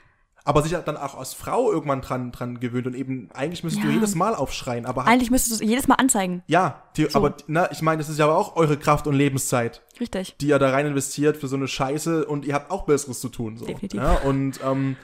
Aber 0.49 0.63
sich 0.63 0.73
dann 0.73 0.97
auch 0.97 1.15
als 1.19 1.35
Frau 1.35 1.71
irgendwann 1.71 2.01
dran, 2.01 2.33
dran 2.33 2.59
gewöhnt 2.59 2.87
und 2.87 2.95
eben, 2.95 3.29
eigentlich 3.35 3.63
müsstest 3.65 3.85
du 3.85 3.89
Ja. 3.89 3.95
jedes 3.97 4.15
Mal 4.15 4.35
aufschreien, 4.35 4.87
aber 4.87 5.05
halt, 5.05 5.13
eigentlich 5.13 5.31
müsstest 5.31 5.61
du 5.61 5.65
es 5.65 5.71
jedes 5.71 5.87
Mal 5.89 5.97
anzeigen. 5.97 6.43
ja, 6.47 6.83
die, 6.97 7.15
aber, 7.15 7.35
na, 7.49 7.71
ich 7.71 7.83
meine, 7.83 7.99
das 7.99 8.09
ist 8.09 8.19
ja 8.19 8.25
aber 8.25 8.37
auch 8.39 8.57
eure 8.57 8.79
Kraft 8.79 9.07
und 9.07 9.15
Lebenszeit, 9.15 9.83
Richtig. 10.01 10.37
die 10.41 10.49
ihr 10.49 10.59
da 10.59 10.71
rein 10.71 10.87
investiert 10.87 11.37
für 11.37 11.49
so 11.49 11.57
eine 11.57 11.69
Scheiße 11.69 12.25
und 12.25 12.47
ihr 12.47 12.55
habt 12.55 12.71
auch 12.71 12.87
Besseres 12.87 13.21
zu 13.21 13.29
tun, 13.29 13.59
so. 13.59 13.67
Definitiv. 13.67 14.01
Ja, 14.01 14.15
und, 14.21 14.59
ähm, 14.65 14.97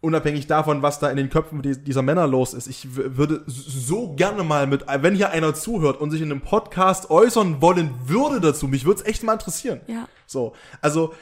unabhängig 0.00 0.46
davon, 0.46 0.82
was 0.82 1.00
da 1.00 1.08
in 1.10 1.16
den 1.16 1.28
Köpfen 1.28 1.60
die- 1.62 1.76
dieser 1.82 2.02
Männer 2.02 2.26
los 2.26 2.54
ist, 2.54 2.68
ich 2.68 2.94
würde 2.94 3.42
so 3.46 4.14
gerne 4.14 4.44
mal 4.44 4.66
mit, 4.66 4.84
wenn 4.86 5.14
hier 5.16 5.30
einer 5.30 5.54
zuhört 5.54 6.00
und 6.00 6.10
sich 6.12 6.20
in 6.20 6.30
einem 6.30 6.40
Podcast 6.40 7.10
äußern 7.10 7.60
wollen 7.60 7.90
würde 8.06 8.40
dazu, 8.40 8.68
mich 8.68 8.84
würde 8.84 9.00
es 9.00 9.06
echt 9.06 9.24
mal 9.24 9.32
interessieren. 9.32 9.80
Ja. 9.88 10.06
So, 10.26 10.52
also 10.82 11.14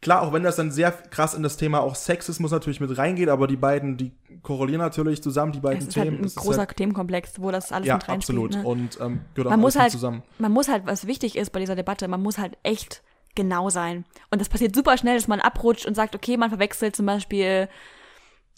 klar, 0.00 0.22
auch 0.22 0.32
wenn 0.32 0.42
das 0.42 0.56
dann 0.56 0.70
sehr 0.70 0.92
krass 0.92 1.34
in 1.34 1.42
das 1.42 1.56
Thema 1.56 1.80
auch 1.80 1.94
Sexismus 1.94 2.50
natürlich 2.50 2.80
mit 2.80 2.96
reingeht, 2.96 3.28
aber 3.28 3.46
die 3.46 3.56
beiden, 3.56 3.96
die 3.96 4.12
korrelieren 4.42 4.80
natürlich 4.80 5.22
zusammen, 5.22 5.52
die 5.52 5.60
beiden 5.60 5.78
Es 5.78 5.88
ist 5.88 5.94
Themen. 5.94 6.10
halt 6.10 6.20
ein 6.20 6.24
Es 6.24 6.36
ist 6.36 6.42
großer 6.42 6.58
halt, 6.58 6.76
Themenkomplex, 6.76 7.32
wo 7.40 7.50
das 7.50 7.72
alles 7.72 7.86
ja, 7.88 7.94
mit 7.94 8.08
reinspielt. 8.08 8.38
absolut. 8.38 8.64
Ne? 8.64 8.68
Und 8.68 9.00
ähm, 9.00 9.20
gehört 9.34 9.48
auch 9.48 9.50
man 9.50 9.60
muss 9.60 9.74
alles 9.74 9.74
mit 9.74 9.82
halt, 9.82 9.92
zusammen. 9.92 10.22
man 10.38 10.52
muss 10.52 10.68
halt, 10.68 10.86
was 10.86 11.06
wichtig 11.06 11.36
ist 11.36 11.50
bei 11.50 11.60
dieser 11.60 11.76
Debatte, 11.76 12.06
man 12.08 12.22
muss 12.22 12.38
halt 12.38 12.56
echt 12.62 13.02
genau 13.34 13.70
sein. 13.70 14.04
Und 14.30 14.40
das 14.40 14.48
passiert 14.48 14.74
super 14.74 14.96
schnell, 14.96 15.16
dass 15.16 15.28
man 15.28 15.40
abrutscht 15.40 15.86
und 15.86 15.94
sagt, 15.94 16.14
okay, 16.14 16.36
man 16.36 16.50
verwechselt 16.50 16.96
zum 16.96 17.06
Beispiel 17.06 17.68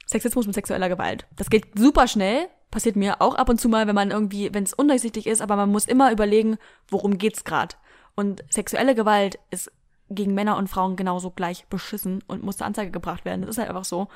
Sexismus 0.07 0.47
mit 0.47 0.55
sexueller 0.55 0.88
Gewalt. 0.88 1.26
Das 1.36 1.51
geht 1.51 1.66
super 1.78 2.09
schnell, 2.09 2.49
passiert 2.70 2.97
mir 2.97 3.20
auch 3.20 3.34
ab 3.34 3.49
und 3.49 3.61
zu 3.61 3.68
mal, 3.68 3.86
wenn 3.86 3.95
man 3.95 4.11
irgendwie, 4.11 4.53
wenn 4.53 4.64
es 4.64 4.74
undurchsichtig 4.74 5.26
ist, 5.26 5.43
aber 5.43 5.57
man 5.57 5.70
muss 5.70 5.86
immer 5.86 6.12
überlegen, 6.12 6.57
worum 6.88 7.18
geht's 7.18 7.45
gerade. 7.45 7.76
Und 8.14 8.43
sexuelle 8.51 8.95
Gewalt 8.95 9.38
ist 9.51 9.70
gegen 10.11 10.34
Männer 10.34 10.56
und 10.56 10.68
Frauen 10.68 10.96
genauso 10.96 11.30
gleich 11.30 11.66
beschissen 11.66 12.22
und 12.26 12.42
muss 12.42 12.58
zur 12.58 12.66
Anzeige 12.66 12.90
gebracht 12.90 13.24
werden. 13.24 13.42
Das 13.42 13.50
ist 13.50 13.58
halt 13.58 13.68
einfach 13.68 13.84
so. 13.84 14.08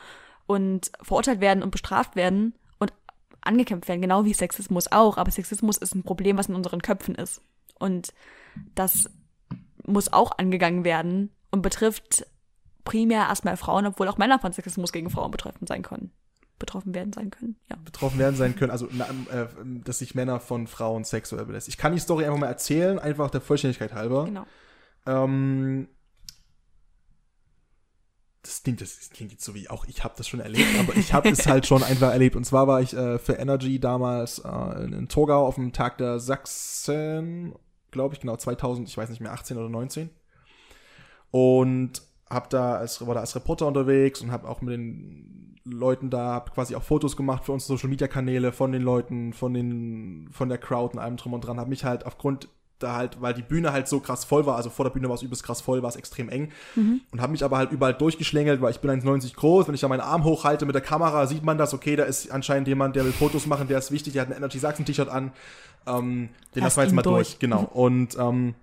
Und 0.47 0.91
verurteilt 1.01 1.41
werden 1.41 1.63
und 1.63 1.71
bestraft 1.71 2.17
werden 2.17 2.55
und 2.79 2.93
angekämpft 3.41 3.89
werden, 3.89 4.03
genau 4.03 4.25
wie 4.25 4.35
Sexismus 4.35 4.91
auch. 4.93 5.17
Aber 5.17 5.31
Sexismus 5.31 5.79
ist 5.79 5.95
ein 5.95 6.03
Problem, 6.03 6.37
was 6.37 6.49
in 6.49 6.55
unseren 6.55 6.83
Köpfen 6.83 7.15
ist. 7.15 7.41
Und 7.79 8.13
das 8.75 9.09
muss 9.87 10.13
auch 10.13 10.39
angegangen 10.39 10.85
werden 10.85 11.31
und 11.51 11.63
betrifft 11.63 12.27
primär 12.85 13.29
erstmal 13.29 13.57
Frauen, 13.57 13.87
obwohl 13.87 14.09
auch 14.09 14.19
Männer 14.19 14.39
von 14.39 14.53
Sexismus 14.53 14.93
gegen 14.93 15.11
Frauen 15.11 15.31
betroffen 15.31 15.67
sein 15.67 15.83
können. 15.83 16.11
Betroffen 16.59 16.95
werden 16.95 17.13
sein 17.13 17.31
können, 17.31 17.57
ja. 17.69 17.77
betroffen 17.85 18.19
werden 18.19 18.37
sein 18.37 18.55
können, 18.55 18.71
also 18.71 18.89
na, 18.93 19.07
äh, 19.33 19.49
dass 19.85 19.99
sich 19.99 20.15
Männer 20.15 20.39
von 20.39 20.69
Frauen 20.69 21.03
sexuell 21.03 21.45
belästigen. 21.45 21.73
Ich 21.73 21.79
kann 21.79 21.93
die 21.93 21.99
Story 21.99 22.25
einfach 22.25 22.39
mal 22.39 22.47
erzählen, 22.47 22.99
einfach 22.99 23.29
der 23.31 23.41
Vollständigkeit 23.41 23.93
halber. 23.93 24.25
Genau. 24.27 24.47
Ähm, 25.07 25.89
das 28.45 28.63
klingt, 28.63 28.81
das 28.81 29.11
klingt 29.11 29.33
jetzt 29.33 29.45
so 29.45 29.55
wie 29.55 29.71
auch 29.71 29.87
ich 29.87 30.05
habe 30.05 30.15
das 30.17 30.29
schon 30.29 30.41
erlebt, 30.41 30.79
aber 30.79 30.95
ich 30.97 31.13
habe 31.13 31.31
es 31.31 31.47
halt 31.47 31.67
schon 31.67 31.83
einfach 31.83 32.11
erlebt. 32.11 32.37
Und 32.37 32.45
zwar 32.45 32.67
war 32.67 32.81
ich 32.81 32.95
äh, 32.95 33.19
für 33.19 33.35
Energy 33.35 33.81
damals 33.81 34.39
äh, 34.39 34.85
in, 34.85 35.09
Torgau 35.09 35.47
auf 35.47 35.55
dem 35.55 35.73
Tag 35.73 35.99
der 35.99 36.21
Sachsen, 36.21 37.55
glaube 37.91 38.15
ich, 38.15 38.21
genau 38.21 38.37
2000, 38.37 38.89
ich 38.89 38.97
weiß 38.97 39.09
nicht 39.09 39.21
mehr, 39.21 39.33
18 39.33 39.57
oder 39.57 39.69
19. 39.69 40.11
Und 41.31 42.03
hab 42.29 42.51
da 42.51 42.77
als, 42.77 43.05
war 43.07 43.15
da 43.15 43.21
als 43.21 43.35
Reporter 43.35 43.67
unterwegs 43.67 44.21
und 44.21 44.31
habe 44.31 44.49
auch 44.49 44.61
mit 44.61 44.75
den 44.75 45.59
Leuten 45.65 46.11
da 46.11 46.35
hab 46.35 46.55
quasi 46.55 46.75
auch 46.75 46.83
Fotos 46.83 47.17
gemacht 47.17 47.45
für 47.45 47.53
unsere 47.53 47.75
Social 47.75 47.89
Media 47.89 48.09
Kanäle 48.09 48.53
von 48.53 48.73
den 48.73 48.83
Leuten, 48.83 49.33
von 49.33 49.55
den 49.55 50.29
von 50.31 50.51
der 50.51 50.59
Crowd 50.59 50.93
und 50.95 50.99
allem 50.99 51.17
drum 51.17 51.33
und 51.33 51.41
dran. 51.41 51.59
Habe 51.59 51.71
mich 51.71 51.85
halt 51.85 52.05
aufgrund 52.05 52.49
da 52.85 52.95
halt, 52.95 53.21
weil 53.21 53.35
die 53.35 53.43
Bühne 53.43 53.73
halt 53.73 53.89
so 53.89 53.99
krass 53.99 54.25
voll 54.25 54.47
war, 54.47 54.57
also 54.57 54.71
vor 54.71 54.85
der 54.85 54.91
Bühne 54.93 55.09
war 55.09 55.17
es 55.17 55.23
übelst 55.23 55.43
krass 55.43 55.61
voll, 55.61 55.83
war 55.83 55.89
es 55.89 55.97
extrem 55.97 56.29
eng 56.29 56.53
und 57.11 57.21
habe 57.21 57.33
mich 57.33 57.43
aber 57.43 57.57
halt 57.57 57.73
überall 57.73 57.95
durchgeschlängelt, 57.95 58.61
weil 58.61 58.71
ich 58.71 58.81
bin 58.81 58.91
1,90 58.91 59.35
groß, 59.35 59.67
wenn 59.67 59.75
ich 59.75 59.81
da 59.81 59.89
meinen 59.89 60.01
Arm 60.01 60.25
hochhalte 60.25 60.67
mit 60.67 60.75
der 60.75 60.83
Kamera, 60.83 61.27
sieht 61.27 61.43
man 61.43 61.59
das, 61.59 61.75
okay, 61.75 61.97
da 61.97 62.05
ist 62.05 62.31
anscheinend 62.31 62.69
jemand, 62.69 62.95
der 62.95 63.05
will 63.05 63.13
Fotos 63.13 63.47
machen, 63.47 63.67
der 63.67 63.79
ist 63.79 63.91
wichtig, 63.91 64.13
der 64.13 64.23
hat 64.23 64.31
ein 64.31 64.37
Energy 64.37 64.59
Sachsen 64.59 64.85
T-Shirt 64.85 65.09
an, 65.09 65.33
ähm, 65.87 66.29
den 66.55 66.63
Lass 66.63 66.77
lassen 66.77 66.77
wir 66.77 66.85
jetzt 66.85 66.95
mal 66.95 67.03
durch, 67.03 67.29
durch. 67.29 67.39
genau. 67.41 67.63
Und 67.73 68.17
ähm, 68.19 68.55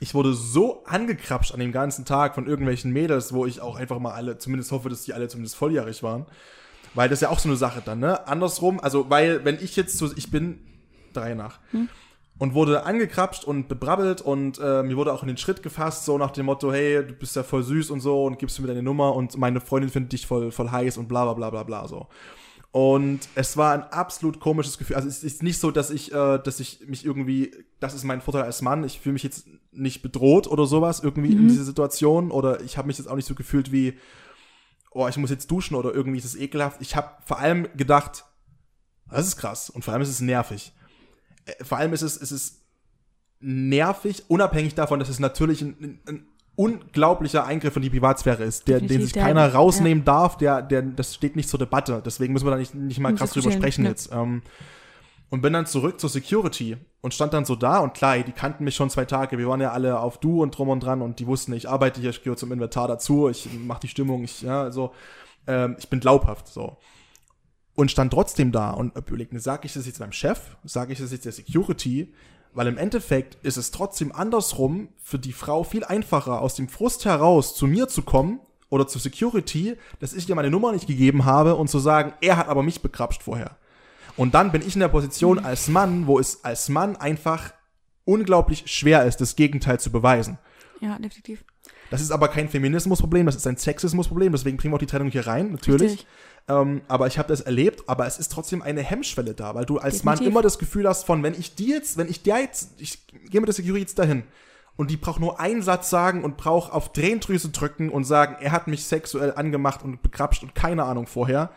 ich 0.00 0.14
wurde 0.14 0.32
so 0.34 0.84
angekrapscht 0.84 1.52
an 1.52 1.60
dem 1.60 1.72
ganzen 1.72 2.04
Tag 2.04 2.34
von 2.34 2.46
irgendwelchen 2.46 2.92
Mädels, 2.92 3.32
wo 3.32 3.46
ich 3.46 3.60
auch 3.60 3.76
einfach 3.76 3.98
mal 3.98 4.12
alle, 4.12 4.38
zumindest 4.38 4.70
hoffe, 4.70 4.88
dass 4.88 5.02
die 5.02 5.12
alle 5.12 5.28
zumindest 5.28 5.56
volljährig 5.56 6.02
waren. 6.02 6.26
Weil 6.94 7.08
das 7.08 7.18
ist 7.18 7.22
ja 7.22 7.28
auch 7.30 7.38
so 7.38 7.48
eine 7.48 7.56
Sache 7.56 7.82
dann, 7.84 7.98
ne? 7.98 8.26
Andersrum, 8.26 8.80
also, 8.80 9.10
weil, 9.10 9.44
wenn 9.44 9.58
ich 9.60 9.76
jetzt 9.76 9.98
so, 9.98 10.10
ich 10.16 10.30
bin 10.30 10.60
drei 11.12 11.34
nach 11.34 11.58
und 12.38 12.54
wurde 12.54 12.84
angekrapscht 12.84 13.44
und 13.44 13.68
bebrabbelt 13.68 14.20
und 14.20 14.58
äh, 14.58 14.82
mir 14.82 14.96
wurde 14.96 15.12
auch 15.12 15.22
in 15.22 15.28
den 15.28 15.36
Schritt 15.36 15.62
gefasst, 15.62 16.04
so 16.04 16.18
nach 16.18 16.30
dem 16.30 16.46
Motto, 16.46 16.72
hey, 16.72 17.04
du 17.04 17.12
bist 17.14 17.34
ja 17.36 17.42
voll 17.42 17.62
süß 17.62 17.90
und 17.90 18.00
so 18.00 18.24
und 18.24 18.38
gibst 18.38 18.60
mir 18.60 18.68
deine 18.68 18.82
Nummer 18.82 19.14
und 19.14 19.36
meine 19.36 19.60
Freundin 19.60 19.90
findet 19.90 20.12
dich 20.12 20.26
voll, 20.26 20.52
voll 20.52 20.70
heiß 20.70 20.98
und 20.98 21.08
bla 21.08 21.24
bla 21.24 21.34
bla 21.34 21.50
bla 21.50 21.62
bla 21.64 21.88
so. 21.88 22.08
Und 22.70 23.20
es 23.34 23.56
war 23.56 23.72
ein 23.72 23.82
absolut 23.82 24.40
komisches 24.40 24.76
Gefühl. 24.78 24.96
Also 24.96 25.08
es 25.08 25.24
ist 25.24 25.42
nicht 25.42 25.58
so, 25.58 25.70
dass 25.70 25.90
ich, 25.90 26.12
äh, 26.12 26.38
dass 26.38 26.60
ich 26.60 26.86
mich 26.86 27.04
irgendwie, 27.04 27.50
das 27.80 27.94
ist 27.94 28.04
mein 28.04 28.20
Vorteil 28.20 28.44
als 28.44 28.62
Mann, 28.62 28.84
ich 28.84 29.00
fühle 29.00 29.14
mich 29.14 29.22
jetzt 29.22 29.46
nicht 29.72 30.02
bedroht 30.02 30.46
oder 30.46 30.66
sowas 30.66 31.00
irgendwie 31.00 31.32
in 31.32 31.48
dieser 31.48 31.64
Situation 31.64 32.30
oder 32.30 32.60
ich 32.60 32.76
habe 32.76 32.86
mich 32.88 32.98
jetzt 32.98 33.08
auch 33.08 33.16
nicht 33.16 33.26
so 33.26 33.34
gefühlt 33.34 33.72
wie, 33.72 33.98
oh, 34.92 35.08
ich 35.08 35.16
muss 35.16 35.30
jetzt 35.30 35.50
duschen 35.50 35.76
oder 35.76 35.94
irgendwie 35.94 36.18
ist 36.18 36.24
es 36.24 36.36
ekelhaft. 36.36 36.80
Ich 36.80 36.94
habe 36.94 37.10
vor 37.24 37.38
allem 37.38 37.68
gedacht, 37.76 38.24
das 39.10 39.26
ist 39.26 39.36
krass 39.38 39.70
und 39.70 39.84
vor 39.84 39.92
allem 39.92 40.02
ist 40.02 40.10
es 40.10 40.20
nervig. 40.20 40.72
Äh, 41.48 41.64
Vor 41.64 41.78
allem 41.78 41.92
ist 41.92 42.02
es, 42.02 42.16
ist 42.16 42.30
es 42.30 42.60
nervig, 43.40 44.24
unabhängig 44.28 44.74
davon, 44.74 44.98
dass 44.98 45.08
es 45.08 45.18
natürlich 45.20 45.62
ein, 45.62 46.00
ein, 46.06 46.26
unglaublicher 46.56 47.44
Eingriff 47.44 47.76
in 47.76 47.82
die 47.82 47.90
Privatsphäre 47.90 48.42
ist, 48.42 48.66
der, 48.66 48.80
den 48.80 49.00
sich 49.02 49.12
der- 49.12 49.22
keiner 49.22 49.54
rausnehmen 49.54 50.04
darf, 50.04 50.36
der, 50.38 50.60
der, 50.60 50.82
das 50.82 51.14
steht 51.14 51.36
nicht 51.36 51.48
zur 51.48 51.60
Debatte. 51.60 52.02
Deswegen 52.04 52.32
müssen 52.32 52.46
wir 52.46 52.50
da 52.50 52.56
nicht, 52.56 52.74
nicht 52.74 52.98
mal 52.98 53.14
krass 53.14 53.30
drüber 53.30 53.52
sprechen 53.52 53.84
ja. 53.84 53.90
jetzt. 53.90 54.10
Ähm, 54.12 54.42
und 55.30 55.40
bin 55.40 55.52
dann 55.52 55.66
zurück 55.66 56.00
zur 56.00 56.10
Security 56.10 56.76
und 57.00 57.14
stand 57.14 57.32
dann 57.32 57.44
so 57.44 57.54
da 57.54 57.78
und 57.78 57.94
klar, 57.94 58.18
die 58.18 58.32
kannten 58.32 58.64
mich 58.64 58.74
schon 58.74 58.90
zwei 58.90 59.04
Tage. 59.04 59.38
Wir 59.38 59.46
waren 59.46 59.60
ja 59.60 59.70
alle 59.70 60.00
auf 60.00 60.18
Du 60.18 60.42
und 60.42 60.56
drum 60.56 60.68
und 60.70 60.80
dran 60.80 61.00
und 61.00 61.20
die 61.20 61.28
wussten, 61.28 61.52
ich 61.52 61.68
arbeite 61.68 62.00
hier, 62.00 62.10
ich 62.10 62.24
gehöre 62.24 62.36
zum 62.36 62.50
Inventar 62.50 62.88
dazu, 62.88 63.28
ich 63.28 63.48
mache 63.66 63.80
die 63.80 63.88
Stimmung, 63.88 64.24
ich, 64.24 64.42
ja, 64.42 64.62
also, 64.62 64.92
ähm, 65.46 65.76
ich 65.78 65.88
bin 65.88 66.00
glaubhaft, 66.00 66.48
so. 66.48 66.78
Und 67.78 67.92
stand 67.92 68.12
trotzdem 68.12 68.50
da 68.50 68.70
und 68.70 68.96
überlegt, 68.96 69.40
sage 69.40 69.66
ich 69.66 69.72
das 69.72 69.86
jetzt 69.86 70.00
meinem 70.00 70.10
Chef, 70.10 70.40
sage 70.64 70.92
ich 70.92 70.98
das 70.98 71.12
jetzt 71.12 71.26
der 71.26 71.30
Security, 71.30 72.12
weil 72.52 72.66
im 72.66 72.76
Endeffekt 72.76 73.36
ist 73.44 73.56
es 73.56 73.70
trotzdem 73.70 74.10
andersrum 74.10 74.88
für 75.00 75.20
die 75.20 75.32
Frau 75.32 75.62
viel 75.62 75.84
einfacher, 75.84 76.40
aus 76.40 76.56
dem 76.56 76.68
Frust 76.68 77.04
heraus 77.04 77.54
zu 77.54 77.68
mir 77.68 77.86
zu 77.86 78.02
kommen 78.02 78.40
oder 78.68 78.88
zur 78.88 79.00
Security, 79.00 79.76
dass 80.00 80.12
ich 80.12 80.28
ihr 80.28 80.34
meine 80.34 80.50
Nummer 80.50 80.72
nicht 80.72 80.88
gegeben 80.88 81.24
habe 81.24 81.54
und 81.54 81.70
zu 81.70 81.78
sagen, 81.78 82.14
er 82.20 82.36
hat 82.36 82.48
aber 82.48 82.64
mich 82.64 82.82
bekrapscht 82.82 83.22
vorher. 83.22 83.56
Und 84.16 84.34
dann 84.34 84.50
bin 84.50 84.62
ich 84.66 84.74
in 84.74 84.80
der 84.80 84.88
Position 84.88 85.38
als 85.38 85.68
Mann, 85.68 86.08
wo 86.08 86.18
es 86.18 86.44
als 86.44 86.68
Mann 86.68 86.96
einfach 86.96 87.54
unglaublich 88.04 88.64
schwer 88.66 89.04
ist, 89.04 89.20
das 89.20 89.36
Gegenteil 89.36 89.78
zu 89.78 89.92
beweisen. 89.92 90.38
Ja, 90.80 90.98
definitiv. 90.98 91.44
Das 91.90 92.00
ist 92.00 92.10
aber 92.10 92.26
kein 92.26 92.48
Feminismusproblem, 92.48 93.26
das 93.26 93.36
ist 93.36 93.46
ein 93.46 93.56
Sexismusproblem, 93.56 94.32
deswegen 94.32 94.56
bringen 94.56 94.72
wir 94.72 94.76
auch 94.76 94.80
die 94.80 94.86
Trennung 94.86 95.10
hier 95.10 95.28
rein, 95.28 95.52
natürlich. 95.52 95.92
Richtig. 95.92 96.06
Ähm, 96.48 96.80
aber 96.88 97.06
ich 97.06 97.18
habe 97.18 97.28
das 97.28 97.42
erlebt, 97.42 97.84
aber 97.88 98.06
es 98.06 98.18
ist 98.18 98.32
trotzdem 98.32 98.62
eine 98.62 98.82
Hemmschwelle 98.82 99.34
da, 99.34 99.54
weil 99.54 99.66
du 99.66 99.78
als 99.78 100.02
Mann 100.04 100.14
Definitiv. 100.14 100.32
immer 100.32 100.42
das 100.42 100.58
Gefühl 100.58 100.88
hast 100.88 101.04
von, 101.04 101.22
wenn 101.22 101.34
ich 101.34 101.54
die 101.54 101.68
jetzt, 101.68 101.98
wenn 101.98 102.08
ich 102.08 102.22
der 102.22 102.38
jetzt, 102.40 102.80
ich 102.80 103.06
gehe 103.06 103.40
mit 103.40 103.48
der 103.48 103.54
Security 103.54 103.80
jetzt 103.82 103.98
dahin 103.98 104.22
und 104.76 104.90
die 104.90 104.96
braucht 104.96 105.20
nur 105.20 105.40
einen 105.40 105.60
Satz 105.60 105.90
sagen 105.90 106.24
und 106.24 106.38
braucht 106.38 106.72
auf 106.72 106.92
Tränendrüse 106.92 107.50
drücken 107.50 107.90
und 107.90 108.04
sagen, 108.04 108.36
er 108.40 108.52
hat 108.52 108.66
mich 108.66 108.84
sexuell 108.86 109.34
angemacht 109.34 109.82
und 109.82 110.00
bekrapscht 110.02 110.42
und 110.42 110.54
keine 110.54 110.84
Ahnung 110.84 111.06
vorher. 111.06 111.50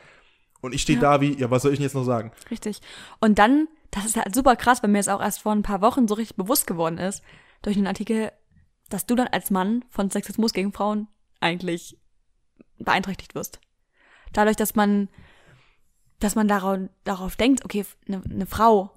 Und 0.59 0.75
ich 0.75 0.81
stehe 0.81 0.99
Ja. 0.99 1.13
da 1.13 1.21
wie, 1.21 1.37
ja, 1.39 1.49
was 1.49 1.61
soll 1.61 1.71
ich 1.71 1.77
denn 1.79 1.85
jetzt 1.85 1.95
noch 1.95 2.03
sagen? 2.03 2.31
Richtig. 2.51 2.81
Und 3.21 3.39
dann, 3.39 3.67
das 3.91 4.05
ist 4.05 4.17
halt 4.17 4.35
super 4.35 4.55
krass, 4.57 4.83
weil 4.83 4.89
mir 4.89 4.99
es 4.99 5.07
auch 5.07 5.21
erst 5.21 5.39
vor 5.41 5.53
ein 5.53 5.63
paar 5.63 5.81
Wochen 5.81 6.07
so 6.07 6.15
richtig 6.15 6.35
bewusst 6.35 6.67
geworden 6.67 6.97
ist, 6.97 7.23
durch 7.61 7.77
einen 7.77 7.87
Artikel, 7.87 8.31
dass 8.89 9.05
du 9.05 9.15
dann 9.15 9.27
als 9.27 9.51
Mann 9.51 9.85
von 9.89 10.09
Sexismus 10.09 10.51
gegen 10.51 10.73
Frauen 10.73 11.07
eigentlich 11.39 11.97
beeinträchtigt 12.77 13.35
wirst. 13.35 13.59
Dadurch, 14.33 14.55
dass 14.55 14.75
man, 14.75 15.09
dass 16.19 16.35
man 16.35 16.47
darauf, 16.47 16.79
darauf 17.03 17.35
denkt, 17.35 17.65
okay, 17.65 17.85
eine, 18.07 18.21
eine 18.23 18.45
Frau, 18.45 18.91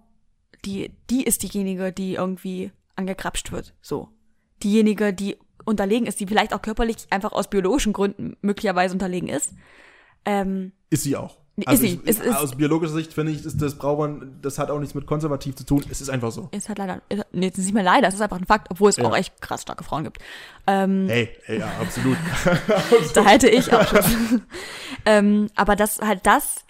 die, 0.65 0.93
die 1.11 1.25
ist 1.25 1.43
diejenige, 1.43 1.93
die 1.93 2.15
irgendwie 2.15 2.73
angekrapscht 2.97 3.53
wird, 3.53 3.75
so. 3.81 4.09
Diejenige, 4.63 5.13
die 5.13 5.37
unterlegen 5.65 6.07
ist, 6.07 6.21
die 6.21 6.27
vielleicht 6.27 6.55
auch 6.55 6.63
körperlich 6.63 7.07
einfach 7.11 7.33
aus 7.33 7.51
biologischen 7.51 7.93
Gründen 7.93 8.37
möglicherweise 8.41 8.95
unterlegen 8.95 9.29
ist. 9.29 9.55
Ähm, 10.25 10.73
Ist 10.91 11.03
sie 11.03 11.17
auch. 11.17 11.39
Ist 11.57 11.69
Also 11.69 11.85
ich, 11.85 12.01
Es 12.05 12.19
ist- 12.19 12.35
aus 12.37 12.57
biologischer 12.57 12.95
Sicht 12.95 13.13
finde 13.13 13.31
ich, 13.31 13.45
ist 13.45 13.63
das 13.63 13.77
braucht 13.77 13.99
man, 14.01 14.39
das 14.43 14.59
hat 14.59 14.71
auch 14.71 14.81
nichts 14.81 14.95
mit 14.95 15.07
konservativ 15.07 15.55
zu 15.55 15.65
tun. 15.65 15.85
Es 15.89 16.01
ist 16.01 16.09
einfach 16.11 16.33
so. 16.33 16.49
Ist 16.51 16.69
halt 16.69 16.79
leider, 16.79 17.01
ist- 17.09 17.25
nee, 17.33 17.47
es 17.53 17.59
ist 17.59 17.67
nicht 17.67 17.75
mehr 17.75 17.85
leider, 17.85 18.09
es 18.09 18.15
ist 18.15 18.21
einfach 18.21 18.39
ein 18.39 18.47
Fakt, 18.47 18.69
obwohl 18.71 18.89
es 18.91 18.97
Ja. 18.97 19.05
auch 19.05 19.17
echt 19.17 19.41
krass 19.41 19.63
starke 19.63 19.85
Frauen 19.85 20.03
gibt. 20.05 20.19
Ähm, 20.67 21.07
Hey, 21.09 21.29
hey, 21.45 21.61
ja, 21.61 21.71
absolut. 21.81 22.17
da 23.15 23.25
hätte 23.25 23.49
ich 23.49 23.73
auch 23.73 23.87
schon. 23.87 24.43
ähm, 25.07 25.49
aber 25.55 25.77
dass 25.77 26.01
halt 26.01 26.27
das, 26.27 26.65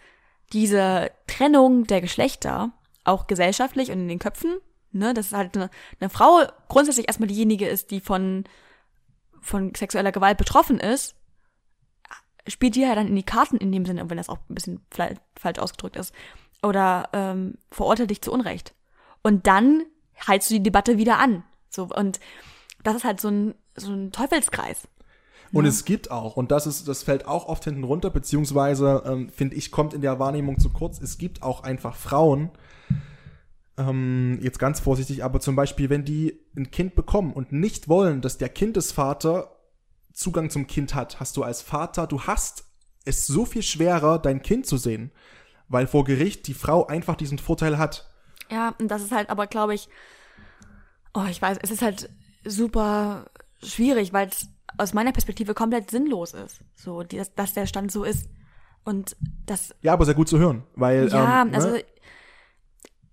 diese 0.52 1.10
Trennung 1.26 1.84
der 1.86 2.00
Geschlechter, 2.02 2.70
auch 3.04 3.26
gesellschaftlich 3.26 3.90
und 3.90 4.00
in 4.00 4.08
den 4.08 4.18
Köpfen, 4.18 4.56
ne, 4.92 5.14
dass 5.14 5.32
halt 5.32 5.56
eine, 5.56 5.70
eine 6.00 6.10
Frau 6.10 6.42
grundsätzlich 6.68 7.08
erstmal 7.08 7.28
diejenige 7.28 7.66
ist, 7.66 7.90
die 7.90 8.00
von, 8.00 8.44
von 9.40 9.74
sexueller 9.74 10.12
Gewalt 10.12 10.36
betroffen 10.38 10.78
ist, 10.78 11.14
spielt 12.46 12.74
dir 12.74 12.88
ja 12.88 12.94
dann 12.94 13.08
in 13.08 13.16
die 13.16 13.22
Karten 13.22 13.56
in 13.56 13.72
dem 13.72 13.86
Sinne, 13.86 14.08
wenn 14.08 14.16
das 14.16 14.28
auch 14.28 14.38
ein 14.48 14.54
bisschen 14.54 14.80
falsch 14.90 15.58
ausgedrückt 15.58 15.96
ist, 15.96 16.14
oder 16.62 17.08
ähm, 17.12 17.58
verurteilt 17.70 18.10
dich 18.10 18.22
zu 18.22 18.32
Unrecht. 18.32 18.74
Und 19.22 19.46
dann 19.46 19.84
heizt 20.26 20.50
du 20.50 20.54
die 20.54 20.62
Debatte 20.62 20.98
wieder 20.98 21.18
an. 21.18 21.44
So, 21.70 21.84
und 21.84 22.20
das 22.82 22.96
ist 22.96 23.04
halt 23.04 23.20
so 23.20 23.28
ein, 23.28 23.54
so 23.76 23.92
ein 23.92 24.12
Teufelskreis. 24.12 24.88
Und 25.52 25.66
es 25.66 25.84
gibt 25.84 26.10
auch, 26.10 26.36
und 26.36 26.50
das 26.50 26.66
ist, 26.66 26.88
das 26.88 27.04
fällt 27.04 27.26
auch 27.26 27.46
oft 27.46 27.62
hinten 27.62 27.84
runter, 27.84 28.10
beziehungsweise, 28.10 29.04
ähm, 29.06 29.28
finde 29.28 29.54
ich, 29.54 29.70
kommt 29.70 29.94
in 29.94 30.00
der 30.00 30.18
Wahrnehmung 30.18 30.58
zu 30.58 30.70
kurz. 30.70 31.00
Es 31.00 31.16
gibt 31.16 31.42
auch 31.42 31.62
einfach 31.62 31.94
Frauen, 31.94 32.50
ähm, 33.76 34.38
jetzt 34.42 34.58
ganz 34.58 34.80
vorsichtig, 34.80 35.22
aber 35.22 35.40
zum 35.40 35.54
Beispiel, 35.54 35.90
wenn 35.90 36.04
die 36.04 36.40
ein 36.56 36.70
Kind 36.70 36.96
bekommen 36.96 37.32
und 37.32 37.52
nicht 37.52 37.88
wollen, 37.88 38.20
dass 38.20 38.36
der 38.36 38.48
Kindesvater 38.48 39.53
Zugang 40.14 40.48
zum 40.48 40.66
Kind 40.66 40.94
hat, 40.94 41.20
hast 41.20 41.36
du 41.36 41.42
als 41.42 41.60
Vater, 41.60 42.06
du 42.06 42.22
hast 42.22 42.64
es 43.04 43.26
so 43.26 43.44
viel 43.44 43.62
schwerer, 43.62 44.18
dein 44.18 44.42
Kind 44.42 44.64
zu 44.66 44.76
sehen, 44.76 45.10
weil 45.68 45.86
vor 45.86 46.04
Gericht 46.04 46.46
die 46.46 46.54
Frau 46.54 46.86
einfach 46.86 47.16
diesen 47.16 47.38
Vorteil 47.38 47.76
hat. 47.78 48.10
Ja, 48.50 48.74
und 48.78 48.88
das 48.88 49.02
ist 49.02 49.12
halt 49.12 49.28
aber, 49.28 49.46
glaube 49.46 49.74
ich, 49.74 49.88
oh, 51.12 51.24
ich 51.28 51.42
weiß, 51.42 51.58
es 51.62 51.70
ist 51.70 51.82
halt 51.82 52.08
super 52.44 53.26
schwierig, 53.62 54.12
weil 54.12 54.28
es 54.28 54.48
aus 54.78 54.94
meiner 54.94 55.12
Perspektive 55.12 55.54
komplett 55.54 55.90
sinnlos 55.90 56.32
ist. 56.32 56.60
So, 56.74 57.02
dass, 57.02 57.34
dass 57.34 57.54
der 57.54 57.66
Stand 57.66 57.92
so 57.92 58.04
ist. 58.04 58.28
Und 58.84 59.16
das, 59.46 59.74
Ja, 59.80 59.94
aber 59.94 60.04
sehr 60.04 60.14
gut 60.14 60.28
zu 60.28 60.38
hören, 60.38 60.64
weil 60.74 61.08
ja, 61.08 61.42
ähm, 61.42 61.50
ne? 61.50 61.56
also, 61.56 61.78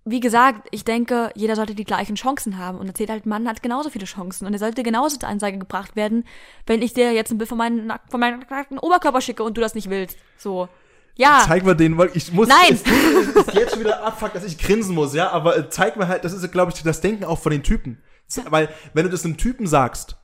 wie 0.04 0.20
gesagt, 0.20 0.66
ich 0.72 0.84
denke, 0.84 1.30
jeder 1.34 1.54
sollte 1.54 1.74
die 1.74 1.84
gleichen 1.84 2.16
Chancen 2.16 2.58
haben. 2.58 2.78
Und 2.78 2.88
erzählt 2.88 3.10
halt, 3.10 3.24
Mann 3.24 3.48
hat 3.48 3.62
genauso 3.62 3.88
viele 3.88 4.04
Chancen. 4.04 4.46
Und 4.46 4.52
er 4.52 4.58
sollte 4.58 4.82
genauso 4.82 5.16
zur 5.16 5.28
Anzeige 5.28 5.58
gebracht 5.58 5.94
werden, 5.94 6.24
wenn 6.66 6.82
ich 6.82 6.92
dir 6.92 7.12
jetzt 7.12 7.30
ein 7.30 7.38
Bild 7.38 7.48
von 7.48 7.58
meinem, 7.58 7.92
von 8.10 8.18
meinem 8.18 8.40
nackten 8.50 8.78
Oberkörper 8.78 9.20
schicke 9.20 9.44
und 9.44 9.56
du 9.56 9.60
das 9.60 9.74
nicht 9.74 9.90
willst. 9.90 10.18
So. 10.36 10.68
Ja. 11.14 11.44
Zeig 11.46 11.64
mir 11.64 11.76
den, 11.76 11.96
weil 11.98 12.10
ich 12.14 12.32
muss. 12.32 12.48
Nein. 12.48 12.70
Es, 12.70 12.82
es 12.82 13.46
ist 13.46 13.54
jetzt 13.54 13.70
schon 13.72 13.80
wieder 13.80 14.02
abfuck, 14.02 14.32
dass 14.32 14.44
ich 14.44 14.58
grinsen 14.58 14.94
muss, 14.94 15.14
ja, 15.14 15.30
aber 15.30 15.56
äh, 15.56 15.68
zeig 15.68 15.96
mir 15.96 16.08
halt, 16.08 16.24
das 16.24 16.32
ist, 16.32 16.50
glaube 16.50 16.72
ich, 16.74 16.82
das 16.82 17.00
Denken 17.00 17.24
auch 17.24 17.38
von 17.38 17.52
den 17.52 17.62
Typen. 17.62 18.02
Weil, 18.48 18.70
wenn 18.94 19.04
du 19.04 19.10
das 19.10 19.24
einem 19.24 19.36
Typen 19.36 19.66
sagst, 19.66 20.16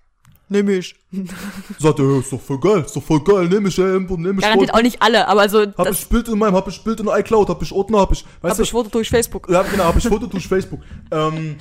Nimm 0.48 0.68
ich. 0.70 0.94
Sagt 1.78 1.98
er, 1.98 2.18
ist 2.18 2.32
doch 2.32 2.40
voll 2.40 2.58
geil, 2.58 2.82
ist 2.84 2.96
doch 2.96 3.02
voll 3.02 3.22
geil, 3.22 3.48
nimm 3.48 3.66
ich, 3.66 3.78
ey, 3.78 4.00
nimm 4.00 4.38
ich. 4.38 4.42
Garantiert 4.42 4.74
auch 4.74 4.82
nicht 4.82 5.00
alle, 5.02 5.26
aber 5.28 5.48
so, 5.48 5.60
Hab 5.60 5.86
das 5.86 6.00
ich 6.00 6.08
Bild 6.08 6.28
in 6.28 6.38
meinem, 6.38 6.54
hab 6.54 6.68
ich 6.68 6.82
Bild 6.82 7.00
in 7.00 7.08
iCloud, 7.08 7.48
hab 7.48 7.62
ich 7.62 7.72
Ordner, 7.72 7.98
hab 8.00 8.12
ich, 8.12 8.24
weißt 8.40 8.54
habe 8.54 8.62
ich 8.62 8.70
Foto 8.70 8.88
durch 8.88 9.08
Facebook. 9.08 9.48
Ja, 9.50 9.62
genau, 9.62 9.84
habe 9.84 9.98
ich 9.98 10.08
Foto 10.08 10.26
durch 10.26 10.46
Facebook. 10.48 10.80
Ähm, 11.10 11.56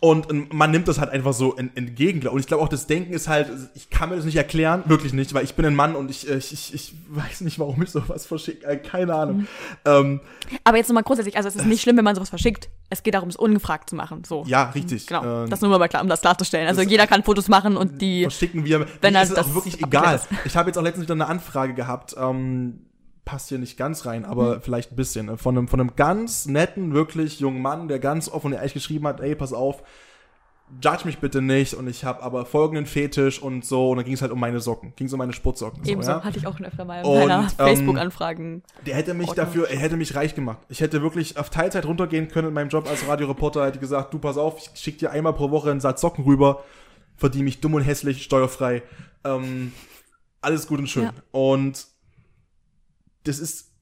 und 0.00 0.30
ähm, 0.30 0.46
man 0.52 0.70
nimmt 0.70 0.88
das 0.88 0.98
halt 0.98 1.10
einfach 1.10 1.32
so 1.32 1.56
en- 1.56 1.70
entgegen. 1.74 2.26
Und 2.28 2.38
ich 2.40 2.46
glaube 2.46 2.62
auch, 2.62 2.68
das 2.68 2.86
Denken 2.86 3.12
ist 3.12 3.28
halt, 3.28 3.48
ich 3.74 3.90
kann 3.90 4.08
mir 4.10 4.16
das 4.16 4.24
nicht 4.24 4.36
erklären, 4.36 4.82
wirklich 4.86 5.12
nicht, 5.12 5.34
weil 5.34 5.44
ich 5.44 5.54
bin 5.54 5.64
ein 5.66 5.74
Mann 5.74 5.96
und 5.96 6.10
ich, 6.10 6.28
äh, 6.28 6.36
ich, 6.36 6.52
ich, 6.52 6.74
ich 6.74 6.94
weiß 7.08 7.40
nicht, 7.42 7.58
warum 7.58 7.82
ich 7.82 7.90
sowas 7.90 8.26
verschicke, 8.26 8.66
äh, 8.66 8.76
keine 8.76 9.14
Ahnung. 9.14 9.36
Mhm. 9.38 9.46
Ähm, 9.84 10.20
Aber 10.64 10.76
jetzt 10.76 10.88
nochmal 10.88 11.02
grundsätzlich, 11.02 11.36
also 11.36 11.48
es 11.48 11.56
ist 11.56 11.66
nicht 11.66 11.82
schlimm, 11.82 11.96
wenn 11.96 12.04
man 12.04 12.14
sowas 12.14 12.28
verschickt. 12.30 12.68
Es 12.90 13.02
geht 13.02 13.14
darum, 13.14 13.28
es 13.28 13.36
ungefragt 13.36 13.90
zu 13.90 13.96
machen. 13.96 14.22
So. 14.24 14.44
ja, 14.46 14.70
richtig. 14.70 15.06
Genau. 15.06 15.44
Ähm, 15.44 15.50
das 15.50 15.60
nur 15.60 15.76
mal 15.78 15.88
klar, 15.88 16.02
um 16.02 16.08
das 16.08 16.20
klarzustellen. 16.22 16.66
Also 16.68 16.82
jeder 16.82 17.06
kann 17.06 17.22
Fotos 17.22 17.48
machen 17.48 17.76
und 17.76 18.00
die. 18.00 18.22
verschicken 18.22 18.64
wir. 18.64 18.86
Wenn 19.00 19.14
er 19.14 19.22
ist 19.24 19.36
das 19.36 19.46
auch 19.46 19.54
wirklich 19.54 19.82
egal. 19.82 20.16
ist. 20.16 20.26
Ich 20.44 20.56
habe 20.56 20.70
jetzt 20.70 20.78
auch 20.78 20.82
letztens 20.82 21.04
wieder 21.06 21.14
eine 21.14 21.26
Anfrage 21.26 21.74
gehabt, 21.74 22.14
ähm, 22.18 22.80
passt 23.28 23.50
hier 23.50 23.58
nicht 23.58 23.76
ganz 23.76 24.06
rein, 24.06 24.24
aber 24.24 24.54
Hm. 24.54 24.62
vielleicht 24.62 24.92
ein 24.92 24.96
bisschen. 24.96 25.28
äh, 25.28 25.36
Von 25.36 25.56
einem, 25.58 25.68
von 25.68 25.80
einem 25.80 25.94
ganz 25.96 26.46
netten, 26.46 26.94
wirklich 26.94 27.40
jungen 27.40 27.60
Mann, 27.60 27.86
der 27.88 27.98
ganz 27.98 28.28
offen 28.30 28.48
und 28.48 28.52
ehrlich 28.54 28.72
geschrieben 28.72 29.06
hat, 29.06 29.20
ey, 29.20 29.34
pass 29.34 29.52
auf, 29.52 29.82
judge 30.82 31.04
mich 31.04 31.18
bitte 31.18 31.40
nicht 31.42 31.74
und 31.74 31.88
ich 31.88 32.04
habe 32.04 32.22
aber 32.22 32.46
folgenden 32.46 32.86
Fetisch 32.86 33.40
und 33.42 33.64
so 33.66 33.90
und 33.90 33.96
dann 33.98 34.04
ging 34.06 34.14
es 34.14 34.22
halt 34.22 34.32
um 34.32 34.40
meine 34.40 34.60
Socken, 34.60 34.92
ging 34.96 35.06
es 35.06 35.12
um 35.12 35.18
meine 35.18 35.32
Sportsocken. 35.34 35.84
So, 35.84 35.90
Ebenso 35.90 36.10
ja? 36.12 36.24
hatte 36.24 36.38
ich 36.38 36.46
auch 36.46 36.56
schon 36.56 36.66
öfter 36.66 36.84
mal 36.86 37.02
in 37.04 37.10
meiner 37.10 37.40
ähm, 37.42 37.48
Facebook-Anfragen. 37.50 38.62
Der 38.86 38.94
hätte 38.94 39.12
mich 39.14 39.28
Ordnung. 39.28 39.46
dafür, 39.46 39.68
er 39.70 39.78
hätte 39.78 39.96
mich 39.98 40.14
reich 40.14 40.34
gemacht. 40.34 40.58
Ich 40.70 40.80
hätte 40.80 41.02
wirklich 41.02 41.36
auf 41.38 41.50
Teilzeit 41.50 41.84
runtergehen 41.86 42.28
können 42.28 42.48
in 42.48 42.54
meinem 42.54 42.68
Job 42.70 42.88
als 42.88 43.06
Radioreporter, 43.06 43.64
hätte 43.66 43.78
gesagt, 43.78 44.12
du 44.14 44.18
pass 44.18 44.36
auf, 44.38 44.58
ich 44.58 44.70
schick 44.80 44.98
dir 44.98 45.10
einmal 45.10 45.32
pro 45.34 45.50
Woche 45.50 45.70
einen 45.70 45.80
Satz 45.80 46.00
Socken 46.00 46.24
rüber, 46.24 46.62
verdiene 47.16 47.44
mich 47.44 47.60
dumm 47.60 47.74
und 47.74 47.82
hässlich, 47.82 48.22
steuerfrei. 48.22 48.82
Ähm, 49.24 49.72
alles 50.40 50.66
gut 50.66 50.78
und 50.80 50.86
schön. 50.88 51.04
Ja. 51.04 51.12
Und 51.32 51.86
das 53.24 53.38
ist, 53.38 53.72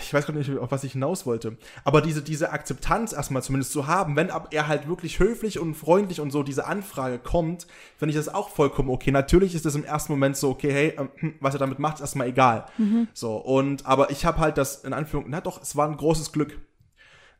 ich 0.00 0.14
weiß 0.14 0.26
gar 0.26 0.34
nicht, 0.34 0.50
auf 0.56 0.70
was 0.70 0.84
ich 0.84 0.92
hinaus 0.92 1.26
wollte, 1.26 1.58
aber 1.84 2.00
diese, 2.00 2.22
diese 2.22 2.52
Akzeptanz 2.52 3.12
erstmal 3.12 3.42
zumindest 3.42 3.72
zu 3.72 3.86
haben, 3.86 4.16
wenn 4.16 4.30
ab 4.30 4.48
er 4.52 4.66
halt 4.66 4.88
wirklich 4.88 5.18
höflich 5.18 5.58
und 5.58 5.74
freundlich 5.74 6.20
und 6.20 6.30
so 6.30 6.42
diese 6.42 6.66
Anfrage 6.66 7.18
kommt, 7.18 7.66
finde 7.98 8.10
ich 8.10 8.16
das 8.16 8.32
auch 8.32 8.48
vollkommen 8.48 8.88
okay. 8.88 9.10
Natürlich 9.10 9.54
ist 9.54 9.66
das 9.66 9.74
im 9.74 9.84
ersten 9.84 10.12
Moment 10.12 10.36
so, 10.36 10.50
okay, 10.50 10.72
hey, 10.72 11.08
hm, 11.16 11.34
was 11.40 11.54
er 11.54 11.60
damit 11.60 11.78
macht, 11.78 11.96
ist 11.96 12.00
erstmal 12.00 12.28
egal. 12.28 12.66
So, 13.12 13.36
und, 13.36 13.84
aber 13.84 14.10
ich 14.10 14.24
habe 14.24 14.38
halt 14.38 14.56
das 14.56 14.84
in 14.84 14.92
Anführungszeichen, 14.92 15.32
na 15.32 15.40
doch, 15.40 15.60
es 15.60 15.76
war 15.76 15.88
ein 15.88 15.96
großes 15.96 16.32
Glück, 16.32 16.58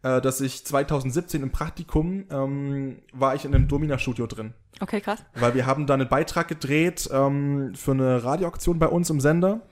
äh, 0.03 0.21
dass 0.21 0.41
ich 0.43 0.67
2017 0.67 1.43
im 1.43 1.51
Praktikum 1.51 2.27
ähm, 2.31 2.99
war 3.13 3.35
ich 3.35 3.47
in 3.47 3.55
einem 3.55 3.69
Domina-Studio 3.69 4.27
drin. 4.27 4.53
Okay, 4.81 5.01
krass. 5.01 5.25
Weil 5.35 5.55
wir 5.55 5.67
haben 5.67 5.87
da 5.87 5.95
einen 5.95 6.09
Beitrag 6.09 6.49
gedreht 6.49 7.09
ähm, 7.11 7.75
für 7.75 7.93
eine 7.93 8.23
Radioaktion 8.23 8.79
bei 8.79 8.89
uns 8.89 9.09
im 9.09 9.21
Sender 9.21 9.63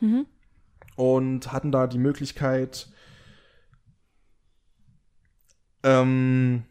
und 0.97 1.53
hatten 1.53 1.72
da 1.72 1.86
die 1.86 1.99
Möglichkeit, 1.99 2.88
ähm, 5.82 6.64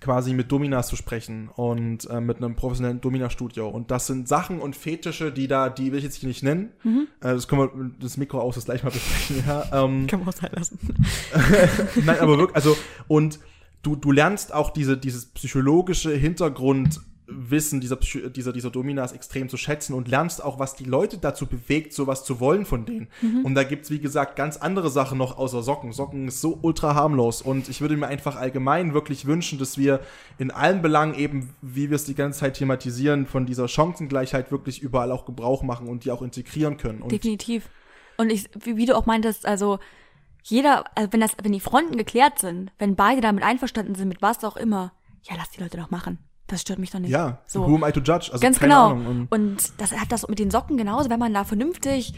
quasi 0.00 0.32
mit 0.32 0.50
Dominas 0.50 0.88
zu 0.88 0.96
sprechen 0.96 1.48
und 1.48 2.08
äh, 2.08 2.20
mit 2.20 2.38
einem 2.38 2.56
professionellen 2.56 3.00
Domina-Studio. 3.00 3.68
Und 3.68 3.90
das 3.90 4.06
sind 4.06 4.28
Sachen 4.28 4.60
und 4.60 4.74
Fetische, 4.74 5.30
die 5.30 5.46
da, 5.46 5.68
die 5.68 5.92
will 5.92 5.98
ich 5.98 6.04
jetzt 6.04 6.16
hier 6.16 6.28
nicht 6.28 6.42
nennen. 6.42 6.72
Äh, 7.20 7.34
das 7.34 7.48
können 7.48 7.62
wir 7.62 7.90
das 8.00 8.16
Mikro 8.16 8.40
aus 8.40 8.54
das 8.54 8.64
gleich 8.64 8.82
mal 8.82 8.90
besprechen. 8.90 9.44
Ja, 9.46 9.84
ähm, 9.84 10.06
Kann 10.08 10.20
man 10.20 10.28
auch 10.30 10.32
sein 10.32 10.50
lassen. 10.54 10.78
Nein, 12.04 12.18
aber 12.18 12.38
wirklich, 12.38 12.56
also, 12.56 12.76
und 13.08 13.40
du, 13.82 13.96
du 13.96 14.10
lernst 14.10 14.54
auch 14.54 14.70
diese, 14.70 14.96
dieses 14.96 15.26
psychologische 15.26 16.12
Hintergrundwissen 17.30 17.80
dieser, 17.80 17.96
dieser, 17.96 18.52
dieser 18.52 18.70
Dominas 18.70 19.12
extrem 19.12 19.48
zu 19.48 19.56
schätzen 19.56 19.94
und 19.94 20.08
lernst 20.08 20.42
auch, 20.42 20.58
was 20.58 20.76
die 20.76 20.84
Leute 20.84 21.18
dazu 21.18 21.46
bewegt, 21.46 21.92
sowas 21.92 22.24
zu 22.24 22.40
wollen 22.40 22.64
von 22.64 22.84
denen. 22.84 23.08
Und 23.44 23.54
da 23.54 23.64
gibt's 23.64 23.90
wie 23.90 23.98
gesagt, 23.98 24.36
ganz 24.36 24.56
andere 24.56 24.90
Sachen 24.90 25.18
noch 25.18 25.38
außer 25.38 25.62
Socken. 25.62 25.92
Socken 25.92 26.28
ist 26.28 26.40
so 26.40 26.58
ultra 26.62 26.94
harmlos 26.94 27.42
und 27.42 27.68
ich 27.68 27.80
würde 27.80 27.96
mir 27.96 28.08
einfach 28.08 28.36
allgemein 28.36 28.94
wirklich 28.94 29.26
wünschen, 29.26 29.58
dass 29.58 29.78
wir 29.78 30.00
in 30.38 30.50
allen 30.50 30.82
Belangen 30.82 31.14
eben, 31.14 31.50
wie 31.62 31.90
wir 31.90 31.96
es 31.96 32.04
die 32.04 32.14
ganze 32.14 32.40
Zeit 32.40 32.54
thematisieren, 32.54 33.26
von 33.26 33.46
dieser 33.46 33.68
Chancengleichheit 33.68 34.50
wirklich 34.50 34.82
überall 34.82 35.12
auch 35.12 35.24
Gebrauch 35.24 35.62
machen 35.62 35.88
und 35.88 36.04
die 36.04 36.10
auch 36.10 36.22
integrieren 36.22 36.76
können. 36.76 37.02
Und 37.02 37.12
Definitiv. 37.12 37.68
Und 38.16 38.30
ich, 38.30 38.48
wie, 38.62 38.76
wie 38.76 38.86
du 38.86 38.96
auch 38.96 39.06
meintest, 39.06 39.46
also 39.46 39.78
jeder, 40.42 40.84
also 40.96 41.12
wenn 41.12 41.20
das, 41.20 41.32
wenn 41.42 41.52
die 41.52 41.60
Fronten 41.60 41.96
geklärt 41.96 42.38
sind, 42.38 42.72
wenn 42.78 42.96
beide 42.96 43.20
damit 43.20 43.44
einverstanden 43.44 43.94
sind, 43.94 44.08
mit 44.08 44.22
was 44.22 44.44
auch 44.44 44.56
immer, 44.56 44.92
ja, 45.22 45.36
lass 45.36 45.50
die 45.50 45.60
Leute 45.60 45.76
doch 45.76 45.90
machen. 45.90 46.18
Das 46.50 46.62
stört 46.62 46.80
mich 46.80 46.90
doch 46.90 46.98
nicht. 46.98 47.10
ja, 47.10 47.38
so. 47.46 47.66
who 47.66 47.76
am 47.76 47.84
I 47.88 47.92
to 47.92 48.00
judge? 48.00 48.30
Also 48.32 48.40
Ganz 48.40 48.58
keine 48.58 48.72
genau. 48.74 48.90
Ahnung. 48.90 49.06
Und 49.06 49.28
Und 49.30 49.72
das 49.78 49.92
hat 49.92 50.10
das 50.10 50.26
mit 50.26 50.40
den 50.40 50.50
Socken 50.50 50.76
genauso, 50.76 51.08
wenn 51.08 51.20
man 51.20 51.32
da 51.32 51.44
vernünftig, 51.44 52.12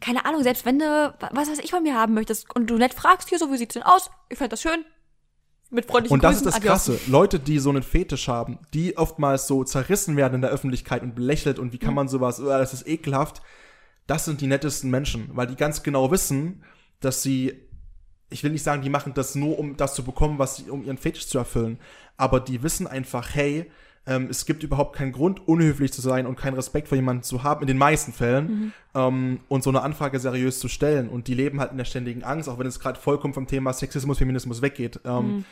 keine 0.00 0.24
Ahnung, 0.24 0.42
selbst 0.42 0.64
wenn 0.64 0.78
du, 0.78 1.14
was 1.32 1.50
weiß 1.50 1.58
ich 1.58 1.70
von 1.70 1.82
mir 1.82 1.94
haben 1.94 2.14
möchtest 2.14 2.54
und 2.56 2.68
du 2.68 2.76
nett 2.76 2.94
fragst, 2.94 3.28
hier 3.28 3.38
so, 3.38 3.52
wie 3.52 3.58
sieht's 3.58 3.74
denn 3.74 3.82
aus? 3.82 4.10
Ich 4.30 4.38
fand 4.38 4.52
das 4.52 4.62
schön. 4.62 4.84
Mit 5.70 5.86
freundlichen 5.86 6.14
Und 6.14 6.24
das 6.24 6.36
ist 6.36 6.46
das 6.46 6.54
adios. 6.54 6.70
Krasse. 6.86 7.00
Leute, 7.08 7.38
die 7.40 7.58
so 7.58 7.70
einen 7.70 7.82
Fetisch 7.82 8.28
haben, 8.28 8.58
die 8.72 8.96
oftmals 8.96 9.46
so 9.46 9.64
zerrissen 9.64 10.16
werden 10.16 10.36
in 10.36 10.40
der 10.40 10.50
Öffentlichkeit 10.50 11.02
und 11.02 11.14
belächelt 11.14 11.58
und 11.58 11.72
wie 11.72 11.78
kann 11.78 11.94
man 11.94 12.08
sowas, 12.08 12.40
oh, 12.40 12.44
das 12.46 12.72
ist 12.72 12.86
ekelhaft. 12.86 13.42
Das 14.06 14.24
sind 14.24 14.40
die 14.40 14.46
nettesten 14.46 14.90
Menschen, 14.90 15.30
weil 15.32 15.46
die 15.46 15.56
ganz 15.56 15.82
genau 15.82 16.10
wissen, 16.10 16.62
dass 17.00 17.22
sie, 17.22 17.63
ich 18.30 18.42
will 18.42 18.50
nicht 18.50 18.62
sagen, 18.62 18.82
die 18.82 18.90
machen 18.90 19.14
das 19.14 19.34
nur, 19.34 19.58
um 19.58 19.76
das 19.76 19.94
zu 19.94 20.02
bekommen, 20.02 20.38
was 20.38 20.56
sie, 20.56 20.70
um 20.70 20.84
ihren 20.84 20.98
Fetisch 20.98 21.28
zu 21.28 21.38
erfüllen, 21.38 21.78
aber 22.16 22.40
die 22.40 22.62
wissen 22.62 22.86
einfach, 22.86 23.34
hey, 23.34 23.70
ähm, 24.06 24.28
es 24.30 24.44
gibt 24.44 24.62
überhaupt 24.62 24.96
keinen 24.96 25.12
Grund, 25.12 25.48
unhöflich 25.48 25.92
zu 25.92 26.02
sein 26.02 26.26
und 26.26 26.36
keinen 26.36 26.54
Respekt 26.54 26.88
vor 26.88 26.96
jemandem 26.96 27.22
zu 27.22 27.42
haben, 27.42 27.62
in 27.62 27.66
den 27.66 27.78
meisten 27.78 28.12
Fällen, 28.12 28.72
ähm, 28.94 29.40
und 29.48 29.62
so 29.62 29.70
eine 29.70 29.82
Anfrage 29.82 30.20
seriös 30.20 30.60
zu 30.60 30.68
stellen. 30.68 31.08
Und 31.08 31.26
die 31.26 31.34
leben 31.34 31.60
halt 31.60 31.72
in 31.72 31.78
der 31.78 31.84
ständigen 31.84 32.22
Angst, 32.22 32.48
auch 32.48 32.58
wenn 32.58 32.66
es 32.66 32.80
gerade 32.80 33.00
vollkommen 33.00 33.34
vom 33.34 33.46
Thema 33.46 33.72
Sexismus, 33.72 34.18
Feminismus 34.18 34.60
weggeht, 34.60 35.00
ähm, 35.04 35.44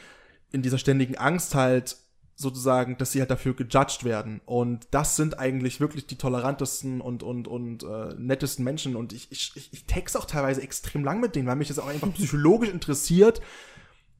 in 0.52 0.60
dieser 0.60 0.78
ständigen 0.78 1.16
Angst 1.16 1.54
halt 1.54 1.96
sozusagen, 2.42 2.98
dass 2.98 3.12
sie 3.12 3.20
halt 3.20 3.30
dafür 3.30 3.54
gejudged 3.54 4.04
werden. 4.04 4.40
Und 4.44 4.86
das 4.90 5.16
sind 5.16 5.38
eigentlich 5.38 5.80
wirklich 5.80 6.06
die 6.06 6.18
tolerantesten 6.18 7.00
und, 7.00 7.22
und, 7.22 7.48
und 7.48 7.82
äh, 7.84 8.14
nettesten 8.18 8.64
Menschen. 8.64 8.96
Und 8.96 9.12
ich, 9.12 9.28
ich, 9.30 9.52
ich 9.54 9.72
ich 9.72 9.86
text 9.86 10.16
auch 10.16 10.26
teilweise 10.26 10.62
extrem 10.62 11.04
lang 11.04 11.20
mit 11.20 11.34
denen, 11.34 11.48
weil 11.48 11.56
mich 11.56 11.68
das 11.68 11.78
auch 11.78 11.86
einfach 11.86 12.12
psychologisch 12.14 12.70
interessiert. 12.70 13.40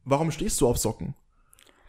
Warum 0.05 0.31
stehst 0.31 0.61
du 0.61 0.67
auf 0.67 0.79
Socken? 0.79 1.15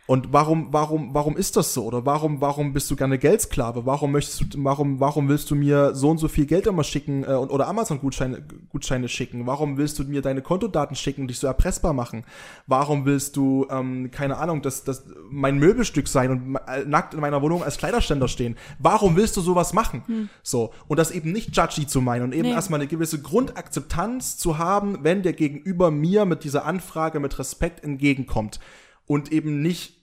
Und 0.05 0.33
warum, 0.33 0.67
warum, 0.71 1.13
warum 1.13 1.37
ist 1.37 1.55
das 1.55 1.73
so? 1.73 1.85
Oder 1.85 2.05
warum, 2.05 2.41
warum 2.41 2.73
bist 2.73 2.91
du 2.91 2.97
gerne 2.97 3.17
Geldsklave? 3.17 3.85
Warum 3.85 4.11
möchtest 4.11 4.41
du, 4.53 4.63
warum, 4.63 4.99
warum 4.99 5.29
willst 5.29 5.49
du 5.49 5.55
mir 5.55 5.95
so 5.95 6.09
und 6.09 6.17
so 6.17 6.27
viel 6.27 6.45
Geld 6.45 6.67
immer 6.67 6.83
schicken 6.83 7.23
äh, 7.23 7.27
oder 7.27 7.67
Amazon-Gutscheine 7.69 8.43
Gutscheine 8.69 9.07
schicken? 9.07 9.47
Warum 9.47 9.77
willst 9.77 9.97
du 9.99 10.03
mir 10.03 10.21
deine 10.21 10.41
Kontodaten 10.41 10.97
schicken 10.97 11.21
und 11.21 11.27
dich 11.29 11.39
so 11.39 11.47
erpressbar 11.47 11.93
machen? 11.93 12.25
Warum 12.67 13.05
willst 13.05 13.37
du, 13.37 13.65
ähm, 13.69 14.11
keine 14.11 14.37
Ahnung, 14.39 14.61
das, 14.61 14.83
das 14.83 15.05
mein 15.29 15.57
Möbelstück 15.57 16.09
sein 16.09 16.31
und 16.31 16.55
äh, 16.67 16.83
nackt 16.85 17.13
in 17.13 17.21
meiner 17.21 17.41
Wohnung 17.41 17.63
als 17.63 17.77
Kleiderständer 17.77 18.27
stehen? 18.27 18.57
Warum 18.79 19.15
willst 19.15 19.37
du 19.37 19.41
sowas 19.41 19.71
machen? 19.71 20.29
So. 20.43 20.73
Und 20.89 20.99
das 20.99 21.11
eben 21.11 21.31
nicht 21.31 21.55
judgy 21.55 21.87
zu 21.87 22.01
meinen 22.01 22.23
und 22.23 22.33
eben 22.33 22.49
Nee. 22.49 22.51
erstmal 22.53 22.81
eine 22.81 22.87
gewisse 22.89 23.21
Grundakzeptanz 23.21 24.37
zu 24.37 24.57
haben, 24.57 24.97
wenn 25.03 25.23
der 25.23 25.31
Gegenüber 25.31 25.91
mir 25.91 26.25
mit 26.25 26.43
dieser 26.43 26.65
Anfrage 26.65 27.21
mit 27.21 27.39
Respekt 27.39 27.85
entgegenkommt 27.85 28.59
und 29.07 29.31
eben 29.31 29.61
nicht 29.61 30.01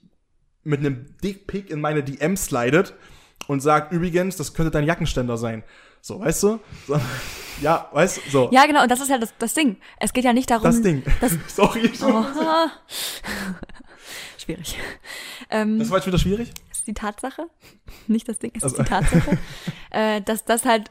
mit 0.63 0.79
einem 0.79 1.17
Dickpick 1.23 1.69
in 1.69 1.81
meine 1.81 2.03
DM 2.03 2.37
slidet 2.37 2.93
und 3.47 3.59
sagt, 3.61 3.91
übrigens, 3.91 4.35
das 4.37 4.53
könnte 4.53 4.71
dein 4.71 4.85
Jackenständer 4.85 5.37
sein. 5.37 5.63
So, 6.01 6.19
weißt 6.19 6.43
du? 6.43 6.59
So, 6.87 6.99
ja, 7.61 7.89
weißt 7.91 8.17
du? 8.25 8.29
So. 8.29 8.49
Ja, 8.51 8.65
genau, 8.65 8.81
und 8.83 8.89
das 8.91 9.01
ist 9.01 9.09
ja 9.09 9.17
das, 9.17 9.33
das 9.39 9.53
Ding. 9.53 9.77
Es 9.99 10.13
geht 10.13 10.23
ja 10.25 10.33
nicht 10.33 10.49
darum. 10.49 10.63
das 10.65 10.81
Ding. 10.81 11.03
Sorry. 11.47 11.91
Oh. 12.03 12.25
Schwierig. 14.37 14.77
Ähm, 15.49 15.79
Das 15.79 15.89
war 15.89 15.97
jetzt 15.97 16.07
wieder 16.07 16.17
schwierig? 16.17 16.51
ist 16.71 16.87
die 16.87 16.93
Tatsache, 16.95 17.45
nicht 18.07 18.27
das 18.27 18.39
Ding, 18.39 18.51
es 18.55 18.63
ist 18.63 18.79
Also- 18.79 18.83
die 18.83 18.89
Tatsache, 18.89 19.37
äh, 19.91 20.21
dass 20.21 20.45
das 20.45 20.65
halt 20.65 20.89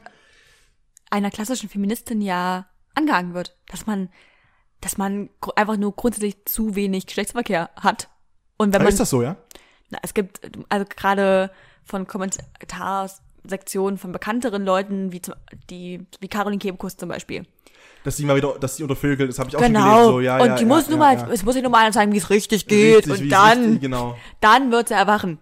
einer 1.09 1.29
klassischen 1.31 1.67
Feministin 1.69 2.21
ja 2.21 2.67
angehangen 2.95 3.33
wird, 3.33 3.57
dass 3.67 3.85
man, 3.87 4.09
dass 4.81 4.97
man 4.97 5.29
einfach 5.55 5.77
nur 5.77 5.95
grundsätzlich 5.95 6.37
zu 6.45 6.75
wenig 6.75 7.05
Geschlechtsverkehr 7.05 7.69
hat. 7.75 8.09
Und 8.57 8.69
wenn 8.69 8.75
Aber 8.75 8.85
man, 8.85 8.93
ist 8.93 8.99
das 8.99 9.09
so, 9.09 9.21
ja? 9.21 9.37
na, 9.89 9.99
es 10.01 10.13
gibt 10.13 10.41
also 10.69 10.85
gerade 10.87 11.51
von 11.83 12.07
Kommentarsektionen 12.07 13.97
von 13.97 14.11
bekannteren 14.11 14.65
Leuten, 14.65 15.11
wie 15.11 15.21
zum, 15.21 15.35
die, 15.69 16.05
wie 16.19 16.27
Caroline 16.27 16.59
Kebekus 16.59 16.97
zum 16.97 17.09
Beispiel. 17.09 17.45
Dass 18.03 18.17
sie 18.17 18.25
mal 18.25 18.35
wieder, 18.35 18.57
dass 18.59 18.77
sie 18.77 18.83
unter 18.83 18.95
Vögel, 18.95 19.27
das 19.27 19.37
habe 19.37 19.49
ich 19.49 19.55
auch 19.55 19.59
schon 19.59 19.73
Genau. 19.73 19.93
gelesen. 19.93 20.11
So, 20.11 20.19
ja, 20.21 20.39
und 20.39 20.47
ja, 20.47 20.55
die 20.55 20.63
ja, 20.63 20.67
muss 20.67 20.85
ja, 20.85 20.89
nur 20.89 20.99
mal, 20.99 21.29
es 21.31 21.43
muss 21.43 21.53
sich 21.53 21.61
nur 21.61 21.71
mal 21.71 21.79
einer 21.79 21.91
zeigen, 21.91 22.11
wie 22.13 22.17
es 22.17 22.31
richtig 22.31 22.65
geht. 22.65 23.07
Richtig, 23.07 23.23
und 23.23 23.29
dann, 23.29 23.59
richtig, 23.59 23.81
genau. 23.81 24.17
dann 24.39 24.71
wird 24.71 24.87
sie 24.87 24.95
erwachen. 24.95 25.37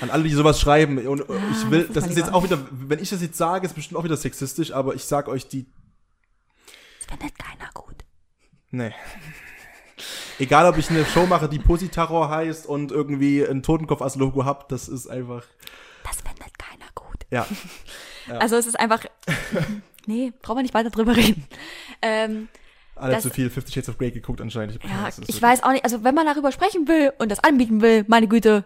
An 0.00 0.08
alle, 0.08 0.22
die 0.22 0.30
sowas 0.30 0.58
schreiben. 0.60 1.06
Und 1.06 1.20
äh, 1.20 1.24
ich 1.52 1.70
will, 1.70 1.80
das 1.80 1.88
ist 1.88 1.96
das 1.96 2.06
ist 2.06 2.16
jetzt 2.16 2.32
auch 2.32 2.44
wieder, 2.44 2.58
wenn 2.70 2.98
ich 3.00 3.10
das 3.10 3.20
jetzt 3.20 3.36
sage, 3.36 3.66
ist 3.66 3.74
bestimmt 3.74 3.98
auch 3.98 4.04
wieder 4.04 4.16
sexistisch, 4.16 4.72
aber 4.72 4.94
ich 4.94 5.04
sag 5.04 5.28
euch, 5.28 5.46
die, 5.48 5.66
Das 7.00 7.06
findet 7.18 7.38
keiner 7.38 7.70
gut. 7.74 7.96
Nee. 8.70 8.92
Egal, 10.38 10.66
ob 10.66 10.78
ich 10.78 10.88
eine 10.90 11.04
Show 11.04 11.26
mache, 11.26 11.48
die 11.48 11.58
Pussy 11.58 11.88
Terror 11.88 12.28
heißt 12.28 12.66
und 12.66 12.92
irgendwie 12.92 13.44
ein 13.44 13.62
Totenkopf 13.62 14.00
als 14.00 14.14
Logo 14.14 14.44
hab, 14.44 14.68
das 14.68 14.88
ist 14.88 15.08
einfach, 15.08 15.42
Das 16.04 16.16
findet 16.20 16.56
keiner 16.58 16.86
gut. 16.94 17.06
Ja. 17.30 17.46
Also 18.40 18.56
es 18.56 18.66
ist 18.66 18.78
einfach, 18.78 19.00
nee, 20.06 20.32
brauchen 20.42 20.58
wir 20.58 20.62
nicht 20.62 20.74
weiter 20.74 20.90
drüber 20.90 21.16
reden. 21.16 21.46
Ähm, 22.02 22.48
Alle 22.94 23.14
Das- 23.14 23.22
zu 23.22 23.30
viel 23.30 23.48
Fifty 23.50 23.72
Shades 23.72 23.88
of 23.88 23.98
Grey 23.98 24.10
geguckt 24.10 24.40
anscheinend. 24.40 24.78
ja, 24.84 25.06
Das 25.06 25.18
ist 25.18 25.28
ich 25.30 25.40
weiß 25.42 25.62
auch 25.62 25.72
nicht, 25.72 25.84
also 25.84 26.04
wenn 26.04 26.14
man 26.14 26.26
darüber 26.26 26.52
sprechen 26.52 26.86
will 26.88 27.12
und 27.18 27.30
das 27.32 27.42
anbieten 27.42 27.80
will, 27.80 28.04
meine 28.06 28.28
Güte, 28.28 28.64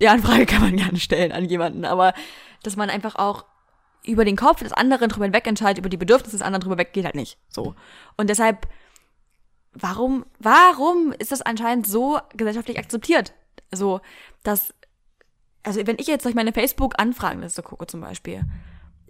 die 0.00 0.08
Anfrage 0.08 0.46
kann 0.46 0.62
man 0.62 0.76
gerne 0.76 0.98
stellen 0.98 1.32
an 1.32 1.44
jemanden, 1.44 1.84
aber 1.84 2.14
dass 2.62 2.76
man 2.76 2.88
einfach 2.90 3.14
auch 3.16 3.44
über 4.04 4.24
den 4.24 4.36
Kopf 4.36 4.60
des 4.60 4.72
anderen 4.72 5.08
drüber 5.08 5.24
hinweg 5.26 5.46
entscheidet, 5.46 5.78
über 5.78 5.88
die 5.88 5.96
Bedürfnisse 5.98 6.32
des 6.36 6.42
anderen 6.42 6.62
drüber 6.62 6.78
weg, 6.78 6.92
geht 6.92 7.04
halt 7.04 7.14
nicht. 7.14 7.38
So. 7.48 7.74
Und 8.16 8.28
deshalb, 8.30 8.66
warum, 9.74 10.24
warum 10.38 11.12
ist 11.18 11.32
das 11.32 11.42
anscheinend 11.42 11.86
so 11.86 12.18
gesellschaftlich 12.36 12.78
akzeptiert? 12.78 13.34
So, 13.72 14.00
dass, 14.42 14.72
also 15.62 15.86
wenn 15.86 15.98
ich 15.98 16.06
jetzt 16.06 16.24
durch 16.24 16.34
meine 16.34 16.52
Facebook-Anfragenliste 16.52 17.62
gucke 17.62 17.86
zum 17.86 18.00
Beispiel, 18.00 18.44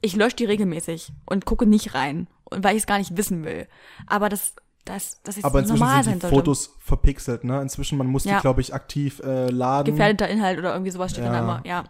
ich 0.00 0.16
lösche 0.16 0.36
die 0.36 0.44
regelmäßig 0.44 1.12
und 1.26 1.44
gucke 1.46 1.66
nicht 1.66 1.94
rein, 1.94 2.26
und 2.44 2.62
weil 2.62 2.76
ich 2.76 2.82
es 2.82 2.86
gar 2.86 2.98
nicht 2.98 3.16
wissen 3.16 3.44
will. 3.44 3.66
Aber 4.06 4.28
das, 4.28 4.54
das, 4.84 5.20
das 5.22 5.38
ist 5.38 5.44
Aber 5.44 5.60
inzwischen 5.60 5.80
normal 5.80 6.04
sind 6.04 6.04
sein 6.04 6.14
die 6.14 6.20
sollte. 6.20 6.36
Fotos 6.36 6.76
verpixelt, 6.78 7.42
ne? 7.44 7.60
Inzwischen, 7.62 7.96
man 7.98 8.06
muss 8.06 8.24
die, 8.24 8.28
Ja. 8.28 8.40
glaube 8.40 8.60
ich, 8.60 8.74
aktiv 8.74 9.20
äh, 9.24 9.48
laden. 9.48 9.94
Gefährdeter 9.94 10.28
Inhalt 10.28 10.58
oder 10.58 10.72
irgendwie 10.72 10.90
sowas 10.90 11.10
steht 11.12 11.24
Ja. 11.24 11.32
dann 11.32 11.42
immer, 11.42 11.62
ja. 11.64 11.84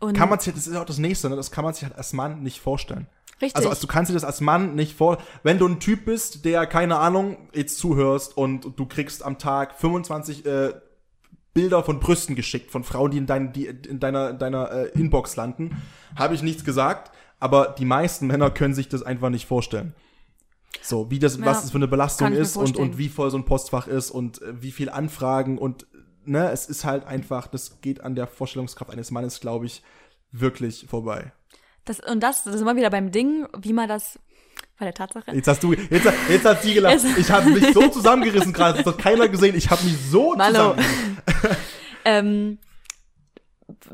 Und 0.00 0.14
Kann 0.16 0.28
man 0.28 0.38
sich, 0.40 0.52
das 0.52 0.66
ist 0.66 0.76
auch 0.76 0.84
das 0.84 0.98
Nächste, 0.98 1.30
ne? 1.30 1.36
Das 1.36 1.50
kann 1.50 1.64
man 1.64 1.74
sich 1.74 1.84
halt 1.84 1.94
als 1.96 2.12
Mann 2.12 2.42
nicht 2.42 2.60
vorstellen. 2.60 3.06
Richtig. 3.40 3.56
Also, 3.56 3.68
also 3.68 3.82
du 3.82 3.86
kannst 3.86 4.10
dir 4.10 4.14
das 4.14 4.24
als 4.24 4.40
Mann 4.40 4.74
nicht 4.74 4.96
vor, 4.96 5.18
wenn 5.42 5.58
du 5.58 5.66
ein 5.66 5.80
Typ 5.80 6.04
bist, 6.04 6.44
der 6.44 6.66
keine 6.66 6.98
Ahnung 6.98 7.48
jetzt 7.54 7.78
zuhörst 7.78 8.36
und 8.36 8.78
du 8.78 8.86
kriegst 8.86 9.24
am 9.24 9.38
Tag 9.38 9.74
25 9.78 10.46
äh, 10.46 10.74
Bilder 11.54 11.82
von 11.82 12.00
Brüsten 12.00 12.36
geschickt 12.36 12.70
von 12.70 12.84
Frauen, 12.84 13.10
die 13.10 13.18
in, 13.18 13.26
dein, 13.26 13.52
die 13.52 13.66
in 13.66 13.98
deiner 14.00 14.32
deiner 14.32 14.70
äh, 14.70 14.88
Inbox 14.90 15.36
landen, 15.36 15.82
habe 16.14 16.34
ich 16.34 16.42
nichts 16.42 16.64
gesagt, 16.64 17.10
aber 17.40 17.74
die 17.78 17.84
meisten 17.84 18.26
Männer 18.26 18.50
können 18.50 18.74
sich 18.74 18.88
das 18.88 19.02
einfach 19.02 19.30
nicht 19.30 19.46
vorstellen. 19.46 19.94
So, 20.82 21.10
wie 21.10 21.18
das, 21.18 21.38
Ja, 21.38 21.46
was 21.46 21.62
das 21.62 21.70
für 21.70 21.78
eine 21.78 21.88
Belastung 21.88 22.32
ist 22.32 22.56
und, 22.56 22.76
und 22.76 22.98
wie 22.98 23.08
voll 23.08 23.30
so 23.30 23.38
ein 23.38 23.44
Postfach 23.44 23.86
ist 23.86 24.10
und 24.10 24.42
äh, 24.42 24.62
wie 24.62 24.70
viel 24.70 24.90
Anfragen 24.90 25.58
und 25.58 25.86
ne, 26.24 26.50
es 26.50 26.66
ist 26.66 26.84
halt 26.84 27.06
einfach, 27.06 27.46
das 27.46 27.80
geht 27.80 28.02
an 28.02 28.14
der 28.14 28.26
Vorstellungskraft 28.26 28.90
eines 28.90 29.10
Mannes, 29.10 29.40
glaube 29.40 29.66
ich, 29.66 29.82
wirklich 30.30 30.86
vorbei. 30.88 31.32
Das, 31.88 32.00
und 32.00 32.20
das, 32.20 32.44
das 32.44 32.54
ist 32.54 32.60
immer 32.60 32.76
wieder 32.76 32.90
beim 32.90 33.10
Ding, 33.10 33.46
wie 33.58 33.72
man 33.72 33.88
das, 33.88 34.18
bei 34.78 34.84
der 34.84 34.94
Tatsache. 34.94 35.32
Jetzt 35.32 35.48
hast 35.48 35.62
du, 35.62 35.72
jetzt, 35.72 36.08
jetzt 36.28 36.44
hat 36.44 36.62
sie 36.62 36.74
gelacht. 36.74 36.98
Ich 37.18 37.30
habe 37.30 37.50
mich 37.50 37.72
so 37.72 37.88
zusammengerissen 37.88 38.52
gerade. 38.52 38.78
Das 38.78 38.86
hat 38.86 38.98
keiner 38.98 39.28
gesehen. 39.28 39.56
Ich 39.56 39.70
habe 39.70 39.82
mich 39.84 39.96
so 40.10 40.34
Malo. 40.34 40.52
zusammengerissen. 40.52 41.18
ähm, 42.04 42.58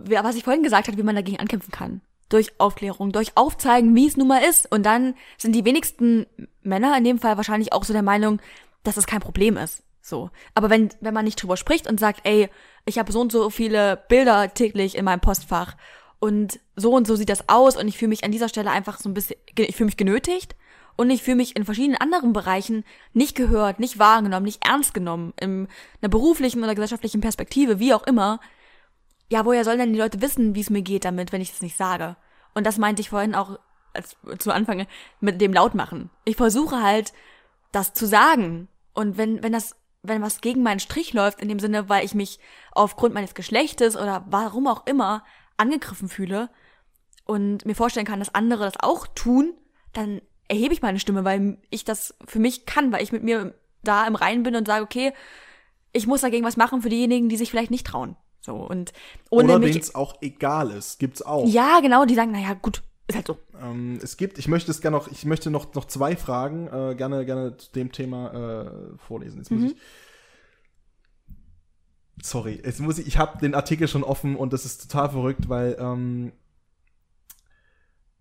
was 0.06 0.36
ich 0.36 0.44
vorhin 0.44 0.62
gesagt 0.62 0.88
habe, 0.88 0.98
wie 0.98 1.02
man 1.02 1.16
dagegen 1.16 1.40
ankämpfen 1.40 1.72
kann. 1.72 2.00
Durch 2.28 2.52
Aufklärung, 2.58 3.12
durch 3.12 3.36
Aufzeigen, 3.36 3.94
wie 3.94 4.06
es 4.06 4.16
nun 4.16 4.28
mal 4.28 4.42
ist. 4.42 4.70
Und 4.70 4.84
dann 4.84 5.14
sind 5.38 5.54
die 5.54 5.64
wenigsten 5.64 6.26
Männer 6.62 6.96
in 6.96 7.04
dem 7.04 7.18
Fall 7.18 7.36
wahrscheinlich 7.36 7.72
auch 7.72 7.84
so 7.84 7.92
der 7.92 8.02
Meinung, 8.02 8.40
dass 8.82 8.96
es 8.96 9.06
kein 9.06 9.20
Problem 9.20 9.56
ist. 9.56 9.82
So. 10.00 10.30
Aber 10.54 10.68
wenn, 10.68 10.90
wenn 11.00 11.14
man 11.14 11.24
nicht 11.24 11.42
drüber 11.42 11.56
spricht 11.56 11.88
und 11.88 11.98
sagt, 11.98 12.20
ey, 12.24 12.48
ich 12.84 12.98
habe 12.98 13.12
so 13.12 13.20
und 13.20 13.32
so 13.32 13.50
viele 13.50 14.02
Bilder 14.08 14.52
täglich 14.52 14.96
in 14.96 15.04
meinem 15.04 15.20
Postfach 15.20 15.76
und 16.24 16.58
so 16.74 16.92
und 16.92 17.06
so 17.06 17.16
sieht 17.16 17.28
das 17.28 17.50
aus 17.50 17.76
und 17.76 17.86
ich 17.86 17.98
fühle 17.98 18.08
mich 18.08 18.24
an 18.24 18.32
dieser 18.32 18.48
Stelle 18.48 18.70
einfach 18.70 18.98
so 18.98 19.10
ein 19.10 19.14
bisschen, 19.14 19.36
ich 19.58 19.76
fühle 19.76 19.88
mich 19.88 19.98
genötigt 19.98 20.56
und 20.96 21.10
ich 21.10 21.22
fühle 21.22 21.36
mich 21.36 21.54
in 21.54 21.66
verschiedenen 21.66 22.00
anderen 22.00 22.32
Bereichen 22.32 22.82
nicht 23.12 23.36
gehört, 23.36 23.78
nicht 23.78 23.98
wahrgenommen, 23.98 24.46
nicht 24.46 24.64
ernst 24.64 24.94
genommen, 24.94 25.34
in 25.38 25.68
einer 26.00 26.08
beruflichen 26.08 26.64
oder 26.64 26.74
gesellschaftlichen 26.74 27.20
Perspektive, 27.20 27.78
wie 27.78 27.92
auch 27.92 28.06
immer, 28.06 28.40
ja, 29.28 29.44
woher 29.44 29.64
sollen 29.64 29.80
denn 29.80 29.92
die 29.92 29.98
Leute 29.98 30.22
wissen, 30.22 30.54
wie 30.54 30.62
es 30.62 30.70
mir 30.70 30.80
geht 30.80 31.04
damit, 31.04 31.30
wenn 31.30 31.42
ich 31.42 31.50
das 31.50 31.60
nicht 31.60 31.76
sage? 31.76 32.16
Und 32.54 32.66
das 32.66 32.78
meinte 32.78 33.02
ich 33.02 33.10
vorhin 33.10 33.34
auch 33.34 33.58
als 33.92 34.16
zu 34.38 34.50
Anfang 34.50 34.86
mit 35.20 35.42
dem 35.42 35.52
Lautmachen. 35.52 36.08
Ich 36.24 36.36
versuche 36.36 36.82
halt, 36.82 37.12
das 37.70 37.92
zu 37.92 38.06
sagen. 38.06 38.68
Und 38.94 39.18
wenn, 39.18 39.42
wenn 39.42 39.52
das, 39.52 39.76
wenn 40.02 40.22
was 40.22 40.40
gegen 40.40 40.62
meinen 40.62 40.80
Strich 40.80 41.12
läuft, 41.12 41.42
in 41.42 41.48
dem 41.48 41.58
Sinne, 41.58 41.90
weil 41.90 42.02
ich 42.02 42.14
mich 42.14 42.38
aufgrund 42.72 43.12
meines 43.12 43.34
Geschlechtes 43.34 43.94
oder 43.94 44.24
warum 44.30 44.66
auch 44.68 44.86
immer 44.86 45.22
angegriffen 45.56 46.08
fühle 46.08 46.50
und 47.24 47.64
mir 47.64 47.74
vorstellen 47.74 48.06
kann, 48.06 48.18
dass 48.18 48.34
andere 48.34 48.64
das 48.64 48.74
auch 48.80 49.06
tun, 49.06 49.54
dann 49.92 50.20
erhebe 50.48 50.74
ich 50.74 50.82
meine 50.82 50.98
Stimme, 51.00 51.24
weil 51.24 51.58
ich 51.70 51.84
das 51.84 52.14
für 52.26 52.38
mich 52.38 52.66
kann, 52.66 52.92
weil 52.92 53.02
ich 53.02 53.12
mit 53.12 53.22
mir 53.22 53.54
da 53.82 54.06
im 54.06 54.14
Reinen 54.14 54.42
bin 54.42 54.56
und 54.56 54.66
sage, 54.66 54.84
okay, 54.84 55.12
ich 55.92 56.06
muss 56.06 56.20
dagegen 56.22 56.44
was 56.44 56.56
machen 56.56 56.82
für 56.82 56.88
diejenigen, 56.88 57.28
die 57.28 57.36
sich 57.36 57.50
vielleicht 57.50 57.70
nicht 57.70 57.86
trauen. 57.86 58.16
So 58.40 58.56
und 58.56 58.92
ohne 59.30 59.44
Oder 59.44 59.58
mich. 59.60 59.72
denen 59.72 59.82
es 59.82 59.94
auch 59.94 60.16
egal 60.20 60.70
ist. 60.70 60.98
Gibt's 60.98 61.22
auch. 61.22 61.46
Ja, 61.46 61.80
genau, 61.80 62.04
die 62.04 62.14
sagen, 62.14 62.32
naja, 62.32 62.52
gut, 62.60 62.82
ist 63.06 63.14
halt 63.16 63.26
so. 63.26 63.38
Ähm, 63.62 63.98
es 64.02 64.16
gibt, 64.18 64.38
ich 64.38 64.48
möchte 64.48 64.70
es 64.70 64.82
gerne 64.82 64.96
noch, 64.98 65.08
ich 65.08 65.24
möchte 65.24 65.50
noch, 65.50 65.72
noch 65.74 65.86
zwei 65.86 66.14
Fragen 66.16 66.66
äh, 66.68 66.94
gerne, 66.94 67.24
gerne 67.24 67.56
zu 67.56 67.72
dem 67.72 67.90
Thema 67.92 68.32
äh, 68.34 68.98
vorlesen. 68.98 69.38
Jetzt 69.38 69.50
muss 69.50 69.60
Mhm. 69.60 69.66
ich. 69.68 69.76
Sorry, 72.22 72.60
jetzt 72.64 72.80
muss 72.80 72.98
ich, 72.98 73.06
ich 73.06 73.18
habe 73.18 73.38
den 73.38 73.54
Artikel 73.54 73.88
schon 73.88 74.04
offen 74.04 74.36
und 74.36 74.52
das 74.52 74.64
ist 74.64 74.90
total 74.90 75.10
verrückt, 75.10 75.48
weil 75.48 75.76
ähm, 75.78 76.32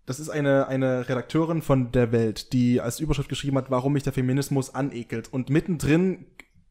das 0.06 0.20
ist 0.20 0.28
eine, 0.28 0.68
eine 0.68 1.08
Redakteurin 1.08 1.62
von 1.62 1.92
der 1.92 2.12
Welt, 2.12 2.52
die 2.52 2.80
als 2.80 3.00
Überschrift 3.00 3.28
geschrieben 3.28 3.56
hat, 3.56 3.70
warum 3.70 3.94
mich 3.94 4.02
der 4.02 4.12
Feminismus 4.12 4.74
anekelt. 4.74 5.32
Und 5.32 5.48
mittendrin 5.48 6.26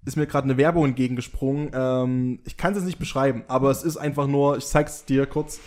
ist 0.05 0.17
mir 0.17 0.27
gerade 0.27 0.45
eine 0.45 0.57
Werbung 0.57 0.85
entgegengesprungen. 0.85 1.71
Ähm, 1.73 2.39
ich 2.45 2.57
kann 2.57 2.73
es 2.73 2.79
jetzt 2.79 2.85
nicht 2.85 2.99
beschreiben, 2.99 3.43
aber 3.47 3.71
es 3.71 3.83
ist 3.83 3.97
einfach 3.97 4.27
nur, 4.27 4.57
ich 4.57 4.65
zeig's 4.65 5.05
dir 5.05 5.25
kurz. 5.25 5.59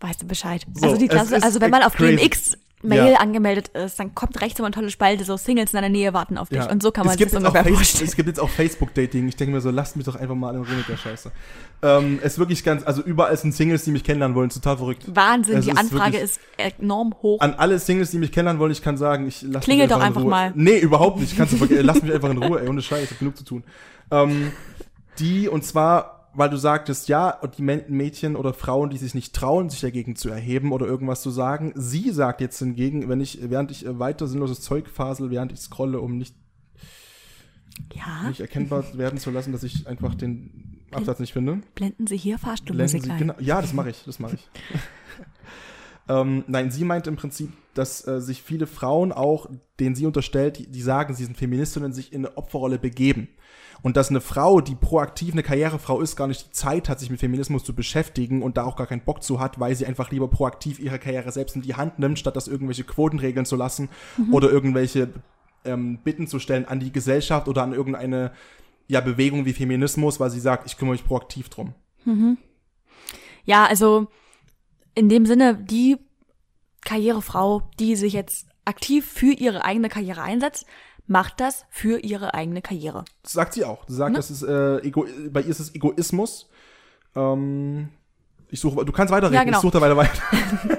Weißt 0.00 0.22
du 0.22 0.26
Bescheid. 0.26 0.64
So, 0.74 0.86
also 0.86 0.98
die 0.98 1.08
Klasse, 1.08 1.42
also 1.42 1.60
wenn 1.60 1.70
man 1.70 1.82
auf 1.82 1.94
crazy. 1.94 2.16
GMX 2.16 2.56
Mail 2.86 3.12
Ja. 3.12 3.18
angemeldet 3.18 3.68
ist, 3.68 3.98
dann 4.00 4.14
kommt 4.14 4.40
rechts 4.40 4.58
immer 4.58 4.66
eine 4.66 4.74
tolle 4.74 4.90
Spalte, 4.90 5.24
so 5.24 5.36
Singles 5.36 5.72
in 5.72 5.76
deiner 5.76 5.88
Nähe 5.88 6.12
warten 6.14 6.38
auf 6.38 6.48
dich. 6.48 6.58
Ja. 6.58 6.70
Und 6.70 6.82
so 6.82 6.90
kann 6.90 7.04
man 7.06 7.14
es 7.14 7.18
sich 7.18 7.26
gibt 7.26 7.34
das 7.34 7.42
ungefähr 7.42 7.64
vorstellen. 7.74 8.08
Es 8.08 8.16
gibt 8.16 8.28
jetzt 8.28 8.40
auch 8.40 8.48
Facebook-Dating. 8.48 9.28
Ich 9.28 9.36
denke 9.36 9.54
mir 9.54 9.60
so, 9.60 9.70
lasst 9.70 9.96
mich 9.96 10.06
doch 10.06 10.16
einfach 10.16 10.34
mal 10.34 10.54
in 10.54 10.62
Ruhe 10.62 10.74
mit 10.76 10.88
der 10.88 10.96
Scheiße. 10.96 11.30
Ähm, 11.82 12.18
es 12.22 12.34
ist 12.34 12.38
wirklich 12.38 12.64
ganz, 12.64 12.82
also 12.84 13.02
überall 13.02 13.36
sind 13.36 13.54
Singles, 13.54 13.84
die 13.84 13.90
mich 13.90 14.02
kennenlernen 14.04 14.34
wollen, 14.34 14.48
total 14.50 14.76
verrückt. 14.78 15.04
Wahnsinn, 15.14 15.58
Es 15.58 15.64
die 15.66 15.70
ist 15.72 15.78
Anfrage 15.78 16.16
ist 16.18 16.40
enorm 16.56 17.14
hoch. 17.22 17.40
An 17.40 17.54
alle 17.54 17.78
Singles, 17.78 18.10
die 18.10 18.18
mich 18.18 18.32
kennenlernen 18.32 18.60
wollen, 18.60 18.72
ich 18.72 18.82
kann 18.82 18.96
sagen, 18.96 19.26
ich 19.28 19.42
lasse 19.42 19.70
mich 19.70 19.88
doch 19.88 20.00
einfach 20.00 20.20
in 20.20 20.22
Ruhe. 20.22 20.30
mal. 20.30 20.52
Nee, 20.54 20.78
überhaupt 20.78 21.20
nicht. 21.20 21.36
Kannst 21.36 21.52
du, 21.60 21.64
lass 21.82 22.02
mich 22.02 22.12
einfach 22.12 22.30
in 22.30 22.42
Ruhe, 22.42 22.60
ey, 22.62 22.68
ohne 22.68 22.80
Scheiß, 22.82 23.04
ich 23.04 23.10
hab 23.10 23.18
genug 23.18 23.36
zu 23.36 23.44
tun. 23.44 23.62
Ähm, 24.10 24.52
die, 25.18 25.48
und 25.48 25.64
zwar, 25.64 26.15
weil 26.36 26.50
du 26.50 26.56
sagtest, 26.56 27.08
ja, 27.08 27.30
und 27.30 27.58
die 27.58 27.62
Mä- 27.62 27.88
Mädchen 27.88 28.36
oder 28.36 28.52
Frauen, 28.52 28.90
die 28.90 28.98
sich 28.98 29.14
nicht 29.14 29.34
trauen, 29.34 29.70
sich 29.70 29.80
dagegen 29.80 30.16
zu 30.16 30.28
erheben 30.28 30.72
oder 30.72 30.86
irgendwas 30.86 31.22
zu 31.22 31.30
sagen. 31.30 31.72
Sie 31.74 32.10
sagt 32.10 32.40
jetzt 32.40 32.58
hingegen, 32.58 33.08
wenn 33.08 33.20
ich, 33.20 33.38
während 33.42 33.70
ich 33.70 33.86
äh, 33.86 33.98
weiter 33.98 34.26
sinnloses 34.26 34.60
Zeug 34.60 34.88
fasel, 34.88 35.30
während 35.30 35.52
ich 35.52 35.60
scrolle, 35.60 36.00
um 36.00 36.18
nicht 36.18 36.34
ja, 37.92 38.28
nicht 38.28 38.40
erkennbar 38.40 38.84
werden 38.96 39.18
zu 39.18 39.30
lassen, 39.30 39.52
dass 39.52 39.62
ich 39.62 39.86
einfach 39.86 40.14
den 40.14 40.80
Absatz 40.92 41.18
nicht 41.20 41.32
finde. 41.32 41.60
blenden 41.74 42.06
Sie 42.06 42.16
hier 42.16 42.38
Fahrstuhlmusik 42.38 43.02
Sie, 43.04 43.10
ein. 43.10 43.18
genau, 43.18 43.34
ja, 43.38 43.60
das 43.60 43.72
mache 43.74 43.90
ich, 43.90 44.02
das 44.06 44.18
mache 44.18 44.36
ich. 44.36 44.48
ähm, 46.08 46.44
nein, 46.46 46.70
sie 46.70 46.84
meint 46.84 47.06
im 47.06 47.16
Prinzip, 47.16 47.52
dass 47.74 48.06
äh, 48.06 48.20
sich 48.20 48.42
viele 48.42 48.66
Frauen 48.66 49.12
auch, 49.12 49.50
denen 49.78 49.94
sie 49.94 50.06
unterstellt, 50.06 50.58
die, 50.58 50.66
die 50.68 50.80
sagen, 50.80 51.14
sie 51.14 51.24
sind 51.24 51.36
Feministinnen, 51.36 51.92
sich 51.92 52.12
in 52.12 52.24
eine 52.24 52.36
Opferrolle 52.38 52.78
begeben. 52.78 53.28
Und 53.82 53.96
dass 53.96 54.10
eine 54.10 54.20
Frau, 54.20 54.60
die 54.60 54.74
proaktiv 54.74 55.32
eine 55.32 55.42
Karrierefrau 55.42 56.00
ist, 56.00 56.16
gar 56.16 56.26
nicht 56.26 56.46
die 56.46 56.50
Zeit 56.52 56.88
hat, 56.88 56.98
sich 56.98 57.10
mit 57.10 57.20
Feminismus 57.20 57.64
zu 57.64 57.74
beschäftigen 57.74 58.42
und 58.42 58.56
da 58.56 58.64
auch 58.64 58.76
gar 58.76 58.86
keinen 58.86 59.02
Bock 59.02 59.22
zu 59.22 59.38
hat, 59.38 59.60
weil 59.60 59.74
sie 59.74 59.86
einfach 59.86 60.10
lieber 60.10 60.28
proaktiv 60.28 60.78
ihre 60.78 60.98
Karriere 60.98 61.30
selbst 61.32 61.56
in 61.56 61.62
die 61.62 61.74
Hand 61.74 61.98
nimmt, 61.98 62.18
statt 62.18 62.36
das 62.36 62.48
irgendwelche 62.48 62.84
Quoten 62.84 63.18
regeln 63.18 63.46
zu 63.46 63.56
lassen 63.56 63.88
oder 64.32 64.50
irgendwelche 64.50 65.10
ähm, 65.64 65.98
Bitten 66.02 66.26
zu 66.26 66.38
stellen 66.38 66.64
an 66.64 66.80
die 66.80 66.92
Gesellschaft 66.92 67.48
oder 67.48 67.62
an 67.62 67.72
irgendeine 67.72 68.32
ja, 68.88 69.00
Bewegung 69.00 69.44
wie 69.44 69.52
Feminismus, 69.52 70.20
weil 70.20 70.30
sie 70.30 70.40
sagt, 70.40 70.66
ich 70.66 70.78
kümmere 70.78 70.94
mich 70.94 71.04
proaktiv 71.04 71.48
drum. 71.48 71.74
Ja, 73.44 73.66
also 73.66 74.08
in 74.94 75.08
dem 75.08 75.26
Sinne, 75.26 75.56
die 75.56 75.96
Karrierefrau, 76.84 77.68
die 77.78 77.96
sich 77.96 78.12
jetzt 78.12 78.46
aktiv 78.64 79.06
für 79.06 79.32
ihre 79.32 79.64
eigene 79.64 79.88
Karriere 79.88 80.22
einsetzt, 80.22 80.66
macht 81.06 81.40
das 81.40 81.64
für 81.70 81.98
ihre 81.98 82.34
eigene 82.34 82.62
Karriere. 82.62 83.04
Das 83.22 83.32
sagt 83.32 83.54
sie 83.54 83.64
auch. 83.64 83.84
Sie 83.86 83.94
sagt, 83.94 84.12
Ne? 84.12 84.16
das 84.16 84.30
ist 84.30 84.42
äh, 84.42 84.78
Ego 84.78 85.06
bei 85.30 85.40
ihr 85.42 85.48
ist 85.48 85.60
es 85.60 85.74
Egoismus. 85.74 86.48
Ähm, 87.14 87.88
ich 88.50 88.60
suche, 88.60 88.84
du 88.84 88.92
kannst 88.92 89.12
weiterreden. 89.12 89.34
Ja, 89.34 89.44
genau. 89.44 89.58
Ich 89.58 89.62
suche 89.62 89.72
da 89.72 89.80
weiter 89.80 89.96
weiter. 89.96 90.78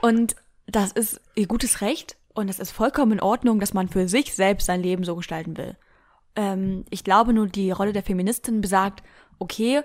Und 0.00 0.36
das 0.66 0.92
ist 0.92 1.20
ihr 1.34 1.46
gutes 1.46 1.80
Recht 1.80 2.16
und 2.34 2.48
es 2.48 2.58
ist 2.58 2.70
vollkommen 2.70 3.12
in 3.12 3.20
Ordnung, 3.20 3.58
dass 3.58 3.74
man 3.74 3.88
für 3.88 4.06
sich 4.08 4.34
selbst 4.34 4.66
sein 4.66 4.82
Leben 4.82 5.02
so 5.02 5.16
gestalten 5.16 5.56
will. 5.56 5.76
Ähm, 6.36 6.84
ich 6.90 7.02
glaube 7.02 7.32
nur, 7.32 7.48
die 7.48 7.70
Rolle 7.72 7.92
der 7.92 8.02
Feministin 8.04 8.60
besagt, 8.60 9.02
okay, 9.38 9.82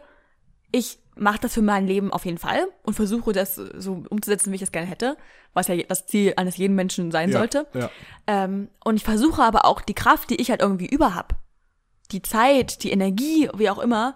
ich 0.74 0.98
mache 1.16 1.40
das 1.40 1.54
für 1.54 1.62
mein 1.62 1.88
Leben 1.88 2.12
auf 2.12 2.26
jeden 2.26 2.40
Fall 2.40 2.68
und 2.82 2.96
versuche 2.96 3.32
das 3.32 3.56
so 3.56 4.04
umzusetzen, 4.10 4.52
wie 4.52 4.56
ich 4.56 4.62
das 4.62 4.72
gerne 4.72 4.88
hätte, 4.88 5.16
was 5.54 5.68
ja 5.68 5.78
das 5.78 6.08
Ziel 6.08 6.34
eines 6.36 6.58
jeden 6.58 6.76
Menschen 6.76 7.12
sein 7.12 7.32
sollte. 7.32 7.68
Ja. 7.74 7.90
Ähm, 8.26 8.70
und 8.84 8.96
ich 8.96 9.04
versuche 9.04 9.44
aber 9.44 9.66
auch 9.66 9.82
die 9.82 9.94
Kraft, 9.94 10.32
die 10.32 10.42
ich 10.42 10.50
halt 10.50 10.62
irgendwie 10.62 10.88
über 10.88 11.14
hab, 11.14 11.36
die 12.12 12.24
Zeit, 12.24 12.84
die 12.84 12.92
Energie, 12.92 13.48
wie 13.54 13.70
auch 13.70 13.78
immer, 13.78 14.16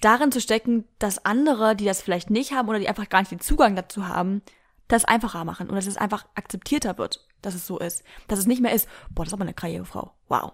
darin 0.00 0.30
zu 0.30 0.40
stecken, 0.40 0.84
dass 1.00 1.24
andere, 1.24 1.74
die 1.74 1.84
das 1.84 2.00
vielleicht 2.00 2.30
nicht 2.30 2.52
haben 2.52 2.68
oder 2.68 2.78
die 2.78 2.88
einfach 2.88 3.08
gar 3.08 3.18
nicht 3.18 3.32
den 3.32 3.40
Zugang 3.40 3.74
dazu 3.74 4.06
haben, 4.06 4.42
das 4.86 5.04
einfacher 5.04 5.44
machen 5.44 5.68
und 5.68 5.74
dass 5.74 5.86
es 5.86 5.96
einfach 5.96 6.26
akzeptierter 6.36 6.96
wird, 6.96 7.26
dass 7.42 7.54
es 7.54 7.66
so 7.66 7.78
ist. 7.78 8.04
Dass 8.28 8.38
es 8.38 8.46
nicht 8.46 8.62
mehr 8.62 8.72
ist, 8.72 8.88
boah, 9.10 9.24
das 9.24 9.30
ist 9.30 9.34
aber 9.34 9.42
eine 9.42 9.54
Karrierefrau. 9.54 10.12
Wow. 10.28 10.52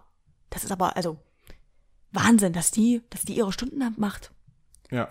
Das 0.48 0.64
ist 0.64 0.72
aber, 0.72 0.96
also, 0.96 1.18
Wahnsinn, 2.12 2.54
dass 2.54 2.70
die, 2.70 3.02
dass 3.10 3.22
die 3.22 3.36
ihre 3.36 3.52
Stunden 3.52 3.94
macht. 3.96 4.32
Ja. 4.90 5.08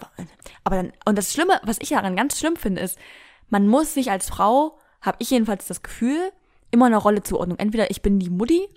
Aber 0.64 0.78
dann, 0.78 0.94
und 1.06 1.18
das 1.18 1.34
Schlimme, 1.34 1.60
was 1.64 1.78
ich 1.80 1.90
daran 1.90 2.16
ganz 2.16 2.40
schlimm 2.40 2.56
finde, 2.56 2.82
ist, 2.82 2.98
man 3.50 3.68
muss 3.68 3.94
sich 3.94 4.12
als 4.12 4.30
Frau, 4.30 4.80
habe 5.02 5.18
ich 5.20 5.30
jedenfalls 5.30 5.68
das 5.68 5.84
Gefühl, 5.84 6.32
immer 6.72 6.86
eine 6.88 6.98
Rolle 6.98 7.24
zuordnen. 7.24 7.60
Entweder 7.60 7.92
ich 7.92 8.02
bin 8.02 8.20
die 8.20 8.30
Mutti 8.30 8.68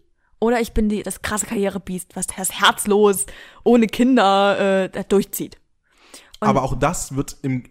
oder 0.41 0.61
ich 0.61 0.73
bin 0.73 0.89
die, 0.89 1.03
das 1.03 1.23
krasse 1.23 1.47
Karrierebiest, 1.47 2.17
was 2.17 2.27
das 2.27 2.61
herzlos, 2.61 3.27
ohne 3.65 3.87
Kinder 3.87 4.91
äh, 4.93 5.05
durchzieht. 5.05 5.59
Und 6.41 6.49
Aber 6.49 6.63
auch 6.63 6.79
das 6.79 7.17
wird 7.17 7.37
im 7.43 7.65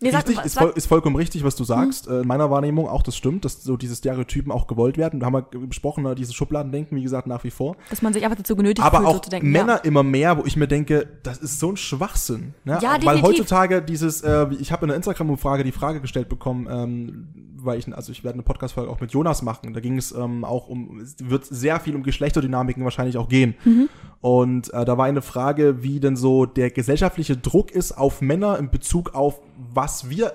Nee, 0.00 0.10
richtig, 0.10 0.38
ist, 0.44 0.58
voll, 0.58 0.72
ist, 0.74 0.86
vollkommen 0.86 1.16
richtig, 1.16 1.42
was 1.42 1.56
du 1.56 1.64
sagst. 1.64 2.08
Mhm. 2.08 2.22
in 2.22 2.26
meiner 2.26 2.50
Wahrnehmung 2.50 2.88
auch, 2.88 3.02
das 3.02 3.16
stimmt, 3.16 3.44
dass 3.44 3.62
so 3.62 3.76
diese 3.76 3.96
Stereotypen 3.96 4.52
auch 4.52 4.66
gewollt 4.66 4.98
werden. 4.98 5.20
Da 5.20 5.26
haben 5.26 5.32
wir 5.34 5.66
besprochen, 5.66 6.04
ne, 6.04 6.14
diese 6.14 6.34
Schubladendenken, 6.34 6.96
wie 6.98 7.02
gesagt, 7.02 7.26
nach 7.26 7.44
wie 7.44 7.50
vor. 7.50 7.76
Dass 7.88 8.02
man 8.02 8.12
sich 8.12 8.24
einfach 8.24 8.36
dazu 8.36 8.56
genötigt 8.56 8.84
Aber 8.86 8.98
fühlt, 8.98 9.08
auch 9.08 9.14
so 9.14 9.20
zu 9.20 9.30
denken. 9.30 9.50
Männer 9.50 9.76
ja. 9.76 9.84
immer 9.84 10.02
mehr, 10.02 10.36
wo 10.36 10.44
ich 10.44 10.56
mir 10.56 10.68
denke, 10.68 11.08
das 11.22 11.38
ist 11.38 11.58
so 11.58 11.70
ein 11.70 11.76
Schwachsinn. 11.76 12.54
Ne? 12.64 12.78
Ja, 12.82 12.92
Weil 12.92 13.00
definitiv. 13.00 13.24
heutzutage 13.24 13.82
dieses, 13.82 14.20
äh, 14.22 14.46
ich 14.60 14.70
habe 14.72 14.84
in 14.84 14.88
der 14.88 14.96
Instagram-Umfrage 14.96 15.64
die 15.64 15.72
Frage 15.72 16.00
gestellt 16.00 16.28
bekommen, 16.28 16.68
ähm, 16.70 17.28
weil 17.66 17.78
ich, 17.78 17.92
also 17.94 18.12
ich 18.12 18.24
werde 18.24 18.34
eine 18.34 18.42
Podcast-Folge 18.42 18.90
auch 18.90 19.00
mit 19.00 19.12
Jonas 19.12 19.42
machen. 19.42 19.74
Da 19.74 19.80
ging 19.80 19.98
es 19.98 20.12
ähm, 20.12 20.44
auch 20.44 20.68
um, 20.68 21.00
es 21.00 21.16
wird 21.20 21.44
sehr 21.44 21.80
viel 21.80 21.94
um 21.94 22.02
Geschlechterdynamiken 22.02 22.84
wahrscheinlich 22.84 23.18
auch 23.18 23.28
gehen. 23.28 23.54
Mhm. 23.64 23.88
Und 24.20 24.72
äh, 24.72 24.84
da 24.84 24.96
war 24.96 25.06
eine 25.06 25.22
Frage, 25.22 25.82
wie 25.82 26.00
denn 26.00 26.16
so 26.16 26.46
der 26.46 26.70
gesellschaftliche 26.70 27.36
Druck 27.36 27.70
ist 27.70 27.92
auf 27.92 28.20
Männer 28.20 28.58
in 28.58 28.70
Bezug 28.70 29.14
auf, 29.14 29.40
was 29.72 30.08
wir 30.08 30.32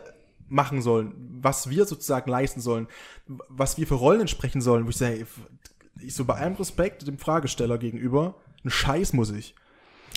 machen 0.47 0.81
sollen, 0.81 1.13
was 1.41 1.69
wir 1.69 1.85
sozusagen 1.85 2.29
leisten 2.29 2.59
sollen, 2.59 2.87
was 3.47 3.77
wir 3.77 3.87
für 3.87 3.95
Rollen 3.95 4.21
entsprechen 4.21 4.61
sollen, 4.61 4.85
wo 4.85 4.89
ich 4.89 4.97
sage, 4.97 5.25
ich 6.01 6.13
so 6.13 6.25
bei 6.25 6.35
allem 6.35 6.55
Respekt 6.55 7.07
dem 7.07 7.17
Fragesteller 7.17 7.77
gegenüber, 7.77 8.35
ein 8.63 8.69
Scheiß 8.69 9.13
muss 9.13 9.31
ich. 9.31 9.55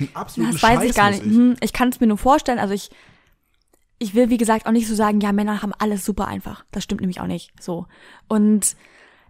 Ein 0.00 0.08
absoluten 0.14 0.54
das 0.54 0.62
weiß 0.62 0.78
Scheiß 0.80 0.90
ich 0.90 0.96
gar 0.96 1.10
nicht. 1.10 1.24
Ich, 1.24 1.32
hm, 1.32 1.56
ich 1.60 1.72
kann 1.72 1.88
es 1.88 2.00
mir 2.00 2.08
nur 2.08 2.18
vorstellen, 2.18 2.58
also 2.58 2.74
ich, 2.74 2.90
ich 4.04 4.14
will, 4.14 4.30
wie 4.30 4.36
gesagt, 4.36 4.66
auch 4.66 4.72
nicht 4.72 4.88
so 4.88 4.94
sagen, 4.94 5.20
ja, 5.20 5.32
Männer 5.32 5.62
haben 5.62 5.72
alles 5.78 6.04
super 6.04 6.28
einfach. 6.28 6.64
Das 6.70 6.84
stimmt 6.84 7.00
nämlich 7.00 7.20
auch 7.20 7.26
nicht 7.26 7.50
so. 7.60 7.86
Und 8.28 8.76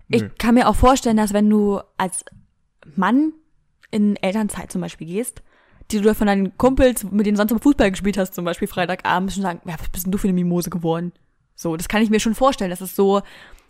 ich 0.09 0.23
Nö. 0.23 0.31
kann 0.39 0.55
mir 0.55 0.69
auch 0.69 0.77
vorstellen, 0.77 1.17
dass 1.17 1.33
wenn 1.33 1.49
du 1.49 1.81
als 1.97 2.25
Mann 2.97 3.33
in 3.91 4.17
Elternzeit 4.17 4.71
zum 4.71 4.81
Beispiel 4.81 5.07
gehst 5.07 5.43
die 5.91 6.01
du 6.01 6.15
von 6.15 6.27
deinen 6.27 6.57
Kumpels, 6.57 7.05
mit 7.05 7.27
denen 7.27 7.35
du 7.35 7.39
sonst 7.39 7.53
im 7.53 7.61
Fußball 7.61 7.91
gespielt 7.91 8.17
hast, 8.17 8.35
zum 8.35 8.45
Beispiel 8.45 8.69
Freitagabend, 8.69 9.33
schon 9.33 9.43
sagen, 9.43 9.61
ja, 9.65 9.75
was 9.79 9.89
bist 9.89 10.07
denn 10.07 10.13
du 10.13 10.19
für 10.19 10.29
eine 10.29 10.35
Mimose 10.35 10.71
geworden? 10.71 11.13
So, 11.55 11.77
das 11.77 11.89
kann 11.89 12.03
ich 12.03 12.11
mir 12.11 12.21
schon 12.21 12.35
vorstellen, 12.35 12.71
dass 12.71 12.81
es 12.81 12.97
so 12.97 13.23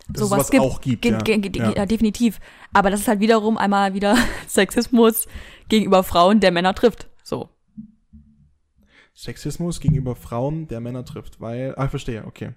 dass 0.08 0.20
sowas 0.28 0.50
gibt. 0.50 0.62
Auch 0.62 0.80
gibt 0.80 1.04
ja. 1.04 1.72
ja. 1.72 1.86
definitiv. 1.86 2.38
Aber 2.72 2.90
das 2.90 3.00
ist 3.00 3.08
halt 3.08 3.20
wiederum 3.20 3.58
einmal 3.58 3.94
wieder 3.94 4.16
Sexismus 4.46 5.26
gegenüber 5.68 6.02
Frauen, 6.02 6.40
der 6.40 6.52
Männer 6.52 6.74
trifft. 6.74 7.08
So. 7.22 7.48
Sexismus 9.14 9.80
gegenüber 9.80 10.16
Frauen, 10.16 10.66
der 10.68 10.80
Männer 10.80 11.04
trifft, 11.04 11.40
weil, 11.40 11.74
ah, 11.76 11.88
verstehe, 11.88 12.24
okay. 12.26 12.50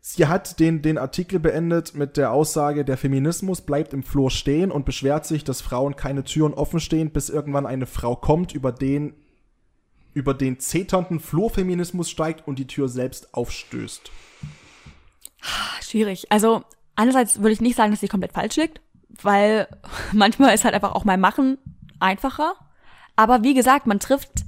Sie 0.00 0.26
hat 0.26 0.60
den, 0.60 0.82
den 0.82 0.98
Artikel 0.98 1.40
beendet 1.40 1.94
mit 1.94 2.16
der 2.16 2.30
Aussage, 2.30 2.84
der 2.84 2.98
Feminismus 2.98 3.62
bleibt 3.62 3.94
im 3.94 4.02
Flur 4.02 4.30
stehen 4.30 4.70
und 4.70 4.84
beschwert 4.84 5.24
sich, 5.24 5.44
dass 5.44 5.62
Frauen 5.62 5.96
keine 5.96 6.24
Türen 6.24 6.52
offen 6.52 6.78
stehen, 6.78 7.10
bis 7.10 7.30
irgendwann 7.30 7.66
eine 7.66 7.86
Frau 7.86 8.14
kommt, 8.14 8.54
über 8.54 8.70
den, 8.70 9.14
über 10.12 10.34
den 10.34 10.60
zeternden 10.60 11.20
Flurfeminismus 11.20 12.10
steigt 12.10 12.46
und 12.46 12.58
die 12.58 12.66
Tür 12.66 12.88
selbst 12.88 13.32
aufstößt. 13.32 14.10
Schwierig. 15.80 16.30
Also, 16.30 16.64
einerseits 16.96 17.38
würde 17.38 17.52
ich 17.52 17.62
nicht 17.62 17.76
sagen, 17.76 17.90
dass 17.90 18.00
sie 18.00 18.08
komplett 18.08 18.32
falsch 18.32 18.56
liegt, 18.56 18.82
weil 19.22 19.66
manchmal 20.12 20.54
ist 20.54 20.64
halt 20.64 20.74
einfach 20.74 20.92
auch 20.92 21.04
mein 21.04 21.20
Machen 21.20 21.56
einfacher. 21.98 22.54
Aber 23.16 23.42
wie 23.42 23.54
gesagt, 23.54 23.86
man 23.86 24.00
trifft, 24.00 24.43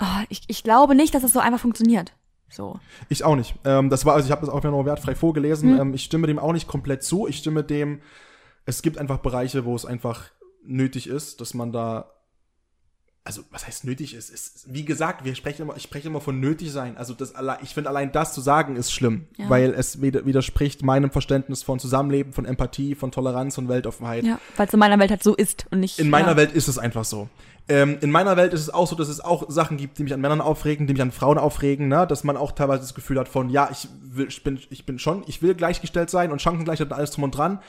oh, 0.00 0.24
ich, 0.28 0.42
ich 0.48 0.62
glaube 0.62 0.94
nicht, 0.94 1.14
dass 1.14 1.22
es 1.22 1.32
so 1.32 1.40
einfach 1.40 1.60
funktioniert. 1.60 2.12
So. 2.48 2.80
Ich 3.08 3.24
auch 3.24 3.36
nicht. 3.36 3.54
Ähm, 3.64 3.90
das 3.90 4.04
war, 4.04 4.14
also 4.14 4.26
ich 4.26 4.32
habe 4.32 4.44
das 4.44 4.50
auch 4.50 4.62
noch 4.62 4.84
wertfrei 4.84 5.14
vorgelesen. 5.14 5.72
Hm. 5.72 5.80
Ähm, 5.80 5.94
ich 5.94 6.04
stimme 6.04 6.26
dem 6.26 6.38
auch 6.38 6.52
nicht 6.52 6.66
komplett 6.66 7.02
zu. 7.02 7.28
Ich 7.28 7.38
stimme 7.38 7.62
dem, 7.62 8.00
es 8.64 8.82
gibt 8.82 8.98
einfach 8.98 9.18
Bereiche, 9.18 9.64
wo 9.64 9.74
es 9.74 9.86
einfach 9.86 10.30
nötig 10.64 11.06
ist, 11.06 11.40
dass 11.40 11.54
man 11.54 11.72
da 11.72 12.10
also 13.22 13.42
was 13.50 13.66
heißt 13.66 13.84
nötig 13.84 14.14
ist, 14.14 14.30
ist 14.30 14.64
wie 14.72 14.84
gesagt, 14.84 15.24
wir 15.24 15.34
sprechen 15.34 15.62
immer, 15.62 15.76
ich 15.76 15.82
spreche 15.82 16.08
immer 16.08 16.20
von 16.20 16.40
nötig 16.40 16.72
sein. 16.72 16.96
Also 16.96 17.12
das 17.12 17.34
allein, 17.34 17.58
ich 17.62 17.74
finde 17.74 17.90
allein 17.90 18.12
das 18.12 18.32
zu 18.32 18.40
sagen 18.40 18.76
ist 18.76 18.92
schlimm, 18.92 19.26
ja. 19.36 19.48
weil 19.50 19.74
es 19.74 20.00
widerspricht 20.00 20.82
meinem 20.82 21.10
Verständnis 21.10 21.62
von 21.62 21.78
Zusammenleben, 21.78 22.32
von 22.32 22.46
Empathie, 22.46 22.94
von 22.94 23.12
Toleranz 23.12 23.58
und 23.58 23.68
Weltoffenheit. 23.68 24.24
Ja, 24.24 24.40
weil 24.56 24.66
es 24.66 24.72
in 24.72 24.80
meiner 24.80 24.98
Welt 24.98 25.10
halt 25.10 25.22
so 25.22 25.34
ist 25.34 25.66
und 25.70 25.80
nicht. 25.80 25.98
In 25.98 26.08
meiner 26.08 26.30
ja. 26.30 26.36
Welt 26.36 26.52
ist 26.52 26.68
es 26.68 26.78
einfach 26.78 27.04
so. 27.04 27.28
Ähm, 27.68 27.98
in 28.00 28.10
meiner 28.10 28.36
Welt 28.36 28.52
ist 28.52 28.62
es 28.62 28.70
auch 28.70 28.88
so, 28.88 28.96
dass 28.96 29.08
es 29.08 29.20
auch 29.20 29.48
Sachen 29.48 29.76
gibt, 29.76 29.98
die 29.98 30.02
mich 30.02 30.14
an 30.14 30.20
Männern 30.20 30.40
aufregen, 30.40 30.86
die 30.86 30.94
mich 30.94 31.02
an 31.02 31.12
Frauen 31.12 31.38
aufregen, 31.38 31.88
ne? 31.88 32.06
dass 32.06 32.24
man 32.24 32.36
auch 32.36 32.52
teilweise 32.52 32.80
das 32.80 32.94
Gefühl 32.94 33.18
hat 33.18 33.28
von, 33.28 33.50
ja, 33.50 33.68
ich 33.70 33.86
will, 34.02 34.26
ich 34.28 34.42
bin, 34.42 34.58
ich 34.70 34.86
bin 34.86 34.98
schon, 34.98 35.22
ich 35.26 35.40
will 35.40 35.54
gleichgestellt 35.54 36.10
sein 36.10 36.32
und 36.32 36.42
Chancengleichheit 36.42 36.88
und 36.88 36.94
alles 36.94 37.12
drum 37.12 37.24
und 37.24 37.36
dran, 37.36 37.60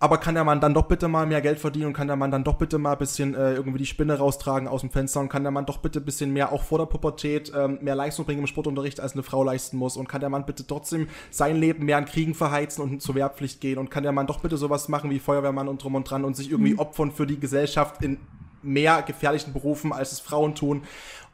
aber 0.00 0.16
kann 0.16 0.34
der 0.34 0.44
Mann 0.44 0.60
dann 0.60 0.72
doch 0.72 0.86
bitte 0.86 1.08
mal 1.08 1.26
mehr 1.26 1.42
Geld 1.42 1.60
verdienen 1.60 1.86
und 1.86 1.92
kann 1.92 2.06
der 2.06 2.16
Mann 2.16 2.30
dann 2.30 2.42
doch 2.42 2.54
bitte 2.54 2.78
mal 2.78 2.92
ein 2.92 2.98
bisschen 2.98 3.34
äh, 3.34 3.52
irgendwie 3.52 3.78
die 3.78 3.86
Spinne 3.86 4.16
raustragen 4.18 4.66
aus 4.66 4.80
dem 4.80 4.90
Fenster 4.90 5.20
und 5.20 5.28
kann 5.28 5.42
der 5.42 5.52
Mann 5.52 5.66
doch 5.66 5.76
bitte 5.76 6.00
ein 6.00 6.04
bisschen 6.06 6.32
mehr 6.32 6.52
auch 6.52 6.62
vor 6.62 6.78
der 6.78 6.86
Pubertät 6.86 7.52
ähm, 7.54 7.78
mehr 7.82 7.94
Leistung 7.94 8.24
bringen 8.24 8.40
im 8.40 8.46
Sportunterricht, 8.46 8.98
als 8.98 9.12
eine 9.12 9.22
Frau 9.22 9.44
leisten 9.44 9.76
muss 9.76 9.98
und 9.98 10.08
kann 10.08 10.20
der 10.20 10.30
Mann 10.30 10.46
bitte 10.46 10.66
trotzdem 10.66 11.08
sein 11.30 11.56
Leben 11.56 11.84
mehr 11.84 11.98
an 11.98 12.06
Kriegen 12.06 12.34
verheizen 12.34 12.82
und 12.82 13.02
zur 13.02 13.14
Wehrpflicht 13.14 13.60
gehen 13.60 13.78
und 13.78 13.90
kann 13.90 14.02
der 14.02 14.12
Mann 14.12 14.26
doch 14.26 14.40
bitte 14.40 14.56
sowas 14.56 14.88
machen 14.88 15.10
wie 15.10 15.18
Feuerwehrmann 15.18 15.68
und 15.68 15.82
drum 15.84 15.94
und 15.94 16.10
dran 16.10 16.24
und 16.24 16.34
sich 16.34 16.50
irgendwie 16.50 16.72
mhm. 16.72 16.78
opfern 16.78 17.12
für 17.12 17.26
die 17.26 17.38
Gesellschaft 17.38 18.02
in 18.02 18.18
mehr 18.62 19.02
gefährlichen 19.02 19.52
Berufen, 19.52 19.92
als 19.92 20.12
es 20.12 20.20
Frauen 20.20 20.54
tun. 20.54 20.82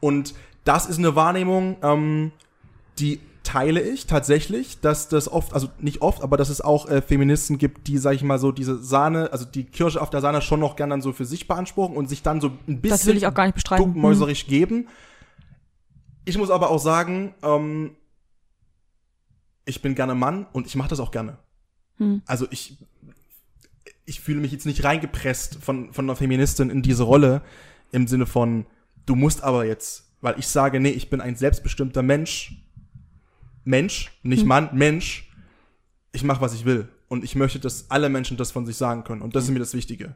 Und 0.01 0.35
das 0.65 0.87
ist 0.87 0.99
eine 0.99 1.15
Wahrnehmung, 1.15 1.77
ähm, 1.83 2.33
die 2.99 3.21
teile 3.47 3.81
ich 3.81 4.07
tatsächlich, 4.07 4.81
dass 4.81 5.09
das 5.09 5.29
oft, 5.29 5.55
also 5.55 5.69
nicht 5.79 6.03
oft, 6.03 6.23
aber 6.23 6.37
dass 6.37 6.49
es 6.49 6.61
auch 6.61 6.89
äh, 6.89 7.01
Feministen 7.01 7.59
gibt, 7.59 7.87
die, 7.87 7.97
sag 7.97 8.15
ich 8.15 8.25
mal 8.25 8.41
so, 8.41 8.51
diese 8.51 8.83
Sahne, 8.83 9.31
also 9.31 9.45
die 9.45 9.65
Kirsche 9.65 10.03
auf 10.03 10.11
der 10.11 10.21
Sahne 10.21 10.43
schon 10.43 10.59
noch 10.59 10.75
gern 10.75 10.91
dann 10.91 11.01
so 11.01 11.13
für 11.13 11.25
sich 11.25 11.47
beanspruchen 11.47 11.97
und 11.97 12.09
sich 12.09 12.23
dann 12.23 12.41
so 12.41 12.49
ein 12.67 12.81
bisschen 12.81 12.91
das 12.91 13.07
will 13.07 13.17
ich 13.17 13.27
auch 13.27 13.35
gar 13.35 13.47
nicht 13.47 13.55
bestreiten. 13.55 13.85
duckmäuserisch 13.85 14.43
hm. 14.43 14.49
geben. 14.49 14.89
Ich 16.25 16.37
muss 16.37 16.51
aber 16.51 16.71
auch 16.71 16.81
sagen, 16.81 17.35
ähm, 17.45 17.93
ich 19.65 19.81
bin 19.81 19.95
gerne 19.95 20.17
Mann 20.17 20.47
und 20.53 20.67
ich 20.67 20.75
mache 20.75 20.89
das 20.89 20.99
auch 20.99 21.13
gerne. 21.13 21.39
Hm. 21.99 22.23
Also 22.27 22.49
ich, 22.51 22.79
ich 24.07 24.21
fühle 24.21 24.41
mich 24.41 24.51
jetzt 24.51 24.67
nicht 24.67 24.83
reingepresst 24.83 25.59
von, 25.63 25.93
von 25.93 26.05
einer 26.05 26.17
Feministin 26.17 26.69
in 26.69 26.83
diese 26.83 27.05
Rolle 27.05 27.43
im 27.93 28.09
Sinne 28.09 28.27
von, 28.27 28.67
du 29.07 29.15
musst 29.15 29.45
aber 29.45 29.65
jetzt, 29.67 30.17
weil 30.21 30.37
ich 30.37 30.49
sage, 30.49 30.81
nee, 30.81 30.91
ich 30.91 31.11
bin 31.11 31.21
ein 31.21 31.37
selbstbestimmter 31.37 32.03
Mensch 32.03 32.66
Mensch, 33.67 34.13
nicht 34.23 34.43
hm. 34.43 34.49
Mann, 34.49 34.71
Mensch, 34.73 35.29
ich 36.13 36.25
mache, 36.25 36.41
was 36.41 36.55
ich 36.55 36.65
will. 36.65 36.89
Und 37.09 37.25
ich 37.25 37.35
möchte, 37.35 37.59
dass 37.59 37.91
alle 37.91 38.09
Menschen 38.09 38.37
das 38.37 38.51
von 38.51 38.65
sich 38.65 38.77
sagen 38.77 39.05
können. 39.05 39.23
Und 39.23 39.37
das 39.37 39.45
ist 39.45 39.51
mir 39.51 39.59
das 39.59 39.75
Wichtige. 39.75 40.15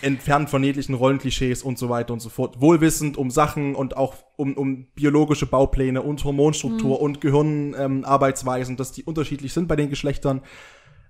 Entfernt 0.00 0.48
von 0.48 0.64
jeglichen 0.64 0.94
Rollenklischees 0.94 1.62
und 1.62 1.78
so 1.78 1.88
weiter 1.88 2.12
und 2.12 2.20
so 2.20 2.30
fort. 2.30 2.60
Wohlwissend 2.60 3.16
um 3.16 3.30
Sachen 3.30 3.74
und 3.74 3.96
auch 3.96 4.14
um, 4.36 4.54
um 4.54 4.86
biologische 4.94 5.46
Baupläne 5.46 6.02
und 6.02 6.24
Hormonstruktur 6.24 6.96
mhm. 6.96 7.04
und 7.04 7.20
Gehirnarbeitsweisen, 7.20 8.72
ähm, 8.72 8.76
dass 8.76 8.92
die 8.92 9.04
unterschiedlich 9.04 9.52
sind 9.52 9.68
bei 9.68 9.76
den 9.76 9.90
Geschlechtern 9.90 10.40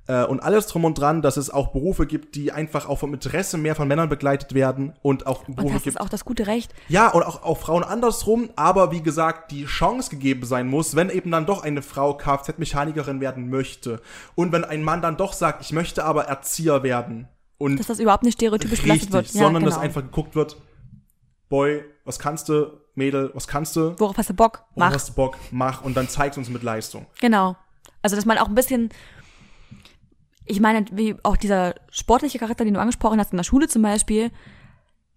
äh, 0.07 0.24
und 0.24 0.41
alles 0.41 0.66
drum 0.66 0.85
und 0.85 0.99
dran, 0.99 1.23
dass 1.23 1.37
es 1.37 1.51
auch 1.51 1.69
Berufe 1.69 2.07
gibt, 2.07 2.35
die 2.35 2.53
einfach 2.53 2.89
auch 2.89 2.99
vom 2.99 3.15
Interesse 3.15 3.59
mehr 3.59 3.74
von 3.74 3.87
Männern 3.89 4.09
begleitet 4.09 4.55
werden 4.55 4.95
und 5.03 5.27
auch 5.27 5.45
Berufe 5.45 5.61
und 5.62 5.74
das 5.74 5.85
gibt. 5.85 5.97
ist 5.97 6.01
auch 6.01 6.09
das 6.09 6.24
gute 6.24 6.47
Recht. 6.47 6.74
Ja, 6.89 7.09
und 7.09 7.23
auch, 7.23 7.43
auch 7.45 7.59
Frauen 7.59 7.85
andersrum, 7.85 8.51
aber 8.57 8.91
wie 8.91 9.03
gesagt, 9.03 9.51
die 9.51 9.65
Chance 9.65 10.11
gegeben 10.11 10.45
sein 10.45 10.69
muss, 10.69 10.97
wenn 10.97 11.11
eben 11.11 11.31
dann 11.31 11.47
doch 11.47 11.62
eine 11.62 11.83
Frau 11.83 12.15
Kfz-Mechanikerin 12.15 13.20
werden 13.20 13.49
möchte 13.49 14.01
und 14.35 14.53
wenn 14.53 14.65
ein 14.65 14.83
Mann 14.83 15.03
dann 15.03 15.16
doch 15.16 15.33
sagt, 15.33 15.62
ich 15.62 15.73
möchte 15.73 16.05
aber 16.05 16.24
Erzieher 16.24 16.83
werden 16.83 17.29
und 17.59 17.79
dass 17.79 17.87
das 17.87 18.01
überhaupt 18.01 18.24
nicht 18.24 18.35
stereotypisch 18.35 18.83
richtig, 18.85 19.12
wird, 19.12 19.27
ja, 19.27 19.43
sondern 19.45 19.62
genau. 19.62 19.74
dass 19.74 19.81
einfach 19.81 20.03
geguckt 20.03 20.35
wird, 20.35 20.57
Boy, 21.49 21.85
was 22.05 22.19
kannst 22.19 22.49
du, 22.49 22.81
Mädel, 22.95 23.31
was 23.35 23.47
kannst 23.47 23.77
du? 23.77 23.95
Worauf 23.99 24.16
hast 24.16 24.31
du 24.31 24.35
Bock? 24.35 24.65
Mach. 24.74 24.87
Worauf 24.87 24.95
hast 24.95 25.09
du 25.11 25.12
Bock? 25.12 25.37
Mach 25.51 25.85
und 25.85 25.97
dann 25.97 26.09
zeigst 26.09 26.39
uns 26.39 26.49
mit 26.49 26.62
Leistung. 26.62 27.07
Genau. 27.20 27.57
Also, 28.03 28.16
dass 28.16 28.24
man 28.24 28.39
auch 28.39 28.49
ein 28.49 28.55
bisschen 28.55 28.91
ich 30.53 30.61
meine, 30.61 30.85
wie 30.93 31.16
auch 31.23 31.39
dieser 31.39 31.74
sportliche 31.91 32.39
Charakter, 32.39 32.66
den 32.66 32.74
du 32.74 32.81
angesprochen 32.81 33.19
hast 33.19 33.33
in 33.33 33.39
der 33.39 33.45
Schule 33.45 33.69
zum 33.69 33.81
Beispiel, 33.81 34.31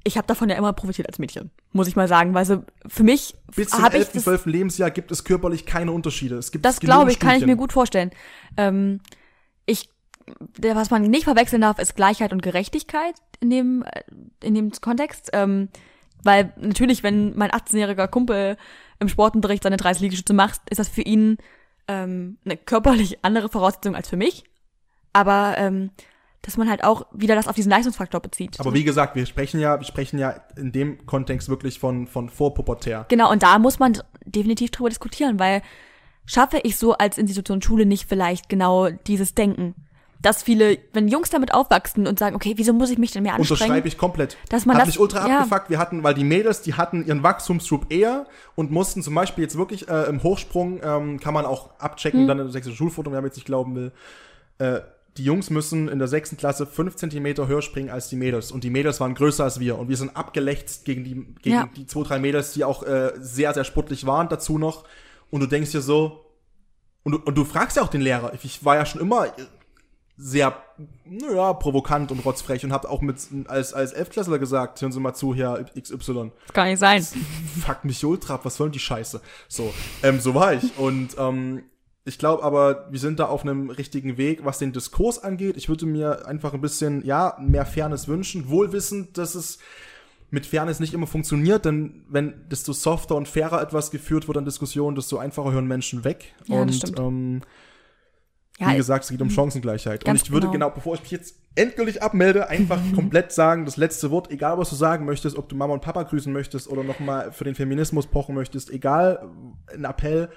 ich 0.06 0.18
habe 0.18 0.28
davon 0.28 0.48
ja 0.50 0.56
immer 0.56 0.72
profitiert 0.72 1.10
als 1.10 1.20
Mädchen, 1.20 1.52
muss 1.74 1.90
ich 1.90 1.98
mal 1.98 2.08
sagen, 2.08 2.34
weil 2.34 2.46
so 2.46 2.64
für 2.88 3.04
mich 3.04 3.36
bis 3.54 3.70
zum 3.70 3.84
11., 3.84 4.14
12. 4.14 4.46
Lebensjahr 4.46 4.92
gibt 4.92 5.12
es 5.12 5.26
körperlich 5.26 5.66
keine 5.66 5.92
Unterschiede. 5.92 6.38
Es 6.38 6.54
gibt 6.54 6.64
das 6.64 6.80
glaube 6.80 7.12
ich, 7.12 7.20
kann 7.20 7.36
ich 7.36 7.46
mir 7.46 7.58
gut 7.58 7.74
vorstellen. 7.74 8.12
Ähm, 8.56 9.02
ich, 9.66 9.90
was 10.58 10.90
man 10.90 11.02
nicht 11.02 11.26
verwechseln 11.26 11.62
darf, 11.62 11.80
ist 11.80 11.98
Gleichheit 11.98 12.32
und 12.32 12.42
Gerechtigkeit 12.42 13.16
in 13.42 13.50
dem 13.50 13.84
in 14.42 14.56
dem 14.56 14.72
Kontext, 14.72 15.32
ähm, 15.34 15.68
weil 16.24 16.54
natürlich, 16.56 17.04
wenn 17.04 17.36
mein 17.36 17.52
18-jähriger 17.52 18.08
Kumpel 18.08 18.56
im 19.00 19.10
Sportunterricht 19.10 19.64
seine 19.64 19.76
30 19.76 20.04
Liegestütze 20.04 20.34
macht, 20.34 20.62
ist 20.70 20.80
das 20.80 20.88
für 20.88 21.02
ihn 21.02 21.40
ähm, 21.90 22.38
eine 22.46 22.56
körperlich 22.56 23.26
andere 23.26 23.50
Voraussetzung 23.50 23.96
als 23.96 24.08
für 24.08 24.18
mich. 24.18 24.46
Aber 25.16 25.56
ähm, 25.58 25.92
dass 26.42 26.58
man 26.58 26.70
halt 26.70 26.84
auch 26.84 27.08
wieder 27.12 27.34
das 27.36 27.48
auf 27.48 27.56
diesen 27.56 27.72
Leistungsfaktor 27.72 28.20
bezieht. 28.20 28.60
Aber 28.60 28.74
wie 28.74 28.84
gesagt, 28.84 29.16
wir 29.16 29.26
sprechen 29.26 29.60
ja, 29.60 29.80
wir 29.80 29.86
sprechen 29.86 30.20
ja 30.20 30.36
in 30.58 30.72
dem 30.72 31.06
Kontext 31.08 31.50
wirklich 31.50 31.80
von, 31.80 32.06
von 32.06 32.30
vorpubertär. 32.30 33.06
Genau, 33.10 33.32
und 33.32 33.42
da 33.42 33.58
muss 33.58 33.80
man 33.80 33.98
definitiv 34.26 34.70
drüber 34.70 34.90
diskutieren, 34.90 35.40
weil 35.40 35.64
schaffe 36.28 36.60
ich 36.62 36.78
so 36.78 36.94
als 36.94 37.18
Institution 37.18 37.62
Schule 37.64 37.86
nicht 37.88 38.08
vielleicht 38.08 38.48
genau 38.50 38.90
dieses 38.90 39.34
Denken. 39.34 39.74
Dass 40.22 40.42
viele, 40.44 40.78
wenn 40.94 41.08
Jungs 41.08 41.30
damit 41.30 41.54
aufwachsen 41.54 42.08
und 42.08 42.18
sagen, 42.20 42.36
okay, 42.36 42.54
wieso 42.58 42.74
muss 42.74 42.90
ich 42.90 42.98
mich 42.98 43.12
denn 43.12 43.24
mehr 43.24 43.34
anstrengen? 43.36 43.62
Unterschreibe 43.62 43.88
ich 43.88 43.98
komplett. 43.98 44.38
Dass 44.50 44.66
man 44.66 44.76
Hat 44.76 44.82
das- 44.84 44.88
mich 44.90 45.00
ultra 45.00 45.28
ja. 45.28 45.38
abgefuckt. 45.40 45.70
Wir 45.70 45.78
hatten, 45.80 46.04
weil 46.04 46.14
die 46.16 46.24
Mädels, 46.24 46.62
die 46.62 46.74
hatten 46.76 47.06
ihren 47.06 47.22
Wachstumsschub 47.24 47.92
eher 47.92 48.26
und 48.56 48.72
mussten 48.72 49.02
zum 49.04 49.14
Beispiel 49.16 49.44
jetzt 49.44 49.58
wirklich 49.58 49.88
äh, 49.88 50.04
im 50.04 50.22
Hochsprung, 50.24 50.80
ähm, 50.84 51.20
kann 51.20 51.34
man 51.34 51.46
auch 51.46 51.72
abchecken, 51.80 52.22
Hm. 52.22 52.28
dann 52.28 52.38
der 52.38 52.50
sächsischen 52.50 52.76
Schulfoto, 52.78 53.12
wer 53.12 53.22
jetzt 53.24 53.36
nicht 53.36 53.46
glauben 53.46 53.76
will, 53.76 53.92
äh, 54.58 54.80
die 55.18 55.24
Jungs 55.24 55.50
müssen 55.50 55.88
in 55.88 56.00
der 56.00 56.08
sechsten 56.10 56.36
Klasse 56.38 56.66
fünf 56.66 56.96
Zentimeter 56.98 57.48
höher 57.48 57.62
springen 57.62 57.90
als 57.90 58.10
die 58.10 58.16
Mädels. 58.18 58.52
Und 58.52 58.64
die 58.64 58.70
Mädels 58.70 59.00
waren 59.00 59.16
größer 59.16 59.44
als 59.46 59.60
wir. 59.60 59.78
Und 59.80 59.88
wir 59.88 59.96
sind 59.98 60.16
abgelächzt 60.16 60.84
gegen 60.86 61.04
die, 61.04 61.14
gegen 61.42 61.56
Ja. 61.56 61.70
die 61.76 61.86
zwei, 61.88 62.04
drei 62.04 62.20
Mädels, 62.20 62.52
die 62.54 62.64
auch 62.66 62.84
äh, 62.84 63.14
sehr, 63.18 63.54
sehr 63.54 63.64
sportlich 63.64 64.06
waren 64.06 64.28
dazu 64.30 64.58
noch. 64.58 64.84
Und 65.32 65.40
du 65.42 65.48
denkst 65.48 65.72
dir 65.72 65.82
so, 65.82 66.26
und 67.04 67.12
du, 67.14 67.18
und 67.20 67.36
du 67.38 67.46
fragst 67.46 67.78
ja 67.78 67.84
auch 67.84 67.88
den 67.88 68.02
Lehrer. 68.02 68.34
Ich 68.44 68.66
war 68.66 68.76
ja 68.76 68.86
schon 68.86 69.00
immer 69.00 69.28
sehr, 70.18 70.56
naja, 71.06 71.54
provokant 71.54 72.12
und 72.12 72.20
rotzfrech 72.20 72.64
und 72.64 72.72
hab 72.72 72.86
auch 72.86 73.02
mit, 73.02 73.18
als, 73.48 73.74
als 73.74 73.92
Elfklässler 73.92 74.40
gesagt, 74.40 74.82
hören 74.82 74.92
Sie 74.92 75.00
mal 75.00 75.14
zu, 75.14 75.36
hier, 75.36 75.66
XY 75.80 76.32
Das 76.48 76.54
kann 76.54 76.68
nicht 76.70 76.80
sein. 76.80 77.06
fuck 77.66 77.84
mich 77.84 78.04
ultra 78.06 78.36
ab, 78.36 78.42
was 78.46 78.56
soll 78.56 78.68
denn 78.68 78.74
die 78.74 78.80
Scheiße? 78.80 79.22
So, 79.50 79.74
ähm, 80.04 80.20
so 80.22 80.34
war 80.34 80.54
ich. 80.54 80.78
Und 80.78 81.16
ähm, 81.18 81.64
ich 82.08 82.20
glaube 82.20 82.44
aber, 82.44 82.88
wir 82.92 83.00
sind 83.00 83.20
da 83.20 83.26
auf 83.26 83.42
einem 83.42 83.72
richtigen 83.72 84.18
Weg, 84.18 84.46
was 84.46 84.60
den 84.60 84.72
Diskurs 84.72 85.24
angeht. 85.24 85.58
Ich 85.58 85.70
würde 85.70 85.88
mir 85.88 86.28
einfach 86.28 86.54
ein 86.54 86.62
bisschen, 86.62 87.04
ja, 87.04 87.36
mehr 87.40 87.66
Fairness 87.66 88.08
wünschen, 88.08 88.48
wohlwissend, 88.48 89.18
dass 89.18 89.34
es 89.34 89.58
mit 90.30 90.46
Fairness 90.46 90.80
nicht 90.80 90.94
immer 90.94 91.08
funktioniert, 91.08 91.66
denn 91.66 92.04
wenn 92.08 92.48
desto 92.50 92.74
softer 92.74 93.16
und 93.16 93.28
fairer 93.28 93.60
etwas 93.62 93.90
geführt 93.90 94.28
wird 94.28 94.38
an 94.38 94.46
Diskussionen, 94.46 94.96
desto 94.96 95.18
einfacher 95.18 95.52
hören 95.52 95.66
Menschen 95.66 96.04
weg. 96.04 96.34
Ja, 96.46 96.62
und 96.62 97.00
ähm, 97.00 97.42
Ja, 98.60 98.72
wie 98.72 98.78
gesagt, 98.78 99.06
es 99.06 99.10
geht 99.10 99.22
um 99.22 99.32
Chancengleichheit. 99.32 100.08
Und 100.08 100.22
ich 100.22 100.30
würde 100.30 100.48
genau. 100.48 100.52
genau, 100.52 100.70
bevor 100.70 100.94
ich 100.96 101.02
mich 101.02 101.12
jetzt 101.12 101.38
endgültig 101.56 102.04
abmelde, 102.04 102.50
einfach 102.50 102.80
komplett 102.96 103.32
sagen, 103.32 103.66
das 103.66 103.78
letzte 103.78 104.12
Wort, 104.12 104.30
egal 104.30 104.60
was 104.60 104.70
du 104.70 104.76
sagen 104.76 105.06
möchtest, 105.06 105.38
ob 105.38 105.50
du 105.50 105.56
Mama 105.56 105.74
und 105.74 105.82
Papa 105.82 106.04
grüßen 106.04 106.32
möchtest 106.32 106.68
oder 106.70 106.84
nochmal 106.84 107.32
für 107.32 107.46
den 107.46 107.56
Feminismus 107.56 108.06
pochen 108.06 108.36
möchtest, 108.36 108.70
egal, 108.70 109.28
ein 109.74 109.86
Appell 109.86 110.30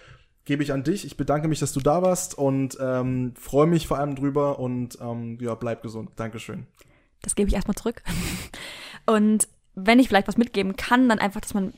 gebe 0.49 0.63
ich 0.63 0.73
an 0.73 0.83
dich. 0.83 1.05
Ich 1.05 1.19
bedanke 1.19 1.47
mich, 1.47 1.61
dass 1.61 1.75
du 1.75 1.81
da 1.81 2.01
warst 2.01 2.37
und 2.37 2.79
ähm, 2.81 3.35
freue 3.39 3.67
mich 3.67 3.87
vor 3.87 3.99
allem 3.99 4.17
drüber 4.17 4.59
und 4.59 4.99
ähm, 4.99 5.37
ja, 5.43 5.55
bleib 5.55 5.83
gesund. 5.83 6.11
Dankeschön. 6.17 6.67
das 7.21 7.35
gebe 7.35 7.49
ich 7.49 7.55
erstmal 7.55 7.77
zurück. 7.77 8.03
Und 9.07 9.49
wenn 9.75 9.99
ich 9.99 10.09
vielleicht 10.09 10.29
was 10.29 10.37
mitgeben 10.37 10.77
kann, 10.77 11.09
dann 11.09 11.19
einfach, 11.19 11.41
dass 11.41 11.55
man, 11.55 11.73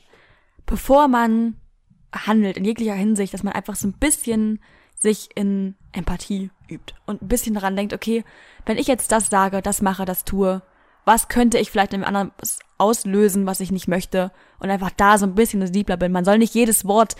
bevor 0.66 1.06
man 1.06 1.56
handelt, 2.12 2.56
in 2.56 2.64
jeglicher 2.64 2.94
Hinsicht, 2.94 3.32
dass 3.32 3.44
man 3.44 3.52
einfach 3.52 3.76
so 3.76 3.86
ein 3.86 3.92
bisschen 3.92 4.60
sich 4.96 5.28
in 5.36 5.76
Empathie 5.92 6.50
übt 6.68 6.94
und 7.06 7.22
ein 7.22 7.28
bisschen 7.28 7.54
daran 7.54 7.76
denkt, 7.76 7.92
okay, 7.92 8.24
wenn 8.66 8.78
ich 8.78 8.88
jetzt 8.88 9.12
das 9.12 9.30
sage, 9.30 9.62
das 9.62 9.80
mache, 9.80 10.04
das 10.04 10.24
tue, 10.24 10.62
was 11.04 11.28
könnte 11.28 11.58
ich 11.58 11.70
vielleicht 11.70 11.92
in 11.92 12.00
dem 12.00 12.06
anderen 12.06 12.32
auslösen, 12.78 13.46
was 13.46 13.60
ich 13.60 13.70
nicht 13.70 13.86
möchte 13.86 14.32
und 14.58 14.70
einfach 14.70 14.90
da 14.90 15.18
so 15.18 15.26
ein 15.26 15.36
bisschen 15.36 15.60
sensibler 15.60 15.96
bin. 15.96 16.10
Man 16.10 16.24
soll 16.24 16.38
nicht 16.38 16.54
jedes 16.54 16.84
Wort 16.84 17.14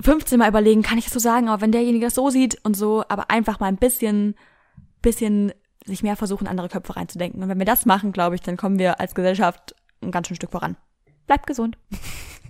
15 0.00 0.38
Mal 0.38 0.48
überlegen, 0.48 0.82
kann 0.82 0.98
ich 0.98 1.04
das 1.04 1.14
so 1.14 1.20
sagen, 1.20 1.48
aber 1.48 1.60
wenn 1.62 1.72
derjenige 1.72 2.06
das 2.06 2.14
so 2.14 2.30
sieht 2.30 2.58
und 2.64 2.76
so, 2.76 3.04
aber 3.08 3.30
einfach 3.30 3.60
mal 3.60 3.66
ein 3.66 3.76
bisschen, 3.76 4.34
bisschen 5.02 5.52
sich 5.84 6.02
mehr 6.02 6.16
versuchen, 6.16 6.46
andere 6.46 6.68
Köpfe 6.68 6.96
reinzudenken. 6.96 7.42
Und 7.42 7.48
wenn 7.48 7.58
wir 7.58 7.66
das 7.66 7.86
machen, 7.86 8.12
glaube 8.12 8.34
ich, 8.34 8.40
dann 8.40 8.56
kommen 8.56 8.78
wir 8.78 9.00
als 9.00 9.14
Gesellschaft 9.14 9.74
ein 10.02 10.10
ganz 10.10 10.28
schön 10.28 10.36
Stück 10.36 10.50
voran. 10.50 10.76
Bleibt 11.26 11.46
gesund. 11.46 11.78